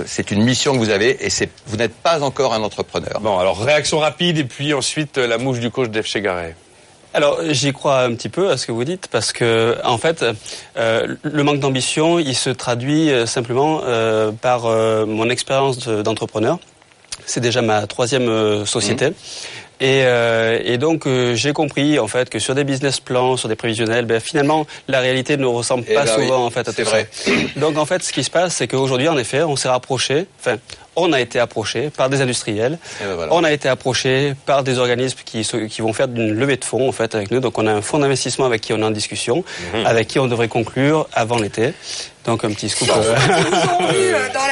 C'est 0.05 0.31
une 0.31 0.43
mission 0.43 0.73
que 0.73 0.77
vous 0.77 0.89
avez 0.89 1.25
et 1.25 1.29
c'est 1.29 1.49
vous 1.67 1.77
n'êtes 1.77 1.95
pas 1.95 2.23
encore 2.23 2.53
un 2.53 2.61
entrepreneur. 2.61 3.19
Bon, 3.21 3.37
alors 3.37 3.59
réaction 3.61 3.99
rapide 3.99 4.37
et 4.37 4.43
puis 4.43 4.73
ensuite 4.73 5.17
la 5.17 5.37
mouche 5.37 5.59
du 5.59 5.71
coach 5.71 5.89
d'Ef 5.89 6.05
Chegaray. 6.05 6.55
Alors 7.15 7.39
j'y 7.49 7.71
crois 7.71 8.01
un 8.01 8.13
petit 8.13 8.27
peu 8.27 8.51
à 8.51 8.57
ce 8.57 8.67
que 8.67 8.73
vous 8.73 8.83
dites 8.83 9.07
parce 9.07 9.31
que 9.31 9.77
en 9.85 9.97
fait 9.97 10.25
euh, 10.75 11.15
le 11.23 11.43
manque 11.43 11.59
d'ambition 11.59 12.19
il 12.19 12.35
se 12.35 12.49
traduit 12.49 13.09
simplement 13.25 13.83
euh, 13.85 14.33
par 14.33 14.65
euh, 14.65 15.05
mon 15.05 15.29
expérience 15.29 15.87
d'entrepreneur. 15.87 16.59
C'est 17.25 17.39
déjà 17.39 17.61
ma 17.61 17.87
troisième 17.87 18.65
société. 18.65 19.11
Mmh. 19.11 19.13
Et, 19.81 20.03
euh, 20.05 20.59
et, 20.63 20.77
donc 20.77 21.05
euh, 21.05 21.35
j'ai 21.35 21.51
compris 21.51 21.99
en 21.99 22.07
fait 22.07 22.29
que 22.29 22.39
sur 22.39 22.55
des 22.55 22.63
business 22.63 22.99
plans, 22.99 23.35
sur 23.35 23.49
des 23.49 23.55
prévisionnels, 23.55 24.05
ben, 24.05 24.19
finalement 24.19 24.65
la 24.87 24.99
réalité 24.99 25.35
ne 25.35 25.45
ressemble 25.45 25.83
et 25.89 25.93
pas 25.93 26.05
ben 26.05 26.13
souvent 26.13 26.39
oui, 26.39 26.47
en 26.47 26.49
fait 26.49 26.67
à 26.67 26.73
tout 26.73 26.83
vrai. 26.83 27.09
ça. 27.11 27.31
Donc 27.57 27.77
en 27.77 27.85
fait 27.85 28.01
ce 28.03 28.13
qui 28.13 28.23
se 28.23 28.31
passe 28.31 28.55
c'est 28.55 28.67
qu'aujourd'hui 28.67 29.09
en 29.09 29.17
effet 29.17 29.43
on 29.43 29.55
s'est 29.55 29.67
rapproché, 29.67 30.27
enfin 30.39 30.57
on 30.95 31.11
a 31.13 31.19
été 31.21 31.39
approché 31.39 31.89
par 31.95 32.09
des 32.09 32.21
industriels, 32.21 32.77
ben 33.01 33.13
voilà. 33.15 33.33
on 33.33 33.43
a 33.43 33.51
été 33.51 33.67
approché 33.69 34.33
par 34.45 34.63
des 34.63 34.77
organismes 34.79 35.19
qui, 35.25 35.41
qui 35.69 35.81
vont 35.81 35.93
faire 35.93 36.07
une 36.13 36.31
levée 36.33 36.57
de 36.57 36.65
fonds 36.65 36.87
en 36.87 36.91
fait 36.91 37.15
avec 37.15 37.31
nous. 37.31 37.39
Donc 37.39 37.57
on 37.57 37.67
a 37.67 37.71
un 37.71 37.81
fonds 37.81 37.99
d'investissement 37.99 38.45
avec 38.45 38.61
qui 38.61 38.73
on 38.73 38.79
est 38.79 38.83
en 38.83 38.91
discussion, 38.91 39.43
Mhm. 39.73 39.85
avec 39.85 40.07
qui 40.07 40.19
on 40.19 40.27
devrait 40.27 40.47
conclure 40.47 41.07
avant 41.13 41.37
l'été. 41.37 41.73
Donc 42.25 42.43
un 42.43 42.49
petit 42.51 42.69
scoop. 42.69 42.89
euh, 42.89 43.15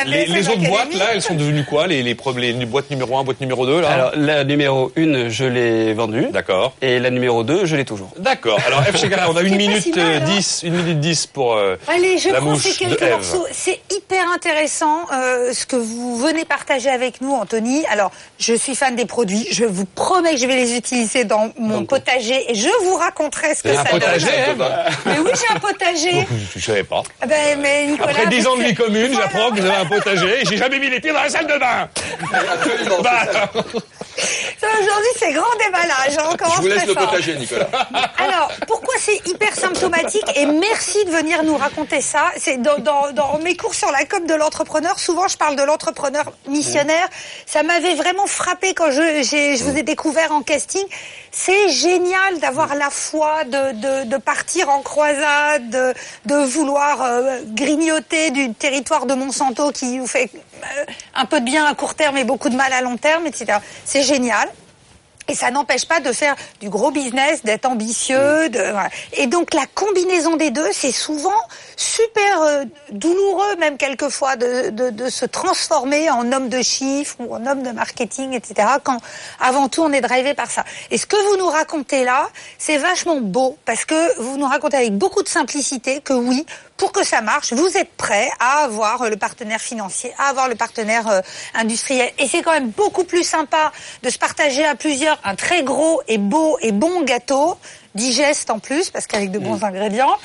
les, 0.06 0.26
les 0.28 0.48
autres 0.50 0.60
boîtes 0.68 0.94
là, 0.94 1.06
elles 1.14 1.22
sont 1.22 1.34
devenues 1.34 1.64
quoi 1.66 1.88
les, 1.88 2.04
les, 2.04 2.16
les, 2.38 2.54
les 2.54 2.66
boîtes 2.66 2.90
numéro 2.92 3.18
1, 3.18 3.24
boîte 3.24 3.42
numéro 3.42 3.66
2 3.66 3.82
là? 3.82 3.90
Alors 3.90 4.12
la 4.16 4.44
numéro 4.44 4.92
1, 4.98 5.30
je 5.30 5.46
l'ai 5.46 5.94
vendue. 5.94 6.28
D'accord. 6.32 6.74
Et 6.82 7.00
la 7.00 7.10
numéro 7.10 7.44
2, 7.44 7.66
je 7.66 7.76
l'ai 7.76 7.86
toujours. 7.86 8.12
D'accord. 8.20 8.60
Alors 8.68 8.84
F. 8.84 8.98
Chegaray, 9.00 9.26
on 9.30 9.36
a 9.36 9.42
une 9.42 9.48
C'est 9.48 9.52
pas 9.52 9.58
minute 9.58 9.82
si 9.84 9.92
mal, 9.94 10.22
hein 10.22 10.26
10, 10.36 10.62
une 10.66 10.74
minute 10.76 11.00
10 11.00 11.28
pour 11.28 11.56
euh, 11.56 11.76
Allez, 11.88 12.18
je 12.18 12.30
la 12.30 12.40
prends 12.42 12.56
ces 12.56 12.72
quelques 12.74 13.02
morceaux. 13.02 13.46
C'est 13.52 13.80
hyper 13.92 14.24
intéressant 14.36 15.06
euh, 15.12 15.52
ce 15.54 15.66
que 15.66 15.76
vous 15.76 16.18
venez 16.20 16.33
partager 16.44 16.90
avec 16.90 17.22
nous, 17.22 17.34
Anthony. 17.34 17.86
Alors, 17.88 18.12
je 18.40 18.54
suis 18.54 18.76
fan 18.76 18.96
des 18.96 19.06
produits. 19.06 19.48
Je 19.52 19.64
vous 19.66 19.86
promets 19.86 20.32
que 20.32 20.38
je 20.38 20.48
vais 20.48 20.56
les 20.56 20.76
utiliser 20.76 21.24
dans 21.24 21.52
mon 21.58 21.86
potager 21.86 22.52
et 22.52 22.56
je 22.56 22.70
vous 22.84 22.96
raconterai 22.96 23.54
ce 23.56 23.64
que 23.64 23.74
ça 23.74 23.82
un 23.82 23.86
potager, 23.86 24.26
donne. 24.26 24.62
Ève 24.62 24.96
Mais 25.06 25.20
oui, 25.20 25.32
j'ai 25.40 25.56
un 25.56 25.60
potager. 25.60 26.28
Je 26.56 26.60
savais 26.60 26.84
pas. 26.84 27.04
Ah 27.22 27.26
Ben, 27.28 27.60
mais 27.60 27.86
Nicolas, 27.88 28.10
Après 28.12 28.28
10 28.28 28.48
ans 28.48 28.58
de 28.58 28.64
vie 28.64 28.74
commune, 28.76 29.14
j'apprends 29.14 29.50
que 29.52 29.60
vous 29.62 29.66
avez 29.66 29.76
un 29.78 29.86
potager 29.86 30.42
et 30.42 30.46
j'ai 30.46 30.58
jamais 30.58 30.80
mis 30.80 30.90
les 30.90 31.00
pieds 31.00 31.12
dans 31.14 31.22
la 31.24 31.30
salle 31.30 31.48
de 31.48 31.58
bain. 31.60 31.88
Absolument. 32.54 33.02
Bah, 33.02 33.22
Aujourd'hui, 34.64 35.10
c'est 35.18 35.34
grand 35.34 35.46
déballage. 35.64 36.18
hein, 36.18 36.30
On 36.32 36.36
commence 36.38 36.56
Je 36.58 36.62
vous 36.62 36.68
laisse 36.68 36.78
très 36.80 36.88
le 36.88 36.94
fort. 36.94 37.10
potager, 37.10 37.36
Nicolas. 37.36 37.68
Alors, 38.18 38.52
pourquoi 38.68 38.94
c'est 39.00 39.28
hyper 39.28 39.54
symptomatique 39.56 40.24
Et 40.36 40.46
merci 40.46 41.04
de 41.06 41.12
venir 41.12 41.44
nous 41.44 41.58
raconter 41.58 42.02
ça? 42.02 42.32
C'est 42.38 42.62
dans, 42.62 42.78
dans, 42.80 43.12
dans 43.12 43.38
mes 43.40 43.56
cours 43.56 43.76
sur 43.76 43.92
la 43.92 44.06
COP 44.06 44.26
de 44.26 44.34
l'entrepreneur, 44.34 45.00
souvent 45.00 45.28
je 45.28 45.38
parle 45.38 45.56
de 45.56 45.64
l'entrepreneur 45.64 46.23
missionnaire. 46.48 47.08
Ça 47.46 47.64
m'avait 47.64 47.96
vraiment 47.96 48.28
frappé 48.28 48.74
quand 48.74 48.92
je, 48.92 49.64
vous 49.64 49.78
ai 49.78 49.84
découvert 49.84 50.32
en 50.32 50.42
casting. 50.42 50.84
C'est 51.32 51.70
génial 51.70 52.40
d'avoir 52.40 52.76
la 52.76 52.90
foi, 52.90 53.44
de, 53.44 54.18
partir 54.18 54.70
en 54.70 54.82
croisade, 54.82 55.70
de, 55.70 55.94
de 56.26 56.36
vouloir 56.36 57.02
euh, 57.02 57.40
grignoter 57.48 58.32
du 58.32 58.54
territoire 58.54 59.06
de 59.06 59.14
Monsanto 59.14 59.72
qui 59.72 60.00
vous 60.00 60.08
fait 60.08 60.30
euh, 60.34 60.86
un 61.16 61.26
peu 61.26 61.40
de 61.40 61.46
bien 61.46 61.66
à 61.66 61.74
court 61.74 61.96
terme 61.96 62.18
et 62.18 62.24
beaucoup 62.24 62.50
de 62.50 62.56
mal 62.56 62.72
à 62.74 62.82
long 62.82 62.98
terme, 62.98 63.26
etc. 63.26 63.60
C'est 63.86 64.04
génial. 64.04 64.48
Et 65.28 65.36
ça 65.36 65.52
n'empêche 65.52 65.86
pas 65.86 66.00
de 66.00 66.12
faire 66.12 66.36
du 66.60 66.70
gros 66.70 66.92
business, 66.92 67.44
d'être 67.44 67.66
ambitieux. 67.66 68.50
De, 68.50 68.60
voilà. 68.60 68.90
Et 69.14 69.28
donc 69.28 69.54
la 69.54 69.66
combinaison 69.74 70.36
des 70.36 70.52
deux, 70.52 70.72
c'est 70.72 70.92
souvent 70.92 71.32
super 71.76 72.42
euh, 72.42 72.66
douloureux, 72.92 73.56
même 73.58 73.78
quelquefois, 73.78 74.36
de, 74.36 74.70
de, 74.70 74.90
de 74.90 75.10
se 75.10 75.26
transformer 75.26 76.10
en 76.10 76.32
homme 76.32 76.50
de 76.50 76.62
chiffres 76.62 77.16
ou 77.20 77.34
en 77.36 77.46
homme 77.46 77.64
de 77.64 77.72
marketing, 77.72 78.34
etc. 78.34 78.68
Quand 78.84 79.00
avant 79.40 79.70
tout 79.70 79.82
on 79.82 79.92
est 79.92 80.02
drivé 80.02 80.34
par 80.34 80.52
ça. 80.52 80.64
Et 80.92 80.98
ce 80.98 81.06
que 81.06 81.16
vous 81.30 81.38
nous 81.38 81.50
racontez 81.50 82.04
là, 82.04 82.30
c'est 82.58 82.78
vachement 82.78 83.22
beau 83.22 83.58
parce 83.66 83.86
que 83.86 84.22
vous 84.22 84.38
nous 84.38 84.48
racontez 84.48 84.78
avec 84.78 84.98
beaucoup 84.98 85.24
de 85.24 85.30
simplicité 85.30 86.02
que 86.02 86.14
oui, 86.14 86.46
pour 86.78 86.92
que 86.92 87.04
ça 87.04 87.22
marche, 87.22 87.54
vous 87.54 87.78
êtes 87.78 87.94
prêt 87.94 88.30
à 88.40 88.64
avoir 88.64 89.10
le 89.10 89.16
partenaire 89.16 89.62
financier, 89.62 90.14
à 90.18 90.30
avoir 90.30 90.50
le 90.50 90.56
partenaire 90.56 91.08
euh, 91.08 91.22
industriel. 91.54 92.12
Et 92.18 92.28
c'est 92.28 92.42
quand 92.42 92.52
même 92.52 92.70
beaucoup 92.70 93.04
plus 93.04 93.24
sympa 93.24 93.72
de 94.02 94.10
se 94.10 94.18
partager 94.18 94.66
à 94.66 94.76
plusieurs 94.76 95.13
un 95.24 95.36
très 95.36 95.64
gros 95.64 96.02
et 96.08 96.18
beau 96.18 96.58
et 96.62 96.72
bon 96.72 97.02
gâteau 97.04 97.58
digeste 97.96 98.50
en 98.50 98.58
plus 98.60 98.90
parce 98.90 99.06
qu'avec 99.06 99.30
de 99.32 99.38
bons 99.40 99.64
ingrédients 99.64 100.16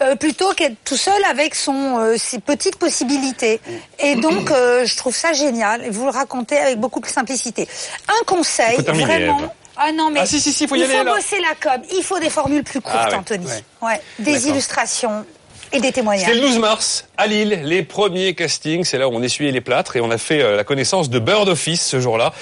euh, 0.00 0.14
plutôt 0.14 0.52
qu'être 0.52 0.76
tout 0.84 0.96
seul 0.96 1.20
avec 1.28 1.54
son 1.56 1.98
euh, 1.98 2.16
ses 2.16 2.38
petites 2.38 2.76
possibilités. 2.76 3.60
Et 3.98 4.14
donc 4.16 4.50
euh, 4.50 4.84
je 4.84 4.96
trouve 4.96 5.14
ça 5.14 5.32
génial 5.32 5.84
et 5.84 5.90
vous 5.90 6.04
le 6.04 6.10
racontez 6.10 6.56
avec 6.58 6.78
beaucoup 6.78 7.00
de 7.00 7.06
simplicité. 7.06 7.66
Un 8.08 8.24
conseil 8.26 8.76
vraiment. 8.82 9.52
Ah 9.76 9.92
non 9.92 10.10
mais 10.10 10.20
Ah, 10.20 10.26
si, 10.26 10.40
si, 10.40 10.52
si, 10.52 10.66
faut 10.66 10.74
y 10.74 10.78
il 10.78 10.84
aller, 10.84 10.98
faut 10.98 11.04
là. 11.04 11.14
bosser 11.14 11.38
la 11.40 11.54
com. 11.60 11.82
Il 11.94 12.02
faut 12.02 12.18
des 12.18 12.30
formules 12.30 12.62
plus 12.64 12.80
courtes 12.80 12.96
Ah 12.98 13.08
ouais, 13.10 13.14
Anthony. 13.16 13.44
Ouais. 13.46 13.62
ouais. 13.88 14.00
Des 14.20 14.48
illustrations 14.48 15.26
et 15.72 15.80
C'était 15.80 16.34
le 16.34 16.40
12 16.40 16.58
mars 16.58 17.08
à 17.16 17.26
Lille, 17.26 17.60
les 17.64 17.82
premiers 17.82 18.34
castings. 18.34 18.84
C'est 18.84 18.98
là 18.98 19.08
où 19.08 19.12
on 19.12 19.22
essuyait 19.22 19.52
les 19.52 19.60
plâtres 19.60 19.96
et 19.96 20.00
on 20.00 20.10
a 20.10 20.18
fait 20.18 20.42
euh, 20.42 20.56
la 20.56 20.64
connaissance 20.64 21.10
de 21.10 21.18
Bird 21.18 21.48
Office 21.48 21.84
ce 21.84 22.00
jour-là 22.00 22.32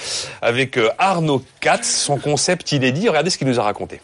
avec 0.41 0.77
euh, 0.77 0.89
Arnaud 0.97 1.41
Katz, 1.59 1.87
son 1.87 2.17
concept 2.17 2.71
inédit. 2.71 3.09
Regardez 3.09 3.29
ce 3.29 3.37
qu'il 3.37 3.47
nous 3.47 3.59
a 3.59 3.63
raconté. 3.63 3.99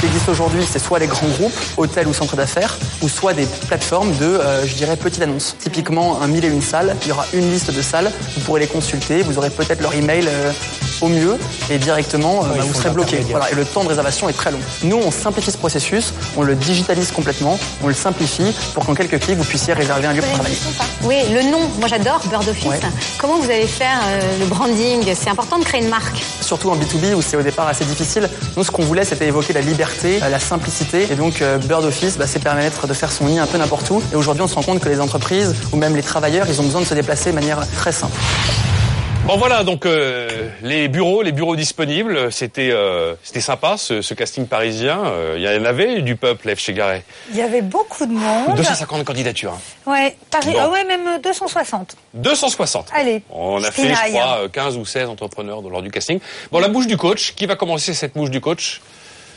Ce 0.00 0.06
qui 0.06 0.12
existe 0.12 0.30
aujourd'hui, 0.30 0.64
c'est 0.66 0.78
soit 0.78 0.98
les 0.98 1.06
grands 1.06 1.28
groupes, 1.28 1.52
hôtels 1.76 2.08
ou 2.08 2.14
centres 2.14 2.34
d'affaires, 2.34 2.78
ou 3.02 3.08
soit 3.10 3.34
des 3.34 3.44
plateformes 3.68 4.16
de, 4.16 4.24
euh, 4.24 4.66
je 4.66 4.74
dirais, 4.74 4.96
petites 4.96 5.20
annonces. 5.20 5.54
Typiquement, 5.58 6.22
un 6.22 6.26
mille 6.26 6.42
et 6.42 6.48
une 6.48 6.62
salles, 6.62 6.96
il 7.02 7.08
y 7.08 7.12
aura 7.12 7.26
une 7.34 7.50
liste 7.50 7.70
de 7.70 7.82
salles, 7.82 8.10
vous 8.34 8.40
pourrez 8.40 8.60
les 8.60 8.66
consulter, 8.66 9.20
vous 9.20 9.36
aurez 9.36 9.50
peut-être 9.50 9.82
leur 9.82 9.94
email 9.94 10.26
euh, 10.26 10.52
au 11.02 11.08
mieux 11.08 11.38
et 11.70 11.78
directement, 11.78 12.44
euh, 12.44 12.56
bah, 12.56 12.64
vous 12.66 12.74
serez 12.74 12.90
bloqué. 12.90 13.18
Voilà, 13.30 13.50
et 13.50 13.54
le 13.54 13.64
temps 13.64 13.84
de 13.84 13.88
réservation 13.88 14.28
est 14.28 14.32
très 14.32 14.50
long. 14.50 14.60
Nous, 14.84 14.96
on 14.96 15.10
simplifie 15.10 15.50
ce 15.50 15.58
processus, 15.58 16.12
on 16.36 16.42
le 16.42 16.54
digitalise 16.54 17.10
complètement, 17.10 17.58
on 17.82 17.88
le 17.88 17.94
simplifie 17.94 18.54
pour 18.74 18.84
qu'en 18.84 18.94
quelques 18.94 19.18
clics, 19.18 19.36
vous 19.36 19.44
puissiez 19.44 19.72
réserver 19.72 20.06
un 20.06 20.12
lieu 20.12 20.22
pour 20.22 20.32
travailler. 20.32 20.56
Oui, 21.04 21.16
le 21.32 21.50
nom, 21.50 21.60
moi 21.78 21.88
j'adore 21.88 22.20
Bird 22.28 22.48
Office. 22.48 22.64
Ouais. 22.64 22.80
Comment 23.18 23.38
vous 23.38 23.50
allez 23.50 23.66
faire 23.66 24.00
euh, 24.06 24.38
le 24.38 24.46
branding? 24.46 25.12
C'est 25.14 25.30
important 25.30 25.58
de 25.58 25.64
créer 25.64 25.82
une 25.82 25.88
marque. 25.88 26.22
Surtout 26.40 26.70
en 26.70 26.76
B2B 26.76 27.14
où 27.14 27.22
c'est 27.22 27.36
au 27.36 27.42
départ 27.42 27.68
assez 27.68 27.84
difficile. 27.84 28.28
Nous, 28.56 28.64
ce 28.64 28.70
qu'on 28.70 28.84
voulait, 28.84 29.04
c'était 29.04 29.26
évoquer 29.26 29.52
la 29.52 29.60
liberté, 29.60 29.89
euh, 30.04 30.28
la 30.28 30.38
simplicité. 30.38 31.06
Et 31.10 31.14
donc, 31.14 31.42
euh, 31.42 31.58
Bird 31.58 31.84
Office, 31.84 32.16
bah, 32.18 32.26
c'est 32.26 32.42
permettre 32.42 32.86
de 32.86 32.94
faire 32.94 33.10
son 33.12 33.24
nid 33.26 33.38
un 33.38 33.46
peu 33.46 33.58
n'importe 33.58 33.88
où. 33.90 34.02
Et 34.12 34.16
aujourd'hui, 34.16 34.42
on 34.42 34.48
se 34.48 34.54
rend 34.54 34.62
compte 34.62 34.80
que 34.80 34.88
les 34.88 35.00
entreprises 35.00 35.54
ou 35.72 35.76
même 35.76 35.96
les 35.96 36.02
travailleurs, 36.02 36.46
ils 36.48 36.60
ont 36.60 36.64
besoin 36.64 36.80
de 36.82 36.86
se 36.86 36.94
déplacer 36.94 37.30
de 37.30 37.34
manière 37.34 37.60
très 37.76 37.92
simple. 37.92 38.16
Bon 39.26 39.36
voilà 39.36 39.64
donc 39.64 39.84
euh, 39.84 40.48
les 40.62 40.88
bureaux, 40.88 41.20
les 41.22 41.30
bureaux 41.30 41.54
disponibles, 41.54 42.32
c'était 42.32 42.70
euh, 42.72 43.14
c'était 43.22 43.42
sympa 43.42 43.76
ce, 43.76 44.00
ce 44.00 44.14
casting 44.14 44.46
parisien. 44.46 44.98
Euh, 45.04 45.34
Il 45.36 45.42
y 45.42 45.48
en 45.48 45.64
avait 45.66 46.00
du 46.00 46.16
peuple 46.16 46.56
F 46.56 46.58
chez 46.58 46.72
Garret. 46.72 47.04
Il 47.30 47.36
y 47.36 47.42
avait 47.42 47.60
beaucoup 47.60 48.06
de 48.06 48.12
monde. 48.12 48.56
250 48.56 49.04
candidatures. 49.04 49.52
hein. 49.52 49.90
Ouais, 49.92 50.16
Paris, 50.30 50.52
Bon. 50.52 50.58
ah 50.62 50.70
ouais, 50.70 50.84
même 50.84 51.06
euh, 51.06 51.18
260. 51.22 51.96
260. 52.14 52.86
Allez. 52.94 53.22
On 53.30 53.62
a 53.62 53.70
fait, 53.70 53.90
je 53.94 54.10
crois, 54.10 54.38
euh, 54.44 54.48
15 54.48 54.78
ou 54.78 54.86
16 54.86 55.08
entrepreneurs 55.10 55.60
lors 55.60 55.82
du 55.82 55.90
casting. 55.90 56.18
Bon, 56.50 56.58
la 56.58 56.68
mouche 56.68 56.86
du 56.86 56.96
coach. 56.96 57.34
Qui 57.36 57.44
va 57.44 57.56
commencer 57.56 57.92
cette 57.92 58.16
mouche 58.16 58.30
du 58.30 58.40
coach? 58.40 58.80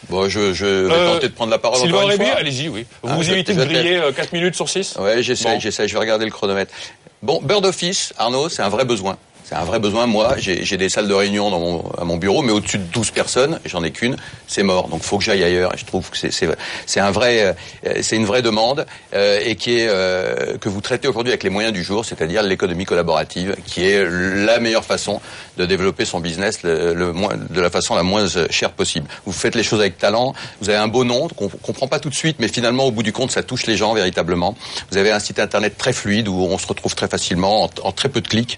Bon, 0.09 0.27
je, 0.29 0.53
je 0.53 0.65
vais 0.65 0.93
Euh, 0.93 1.13
tenter 1.13 1.29
de 1.29 1.33
prendre 1.33 1.51
la 1.51 1.57
parole 1.57 1.79
Sylvain 1.79 1.97
encore 1.99 2.11
une 2.11 2.17
fois. 2.17 2.35
allez-y, 2.35 2.69
oui. 2.69 2.85
Vous 3.01 3.09
Ah, 3.11 3.15
vous 3.15 3.23
je- 3.23 3.31
évitez 3.31 3.53
je 3.53 3.59
de 3.59 3.65
griller 3.65 3.97
euh, 3.97 4.11
4 4.11 4.33
minutes 4.33 4.55
sur 4.55 4.69
6 4.69 4.95
Ouais, 4.99 5.23
j'essaie, 5.23 5.53
Bon. 5.55 5.59
j'essaie, 5.59 5.87
je 5.87 5.93
vais 5.93 5.99
regarder 5.99 6.25
le 6.25 6.31
chronomètre. 6.31 6.73
Bon, 7.21 7.39
Bird 7.41 7.65
Office, 7.65 8.13
Arnaud, 8.17 8.49
c'est 8.49 8.61
un 8.61 8.69
vrai 8.69 8.83
besoin. 8.85 9.17
C'est 9.43 9.55
un 9.55 9.63
vrai 9.65 9.79
besoin. 9.79 10.07
Moi, 10.07 10.35
j'ai 10.37 10.77
des 10.77 10.89
salles 10.89 11.07
de 11.07 11.13
réunion 11.13 11.49
dans 11.49 11.59
mon, 11.59 11.91
à 11.97 12.05
mon 12.05 12.17
bureau, 12.17 12.41
mais 12.41 12.51
au-dessus 12.51 12.77
de 12.77 12.83
12 12.83 13.11
personnes, 13.11 13.59
j'en 13.65 13.83
ai 13.83 13.91
qu'une, 13.91 14.15
c'est 14.47 14.63
mort. 14.63 14.87
Donc, 14.87 15.03
faut 15.03 15.17
que 15.17 15.23
j'aille 15.23 15.43
ailleurs. 15.43 15.73
Et 15.73 15.77
je 15.77 15.85
trouve 15.85 16.09
que 16.09 16.17
c'est 16.17 16.99
un 16.99 17.11
vrai, 17.11 17.55
euh, 17.85 17.93
c'est 18.01 18.15
une 18.15 18.25
vraie 18.25 18.41
demande 18.41 18.85
euh, 19.13 19.39
et 19.43 19.55
qui 19.55 19.79
est 19.79 19.87
euh, 19.89 20.57
que 20.57 20.69
vous 20.69 20.81
traitez 20.81 21.07
aujourd'hui 21.07 21.31
avec 21.31 21.43
les 21.43 21.49
moyens 21.49 21.73
du 21.73 21.83
jour, 21.83 22.05
c'est-à-dire 22.05 22.41
l'économie 22.43 22.85
collaborative, 22.85 23.55
qui 23.65 23.85
est 23.85 24.05
la 24.09 24.59
meilleure 24.59 24.85
façon 24.85 25.19
de 25.57 25.65
développer 25.65 26.05
son 26.05 26.19
business 26.19 26.63
le, 26.63 26.93
le 26.93 27.13
moins, 27.13 27.33
de 27.35 27.61
la 27.61 27.69
façon 27.69 27.95
la 27.95 28.03
moins 28.03 28.25
euh, 28.37 28.47
chère 28.49 28.71
possible. 28.71 29.07
Vous 29.25 29.33
faites 29.33 29.55
les 29.55 29.63
choses 29.63 29.79
avec 29.79 29.97
talent. 29.97 30.33
Vous 30.61 30.69
avez 30.69 30.79
un 30.79 30.87
beau 30.87 31.03
nom 31.03 31.27
qu'on 31.27 31.49
comprend 31.49 31.87
pas 31.87 31.99
tout 31.99 32.09
de 32.09 32.15
suite, 32.15 32.37
mais 32.39 32.47
finalement, 32.47 32.85
au 32.85 32.91
bout 32.91 33.03
du 33.03 33.13
compte, 33.13 33.31
ça 33.31 33.43
touche 33.43 33.65
les 33.65 33.77
gens 33.77 33.93
véritablement. 33.93 34.55
Vous 34.91 34.97
avez 34.97 35.11
un 35.11 35.19
site 35.19 35.39
internet 35.39 35.77
très 35.77 35.93
fluide 35.93 36.27
où 36.27 36.35
on 36.35 36.57
se 36.57 36.67
retrouve 36.67 36.95
très 36.95 37.07
facilement 37.07 37.63
en, 37.63 37.69
en 37.83 37.91
très 37.91 38.09
peu 38.09 38.21
de 38.21 38.27
clics. 38.27 38.57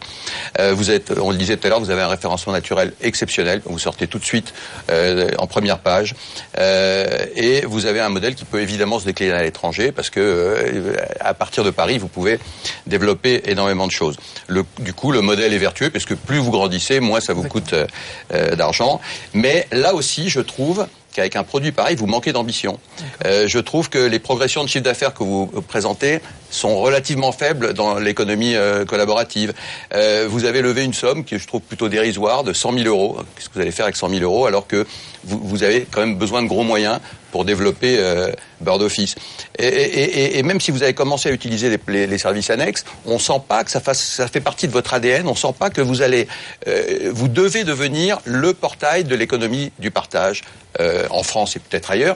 Euh, 0.60 0.74
vous 0.76 0.92
êtes, 0.92 1.12
on 1.20 1.32
le 1.32 1.38
disait 1.38 1.58
tout 1.58 1.66
à 1.68 1.70
l'heure, 1.70 1.80
vous 1.80 1.90
avez 1.90 2.02
un 2.02 2.08
référencement 2.08 2.54
naturel 2.54 2.94
exceptionnel. 3.02 3.62
Vous 3.66 3.80
sortez 3.80 4.08
tout 4.08 4.20
de 4.20 4.26
suite 4.26 4.54
euh, 4.92 5.30
en 5.40 5.48
première 5.48 5.80
page. 5.80 6.16
Euh, 6.58 7.26
et 7.36 7.62
vous 7.66 7.86
avez 7.86 8.00
un 8.00 8.10
modèle 8.10 8.36
qui 8.36 8.46
peut 8.46 8.62
évidemment 8.62 9.00
se 9.00 9.06
décliner 9.06 9.32
à 9.32 9.44
l'étranger 9.44 9.92
parce 9.92 10.10
que 10.10 10.20
euh, 10.20 10.96
à 11.20 11.34
partir 11.34 11.64
de 11.64 11.72
Paris, 11.72 11.98
vous 11.98 12.08
pouvez 12.08 12.40
développer 12.86 13.42
énormément 13.46 13.88
de 13.88 13.92
choses. 13.92 14.18
Le, 14.48 14.64
du 14.80 14.94
coup, 14.94 15.12
le 15.12 15.22
modèle 15.22 15.54
est 15.54 15.58
vertueux 15.58 15.90
parce 15.90 16.06
que 16.06 16.14
plus 16.14 16.38
vous 16.38 16.52
grandissez, 16.52 17.00
moins 17.00 17.20
ça 17.20 17.34
vous 17.34 17.44
coûte 17.44 17.74
euh, 17.74 17.88
euh, 18.34 18.56
d'argent. 18.56 19.00
Mais 19.34 19.68
là 19.72 19.94
aussi, 19.96 20.30
je 20.30 20.42
trouve 20.42 20.88
qu'avec 21.16 21.36
un 21.38 21.44
produit 21.44 21.72
pareil, 21.72 21.96
vous 21.96 22.08
manquez 22.08 22.34
d'ambition. 22.34 22.78
Euh, 23.26 23.48
je 23.48 23.60
trouve 23.60 23.90
que 23.90 23.98
les 23.98 24.20
progressions 24.20 24.64
de 24.64 24.70
chiffre 24.70 24.84
d'affaires 24.84 25.14
que 25.14 25.24
vous 25.24 25.48
présentez 25.68 26.20
sont 26.50 26.78
relativement 26.82 27.32
faibles 27.32 27.74
dans 27.74 27.98
l'économie 27.98 28.56
euh, 28.56 28.84
collaborative. 28.84 29.54
Euh, 29.94 30.28
vous 30.30 30.44
avez 30.44 30.62
levé 30.62 30.84
une 30.84 30.94
somme 30.94 31.24
qui 31.24 31.40
je 31.40 31.48
trouve 31.48 31.62
plutôt 31.62 31.88
dérisoire 31.88 32.44
de 32.44 32.52
100 32.52 32.74
000 32.74 32.88
euros. 32.88 33.18
Qu'est-ce 33.36 33.48
que 33.48 33.54
vous 33.56 33.62
allez 33.62 33.72
faire 33.72 33.86
avec 33.86 33.96
100 33.96 34.10
000 34.10 34.24
euros 34.24 34.46
alors 34.46 34.68
que 34.68 34.86
vous, 35.24 35.40
vous 35.42 35.64
avez 35.64 35.88
quand 35.90 36.02
même 36.02 36.18
besoin 36.18 36.44
de 36.44 36.48
gros 36.48 36.64
moyens 36.64 37.00
pour 37.36 37.44
développer 37.44 37.98
euh, 38.00 38.32
Office. 38.66 39.16
Et, 39.60 40.42
même 40.44 40.62
si 40.62 40.72
vous 40.72 40.84
avez 40.84 40.94
commencé 40.94 41.28
à 41.28 41.34
utiliser 41.34 41.78
les, 41.90 42.18
services 42.18 42.50
annexes, 42.50 42.86
on 43.06 43.20
sent 43.20 43.42
pas 43.46 43.66
que 43.66 43.72
ça, 43.72 43.82
fait 43.82 44.40
partie 44.40 44.70
de 44.70 44.72
votre 44.72 44.94
ADN. 44.94 45.28
On 45.28 45.36
sent 45.36 45.54
pas 45.60 45.70
que 45.70 45.82
vous 45.82 46.02
allez, 46.02 46.30
euh, 46.70 47.12
vous 47.12 47.28
devez 47.28 47.66
devenir 47.66 48.20
le 48.24 48.54
portail 48.54 49.04
de 49.04 49.16
l'économie 49.16 49.74
du 49.80 49.92
partage 49.92 50.44
euh, 50.80 51.08
en 51.10 51.24
France 51.24 51.58
et 51.58 51.60
peut-être 51.60 51.92
ailleurs 51.92 52.16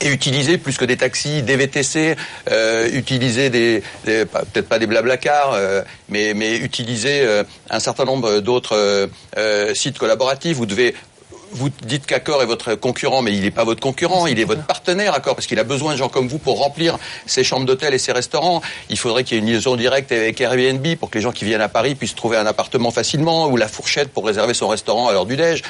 et 0.00 0.08
utiliser 0.08 0.58
plus 0.58 0.78
que 0.78 0.84
des 0.84 0.96
taxis, 0.96 1.42
des 1.42 1.56
VTC, 1.56 2.16
euh, 2.50 2.88
utiliser 2.92 3.50
des, 3.50 3.82
peut-être 4.04 4.68
pas 4.68 4.78
des 4.78 4.86
blablacars, 4.86 5.58
mais, 6.08 6.56
utiliser 6.56 7.26
un 7.68 7.80
certain 7.80 8.04
nombre 8.04 8.38
d'autres 8.38 9.10
sites 9.74 9.98
collaboratifs. 9.98 10.56
Vous 10.56 10.66
devez 10.66 10.94
vous 11.52 11.70
dites 11.82 12.06
qu'Accor 12.06 12.42
est 12.42 12.46
votre 12.46 12.74
concurrent, 12.74 13.22
mais 13.22 13.32
il 13.32 13.42
n'est 13.42 13.50
pas 13.50 13.64
votre 13.64 13.80
concurrent, 13.80 14.26
il 14.26 14.38
est 14.38 14.44
votre 14.44 14.64
partenaire, 14.64 15.14
Accor, 15.14 15.34
parce 15.34 15.46
qu'il 15.46 15.58
a 15.58 15.64
besoin 15.64 15.92
de 15.92 15.98
gens 15.98 16.08
comme 16.08 16.28
vous 16.28 16.38
pour 16.38 16.58
remplir 16.58 16.98
ses 17.26 17.44
chambres 17.44 17.66
d'hôtel 17.66 17.94
et 17.94 17.98
ses 17.98 18.12
restaurants. 18.12 18.62
Il 18.90 18.98
faudrait 18.98 19.24
qu'il 19.24 19.36
y 19.36 19.40
ait 19.40 19.42
une 19.42 19.50
liaison 19.50 19.76
directe 19.76 20.12
avec 20.12 20.40
Airbnb 20.40 20.86
pour 20.96 21.10
que 21.10 21.18
les 21.18 21.22
gens 21.22 21.32
qui 21.32 21.44
viennent 21.44 21.60
à 21.60 21.68
Paris 21.68 21.94
puissent 21.94 22.14
trouver 22.14 22.36
un 22.36 22.46
appartement 22.46 22.90
facilement, 22.90 23.48
ou 23.48 23.56
la 23.56 23.68
fourchette 23.68 24.10
pour 24.12 24.26
réserver 24.26 24.54
son 24.54 24.68
restaurant 24.68 25.08
à 25.08 25.12
l'heure 25.12 25.26
du 25.26 25.36
déj. 25.36 25.62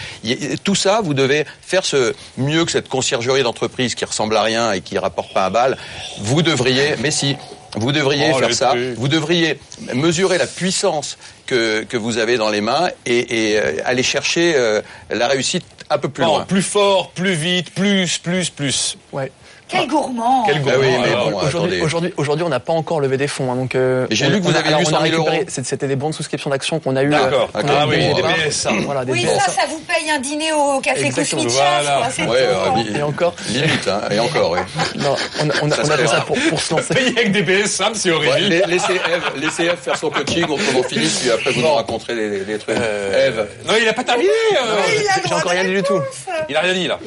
Tout 0.64 0.74
ça, 0.74 1.00
vous 1.02 1.14
devez 1.14 1.44
faire 1.62 1.84
ce 1.84 2.14
mieux 2.36 2.64
que 2.64 2.72
cette 2.72 2.88
conciergerie 2.88 3.42
d'entreprise 3.42 3.94
qui 3.94 4.04
ressemble 4.04 4.36
à 4.36 4.42
rien 4.42 4.72
et 4.72 4.80
qui 4.80 4.98
rapporte 4.98 5.32
pas 5.32 5.46
un 5.46 5.50
bal. 5.50 5.78
Vous 6.20 6.42
devriez, 6.42 6.94
mais 7.00 7.10
si, 7.10 7.36
vous 7.78 7.92
devriez 7.92 8.30
Oh, 8.34 8.38
faire 8.38 8.54
ça. 8.54 8.68
trucs. 8.70 8.96
Vous 8.96 9.08
devriez 9.08 9.58
mesurer 9.94 10.38
la 10.38 10.46
puissance 10.46 11.18
que, 11.46 11.82
que 11.84 11.96
vous 11.96 12.18
avez 12.18 12.36
dans 12.36 12.50
les 12.50 12.60
mains 12.60 12.88
et, 13.06 13.50
et, 13.52 13.58
euh, 13.58 13.76
aller 13.84 14.02
chercher 14.02 14.54
euh, 14.56 14.80
la 15.10 15.28
réussite 15.28 15.64
un 15.90 15.98
peu 15.98 16.08
plus 16.08 16.24
Bon, 16.24 16.36
loin. 16.38 16.44
plus 16.44 16.62
fort, 16.62 17.10
plus 17.12 17.32
vite, 17.34 17.70
plus, 17.74 18.18
plus, 18.18 18.50
plus. 18.50 18.98
Ouais. 19.12 19.32
Quel 19.68 19.86
gourmand 19.86 20.44
Quel 20.46 20.62
gourmand. 20.62 20.78
Ah 20.78 20.80
oui, 20.80 20.88
mais 21.02 21.08
alors. 21.12 21.30
bon, 21.30 21.36
Aujourd'hui, 21.36 21.56
attendez. 21.58 21.80
aujourd'hui, 21.82 22.14
aujourd'hui, 22.16 22.44
on 22.44 22.48
n'a 22.48 22.60
pas 22.60 22.72
encore 22.72 23.00
levé 23.00 23.16
des 23.16 23.28
fonds. 23.28 23.52
hein, 23.52 23.56
donc, 23.56 23.74
euh, 23.74 24.06
j'ai 24.10 24.26
on- 24.26 24.30
lu 24.30 24.38
que 24.40 24.44
vous 24.44 24.50
on 24.52 24.54
a- 24.54 24.58
avez 24.60 24.70
eu 24.70 24.74
on 24.74 24.78
a 24.78 24.84
100 24.84 24.90
000 24.90 25.02
récupéré- 25.02 25.36
euros. 25.40 25.44
C'était 25.48 25.86
des 25.86 25.96
bons 25.96 26.08
de 26.10 26.14
souscription 26.14 26.50
d'actions 26.50 26.80
qu'on 26.80 26.96
a 26.96 27.02
eu. 27.02 27.10
D'accord. 27.10 27.50
euh, 27.54 27.62
Ah 27.68 27.86
oui, 27.86 27.98
des 27.98 28.14
départ. 28.14 28.32
BSA. 28.34 28.70
Voilà, 28.86 29.04
des 29.04 29.12
Oui, 29.12 29.24
BSA. 29.24 29.40
ça, 29.40 29.52
ça 29.52 29.66
vous 29.68 29.78
paye 29.80 30.10
un 30.10 30.18
dîner 30.20 30.52
au 30.52 30.80
café 30.80 31.10
Chef, 31.12 31.34
Voilà. 31.34 32.00
Ouais, 32.18 32.36
euh, 32.38 32.98
Et 32.98 33.02
encore, 33.02 33.34
limite, 33.50 33.88
hein, 33.88 34.00
et 34.10 34.18
encore, 34.20 34.52
oui. 34.52 34.58
non, 34.96 35.14
on, 35.42 35.50
a- 35.50 35.52
on 35.62 35.70
Ça 35.70 35.82
on 35.82 35.86
fait 35.96 36.06
ça 36.06 36.20
pour, 36.22 36.36
pour 36.48 36.60
se 36.60 36.74
lancer. 36.74 36.94
Payer 36.94 37.18
avec 37.18 37.32
des 37.32 37.42
BSA, 37.42 37.90
c'est 37.94 38.10
horrible. 38.10 38.34
la- 38.48 38.66
laissez, 38.66 38.94
Eve, 38.94 39.32
laissez 39.36 39.64
Eve 39.64 39.76
faire 39.76 39.96
son 39.96 40.08
coaching, 40.10 40.44
autrement 40.44 40.82
fini, 40.82 41.06
puis 41.20 41.30
après 41.30 41.50
vous 41.52 41.60
nous 41.60 41.72
raconterez 41.74 42.14
les, 42.14 42.58
trucs. 42.58 42.74
Eve, 42.76 43.46
Non, 43.66 43.74
il 43.80 43.86
a 43.88 43.92
pas 43.92 44.04
terminé. 44.04 44.30
euh. 44.56 44.80
J'ai 45.26 45.34
encore 45.34 45.50
rien 45.50 45.64
dit 45.64 45.74
du 45.74 45.82
tout. 45.82 46.00
Il 46.48 46.56
a 46.56 46.60
rien 46.60 46.72
dit 46.74 46.86
là. 46.88 46.98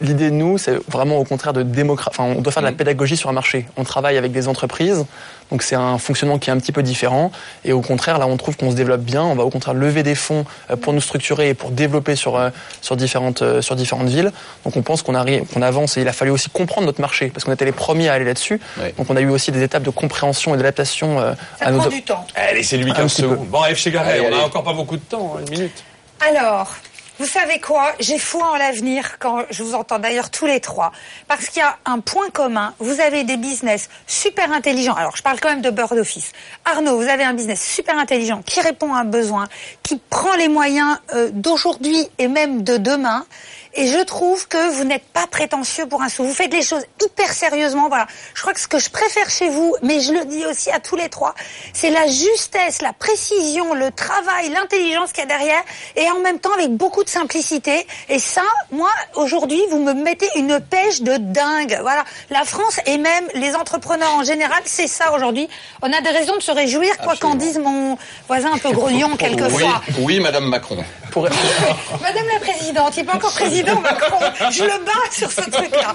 L'idée 0.00 0.26
de 0.30 0.34
nous, 0.34 0.58
c'est 0.58 0.76
vraiment 0.88 1.18
au 1.18 1.24
contraire 1.30 1.52
de. 1.54 1.64
Enfin, 2.08 2.24
on 2.24 2.40
doit 2.42 2.52
faire 2.52 2.62
de 2.62 2.68
la 2.68 2.74
pédagogie 2.74 3.16
sur 3.16 3.30
un 3.30 3.32
marché. 3.32 3.66
On 3.78 3.84
travaille 3.84 4.18
avec 4.18 4.32
des 4.32 4.48
entreprises, 4.48 5.06
donc 5.50 5.62
c'est 5.62 5.76
un 5.76 5.96
fonctionnement 5.96 6.38
qui 6.38 6.50
est 6.50 6.52
un 6.52 6.58
petit 6.58 6.72
peu 6.72 6.82
différent. 6.82 7.32
Et 7.64 7.72
au 7.72 7.80
contraire, 7.80 8.18
là, 8.18 8.26
on 8.26 8.36
trouve 8.36 8.56
qu'on 8.58 8.70
se 8.70 8.76
développe 8.76 9.00
bien. 9.00 9.22
On 9.22 9.34
va 9.34 9.44
au 9.44 9.50
contraire 9.50 9.74
lever 9.74 10.02
des 10.02 10.14
fonds 10.14 10.44
euh, 10.70 10.76
pour 10.76 10.92
nous 10.92 11.00
structurer 11.00 11.48
et 11.48 11.54
pour 11.54 11.70
développer 11.70 12.16
sur 12.16 12.36
euh, 12.36 12.50
sur 12.82 12.96
différentes 12.96 13.40
euh, 13.40 13.62
sur 13.62 13.76
différentes 13.76 14.08
villes. 14.08 14.32
Donc, 14.64 14.76
on 14.76 14.82
pense 14.82 15.00
qu'on 15.02 15.14
arrive, 15.14 15.44
qu'on 15.46 15.62
avance. 15.62 15.96
Et 15.96 16.02
il 16.02 16.08
a 16.08 16.12
fallu 16.12 16.30
aussi 16.30 16.50
comprendre 16.50 16.86
notre 16.86 17.00
marché 17.00 17.28
parce 17.32 17.44
qu'on 17.44 17.52
était 17.52 17.64
les 17.64 17.72
premiers 17.72 18.08
à 18.10 18.12
aller 18.14 18.26
là-dessus. 18.26 18.60
Donc, 18.98 19.08
on 19.08 19.16
a 19.16 19.20
eu 19.20 19.30
aussi 19.30 19.50
des 19.52 19.62
étapes 19.62 19.82
de 19.84 19.90
compréhension 19.90 20.52
et 20.54 20.58
d'adaptation 20.58 21.18
Ça 21.58 21.66
à 21.66 21.70
nos. 21.70 21.78
prend 21.78 21.88
du 21.88 22.02
temps. 22.02 22.26
Eh, 22.36 22.54
Laissez-lui 22.56 22.90
Un 22.90 22.94
15 22.94 23.12
petit 23.14 23.22
peu. 23.22 23.28
secondes. 23.30 23.48
Bon, 23.48 23.62
F 23.62 23.76
chez 23.76 23.90
Garret, 23.90 24.12
Allez, 24.12 24.20
on 24.22 24.24
a 24.32 24.36
allez. 24.36 24.44
encore 24.44 24.64
pas 24.64 24.72
beaucoup 24.74 24.96
de 24.96 25.02
temps, 25.02 25.36
hein, 25.36 25.40
une 25.46 25.50
minute. 25.58 25.84
Alors, 26.28 26.74
vous 27.20 27.26
savez 27.26 27.60
quoi? 27.60 27.92
J'ai 28.00 28.18
foi 28.18 28.52
en 28.52 28.56
l'avenir 28.56 29.18
quand 29.18 29.44
je 29.50 29.62
vous 29.62 29.74
entends 29.74 29.98
d'ailleurs 29.98 30.30
tous 30.30 30.46
les 30.46 30.58
trois. 30.58 30.90
Parce 31.28 31.48
qu'il 31.48 31.60
y 31.60 31.62
a 31.62 31.76
un 31.84 32.00
point 32.00 32.30
commun. 32.30 32.72
Vous 32.78 32.98
avez 32.98 33.24
des 33.24 33.36
business 33.36 33.90
super 34.06 34.50
intelligents. 34.50 34.94
Alors, 34.94 35.18
je 35.18 35.22
parle 35.22 35.38
quand 35.38 35.50
même 35.50 35.60
de 35.60 35.68
Bird 35.68 35.98
Office. 35.98 36.32
Arnaud, 36.64 36.96
vous 36.96 37.10
avez 37.10 37.24
un 37.24 37.34
business 37.34 37.62
super 37.62 37.98
intelligent 37.98 38.40
qui 38.46 38.62
répond 38.62 38.94
à 38.94 39.00
un 39.00 39.04
besoin, 39.04 39.48
qui 39.82 40.00
prend 40.08 40.34
les 40.36 40.48
moyens 40.48 40.96
euh, 41.14 41.28
d'aujourd'hui 41.30 42.08
et 42.16 42.26
même 42.26 42.62
de 42.62 42.78
demain. 42.78 43.26
Et 43.74 43.86
je 43.86 44.02
trouve 44.02 44.48
que 44.48 44.70
vous 44.72 44.84
n'êtes 44.84 45.04
pas 45.04 45.26
prétentieux 45.28 45.86
pour 45.86 46.02
un 46.02 46.08
sou. 46.08 46.24
Vous 46.24 46.34
faites 46.34 46.52
les 46.52 46.62
choses 46.62 46.84
hyper 47.04 47.32
sérieusement. 47.32 47.88
Voilà. 47.88 48.06
Je 48.34 48.40
crois 48.40 48.52
que 48.52 48.60
ce 48.60 48.66
que 48.66 48.78
je 48.78 48.90
préfère 48.90 49.30
chez 49.30 49.48
vous, 49.48 49.76
mais 49.82 50.00
je 50.00 50.12
le 50.12 50.24
dis 50.24 50.44
aussi 50.46 50.70
à 50.70 50.80
tous 50.80 50.96
les 50.96 51.08
trois, 51.08 51.34
c'est 51.72 51.90
la 51.90 52.06
justesse, 52.06 52.82
la 52.82 52.92
précision, 52.92 53.74
le 53.74 53.90
travail, 53.92 54.50
l'intelligence 54.50 55.12
qu'il 55.12 55.20
y 55.20 55.26
a 55.26 55.26
derrière, 55.26 55.62
et 55.96 56.10
en 56.10 56.20
même 56.20 56.40
temps 56.40 56.52
avec 56.54 56.70
beaucoup 56.76 57.04
de 57.04 57.08
simplicité. 57.08 57.86
Et 58.08 58.18
ça, 58.18 58.42
moi, 58.72 58.90
aujourd'hui, 59.14 59.60
vous 59.70 59.78
me 59.78 59.92
mettez 59.92 60.28
une 60.36 60.58
pêche 60.60 61.02
de 61.02 61.16
dingue. 61.16 61.78
Voilà. 61.82 62.04
La 62.30 62.44
France 62.44 62.80
et 62.86 62.98
même 62.98 63.24
les 63.34 63.54
entrepreneurs 63.54 64.14
en 64.14 64.24
général, 64.24 64.62
c'est 64.64 64.88
ça 64.88 65.12
aujourd'hui. 65.14 65.48
On 65.82 65.92
a 65.92 66.00
des 66.00 66.10
raisons 66.10 66.36
de 66.36 66.42
se 66.42 66.50
réjouir, 66.50 66.96
quoi 66.98 67.14
qu'en 67.16 67.34
dise 67.34 67.58
mon 67.58 67.96
voisin 68.26 68.52
un 68.52 68.58
peu 68.58 68.72
grognon 68.72 69.08
oui, 69.12 69.16
quelquefois. 69.16 69.82
oui, 70.00 70.18
Madame 70.18 70.48
Macron. 70.48 70.84
Madame 72.02 72.24
la 72.32 72.40
Présidente, 72.40 72.92
il 72.96 73.00
n'est 73.00 73.06
pas 73.06 73.14
encore 73.16 73.32
président 73.32 73.80
Macron. 73.80 74.18
Je 74.50 74.62
le 74.64 74.84
bats 74.84 75.10
sur 75.10 75.30
ce 75.30 75.40
truc-là. 75.50 75.92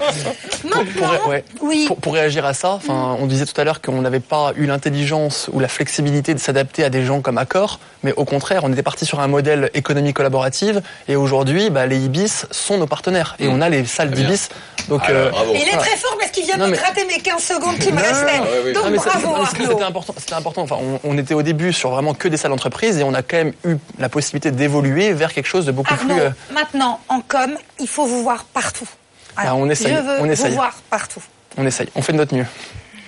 Pour, 0.96 1.28
ouais, 1.28 1.44
oui. 1.60 1.84
pour, 1.88 1.96
pour 1.98 2.14
réagir 2.14 2.44
à 2.44 2.54
ça, 2.54 2.70
enfin, 2.72 3.16
on 3.20 3.26
disait 3.26 3.46
tout 3.46 3.58
à 3.60 3.64
l'heure 3.64 3.80
qu'on 3.80 4.00
n'avait 4.02 4.20
pas 4.20 4.52
eu 4.56 4.66
l'intelligence 4.66 5.48
ou 5.52 5.60
la 5.60 5.68
flexibilité 5.68 6.34
de 6.34 6.38
s'adapter 6.38 6.84
à 6.84 6.90
des 6.90 7.04
gens 7.04 7.20
comme 7.20 7.38
Accor, 7.38 7.78
mais 8.02 8.12
au 8.16 8.24
contraire, 8.24 8.62
on 8.64 8.72
était 8.72 8.82
parti 8.82 9.04
sur 9.06 9.20
un 9.20 9.26
modèle 9.28 9.70
économie 9.74 10.12
collaborative, 10.12 10.82
et 11.08 11.16
aujourd'hui, 11.16 11.70
bah, 11.70 11.86
les 11.86 11.98
Ibis 12.04 12.46
sont 12.50 12.78
nos 12.78 12.86
partenaires, 12.86 13.36
et 13.38 13.48
on 13.48 13.60
a 13.60 13.68
les 13.68 13.84
salles 13.84 14.10
d'Ibis. 14.10 14.48
Donc, 14.88 15.08
euh, 15.10 15.30
Il 15.52 15.62
est 15.62 15.76
très 15.76 15.96
fort 15.96 16.16
parce 16.18 16.30
qu'il 16.30 16.44
vient 16.44 16.56
Non, 16.58 16.66
de 16.66 16.70
mais- 16.72 16.76
gratter 16.76 17.04
mes 17.06 17.18
15 17.18 17.42
secondes 17.42 17.76
qui 17.78 17.90
me 17.92 17.98
restaient. 17.98 18.72
Donc 18.72 18.84
Non, 18.84 18.96
bravo. 18.96 19.44
C'était 19.50 19.82
important. 19.82 20.14
C'était 20.16 20.34
important. 20.34 20.62
Enfin, 20.62 20.76
on, 20.80 21.00
on 21.02 21.18
était 21.18 21.34
au 21.34 21.42
début 21.42 21.72
sur 21.72 21.90
vraiment 21.90 22.14
que 22.14 22.28
des 22.28 22.36
salles 22.36 22.52
d'entreprise 22.52 22.98
et 22.98 23.02
on 23.02 23.12
a 23.14 23.22
quand 23.22 23.36
même 23.38 23.52
eu 23.64 23.76
la 23.98 24.08
possibilité 24.08 24.52
d'évoluer 24.52 25.05
vers 25.12 25.32
quelque 25.32 25.46
chose 25.48 25.66
de 25.66 25.72
beaucoup 25.72 25.92
Arnaud, 25.94 26.14
plus. 26.14 26.22
euh, 26.22 26.30
maintenant, 26.52 27.00
en 27.08 27.20
com, 27.20 27.56
il 27.80 27.88
faut 27.88 28.06
vous 28.06 28.22
voir 28.22 28.44
partout. 28.44 28.88
Ah, 29.36 29.54
on 29.54 29.68
essaye, 29.68 29.88
Je 29.94 30.00
veux 30.00 30.16
on 30.20 30.24
vous 30.24 30.30
essaye. 30.32 30.52
voir 30.54 30.74
partout. 30.90 31.22
on 31.58 31.66
essaye. 31.66 31.88
On 31.94 32.02
fait 32.02 32.12
de 32.12 32.18
notre 32.18 32.34
mieux. 32.34 32.46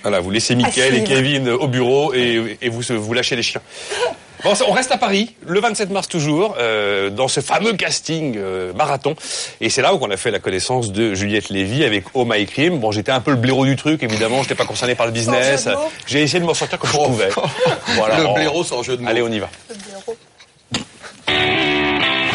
Voilà, 0.03 0.19
vous 0.21 0.31
laissez 0.31 0.55
Mickaël 0.55 0.95
et. 0.95 1.03
Kevin 1.03 1.49
au 1.49 1.67
bureau 1.67 2.13
et, 2.13 2.57
et 2.61 2.69
vous, 2.69 2.81
vous 2.89 3.13
lâchez 3.13 3.35
les 3.35 3.43
chiens. 3.43 3.61
Bon, 4.41 4.53
on 4.69 4.71
reste 4.71 4.89
à 4.93 4.97
Paris, 4.97 5.35
le 5.45 5.59
27 5.59 5.89
mars 5.89 6.07
toujours, 6.07 6.55
euh, 6.57 7.09
dans 7.09 7.27
ce 7.27 7.41
fameux 7.41 7.73
casting 7.73 8.35
euh, 8.37 8.71
marathon. 8.71 9.13
Et 9.59 9.69
c'est 9.69 9.81
là 9.81 9.93
où 9.93 9.97
on 10.01 10.09
a 10.09 10.15
fait 10.15 10.31
la 10.31 10.39
connaissance 10.39 10.93
de 10.93 11.13
Juliette 11.13 11.49
Lévy 11.49 11.83
avec 11.83 12.05
Oh 12.13 12.23
My 12.25 12.45
Crime. 12.45 12.77
Bon, 12.79 12.93
j'étais 12.93 13.11
un 13.11 13.19
peu 13.19 13.31
le 13.31 13.37
blaireau 13.37 13.65
du 13.65 13.75
truc, 13.75 14.01
évidemment, 14.01 14.41
j'étais 14.41 14.55
pas 14.55 14.63
concerné 14.63 14.95
par 14.95 15.07
le 15.07 15.11
business. 15.11 15.67
J'ai 16.07 16.21
essayé 16.21 16.39
de 16.39 16.45
m'en 16.45 16.53
sortir 16.53 16.79
comme 16.79 16.89
je 16.89 16.95
pouvais. 16.97 17.29
Le 17.97 18.33
blaireau 18.35 18.63
sans 18.63 18.81
jeu 18.81 18.95
de 18.95 19.01
mots. 19.01 19.09
Allez, 19.09 19.21
on 19.21 19.27
y 19.29 19.39
va. 19.39 19.49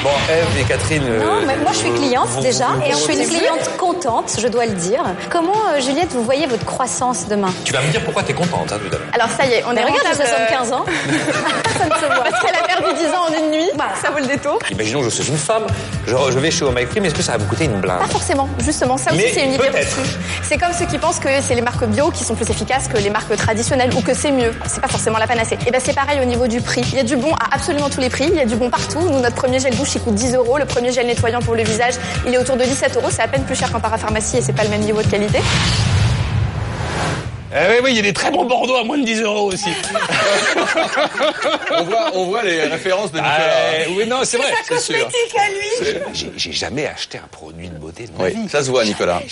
Bon, 0.05 0.10
Eve 0.28 0.60
et 0.60 0.64
Catherine. 0.64 1.02
Non, 1.02 1.09
euh, 1.09 1.44
mais 1.47 1.56
moi 1.56 1.72
je 1.72 1.78
suis 1.78 1.90
cliente 1.90 2.28
vous- 2.28 2.43
déjà 2.43 2.66
vous- 2.74 2.82
et 2.82 2.93
vous- 2.93 2.98
je 2.98 3.02
suis 3.05 3.16
une 3.16 3.26
cliente 3.26 3.70
contente, 3.78 4.32
je 4.39 4.47
dois 4.48 4.66
le 4.66 4.72
dire. 4.74 5.02
Comment, 5.31 5.55
euh, 5.74 5.81
Juliette, 5.81 6.12
vous 6.12 6.22
voyez 6.22 6.47
votre 6.47 6.66
croissance 6.66 7.26
demain? 7.26 7.48
Tu 7.64 7.72
vas 7.72 7.81
me 7.81 7.89
dire 7.90 8.02
pourquoi 8.05 8.22
t'es 8.22 8.35
contente, 8.35 8.70
hein, 8.70 8.78
tout 8.78 8.94
à 8.94 8.98
l'heure. 8.98 9.09
Alors 9.14 9.31
ça 9.31 9.47
y 9.47 9.52
est, 9.55 9.64
on 9.66 9.72
Mais 9.72 9.81
est 9.81 9.85
regarde, 9.85 10.06
j'ai 10.10 10.16
75 10.16 10.72
ans. 10.72 10.85
ça 11.78 11.85
ne 11.86 11.90
se 11.94 12.05
voit. 12.05 12.22
Parce 12.31 12.39
qu'elle 12.44 12.55
a 12.55 12.66
perdu 12.66 12.93
10 12.98 13.06
ans 13.14 13.24
en 13.31 13.32
une 13.44 13.51
nuit, 13.51 13.70
ça 14.02 14.10
vaut 14.10 14.18
le 14.18 14.26
détour. 14.26 14.59
Imaginons 14.70 14.98
que 15.01 15.06
je 15.09 15.22
suis 15.22 15.28
une 15.32 15.39
femme, 15.39 15.64
je, 16.06 16.12
je 16.12 16.39
vais 16.39 16.51
chez 16.51 16.64
Oh 16.66 16.70
My 16.76 16.85
Crime, 16.86 17.06
est-ce 17.06 17.14
que 17.14 17.22
ça 17.22 17.32
va 17.32 17.39
me 17.39 17.48
coûter 17.48 17.64
une 17.64 17.81
blinde? 17.81 17.98
Pas 18.01 18.06
forcément, 18.09 18.47
justement, 18.59 18.98
ça 18.98 19.10
aussi 19.10 19.22
Mais 19.22 19.32
c'est 19.32 19.44
une 19.44 19.55
idée 19.55 19.68
peut-être. 19.70 19.98
reçue. 20.01 20.16
C'est 20.43 20.59
comme 20.59 20.74
ceux 20.78 20.85
qui 20.85 20.98
pensent 20.98 21.18
que 21.18 21.28
c'est 21.40 21.55
les 21.55 21.62
marques 21.62 21.85
bio 21.86 22.10
qui 22.10 22.24
sont 22.24 22.35
plus 22.35 22.51
efficaces 22.51 22.89
que 22.89 22.98
les 22.98 23.09
marques 23.10 23.35
traditionnelles 23.36 23.90
ou 23.97 24.02
que 24.02 24.12
c'est 24.12 24.32
mieux. 24.32 24.52
C'est 24.66 24.82
pas 24.82 24.89
forcément 24.89 25.16
la 25.16 25.26
panacée. 25.26 25.56
Et 25.66 25.70
ben 25.70 25.81
c'est 25.82 25.94
pareil 25.94 26.20
au 26.20 26.26
niveau 26.26 26.47
du 26.47 26.60
prix. 26.60 26.82
Il 26.93 26.97
y 26.97 27.01
a 27.01 27.05
du 27.05 27.16
bon 27.16 27.32
à 27.36 27.55
absolument 27.55 27.89
tous 27.89 28.01
les 28.02 28.10
prix, 28.10 28.26
il 28.28 28.35
y 28.36 28.40
a 28.40 28.44
du 28.44 28.56
bon 28.56 28.68
partout. 28.68 29.01
Nous, 29.01 29.20
notre 29.20 29.36
premier 29.36 29.59
gel 29.60 29.74
douche 29.74 29.94
il 29.95 30.01
coûte 30.01 30.15
10 30.15 30.35
euros, 30.35 30.59
le 30.59 30.65
premier 30.65 30.93
gel 30.93 31.07
nettoyant 31.07 31.41
pour 31.41 31.55
le 31.55 31.62
visage 31.62 31.95
il 32.27 32.35
est 32.35 32.39
autour 32.39 32.57
de 32.57 32.65
17 32.65 32.97
euros, 32.97 33.09
c'est 33.11 33.23
à 33.23 33.29
peine 33.29 33.45
plus 33.45 33.55
cher 33.57 33.71
qu'en 33.73 33.81
parapharmacie 33.81 34.39
et 34.39 34.41
c'est 34.43 34.53
pas 34.53 34.65
le 34.65 34.71
même 34.71 34.81
niveau 34.83 35.03
de 35.03 35.09
qualité. 35.09 35.39
Eh 37.57 37.71
oui, 37.71 37.77
oui, 37.85 37.91
il 37.93 37.97
y 37.97 37.99
a 38.01 38.03
des 38.03 38.12
très 38.12 38.33
bons 38.33 38.47
Bordeaux 38.47 38.75
à 38.75 38.83
moins 38.83 38.99
de 38.99 39.05
10 39.05 39.21
euros 39.23 39.53
aussi. 39.53 39.69
on, 41.71 41.85
voit, 41.85 42.11
on 42.15 42.25
voit 42.27 42.43
les 42.43 42.62
références 42.65 43.12
de 43.12 43.19
Nicolas. 43.19 43.39
Ah, 43.39 43.91
oui, 43.97 44.07
non, 44.09 44.21
c'est 44.25 44.39
vrai. 44.39 44.53
C'est 44.66 44.81
sûr. 44.81 44.97
à 44.97 45.49
lui. 45.49 46.03
J'ai- 46.37 46.53
jamais 46.53 46.87
acheté 46.89 47.19
un 47.19 47.29
produit 47.31 47.69
de 47.69 47.77
beauté 47.77 48.07
de 48.07 48.19
ma 48.19 48.25
Oui, 48.25 48.31
vie. 48.35 48.49
ça 48.49 48.65
se 48.65 48.71
voit, 48.71 48.85
Nicolas. 48.85 49.23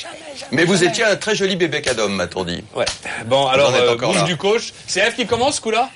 Mais 0.52 0.64
vous 0.64 0.84
étiez 0.84 1.02
un 1.02 1.16
très 1.16 1.34
joli 1.34 1.56
bébé 1.56 1.82
cadom, 1.82 2.10
m'a-t-on 2.10 2.44
dit. 2.44 2.62
Ouais. 2.76 2.84
Bon, 3.26 3.48
alors, 3.48 3.70
Vous 3.72 3.76
en 3.76 3.80
êtes 3.80 3.88
euh, 3.88 3.94
encore 3.94 4.12
bouche 4.12 4.20
là. 4.20 4.26
du 4.26 4.36
coach. 4.36 4.72
C'est 4.86 5.00
Eve 5.00 5.14
qui 5.16 5.26
commence, 5.26 5.56
ce 5.56 5.60
coup-là 5.60 5.90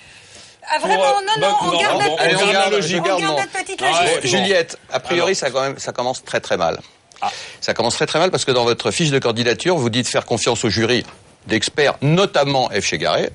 Ah 0.68 0.78
vraiment, 0.80 0.96
Pour, 0.96 1.06
euh, 1.06 1.20
non, 1.40 1.48
non, 1.48 1.56
on 1.62 1.66
non, 1.72 1.80
garde 1.80 2.02
notre 2.02 2.20
Allez, 2.22 2.34
petite 2.34 2.46
on 2.48 2.52
garde, 2.52 2.72
logique. 2.72 2.96
je 2.96 3.00
On 3.00 3.02
garde 3.04 3.20
garde 3.20 3.32
mon- 3.34 3.40
notre 3.40 3.52
petite 3.52 3.82
Ah, 3.82 4.02
logique. 4.02 4.16
ouais. 4.22 4.28
Juliette, 4.28 4.78
a 4.92 5.00
priori, 5.00 5.34
ça, 5.34 5.50
quand 5.50 5.60
même, 5.62 5.78
ça 5.78 5.92
commence 5.92 6.24
très 6.24 6.40
très 6.40 6.56
mal. 6.56 6.80
Ça 7.60 7.72
commence 7.72 7.94
très 7.94 8.06
très 8.06 8.18
mal 8.18 8.30
parce 8.30 8.44
que 8.44 8.50
dans 8.52 8.64
votre 8.64 8.90
fiche 8.90 9.10
de 9.10 9.18
candidature, 9.18 9.76
vous 9.76 9.88
dites 9.90 10.06
faire 10.08 10.26
confiance 10.26 10.64
au 10.64 10.68
jury 10.68 11.04
d'experts, 11.46 11.94
notamment 12.02 12.68
F. 12.70 12.84
Chegaré, 12.84 13.30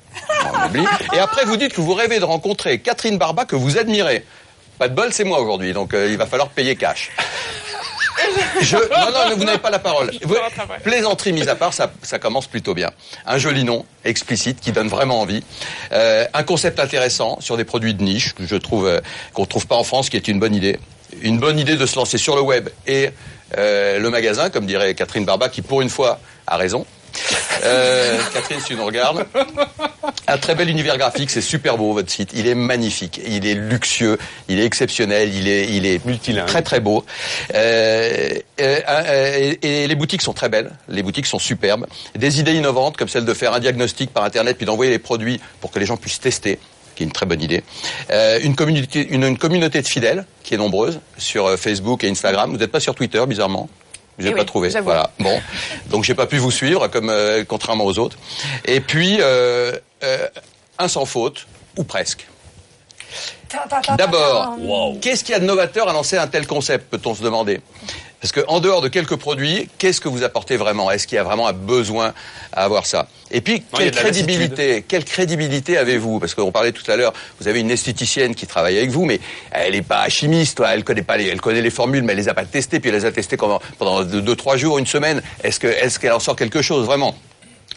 on 0.54 0.66
oublie. 0.66 0.84
et 1.14 1.18
après 1.18 1.44
vous 1.46 1.56
dites 1.56 1.72
que 1.72 1.80
vous 1.80 1.94
rêvez 1.94 2.20
de 2.20 2.24
rencontrer 2.24 2.78
Catherine 2.80 3.18
Barba 3.18 3.44
que 3.44 3.56
vous 3.56 3.78
admirez. 3.78 4.24
Pas 4.78 4.88
de 4.88 4.94
bol, 4.94 5.12
c'est 5.12 5.24
moi 5.24 5.40
aujourd'hui, 5.40 5.72
donc 5.72 5.94
euh, 5.94 6.08
il 6.10 6.16
va 6.16 6.26
falloir 6.26 6.48
payer 6.50 6.76
cash. 6.76 7.10
Je... 8.60 8.76
Non, 8.76 9.10
non, 9.30 9.36
vous 9.36 9.44
n'avez 9.44 9.58
pas 9.58 9.70
la 9.70 9.78
parole. 9.78 10.10
Vous- 10.22 10.36
Plaisanterie 10.82 11.32
mise 11.32 11.48
à 11.48 11.54
part, 11.54 11.72
ça, 11.74 11.90
ça 12.02 12.18
commence 12.18 12.46
plutôt 12.46 12.74
bien. 12.74 12.90
Un 13.26 13.38
joli 13.38 13.64
nom, 13.64 13.84
explicite, 14.04 14.60
qui 14.60 14.72
donne 14.72 14.88
vraiment 14.88 15.20
envie. 15.20 15.42
Euh, 15.92 16.26
un 16.32 16.42
concept 16.42 16.78
intéressant 16.80 17.40
sur 17.40 17.56
des 17.56 17.64
produits 17.64 17.94
de 17.94 18.02
niche, 18.02 18.34
que 18.34 18.46
je 18.46 18.56
trouve 18.56 18.86
euh, 18.86 19.00
qu'on 19.32 19.42
ne 19.42 19.46
trouve 19.46 19.66
pas 19.66 19.76
en 19.76 19.84
France, 19.84 20.10
qui 20.10 20.16
est 20.16 20.28
une 20.28 20.38
bonne 20.40 20.54
idée. 20.54 20.78
Une 21.20 21.38
bonne 21.38 21.58
idée 21.58 21.76
de 21.76 21.86
se 21.86 21.96
lancer 21.96 22.18
sur 22.18 22.36
le 22.36 22.42
web 22.42 22.68
et 22.86 23.10
euh, 23.58 23.98
le 23.98 24.10
magasin, 24.10 24.48
comme 24.50 24.66
dirait 24.66 24.94
Catherine 24.94 25.24
Barba, 25.24 25.48
qui 25.48 25.60
pour 25.62 25.82
une 25.82 25.90
fois 25.90 26.18
a 26.46 26.56
raison. 26.56 26.86
Euh, 27.64 28.18
Catherine, 28.32 28.60
si 28.60 28.66
tu 28.66 28.76
nous 28.76 28.84
regardes. 28.84 29.26
Un 30.26 30.38
très 30.38 30.54
bel 30.54 30.68
univers 30.68 30.98
graphique, 30.98 31.30
c'est 31.30 31.40
super 31.40 31.76
beau 31.76 31.92
votre 31.92 32.10
site. 32.10 32.30
Il 32.34 32.46
est 32.46 32.54
magnifique, 32.54 33.20
il 33.26 33.46
est 33.46 33.54
luxueux, 33.54 34.18
il 34.48 34.58
est 34.60 34.64
exceptionnel, 34.64 35.34
il 35.34 35.48
est, 35.48 35.68
il 35.68 35.86
est 35.86 36.04
Multilingue. 36.04 36.46
très 36.46 36.62
très 36.62 36.80
beau. 36.80 37.04
Euh, 37.54 38.30
euh, 38.60 39.54
et, 39.62 39.82
et 39.82 39.86
les 39.86 39.94
boutiques 39.94 40.22
sont 40.22 40.32
très 40.32 40.48
belles, 40.48 40.72
les 40.88 41.02
boutiques 41.02 41.26
sont 41.26 41.38
superbes. 41.38 41.86
Des 42.16 42.40
idées 42.40 42.54
innovantes 42.54 42.96
comme 42.96 43.08
celle 43.08 43.24
de 43.24 43.34
faire 43.34 43.52
un 43.52 43.60
diagnostic 43.60 44.12
par 44.12 44.24
internet 44.24 44.56
puis 44.56 44.66
d'envoyer 44.66 44.90
les 44.90 44.98
produits 44.98 45.40
pour 45.60 45.70
que 45.70 45.78
les 45.78 45.86
gens 45.86 45.96
puissent 45.96 46.20
tester 46.20 46.58
qui 46.94 47.02
est 47.04 47.06
une 47.06 47.12
très 47.12 47.24
bonne 47.24 47.40
idée. 47.40 47.62
Euh, 48.10 48.38
une, 48.42 48.54
communauté, 48.54 49.08
une, 49.10 49.24
une 49.24 49.38
communauté 49.38 49.80
de 49.80 49.86
fidèles 49.88 50.26
qui 50.42 50.54
est 50.54 50.58
nombreuse 50.58 51.00
sur 51.16 51.58
Facebook 51.58 52.04
et 52.04 52.10
Instagram. 52.10 52.50
Vous 52.50 52.58
n'êtes 52.58 52.70
pas 52.70 52.80
sur 52.80 52.94
Twitter, 52.94 53.24
bizarrement 53.26 53.68
je 54.18 54.24
n'ai 54.24 54.30
Eh 54.30 54.34
pas 54.34 54.40
oui, 54.40 54.46
trouvé. 54.46 54.68
Voilà. 54.68 55.10
Bon, 55.18 55.40
donc 55.90 56.04
j'ai 56.04 56.14
pas 56.14 56.26
pu 56.26 56.38
vous 56.38 56.50
suivre, 56.50 56.88
comme 56.88 57.10
euh, 57.10 57.44
contrairement 57.46 57.84
aux 57.84 57.98
autres. 57.98 58.16
Et 58.64 58.80
puis 58.80 59.18
euh, 59.20 59.72
euh, 60.02 60.28
un 60.78 60.88
sans 60.88 61.04
faute 61.06 61.46
ou 61.76 61.84
presque. 61.84 62.26
D'abord, 63.98 64.56
qu'est-ce 65.00 65.24
qu'il 65.24 65.32
y 65.32 65.36
a 65.36 65.40
de 65.40 65.44
novateur 65.44 65.88
à 65.88 65.92
lancer 65.92 66.16
un 66.16 66.26
tel 66.26 66.46
concept, 66.46 66.90
peut-on 66.90 67.14
se 67.14 67.22
demander? 67.22 67.60
Parce 68.20 68.32
que 68.32 68.40
en 68.48 68.60
dehors 68.60 68.80
de 68.80 68.88
quelques 68.88 69.16
produits, 69.16 69.68
qu'est-ce 69.78 70.00
que 70.00 70.08
vous 70.08 70.22
apportez 70.22 70.56
vraiment? 70.56 70.90
Est-ce 70.90 71.06
qu'il 71.06 71.16
y 71.16 71.18
a 71.18 71.24
vraiment 71.24 71.48
un 71.48 71.52
besoin 71.52 72.14
à 72.52 72.64
avoir 72.64 72.86
ça? 72.86 73.08
Et 73.32 73.40
puis, 73.40 73.62
Non, 73.72 73.78
quelle 73.78 73.90
crédibilité 73.90 74.84
Quelle 74.86 75.04
crédibilité 75.04 75.78
avez-vous? 75.78 76.20
Parce 76.20 76.34
qu'on 76.34 76.52
parlait 76.52 76.72
tout 76.72 76.88
à 76.90 76.96
l'heure, 76.96 77.12
vous 77.40 77.48
avez 77.48 77.60
une 77.60 77.70
esthéticienne 77.70 78.34
qui 78.34 78.46
travaille 78.46 78.76
avec 78.76 78.90
vous, 78.90 79.04
mais 79.06 79.20
elle 79.50 79.72
n'est 79.72 79.82
pas 79.82 80.06
chimiste, 80.08 80.58
toi, 80.58 80.74
elle 80.74 80.84
connaît 80.84 81.02
pas 81.02 81.16
les, 81.16 81.26
elle 81.26 81.40
connaît 81.40 81.62
les 81.62 81.70
formules, 81.70 82.02
mais 82.02 82.12
elle 82.12 82.18
les 82.18 82.28
a 82.28 82.34
pas 82.34 82.44
testées, 82.44 82.78
puis 82.78 82.90
elle 82.90 82.96
les 82.96 83.04
a 83.06 83.12
testées 83.12 83.38
pendant, 83.38 83.60
pendant 83.78 84.04
deux, 84.04 84.20
deux, 84.20 84.36
trois 84.36 84.56
jours, 84.56 84.78
une 84.78 84.86
semaine. 84.86 85.22
Est-ce 85.42 85.58
que, 85.58 85.66
est-ce 85.66 85.98
qu'elle 85.98 86.12
en 86.12 86.20
sort 86.20 86.36
quelque 86.36 86.62
chose 86.62 86.84
vraiment? 86.84 87.16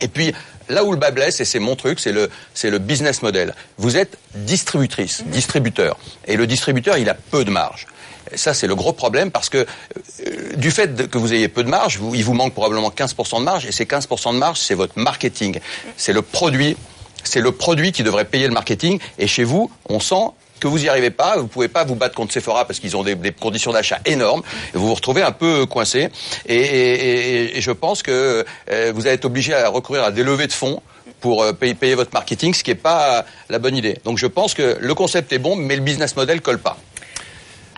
Et 0.02 0.10
puis, 0.10 0.34
là 0.68 0.84
où 0.84 0.92
le 0.92 0.98
bas 0.98 1.12
blesse, 1.12 1.40
et 1.40 1.46
c'est 1.46 1.60
mon 1.60 1.78
truc, 1.78 2.02
c'est 2.02 2.12
le, 2.12 2.30
c'est 2.54 2.70
le 2.70 2.80
business 2.80 3.22
model. 3.22 3.54
Vous 3.78 3.96
êtes 3.96 4.18
distributrice, 4.36 5.24
distributeur. 5.28 5.98
Et 6.28 6.36
le 6.36 6.48
distributeur, 6.48 6.98
il 6.98 7.10
a 7.10 7.14
peu 7.14 7.46
de 7.46 7.52
marge. 7.52 7.88
Ça, 8.34 8.54
c'est 8.54 8.68
le 8.68 8.76
gros 8.76 8.94
problème 8.94 9.32
parce 9.32 9.50
que 9.50 9.58
euh, 9.60 10.56
du 10.56 10.72
fait 10.72 11.10
que 11.10 11.18
vous 11.18 11.34
ayez 11.34 11.48
peu 11.48 11.64
de 11.64 11.70
marge, 11.70 11.98
vous- 11.98 12.16
il 12.16 12.24
vous 12.24 12.34
manque 12.34 12.54
probablement 12.54 12.90
15% 12.90 13.40
de 13.40 13.44
marge. 13.44 13.66
Et 13.66 13.72
ces 13.72 13.86
15% 13.86 14.34
de 14.34 14.38
marge, 14.40 14.60
c'est 14.60 14.74
votre 14.76 14.98
marketing. 14.98 15.60
C'est 15.98 16.14
le 16.14 16.22
produit. 16.22 16.76
C'est 17.24 17.42
le 17.42 17.52
produit 17.52 17.92
qui 17.92 18.04
devrait 18.04 18.26
payer 18.26 18.48
le 18.48 18.54
marketing. 18.54 19.00
Et 19.20 19.28
chez 19.28 19.44
vous, 19.44 19.72
on 19.90 20.00
sent 20.00 20.32
que 20.60 20.68
vous 20.68 20.80
n'y 20.80 20.88
arrivez 20.88 21.10
pas, 21.10 21.38
vous 21.38 21.48
pouvez 21.48 21.68
pas 21.68 21.84
vous 21.84 21.96
battre 21.96 22.16
contre 22.16 22.34
Sephora 22.34 22.66
parce 22.66 22.80
qu'ils 22.80 22.96
ont 22.96 23.04
des, 23.04 23.18
conditions 23.34 23.74
d'achat 23.74 24.00
énormes, 24.06 24.42
et 24.74 24.78
vous 24.78 24.88
vous 24.88 24.96
retrouvez 24.96 25.22
un 25.22 25.34
peu 25.34 25.66
coincé. 25.66 26.10
Et 26.48 27.60
je 27.60 27.72
pense 27.72 28.02
que 28.04 28.46
euh, 28.72 28.92
vous 28.96 29.06
allez 29.06 29.16
être 29.16 29.26
obligé 29.26 29.54
à 29.54 29.68
recourir 29.70 30.04
à 30.04 30.12
des 30.12 30.24
levées 30.24 30.48
de 30.48 30.54
fonds 30.54 30.82
pour 31.20 31.44
euh, 31.44 31.52
payer, 31.54 31.74
payer 31.74 31.96
votre 31.96 32.14
marketing, 32.14 32.54
ce 32.54 32.64
qui 32.64 32.72
n'est 32.72 32.76
pas 32.76 33.26
la 33.50 33.60
bonne 33.60 33.76
idée. 33.76 33.98
Donc 34.06 34.18
je 34.18 34.28
pense 34.28 34.54
que 34.54 34.78
le 34.80 34.94
concept 34.96 35.34
est 35.34 35.40
bon, 35.40 35.56
mais 35.56 35.76
le 35.76 35.82
business 35.82 36.16
model 36.16 36.42
colle 36.42 36.60
pas. 36.60 36.78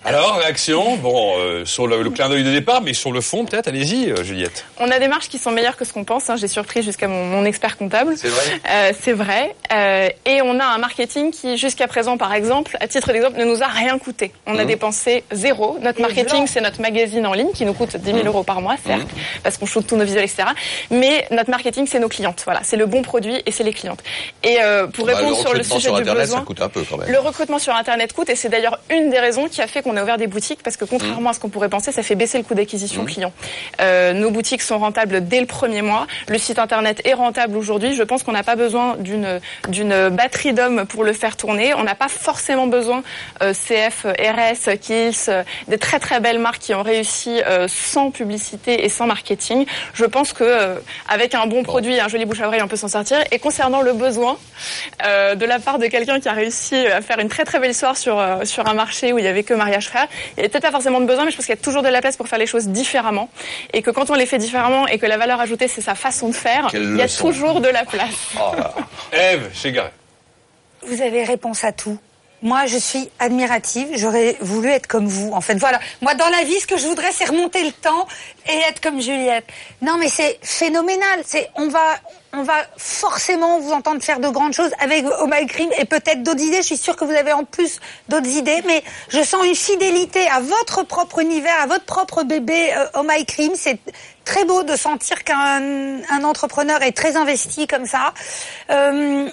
Alors, 0.07 0.38
réaction, 0.38 0.95
bon, 0.95 1.34
euh, 1.38 1.65
sur 1.65 1.85
le, 1.85 2.01
le 2.01 2.09
clin 2.09 2.29
d'œil 2.29 2.43
de 2.45 2.51
départ, 2.51 2.81
mais 2.81 2.93
sur 2.93 3.11
le 3.11 3.19
fond, 3.19 3.43
peut-être, 3.43 3.67
allez-y, 3.67 4.09
euh, 4.09 4.23
Juliette. 4.23 4.63
On 4.79 4.89
a 4.89 4.99
des 4.99 5.09
marges 5.09 5.27
qui 5.27 5.38
sont 5.38 5.51
meilleures 5.51 5.75
que 5.75 5.84
ce 5.84 5.91
qu'on 5.91 6.05
pense. 6.05 6.29
hein. 6.29 6.38
J'ai 6.38 6.47
surpris 6.47 6.81
jusqu'à 6.81 7.09
mon, 7.09 7.25
mon 7.25 7.43
expert 7.43 7.75
comptable. 7.77 8.13
C'est 8.15 8.29
vrai 8.29 8.43
Euh, 8.71 8.93
c'est 9.01 9.11
vrai. 9.11 9.53
Euh, 9.73 10.07
et 10.25 10.41
on 10.41 10.59
a 10.61 10.63
un 10.65 10.77
marketing 10.77 11.31
qui, 11.31 11.57
jusqu'à 11.57 11.88
présent, 11.88 12.17
par 12.17 12.34
exemple, 12.34 12.77
à 12.79 12.88
titre 12.88 13.11
d'exemple, 13.11 13.38
ne 13.38 13.43
nous 13.43 13.61
a 13.63 13.67
rien 13.67 13.97
coûté. 13.99 14.31
On 14.45 14.57
a 14.57 14.61
Mhm. 14.61 14.67
dépensé 14.67 15.23
zéro. 15.34 15.77
Notre 15.81 15.99
marketing, 16.01 16.47
c'est 16.47 16.61
notre 16.61 16.79
magazine 16.81 17.25
en 17.27 17.34
ligne 17.34 17.51
qui 17.53 17.65
nous 17.65 17.73
coûte 17.73 17.97
10 17.97 18.05
000 18.05 18.17
Mhm. 18.19 18.27
euros 18.27 18.43
par 18.43 18.61
mois, 18.61 18.75
certes, 18.85 19.07
parce 19.43 19.57
qu'on 19.57 19.65
shoot 19.65 19.85
tous 19.85 19.97
nos 19.97 20.05
visuels, 20.05 20.23
etc. 20.23 20.43
Mais 20.89 21.27
notre 21.31 21.49
marketing, 21.49 21.85
c'est 21.85 21.99
nos 21.99 22.07
clientes. 22.07 22.43
Voilà, 22.45 22.61
c'est 22.63 22.77
le 22.77 22.85
bon 22.85 23.01
produit 23.01 23.41
et 23.45 23.51
c'est 23.51 23.63
les 23.65 23.73
clientes. 23.73 23.99
Et 24.43 24.57
euh, 24.61 24.88
pour 24.88 25.05
Bah, 25.05 25.15
répondre 25.15 25.35
le 25.35 25.41
sur 25.41 25.51
le 25.51 25.57
recrutement 25.59 25.75
sujet 25.75 25.88
sur 25.89 25.95
du 25.95 26.01
Internet, 26.03 26.21
besoin, 26.23 26.39
ça 26.39 26.45
coûte 26.45 26.61
un 26.61 26.69
peu 26.69 26.84
quand 26.89 26.97
même. 26.97 27.11
le 27.11 27.19
recrutement 27.19 27.59
sur 27.59 27.75
Internet 27.75 28.13
coûte 28.13 28.29
et 28.29 28.35
c'est 28.38 28.47
d'ailleurs 28.49 28.79
une 28.89 29.09
des 29.09 29.19
raisons 29.19 29.49
qui 29.49 29.61
a 29.61 29.67
fait 29.67 29.81
qu'on 29.81 29.97
a 29.98 30.03
ouvert 30.03 30.18
des 30.18 30.28
boutiques 30.28 30.64
parce 30.64 30.78
que 30.78 30.86
contrairement 30.86 31.32
à 31.32 31.34
ce 31.34 31.40
qu'on 31.40 31.49
pourrait 31.49 31.69
penser, 31.69 31.91
ça 31.91 32.03
fait 32.03 32.15
baisser 32.15 32.38
le 32.38 32.44
coût 32.44 32.53
d'acquisition 32.56 32.98
Mmh. 33.03 33.06
client. 33.06 33.34
Euh, 33.82 34.14
nos 34.14 34.32
boutiques 34.32 34.61
sont 34.61 34.78
rentables 34.78 35.28
dès 35.28 35.40
le 35.40 35.45
premier 35.45 35.82
mois. 35.82 36.07
Le 36.28 36.38
site 36.38 36.60
internet 36.60 37.02
est 37.06 37.14
rentable 37.14 37.57
aujourd'hui. 37.57 37.94
Je 37.94 38.03
pense 38.03 38.24
qu'on 38.24 38.32
n'a 38.32 38.44
pas 38.44 38.56
besoin 38.56 38.95
d'une 38.98 39.40
d'une 39.69 40.10
batterie 40.10 40.53
d'hommes 40.53 40.86
pour 40.86 41.03
le 41.03 41.14
faire 41.14 41.38
tourner. 41.38 41.74
On 41.74 41.84
n'a 41.84 41.95
pas 41.95 42.07
forcément 42.07 42.68
besoin 42.68 43.03
euh, 43.41 43.53
CF, 43.53 44.06
RS, 44.06 44.78
Kills, 44.80 45.30
euh, 45.30 45.44
des 45.68 45.78
très 45.78 45.99
très 45.99 46.19
belles 46.19 46.40
marques 46.40 46.60
qui 46.60 46.74
ont 46.74 46.84
réussi 46.84 47.41
euh, 47.45 47.68
sans 47.68 48.11
publicité 48.11 48.86
et 48.86 48.90
sans 48.90 49.07
marketing. 49.07 49.65
Je 49.94 50.06
pense 50.06 50.34
que 50.34 50.78
avec 51.07 51.36
un 51.36 51.45
bon 51.48 51.64
produit 51.64 51.95
et 51.95 51.99
un 51.99 52.07
joli 52.07 52.26
bouche 52.26 52.41
à 52.41 52.48
oreille, 52.48 52.61
on 52.61 52.68
peut 52.68 52.76
s'en 52.76 52.88
sortir. 52.88 53.18
Et 53.32 53.40
concernant 53.40 53.82
le 53.82 53.94
besoin 53.94 54.38
de 55.03 55.45
la 55.45 55.60
part 55.60 55.80
de 55.80 55.88
quelqu'un 55.88 56.19
qui 56.19 56.30
a 56.30 56.34
réussi 56.34 56.76
à 56.76 57.02
faire 57.02 57.19
une 57.19 57.30
très 57.30 57.45
très 57.45 57.60
belle 57.60 57.72
histoire 57.72 57.98
sur 57.98 58.24
sur 58.44 58.68
un 58.68 58.74
marché 58.74 59.14
où 59.14 59.19
il 59.19 59.26
y 59.26 59.28
avait 59.28 59.44
que 59.44 59.53
mariage 59.53 59.86
il 60.38 60.39
n'y 60.41 60.45
a 60.45 60.49
peut-être 60.49 60.64
pas 60.64 60.72
forcément 60.72 60.99
de 60.99 61.05
besoin, 61.05 61.26
mais 61.26 61.31
je 61.31 61.35
pense 61.38 61.45
qu'il 61.45 61.55
y 61.55 61.57
a 61.57 61.61
toujours 61.61 61.84
de 61.84 61.88
la 61.89 62.01
place 62.01 62.18
pour 62.18 62.27
faire 62.27 62.39
les 62.39 62.47
choses 62.47 62.68
différemment. 62.68 63.30
Et 63.73 63.81
que 63.81 63.91
quand 63.91 64.09
on 64.09 64.15
les 64.15 64.26
fait 64.26 64.38
différemment 64.38 64.88
et 64.88 64.97
que 64.99 65.05
la 65.05 65.18
valeur 65.18 65.39
ajoutée 65.41 65.68
c'est 65.68 65.81
sa 65.81 65.95
façon 65.95 66.30
de 66.30 66.35
faire, 66.35 66.68
Quelle 66.72 66.84
il 66.84 66.97
y 66.97 67.01
a 67.01 67.05
leçon. 67.05 67.27
toujours 67.27 67.61
de 67.61 67.69
la 67.69 67.85
place. 67.85 68.34
Eve, 69.11 69.49
chez 69.53 69.72
Garret. 69.72 69.93
Vous 70.85 71.01
avez 71.01 71.23
réponse 71.23 71.64
à 71.64 71.72
tout. 71.72 71.97
Moi, 72.43 72.68
je 72.68 72.77
suis 72.77 73.09
admirative. 73.19 73.88
J'aurais 73.95 74.38
voulu 74.41 74.69
être 74.69 74.85
comme 74.85 75.07
vous. 75.07 75.31
En 75.34 75.41
fait, 75.41 75.55
voilà. 75.55 75.80
Moi, 76.01 76.14
dans 76.14 76.30
la 76.30 76.43
vie, 76.43 76.59
ce 76.59 76.68
que 76.68 76.77
je 76.77 76.85
voudrais, 76.85 77.11
c'est 77.11 77.26
remonter 77.26 77.64
le 77.64 77.72
temps 77.72 78.07
et 78.47 78.55
être 78.69 78.80
comme 78.80 79.01
Juliette. 79.01 79.45
Non, 79.81 79.97
mais 79.97 80.07
c'est 80.07 80.38
phénoménal. 80.43 81.22
C'est, 81.26 81.49
on 81.55 81.68
va, 81.68 81.95
on 82.34 82.44
va 82.44 82.56
forcément 82.78 83.60
vous 83.60 83.72
entendre 83.72 84.02
faire 84.02 84.20
de 84.20 84.28
grandes 84.30 84.54
choses 84.54 84.72
avec 84.80 85.04
My 85.04 85.45
Cream 85.48 85.70
et 85.78 85.86
peut-être 85.86 86.24
d'autres 86.24 86.41
idées. 86.41 86.58
Je 86.58 86.68
suis 86.68 86.78
sûre 86.78 86.95
que 86.95 87.06
vous 87.06 87.14
avez 87.14 87.34
en 87.34 87.44
plus 87.44 87.80
d'autres 88.10 88.30
idées, 88.30 88.62
mais 88.66 88.84
je 89.10 89.24
sens 89.24 89.45
une 89.45 89.56
fidélité 89.56 90.28
à 90.28 90.40
votre 90.40 90.84
propre 90.84 91.20
univers, 91.20 91.62
à 91.62 91.68
votre 91.68 91.86
propre 91.86 92.24
bébé 92.24 92.72
euh, 92.76 93.24
Cream. 93.28 93.52
C'est 93.56 93.80
très 94.26 94.45
beau 94.45 94.64
de 94.64 94.76
sentir 94.76 95.24
qu'un 95.24 96.02
un 96.10 96.24
entrepreneur 96.24 96.82
est 96.82 96.91
très 96.91 97.16
investi 97.16 97.68
comme 97.68 97.86
ça. 97.86 98.14
Euh, 98.70 99.30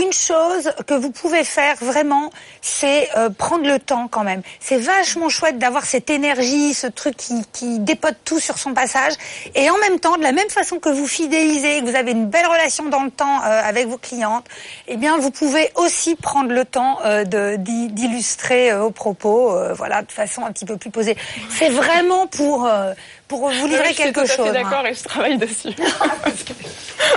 une 0.00 0.12
chose 0.12 0.72
que 0.86 0.94
vous 0.94 1.10
pouvez 1.10 1.44
faire 1.44 1.76
vraiment, 1.80 2.30
c'est 2.60 3.08
euh, 3.16 3.30
prendre 3.30 3.66
le 3.66 3.78
temps 3.78 4.08
quand 4.08 4.24
même. 4.24 4.42
C'est 4.58 4.78
vachement 4.78 5.28
chouette 5.28 5.58
d'avoir 5.58 5.84
cette 5.84 6.10
énergie, 6.10 6.74
ce 6.74 6.86
truc 6.86 7.16
qui, 7.16 7.44
qui 7.52 7.78
dépote 7.78 8.16
tout 8.24 8.40
sur 8.40 8.58
son 8.58 8.74
passage. 8.74 9.12
Et 9.54 9.70
en 9.70 9.78
même 9.78 10.00
temps, 10.00 10.16
de 10.16 10.22
la 10.22 10.32
même 10.32 10.48
façon 10.48 10.78
que 10.78 10.88
vous 10.88 11.06
fidélisez, 11.06 11.80
que 11.80 11.86
vous 11.86 11.96
avez 11.96 12.12
une 12.12 12.26
belle 12.26 12.46
relation 12.46 12.88
dans 12.88 13.04
le 13.04 13.10
temps 13.10 13.42
euh, 13.44 13.62
avec 13.64 13.86
vos 13.88 13.98
clientes, 13.98 14.46
eh 14.88 14.96
bien, 14.96 15.18
vous 15.18 15.30
pouvez 15.30 15.70
aussi 15.76 16.16
prendre 16.16 16.50
le 16.50 16.64
temps 16.64 16.98
euh, 17.04 17.24
d'illustrer 17.56 18.72
euh, 18.72 18.80
vos 18.80 18.90
propos, 18.90 19.52
euh, 19.52 19.72
voilà, 19.74 20.02
de 20.02 20.12
façon 20.12 20.44
un 20.44 20.52
petit 20.52 20.64
peu 20.64 20.76
plus 20.76 20.90
posée. 20.90 21.16
C'est 21.50 21.68
vraiment 21.68 22.26
pour 22.26 22.66
euh, 22.66 22.92
pour 23.30 23.48
vous 23.48 23.66
livrer 23.68 23.90
je 23.90 23.94
suis 23.94 23.94
quelque 23.94 24.20
tout 24.20 24.20
à 24.20 24.26
fait 24.26 24.36
chose. 24.36 24.52
d'accord 24.52 24.82
hein. 24.84 24.90
et 24.90 24.94
je 24.94 25.04
travaille 25.04 25.38
dessus. 25.38 25.68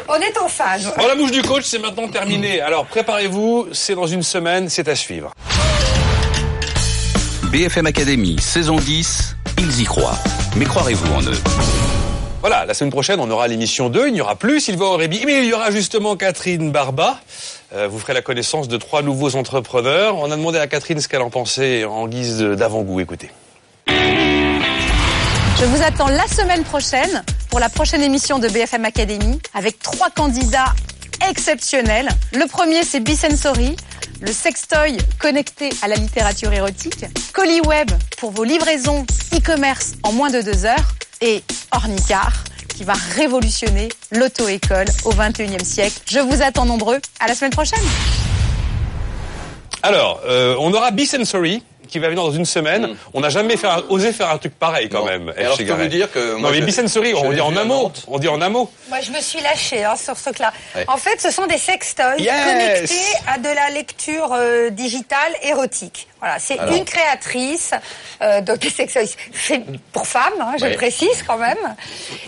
On 0.08 0.16
est 0.16 0.38
en 0.38 0.48
phase. 0.48 0.94
Bon, 0.96 1.08
la 1.08 1.16
bouche 1.16 1.32
du 1.32 1.42
coach, 1.42 1.64
c'est 1.64 1.80
maintenant 1.80 2.08
terminé. 2.08 2.62
Alors, 2.62 2.86
préparez-vous, 2.86 3.70
c'est 3.72 3.96
dans 3.96 4.06
une 4.06 4.22
semaine, 4.22 4.70
c'est 4.70 4.88
à 4.88 4.96
suivre. 4.96 5.34
BFM 7.52 7.88
Academy, 7.88 8.40
saison 8.40 8.76
10, 8.76 9.36
ils 9.58 9.82
y 9.82 9.86
croient. 9.86 10.18
Mais 10.56 10.66
croirez-vous 10.66 11.14
en 11.14 11.24
eux? 11.24 11.42
Voilà, 12.42 12.66
la 12.66 12.76
semaine 12.76 12.92
prochaine, 12.92 13.20
on 13.20 13.32
aura 13.32 13.48
l'émission 13.48 13.90
2. 13.90 14.08
Il 14.08 14.14
n'y 14.14 14.22
aura 14.22 14.36
plus 14.36 14.60
Sylvain 14.60 14.86
Aurébi, 14.86 15.24
mais 15.26 15.40
il 15.40 15.46
y 15.46 15.54
aura 15.54 15.72
justement 15.72 16.16
Catherine 16.16 16.72
Barba. 16.72 17.18
Euh, 17.74 17.88
vous 17.88 17.98
ferez 17.98 18.14
la 18.14 18.22
connaissance 18.22 18.68
de 18.68 18.78
trois 18.78 19.02
nouveaux 19.02 19.36
entrepreneurs. 19.36 20.20
On 20.20 20.30
a 20.30 20.36
demandé 20.36 20.60
à 20.60 20.68
Catherine 20.68 21.00
ce 21.00 21.08
qu'elle 21.08 21.22
en 21.22 21.32
pensait 21.32 21.86
en 21.86 22.08
guise 22.08 22.40
d'avant-goût. 22.40 23.00
Écoutez. 23.00 23.32
Je 25.64 25.68
vous 25.70 25.82
attends 25.82 26.10
la 26.10 26.28
semaine 26.28 26.66
prochaine 26.66 27.24
pour 27.50 27.58
la 27.58 27.70
prochaine 27.70 28.02
émission 28.02 28.38
de 28.38 28.50
BFM 28.50 28.84
Academy 28.84 29.40
avec 29.54 29.80
trois 29.80 30.10
candidats 30.10 30.74
exceptionnels. 31.30 32.10
Le 32.34 32.46
premier, 32.48 32.84
c'est 32.84 33.00
Bisensory, 33.00 33.78
le 34.20 34.34
sextoy 34.34 34.98
connecté 35.20 35.70
à 35.82 35.88
la 35.88 35.96
littérature 35.96 36.52
érotique. 36.52 37.06
ColliWeb 37.32 37.92
pour 38.18 38.32
vos 38.32 38.44
livraisons 38.44 39.06
e-commerce 39.34 39.94
en 40.04 40.12
moins 40.12 40.30
de 40.30 40.42
deux 40.42 40.66
heures. 40.66 40.96
Et 41.22 41.42
Ornicar 41.72 42.44
qui 42.76 42.84
va 42.84 42.96
révolutionner 43.16 43.88
l'auto-école 44.12 44.88
au 45.06 45.14
21e 45.14 45.64
siècle. 45.64 46.02
Je 46.12 46.20
vous 46.20 46.42
attends 46.42 46.66
nombreux. 46.66 47.00
À 47.22 47.28
la 47.30 47.36
semaine 47.36 47.52
prochaine. 47.52 47.80
Alors, 49.82 50.20
euh, 50.26 50.58
on 50.60 50.74
aura 50.74 50.92
B-Sensory 50.92 51.64
qui 51.94 52.00
va 52.00 52.10
venir 52.10 52.24
dans 52.24 52.32
une 52.32 52.46
semaine. 52.46 52.96
On 53.14 53.22
n'a 53.22 53.30
jamais 53.30 53.56
fait 53.56 53.68
osé 53.90 54.12
faire 54.12 54.30
un 54.32 54.38
truc 54.40 54.54
pareil 54.58 54.90
quand 54.90 55.06
même. 55.06 55.32
Et 55.38 55.42
alors, 55.46 55.58
je 55.58 55.64
peux 55.64 55.74
vous 55.74 55.88
dire 55.88 56.12
que 56.12 56.34
Non, 56.34 56.40
moi, 56.40 56.52
mais 56.52 56.58
je- 56.62 56.66
B-Sensory, 56.66 57.12
je 57.12 57.16
on 57.16 57.32
dit 57.32 57.40
en 57.40 57.56
amont. 57.56 57.92
On 58.08 58.18
dit 58.18 58.28
en 58.28 58.42
amont. 58.42 58.68
Moi, 58.90 59.00
je 59.02 59.12
me 59.12 59.22
suis 59.22 59.40
lâchée 59.42 59.84
hein, 59.84 59.96
sur 59.96 60.18
ce 60.18 60.24
truc-là. 60.24 60.52
Ouais. 60.76 60.86
En 60.88 60.98
fait, 60.98 61.22
ce 61.22 61.30
sont 61.30 61.46
des 61.46 61.60
sextoys 61.60 62.18
Yes. 62.20 62.34
connectés 62.44 63.18
à 63.28 63.38
de 63.38 63.48
la 63.50 63.70
lecture 63.70 64.30
euh, 64.34 64.70
digitale 64.72 65.34
érotique. 65.44 66.08
Voilà, 66.24 66.40
c'est 66.40 66.58
Alors. 66.58 66.74
une 66.76 66.86
créatrice 66.86 67.72
euh, 68.22 68.40
donc. 68.40 68.60
C'est 69.34 69.62
pour 69.92 70.08
femmes, 70.08 70.34
hein, 70.40 70.54
je 70.58 70.64
Ouais. 70.66 70.74
précise 70.76 71.22
quand 71.28 71.38
même. 71.38 71.58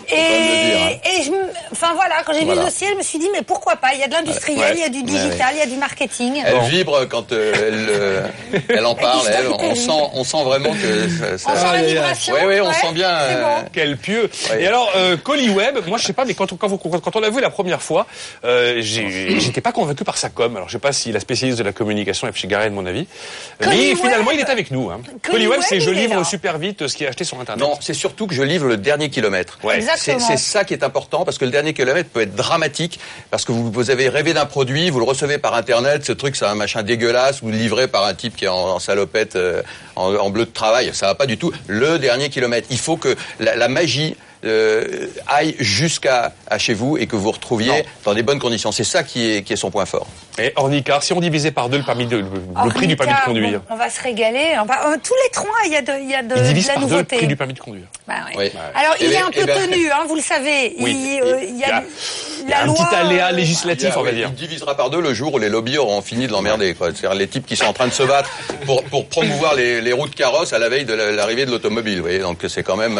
Et, 0.09 0.15
hein. 0.15 0.89
et 1.05 1.23
je, 1.23 1.31
me- 1.31 1.49
enfin 1.71 1.93
voilà, 1.95 2.15
quand 2.25 2.33
j'ai 2.33 2.41
vu 2.43 2.49
le 2.51 2.55
dossier, 2.57 2.87
je 2.91 2.97
me 2.97 3.03
suis 3.03 3.19
dit 3.19 3.29
mais 3.33 3.41
pourquoi 3.41 3.77
pas? 3.77 3.93
Il 3.93 4.01
y 4.01 4.03
a 4.03 4.07
de 4.07 4.11
l'industriel, 4.13 4.59
Ouais. 4.59 4.73
il 4.75 4.79
y 4.81 4.83
a 4.83 4.89
du 4.89 5.03
digital, 5.03 5.31
ouais. 5.31 5.53
il 5.53 5.59
y 5.59 5.61
a 5.61 5.65
du 5.65 5.77
marketing. 5.77 6.43
Elle 6.45 6.59
vibre 6.69 7.05
quand 7.07 7.31
euh, 7.31 7.53
elle, 7.55 7.87
euh, 7.89 8.27
elle 8.69 8.85
en 8.85 8.95
parle. 8.95 9.25
Elle, 9.33 9.47
on 9.47 9.75
sent, 9.75 10.09
on 10.13 10.23
sent 10.25 10.43
vraiment 10.43 10.71
que 10.73 11.07
ça. 11.09 11.37
ça- 11.37 11.51
On 11.51 11.55
sent 11.55 11.73
la 11.81 11.83
vibration, 11.83 12.33
Oui, 12.35 12.41
oui, 12.47 12.61
on 12.61 12.67
ouais, 12.67 12.73
sent 12.73 12.91
bien. 12.93 13.09
euh, 13.09 13.43
bon. 13.61 13.69
Quel 13.71 13.95
pieux. 13.97 14.29
Et 14.59 14.67
alors, 14.67 14.91
euh, 14.97 15.15
ColliWeb, 15.15 15.77
moi 15.87 15.97
je 15.97 16.05
sais 16.05 16.13
pas, 16.13 16.25
mais 16.25 16.33
quand 16.33 16.51
on, 16.51 16.57
quand, 16.57 16.67
vous- 16.67 16.77
quand- 16.77 16.99
quand 16.99 17.15
on 17.15 17.19
l'a 17.21 17.29
vu 17.29 17.39
la 17.39 17.49
première 17.49 17.81
fois, 17.81 18.07
euh, 18.43 18.75
j'ai- 18.81 19.39
j'étais 19.39 19.61
pas 19.61 19.71
convaincu 19.71 20.03
par 20.03 20.17
sa 20.17 20.29
com. 20.29 20.53
Alors 20.55 20.67
je 20.67 20.73
sais 20.73 20.79
pas 20.79 20.91
si 20.91 21.11
la 21.13 21.19
spécialiste 21.21 21.57
de 21.59 21.63
la 21.63 21.71
communication 21.71 22.27
est 22.27 22.35
chez 22.35 22.47
Garret, 22.47 22.69
de 22.69 22.75
mon 22.75 22.85
avis. 22.85 23.07
Mais 23.61 23.84
ColliWeb. 23.93 23.97
finalement, 24.05 24.31
il 24.31 24.39
est 24.39 24.49
avec 24.49 24.71
nous. 24.71 24.89
Hein. 24.89 25.01
ColliWeb, 25.23 25.61
c'est 25.61 25.79
je 25.79 25.89
livre 25.89 26.25
super 26.25 26.57
vite 26.57 26.87
ce 26.87 26.95
qui 26.95 27.03
est 27.03 27.07
acheté 27.07 27.23
sur 27.23 27.39
Internet. 27.39 27.63
Non, 27.63 27.75
c'est 27.81 27.93
surtout 27.93 28.27
que 28.27 28.33
je 28.33 28.43
livre 28.43 28.67
le 28.67 28.77
dernier 28.77 29.09
kilomètre. 29.09 29.57
Ouais. 29.63 29.79
C'est 29.97 30.37
ça 30.37 30.63
qui 30.63 30.73
est 30.73 30.83
important 30.83 31.25
parce 31.25 31.37
que 31.37 31.45
le 31.45 31.51
dernier 31.51 31.73
kilomètre 31.73 32.09
peut 32.09 32.21
être 32.21 32.35
dramatique 32.35 32.99
parce 33.31 33.45
que 33.45 33.51
vous, 33.51 33.71
vous 33.71 33.89
avez 33.89 34.09
rêvé 34.09 34.33
d'un 34.33 34.45
produit, 34.45 34.89
vous 34.89 34.99
le 34.99 35.05
recevez 35.05 35.37
par 35.37 35.53
internet, 35.55 36.05
ce 36.05 36.11
truc 36.11 36.35
c'est 36.35 36.45
un 36.45 36.55
machin 36.55 36.83
dégueulasse, 36.83 37.41
vous 37.41 37.49
le 37.51 37.57
livrez 37.57 37.87
par 37.87 38.05
un 38.05 38.13
type 38.13 38.35
qui 38.35 38.45
est 38.45 38.49
en, 38.49 38.55
en 38.75 38.79
salopette, 38.79 39.35
euh, 39.35 39.61
en, 39.95 40.13
en 40.15 40.29
bleu 40.29 40.45
de 40.45 40.51
travail, 40.51 40.91
ça 40.93 41.07
va 41.07 41.15
pas 41.15 41.25
du 41.25 41.37
tout. 41.37 41.51
Le 41.67 41.99
dernier 41.99 42.29
kilomètre, 42.29 42.67
il 42.71 42.79
faut 42.79 42.97
que 42.97 43.15
la, 43.39 43.55
la 43.55 43.67
magie 43.67 44.15
euh, 44.45 45.07
aille 45.27 45.55
jusqu'à 45.59 46.33
à 46.47 46.57
chez 46.57 46.73
vous 46.73 46.97
et 46.97 47.07
que 47.07 47.15
vous 47.15 47.31
retrouviez 47.31 47.85
dans 48.03 48.13
des 48.13 48.23
bonnes 48.23 48.39
conditions. 48.39 48.71
C'est 48.71 48.83
ça 48.83 49.03
qui 49.03 49.31
est, 49.31 49.41
qui 49.43 49.53
est 49.53 49.57
son 49.57 49.71
point 49.71 49.85
fort. 49.85 50.07
Et 50.37 50.51
Ornicar, 50.57 51.01
si 51.01 51.13
on 51.13 51.19
divisait 51.21 51.51
par 51.51 51.69
deux 51.69 51.77
le, 51.77 51.83
permis 51.83 52.05
de, 52.07 52.17
le, 52.17 52.25
le 52.65 52.69
prix 52.71 52.87
du 52.87 52.95
permis 52.97 53.13
de 53.13 53.19
conduire, 53.25 53.59
bon, 53.61 53.65
on 53.69 53.77
va 53.77 53.89
se 53.89 54.01
régaler. 54.01 54.55
Enfin, 54.59 54.73
euh, 54.87 54.97
tous 55.01 55.13
les 55.23 55.29
trois, 55.31 55.47
il 55.65 55.71
y 55.71 55.77
a 55.77 55.81
de, 55.81 55.93
il 56.01 56.09
y 56.09 56.13
a 56.15 56.23
de, 56.23 56.35
il 56.35 56.41
de 56.41 56.47
divise 56.47 56.67
la 56.67 56.73
par 56.73 56.83
deux 56.83 56.87
le 56.89 56.91
nouveauté. 56.93 57.15
prix 57.17 57.27
du 57.27 57.35
permis 57.37 57.53
de 57.53 57.59
conduire. 57.59 57.85
Bah. 58.07 58.15
Alors, 58.75 58.95
il 58.99 59.07
Eh 59.07 59.09
est 59.11 59.13
ben- 59.19 59.25
un 59.27 59.31
peu 59.31 59.39
eh 59.43 59.45
ben- 59.45 59.69
tenu, 59.69 59.89
hein, 59.91 60.03
vous 60.07 60.15
le 60.15 60.21
savez. 60.21 60.75
Oui. 60.79 60.91
Il, 60.93 61.21
euh, 61.23 61.39
il 61.41 61.57
y 61.57 61.63
a, 61.63 61.83
Il 62.43 62.49
y 62.49 62.53
a 62.53 62.57
la 62.57 62.61
un 62.63 62.65
loi, 62.65 62.75
petit 62.75 62.95
aléa 62.95 63.27
euh, 63.27 63.31
législatif, 63.31 63.89
Il, 63.95 63.97
on 63.97 64.03
va 64.03 64.11
dire. 64.11 64.27
il 64.29 64.35
divisera 64.35 64.75
par 64.75 64.89
deux 64.89 65.01
le 65.01 65.13
jour 65.13 65.33
où 65.33 65.39
les 65.39 65.49
lobbies 65.49 65.77
auront 65.77 66.01
fini 66.01 66.27
de 66.27 66.33
l'emmerder. 66.33 66.75
C'est-à-dire 66.77 67.13
les 67.13 67.27
types 67.27 67.45
qui 67.45 67.55
sont 67.55 67.65
en 67.65 67.73
train 67.73 67.87
de 67.87 67.93
se 67.93 68.03
battre 68.03 68.29
pour, 68.65 68.83
pour 68.83 69.07
promouvoir 69.07 69.55
les, 69.55 69.79
les 69.79 69.93
roues 69.93 70.09
de 70.09 70.15
carrosse 70.15 70.51
à 70.53 70.59
la 70.59 70.67
veille 70.69 70.85
de 70.85 70.93
la- 70.93 71.11
l'arrivée 71.11 71.45
de 71.45 71.51
l'automobile. 71.51 71.95
Vous 71.97 72.03
voyez, 72.03 72.19
donc 72.19 72.39
c'est 72.49 72.63
quand 72.63 72.75
même. 72.77 72.99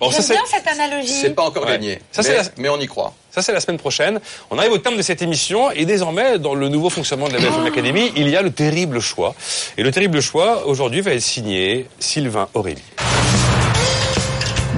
Bon, 0.00 0.10
J'aime 0.10 0.24
bien 0.28 0.40
cette 0.46 0.66
analogie. 0.66 1.08
c'est 1.12 1.30
pas 1.34 1.42
encore 1.42 1.64
Ouais. 1.64 1.72
gagné. 1.72 1.98
Ça, 2.10 2.22
mais, 2.22 2.28
c'est 2.28 2.36
la- 2.36 2.42
mais 2.56 2.68
on 2.70 2.80
y 2.80 2.86
croit. 2.86 3.12
Ça, 3.30 3.42
c'est 3.42 3.52
la 3.52 3.60
semaine 3.60 3.76
prochaine. 3.78 4.18
On 4.50 4.58
arrive 4.58 4.72
au 4.72 4.78
terme 4.78 4.96
de 4.96 5.02
cette 5.02 5.20
émission 5.20 5.70
et 5.72 5.84
désormais, 5.84 6.38
dans 6.38 6.54
le 6.54 6.68
nouveau 6.70 6.88
fonctionnement 6.88 7.28
de 7.28 7.34
la 7.34 7.38
BFM 7.40 7.66
Academy, 7.66 8.10
il 8.16 8.28
y 8.28 8.36
a 8.36 8.40
le 8.42 8.50
terrible 8.50 9.00
choix. 9.00 9.34
Et 9.76 9.82
le 9.82 9.90
terrible 9.90 10.20
choix, 10.22 10.66
aujourd'hui, 10.66 11.02
va 11.02 11.12
être 11.12 11.20
signé 11.20 11.86
Sylvain 11.98 12.48
Aurélie. 12.54 12.82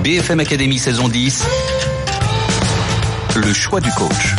BFM 0.02 0.40
Academy, 0.40 0.78
saison 0.78 1.06
10, 1.08 1.44
le 3.36 3.52
choix 3.54 3.80
du 3.80 3.90
coach. 3.92 4.34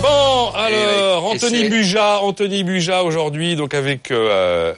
Bon, 0.00 0.50
alors, 0.54 1.24
Anthony 1.26 1.68
Buja, 1.68 2.20
Anthony 2.20 2.62
Buja 2.64 3.02
aujourd'hui, 3.02 3.56
donc 3.56 3.74
avec 3.74 4.10
euh, 4.10 4.72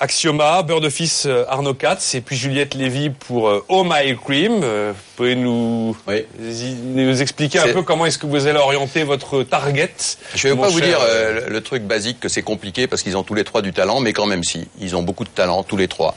Axioma, 0.00 0.62
de 0.62 0.88
Fils 0.90 1.26
euh, 1.26 1.44
Arnaud 1.48 1.74
Katz, 1.74 2.14
et 2.14 2.20
puis 2.20 2.36
Juliette 2.36 2.74
Lévy 2.74 3.10
pour 3.10 3.48
euh, 3.48 3.64
Oh 3.68 3.84
My 3.84 4.16
Cream. 4.16 4.60
Euh, 4.62 4.92
vous 4.94 5.02
pouvez 5.16 5.34
nous, 5.34 5.96
nous 6.94 7.22
expliquer 7.22 7.58
un 7.58 7.72
peu 7.72 7.82
comment 7.82 8.06
est-ce 8.06 8.18
que 8.18 8.26
vous 8.26 8.46
allez 8.46 8.58
orienter 8.58 9.02
votre 9.02 9.42
target 9.42 9.90
Je 10.34 10.48
vais 10.48 10.54
mon 10.54 10.62
pas 10.62 10.68
vous 10.68 10.80
dire 10.80 10.98
euh, 11.00 11.46
le, 11.46 11.52
le 11.52 11.60
truc 11.62 11.82
basique 11.82 12.20
que 12.20 12.28
c'est 12.28 12.42
compliqué 12.42 12.86
parce 12.86 13.02
qu'ils 13.02 13.16
ont 13.16 13.24
tous 13.24 13.34
les 13.34 13.42
trois 13.44 13.62
du 13.62 13.72
talent, 13.72 13.98
mais 14.00 14.12
quand 14.12 14.26
même 14.26 14.44
si, 14.44 14.68
ils 14.80 14.94
ont 14.94 15.02
beaucoup 15.02 15.24
de 15.24 15.30
talent 15.30 15.64
tous 15.64 15.76
les 15.76 15.88
trois. 15.88 16.14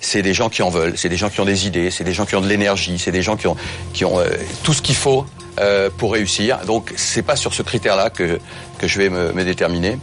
C'est 0.00 0.22
des 0.22 0.34
gens 0.34 0.50
qui 0.50 0.62
en 0.62 0.68
veulent, 0.68 0.98
c'est 0.98 1.08
des 1.08 1.16
gens 1.16 1.30
qui 1.30 1.40
ont 1.40 1.46
des 1.46 1.66
idées, 1.66 1.90
c'est 1.90 2.04
des 2.04 2.12
gens 2.12 2.26
qui 2.26 2.36
ont 2.36 2.40
de 2.40 2.48
l'énergie, 2.48 2.98
c'est 2.98 3.12
des 3.12 3.22
gens 3.22 3.36
qui 3.36 3.46
ont 3.46 3.56
qui 3.94 4.04
ont 4.04 4.18
euh, 4.18 4.28
tout 4.62 4.74
ce 4.74 4.82
qu'il 4.82 4.96
faut 4.96 5.24
euh, 5.58 5.88
pour 5.96 6.12
réussir. 6.12 6.58
Donc 6.66 6.92
c'est 6.96 7.22
pas 7.22 7.36
sur 7.36 7.54
ce 7.54 7.62
critère-là 7.62 8.10
que 8.10 8.38
que 8.78 8.88
je 8.88 8.98
vais 8.98 9.08
me, 9.08 9.32
me 9.32 9.44
déterminer. 9.44 9.98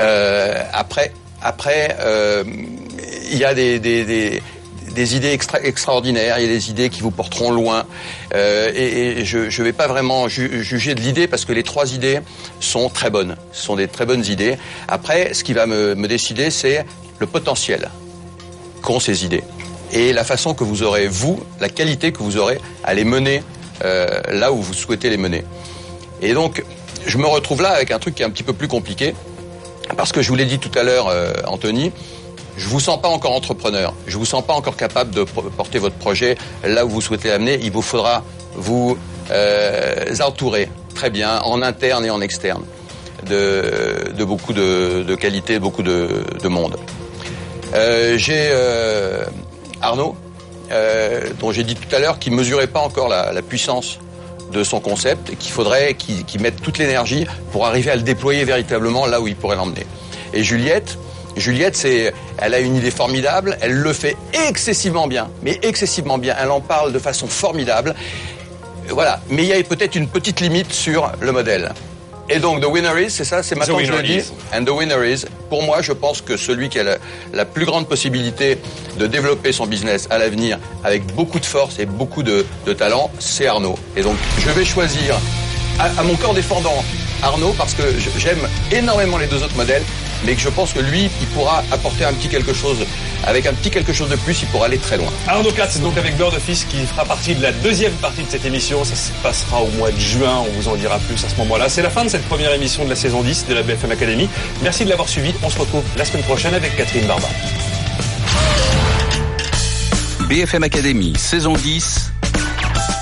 Euh, 0.00 0.62
après. 0.72 1.12
Après, 1.42 1.96
euh, 2.00 2.44
il 3.30 3.38
y 3.38 3.44
a 3.44 3.54
des, 3.54 4.40
idées 5.16 5.32
extra 5.32 5.60
extraordinaires, 5.60 6.38
il 6.38 6.42
y 6.42 6.48
a 6.48 6.52
des 6.52 6.70
idées 6.70 6.88
qui 6.88 7.00
vous 7.00 7.10
porteront 7.10 7.50
loin. 7.50 7.84
Euh, 8.34 8.70
et, 8.74 9.24
je 9.24 9.38
ne 9.38 9.64
vais 9.64 9.72
pas 9.72 9.86
vraiment 9.86 10.28
ju 10.28 10.62
juger 10.62 10.94
de 10.94 11.00
l'idée 11.00 11.26
parce 11.26 11.44
que 11.44 11.52
les 11.52 11.62
trois 11.62 11.94
idées 11.94 12.20
sont 12.60 12.88
très 12.88 13.10
bonnes. 13.10 13.36
Ce 13.52 13.64
sont 13.64 13.76
des 13.76 13.88
très 13.88 14.06
bonnes 14.06 14.24
idées. 14.24 14.56
Après, 14.88 15.34
ce 15.34 15.44
qui 15.44 15.52
va 15.52 15.66
me, 15.66 15.94
me 15.94 16.08
décider, 16.08 16.50
c'est 16.50 16.84
le 17.18 17.26
potentiel 17.26 17.90
qu'ont 18.82 19.00
ces 19.00 19.24
idées 19.24 19.44
et 19.92 20.12
la 20.12 20.24
façon 20.24 20.54
que 20.54 20.64
vous 20.64 20.82
aurez, 20.82 21.06
vous, 21.06 21.40
la 21.60 21.68
qualité 21.68 22.12
que 22.12 22.22
vous 22.22 22.38
aurez 22.38 22.58
à 22.82 22.94
les 22.94 23.04
mener 23.04 23.42
euh, 23.84 24.20
là 24.30 24.52
où 24.52 24.62
vous 24.62 24.74
souhaitez 24.74 25.10
les 25.10 25.18
mener. 25.18 25.44
Et 26.22 26.32
donc, 26.32 26.64
je 27.06 27.18
me 27.18 27.26
retrouve 27.26 27.62
là 27.62 27.70
avec 27.70 27.90
un 27.90 27.98
truc 27.98 28.14
qui 28.14 28.22
est 28.22 28.26
un 28.26 28.30
petit 28.30 28.42
peu 28.42 28.54
plus 28.54 28.68
compliqué, 28.68 29.14
parce 29.96 30.12
que 30.12 30.22
je 30.22 30.28
vous 30.28 30.34
l'ai 30.34 30.44
dit 30.44 30.58
tout 30.58 30.76
à 30.78 30.82
l'heure, 30.82 31.08
euh, 31.08 31.32
Anthony, 31.46 31.92
je 32.56 32.68
vous 32.68 32.80
sens 32.80 33.00
pas 33.00 33.08
encore 33.08 33.32
entrepreneur. 33.32 33.94
Je 34.06 34.16
vous 34.16 34.24
sens 34.24 34.44
pas 34.44 34.52
encore 34.52 34.76
capable 34.76 35.10
de 35.10 35.24
porter 35.24 35.78
votre 35.78 35.96
projet 35.96 36.36
là 36.64 36.84
où 36.84 36.88
vous 36.88 37.00
souhaitez 37.00 37.28
l'amener. 37.28 37.58
Il 37.62 37.72
vous 37.72 37.82
faudra 37.82 38.22
vous 38.54 38.98
euh, 39.30 40.14
entourer 40.20 40.68
très 40.94 41.10
bien 41.10 41.40
en 41.40 41.62
interne 41.62 42.04
et 42.04 42.10
en 42.10 42.20
externe 42.20 42.64
de, 43.26 44.24
beaucoup 44.24 44.52
de, 44.52 45.04
de 45.06 45.14
qualité, 45.14 45.58
beaucoup 45.58 45.82
de, 45.82 46.24
de 46.42 46.48
monde. 46.48 46.76
Euh, 47.74 48.18
j'ai 48.18 48.52
Arnaud, 49.80 50.14
dont 51.40 51.52
j'ai 51.52 51.64
dit 51.64 51.74
tout 51.74 51.94
à 51.94 51.98
l'heure 51.98 52.18
qu'il 52.18 52.34
mesurait 52.34 52.66
pas 52.66 52.80
encore 52.80 53.08
la, 53.08 53.42
puissance 53.42 53.98
de 54.52 54.62
son 54.64 54.80
concept 54.80 55.30
et 55.30 55.36
qu'il 55.36 55.52
faudrait 55.52 55.94
qu'il 55.94 56.24
qu 56.24 56.38
mette 56.38 56.60
toute 56.60 56.78
l'énergie 56.78 57.26
pour 57.50 57.66
arriver 57.66 57.90
à 57.90 57.96
le 57.96 58.02
déployer 58.02 58.44
véritablement 58.44 59.06
là 59.06 59.20
où 59.20 59.26
il 59.26 59.36
pourrait 59.36 59.56
l'emmener. 59.56 59.86
Et 60.34 60.44
Juliette, 60.44 60.98
Juliette, 61.36 61.76
c'est, 61.76 62.12
elle 62.38 62.54
a 62.54 62.60
une 62.60 62.76
idée 62.76 62.90
formidable, 62.90 63.56
elle 63.60 63.72
le 63.72 63.92
fait 63.92 64.16
excessivement 64.48 65.06
bien, 65.06 65.30
mais 65.42 65.58
excessivement 65.62 66.18
bien. 66.18 66.36
Elle 66.40 66.50
en 66.50 66.60
parle 66.60 66.92
de 66.92 66.98
façon 66.98 67.26
formidable. 67.26 67.94
Voilà. 68.88 69.20
Mais 69.30 69.42
il 69.42 69.48
y 69.48 69.52
a 69.52 69.62
peut-être 69.62 69.94
une 69.94 70.08
petite 70.08 70.40
limite 70.40 70.72
sur 70.72 71.10
le 71.20 71.32
modèle. 71.32 71.72
Et 72.28 72.38
donc, 72.38 72.60
the 72.60 72.66
winner 72.66 73.02
is, 73.04 73.10
c'est 73.10 73.24
ça, 73.24 73.42
c'est 73.42 73.56
maintenant 73.56 73.78
que 73.78 73.84
je 73.84 73.92
le 73.92 74.02
dis. 74.02 74.22
And 74.54 74.64
the 74.64 74.70
winner 74.70 75.10
is, 75.12 75.24
pour 75.50 75.62
moi, 75.62 75.82
je 75.82 75.92
pense 75.92 76.20
que 76.20 76.36
celui 76.36 76.68
qui 76.68 76.78
a 76.78 76.84
la, 76.84 76.96
la 77.32 77.44
plus 77.44 77.64
grande 77.64 77.88
possibilité 77.88 78.58
de 78.98 79.06
développer 79.06 79.52
son 79.52 79.66
business 79.66 80.06
à 80.08 80.18
l'avenir 80.18 80.58
avec 80.84 81.04
beaucoup 81.14 81.40
de 81.40 81.44
force 81.46 81.78
et 81.78 81.86
beaucoup 81.86 82.22
de, 82.22 82.46
de 82.64 82.72
talent, 82.72 83.10
c'est 83.18 83.46
Arnaud. 83.46 83.76
Et 83.96 84.02
donc, 84.02 84.16
je 84.38 84.48
vais 84.50 84.64
choisir 84.64 85.16
à, 85.78 85.86
à 86.00 86.02
mon 86.04 86.14
corps 86.16 86.34
défendant 86.34 86.84
Arnaud 87.22 87.54
parce 87.56 87.74
que 87.74 87.82
j'aime 88.18 88.48
énormément 88.70 89.18
les 89.18 89.26
deux 89.26 89.42
autres 89.42 89.56
modèles, 89.56 89.82
mais 90.24 90.34
que 90.34 90.40
je 90.40 90.48
pense 90.48 90.72
que 90.72 90.80
lui, 90.80 91.10
il 91.20 91.26
pourra 91.28 91.62
apporter 91.70 92.04
un 92.04 92.12
petit 92.12 92.28
quelque 92.28 92.52
chose, 92.52 92.78
avec 93.24 93.46
un 93.46 93.52
petit 93.52 93.70
quelque 93.70 93.92
chose 93.92 94.08
de 94.08 94.16
plus, 94.16 94.42
il 94.42 94.48
pourra 94.48 94.66
aller 94.66 94.78
très 94.78 94.96
loin. 94.96 95.10
Arnaud 95.26 95.52
Katz, 95.52 95.80
donc 95.80 95.96
avec 95.96 96.16
Bird 96.16 96.34
Office, 96.34 96.64
qui 96.64 96.78
fera 96.86 97.04
partie 97.04 97.34
de 97.34 97.42
la 97.42 97.52
deuxième 97.52 97.92
partie 97.94 98.22
de 98.22 98.30
cette 98.30 98.44
émission. 98.44 98.84
Ça 98.84 98.94
se 98.94 99.10
passera 99.22 99.62
au 99.62 99.68
mois 99.78 99.90
de 99.90 99.98
juin, 99.98 100.44
on 100.46 100.60
vous 100.60 100.68
en 100.68 100.76
dira 100.76 100.98
plus 100.98 101.24
à 101.24 101.28
ce 101.28 101.36
moment-là. 101.36 101.68
C'est 101.68 101.82
la 101.82 101.90
fin 101.90 102.04
de 102.04 102.10
cette 102.10 102.24
première 102.24 102.52
émission 102.52 102.84
de 102.84 102.90
la 102.90 102.96
saison 102.96 103.22
10 103.22 103.46
de 103.48 103.54
la 103.54 103.62
BFM 103.62 103.90
Academy. 103.92 104.28
Merci 104.62 104.84
de 104.84 104.90
l'avoir 104.90 105.08
suivi. 105.08 105.32
On 105.42 105.50
se 105.50 105.58
retrouve 105.58 105.84
la 105.96 106.04
semaine 106.04 106.24
prochaine 106.24 106.54
avec 106.54 106.76
Catherine 106.76 107.06
Barba. 107.06 107.28
BFM 110.28 110.62
Academy, 110.62 111.12
saison 111.18 111.52
10, 111.52 112.12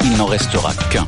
il 0.04 0.16
n'en 0.16 0.26
restera 0.26 0.72
qu'un. 0.90 1.06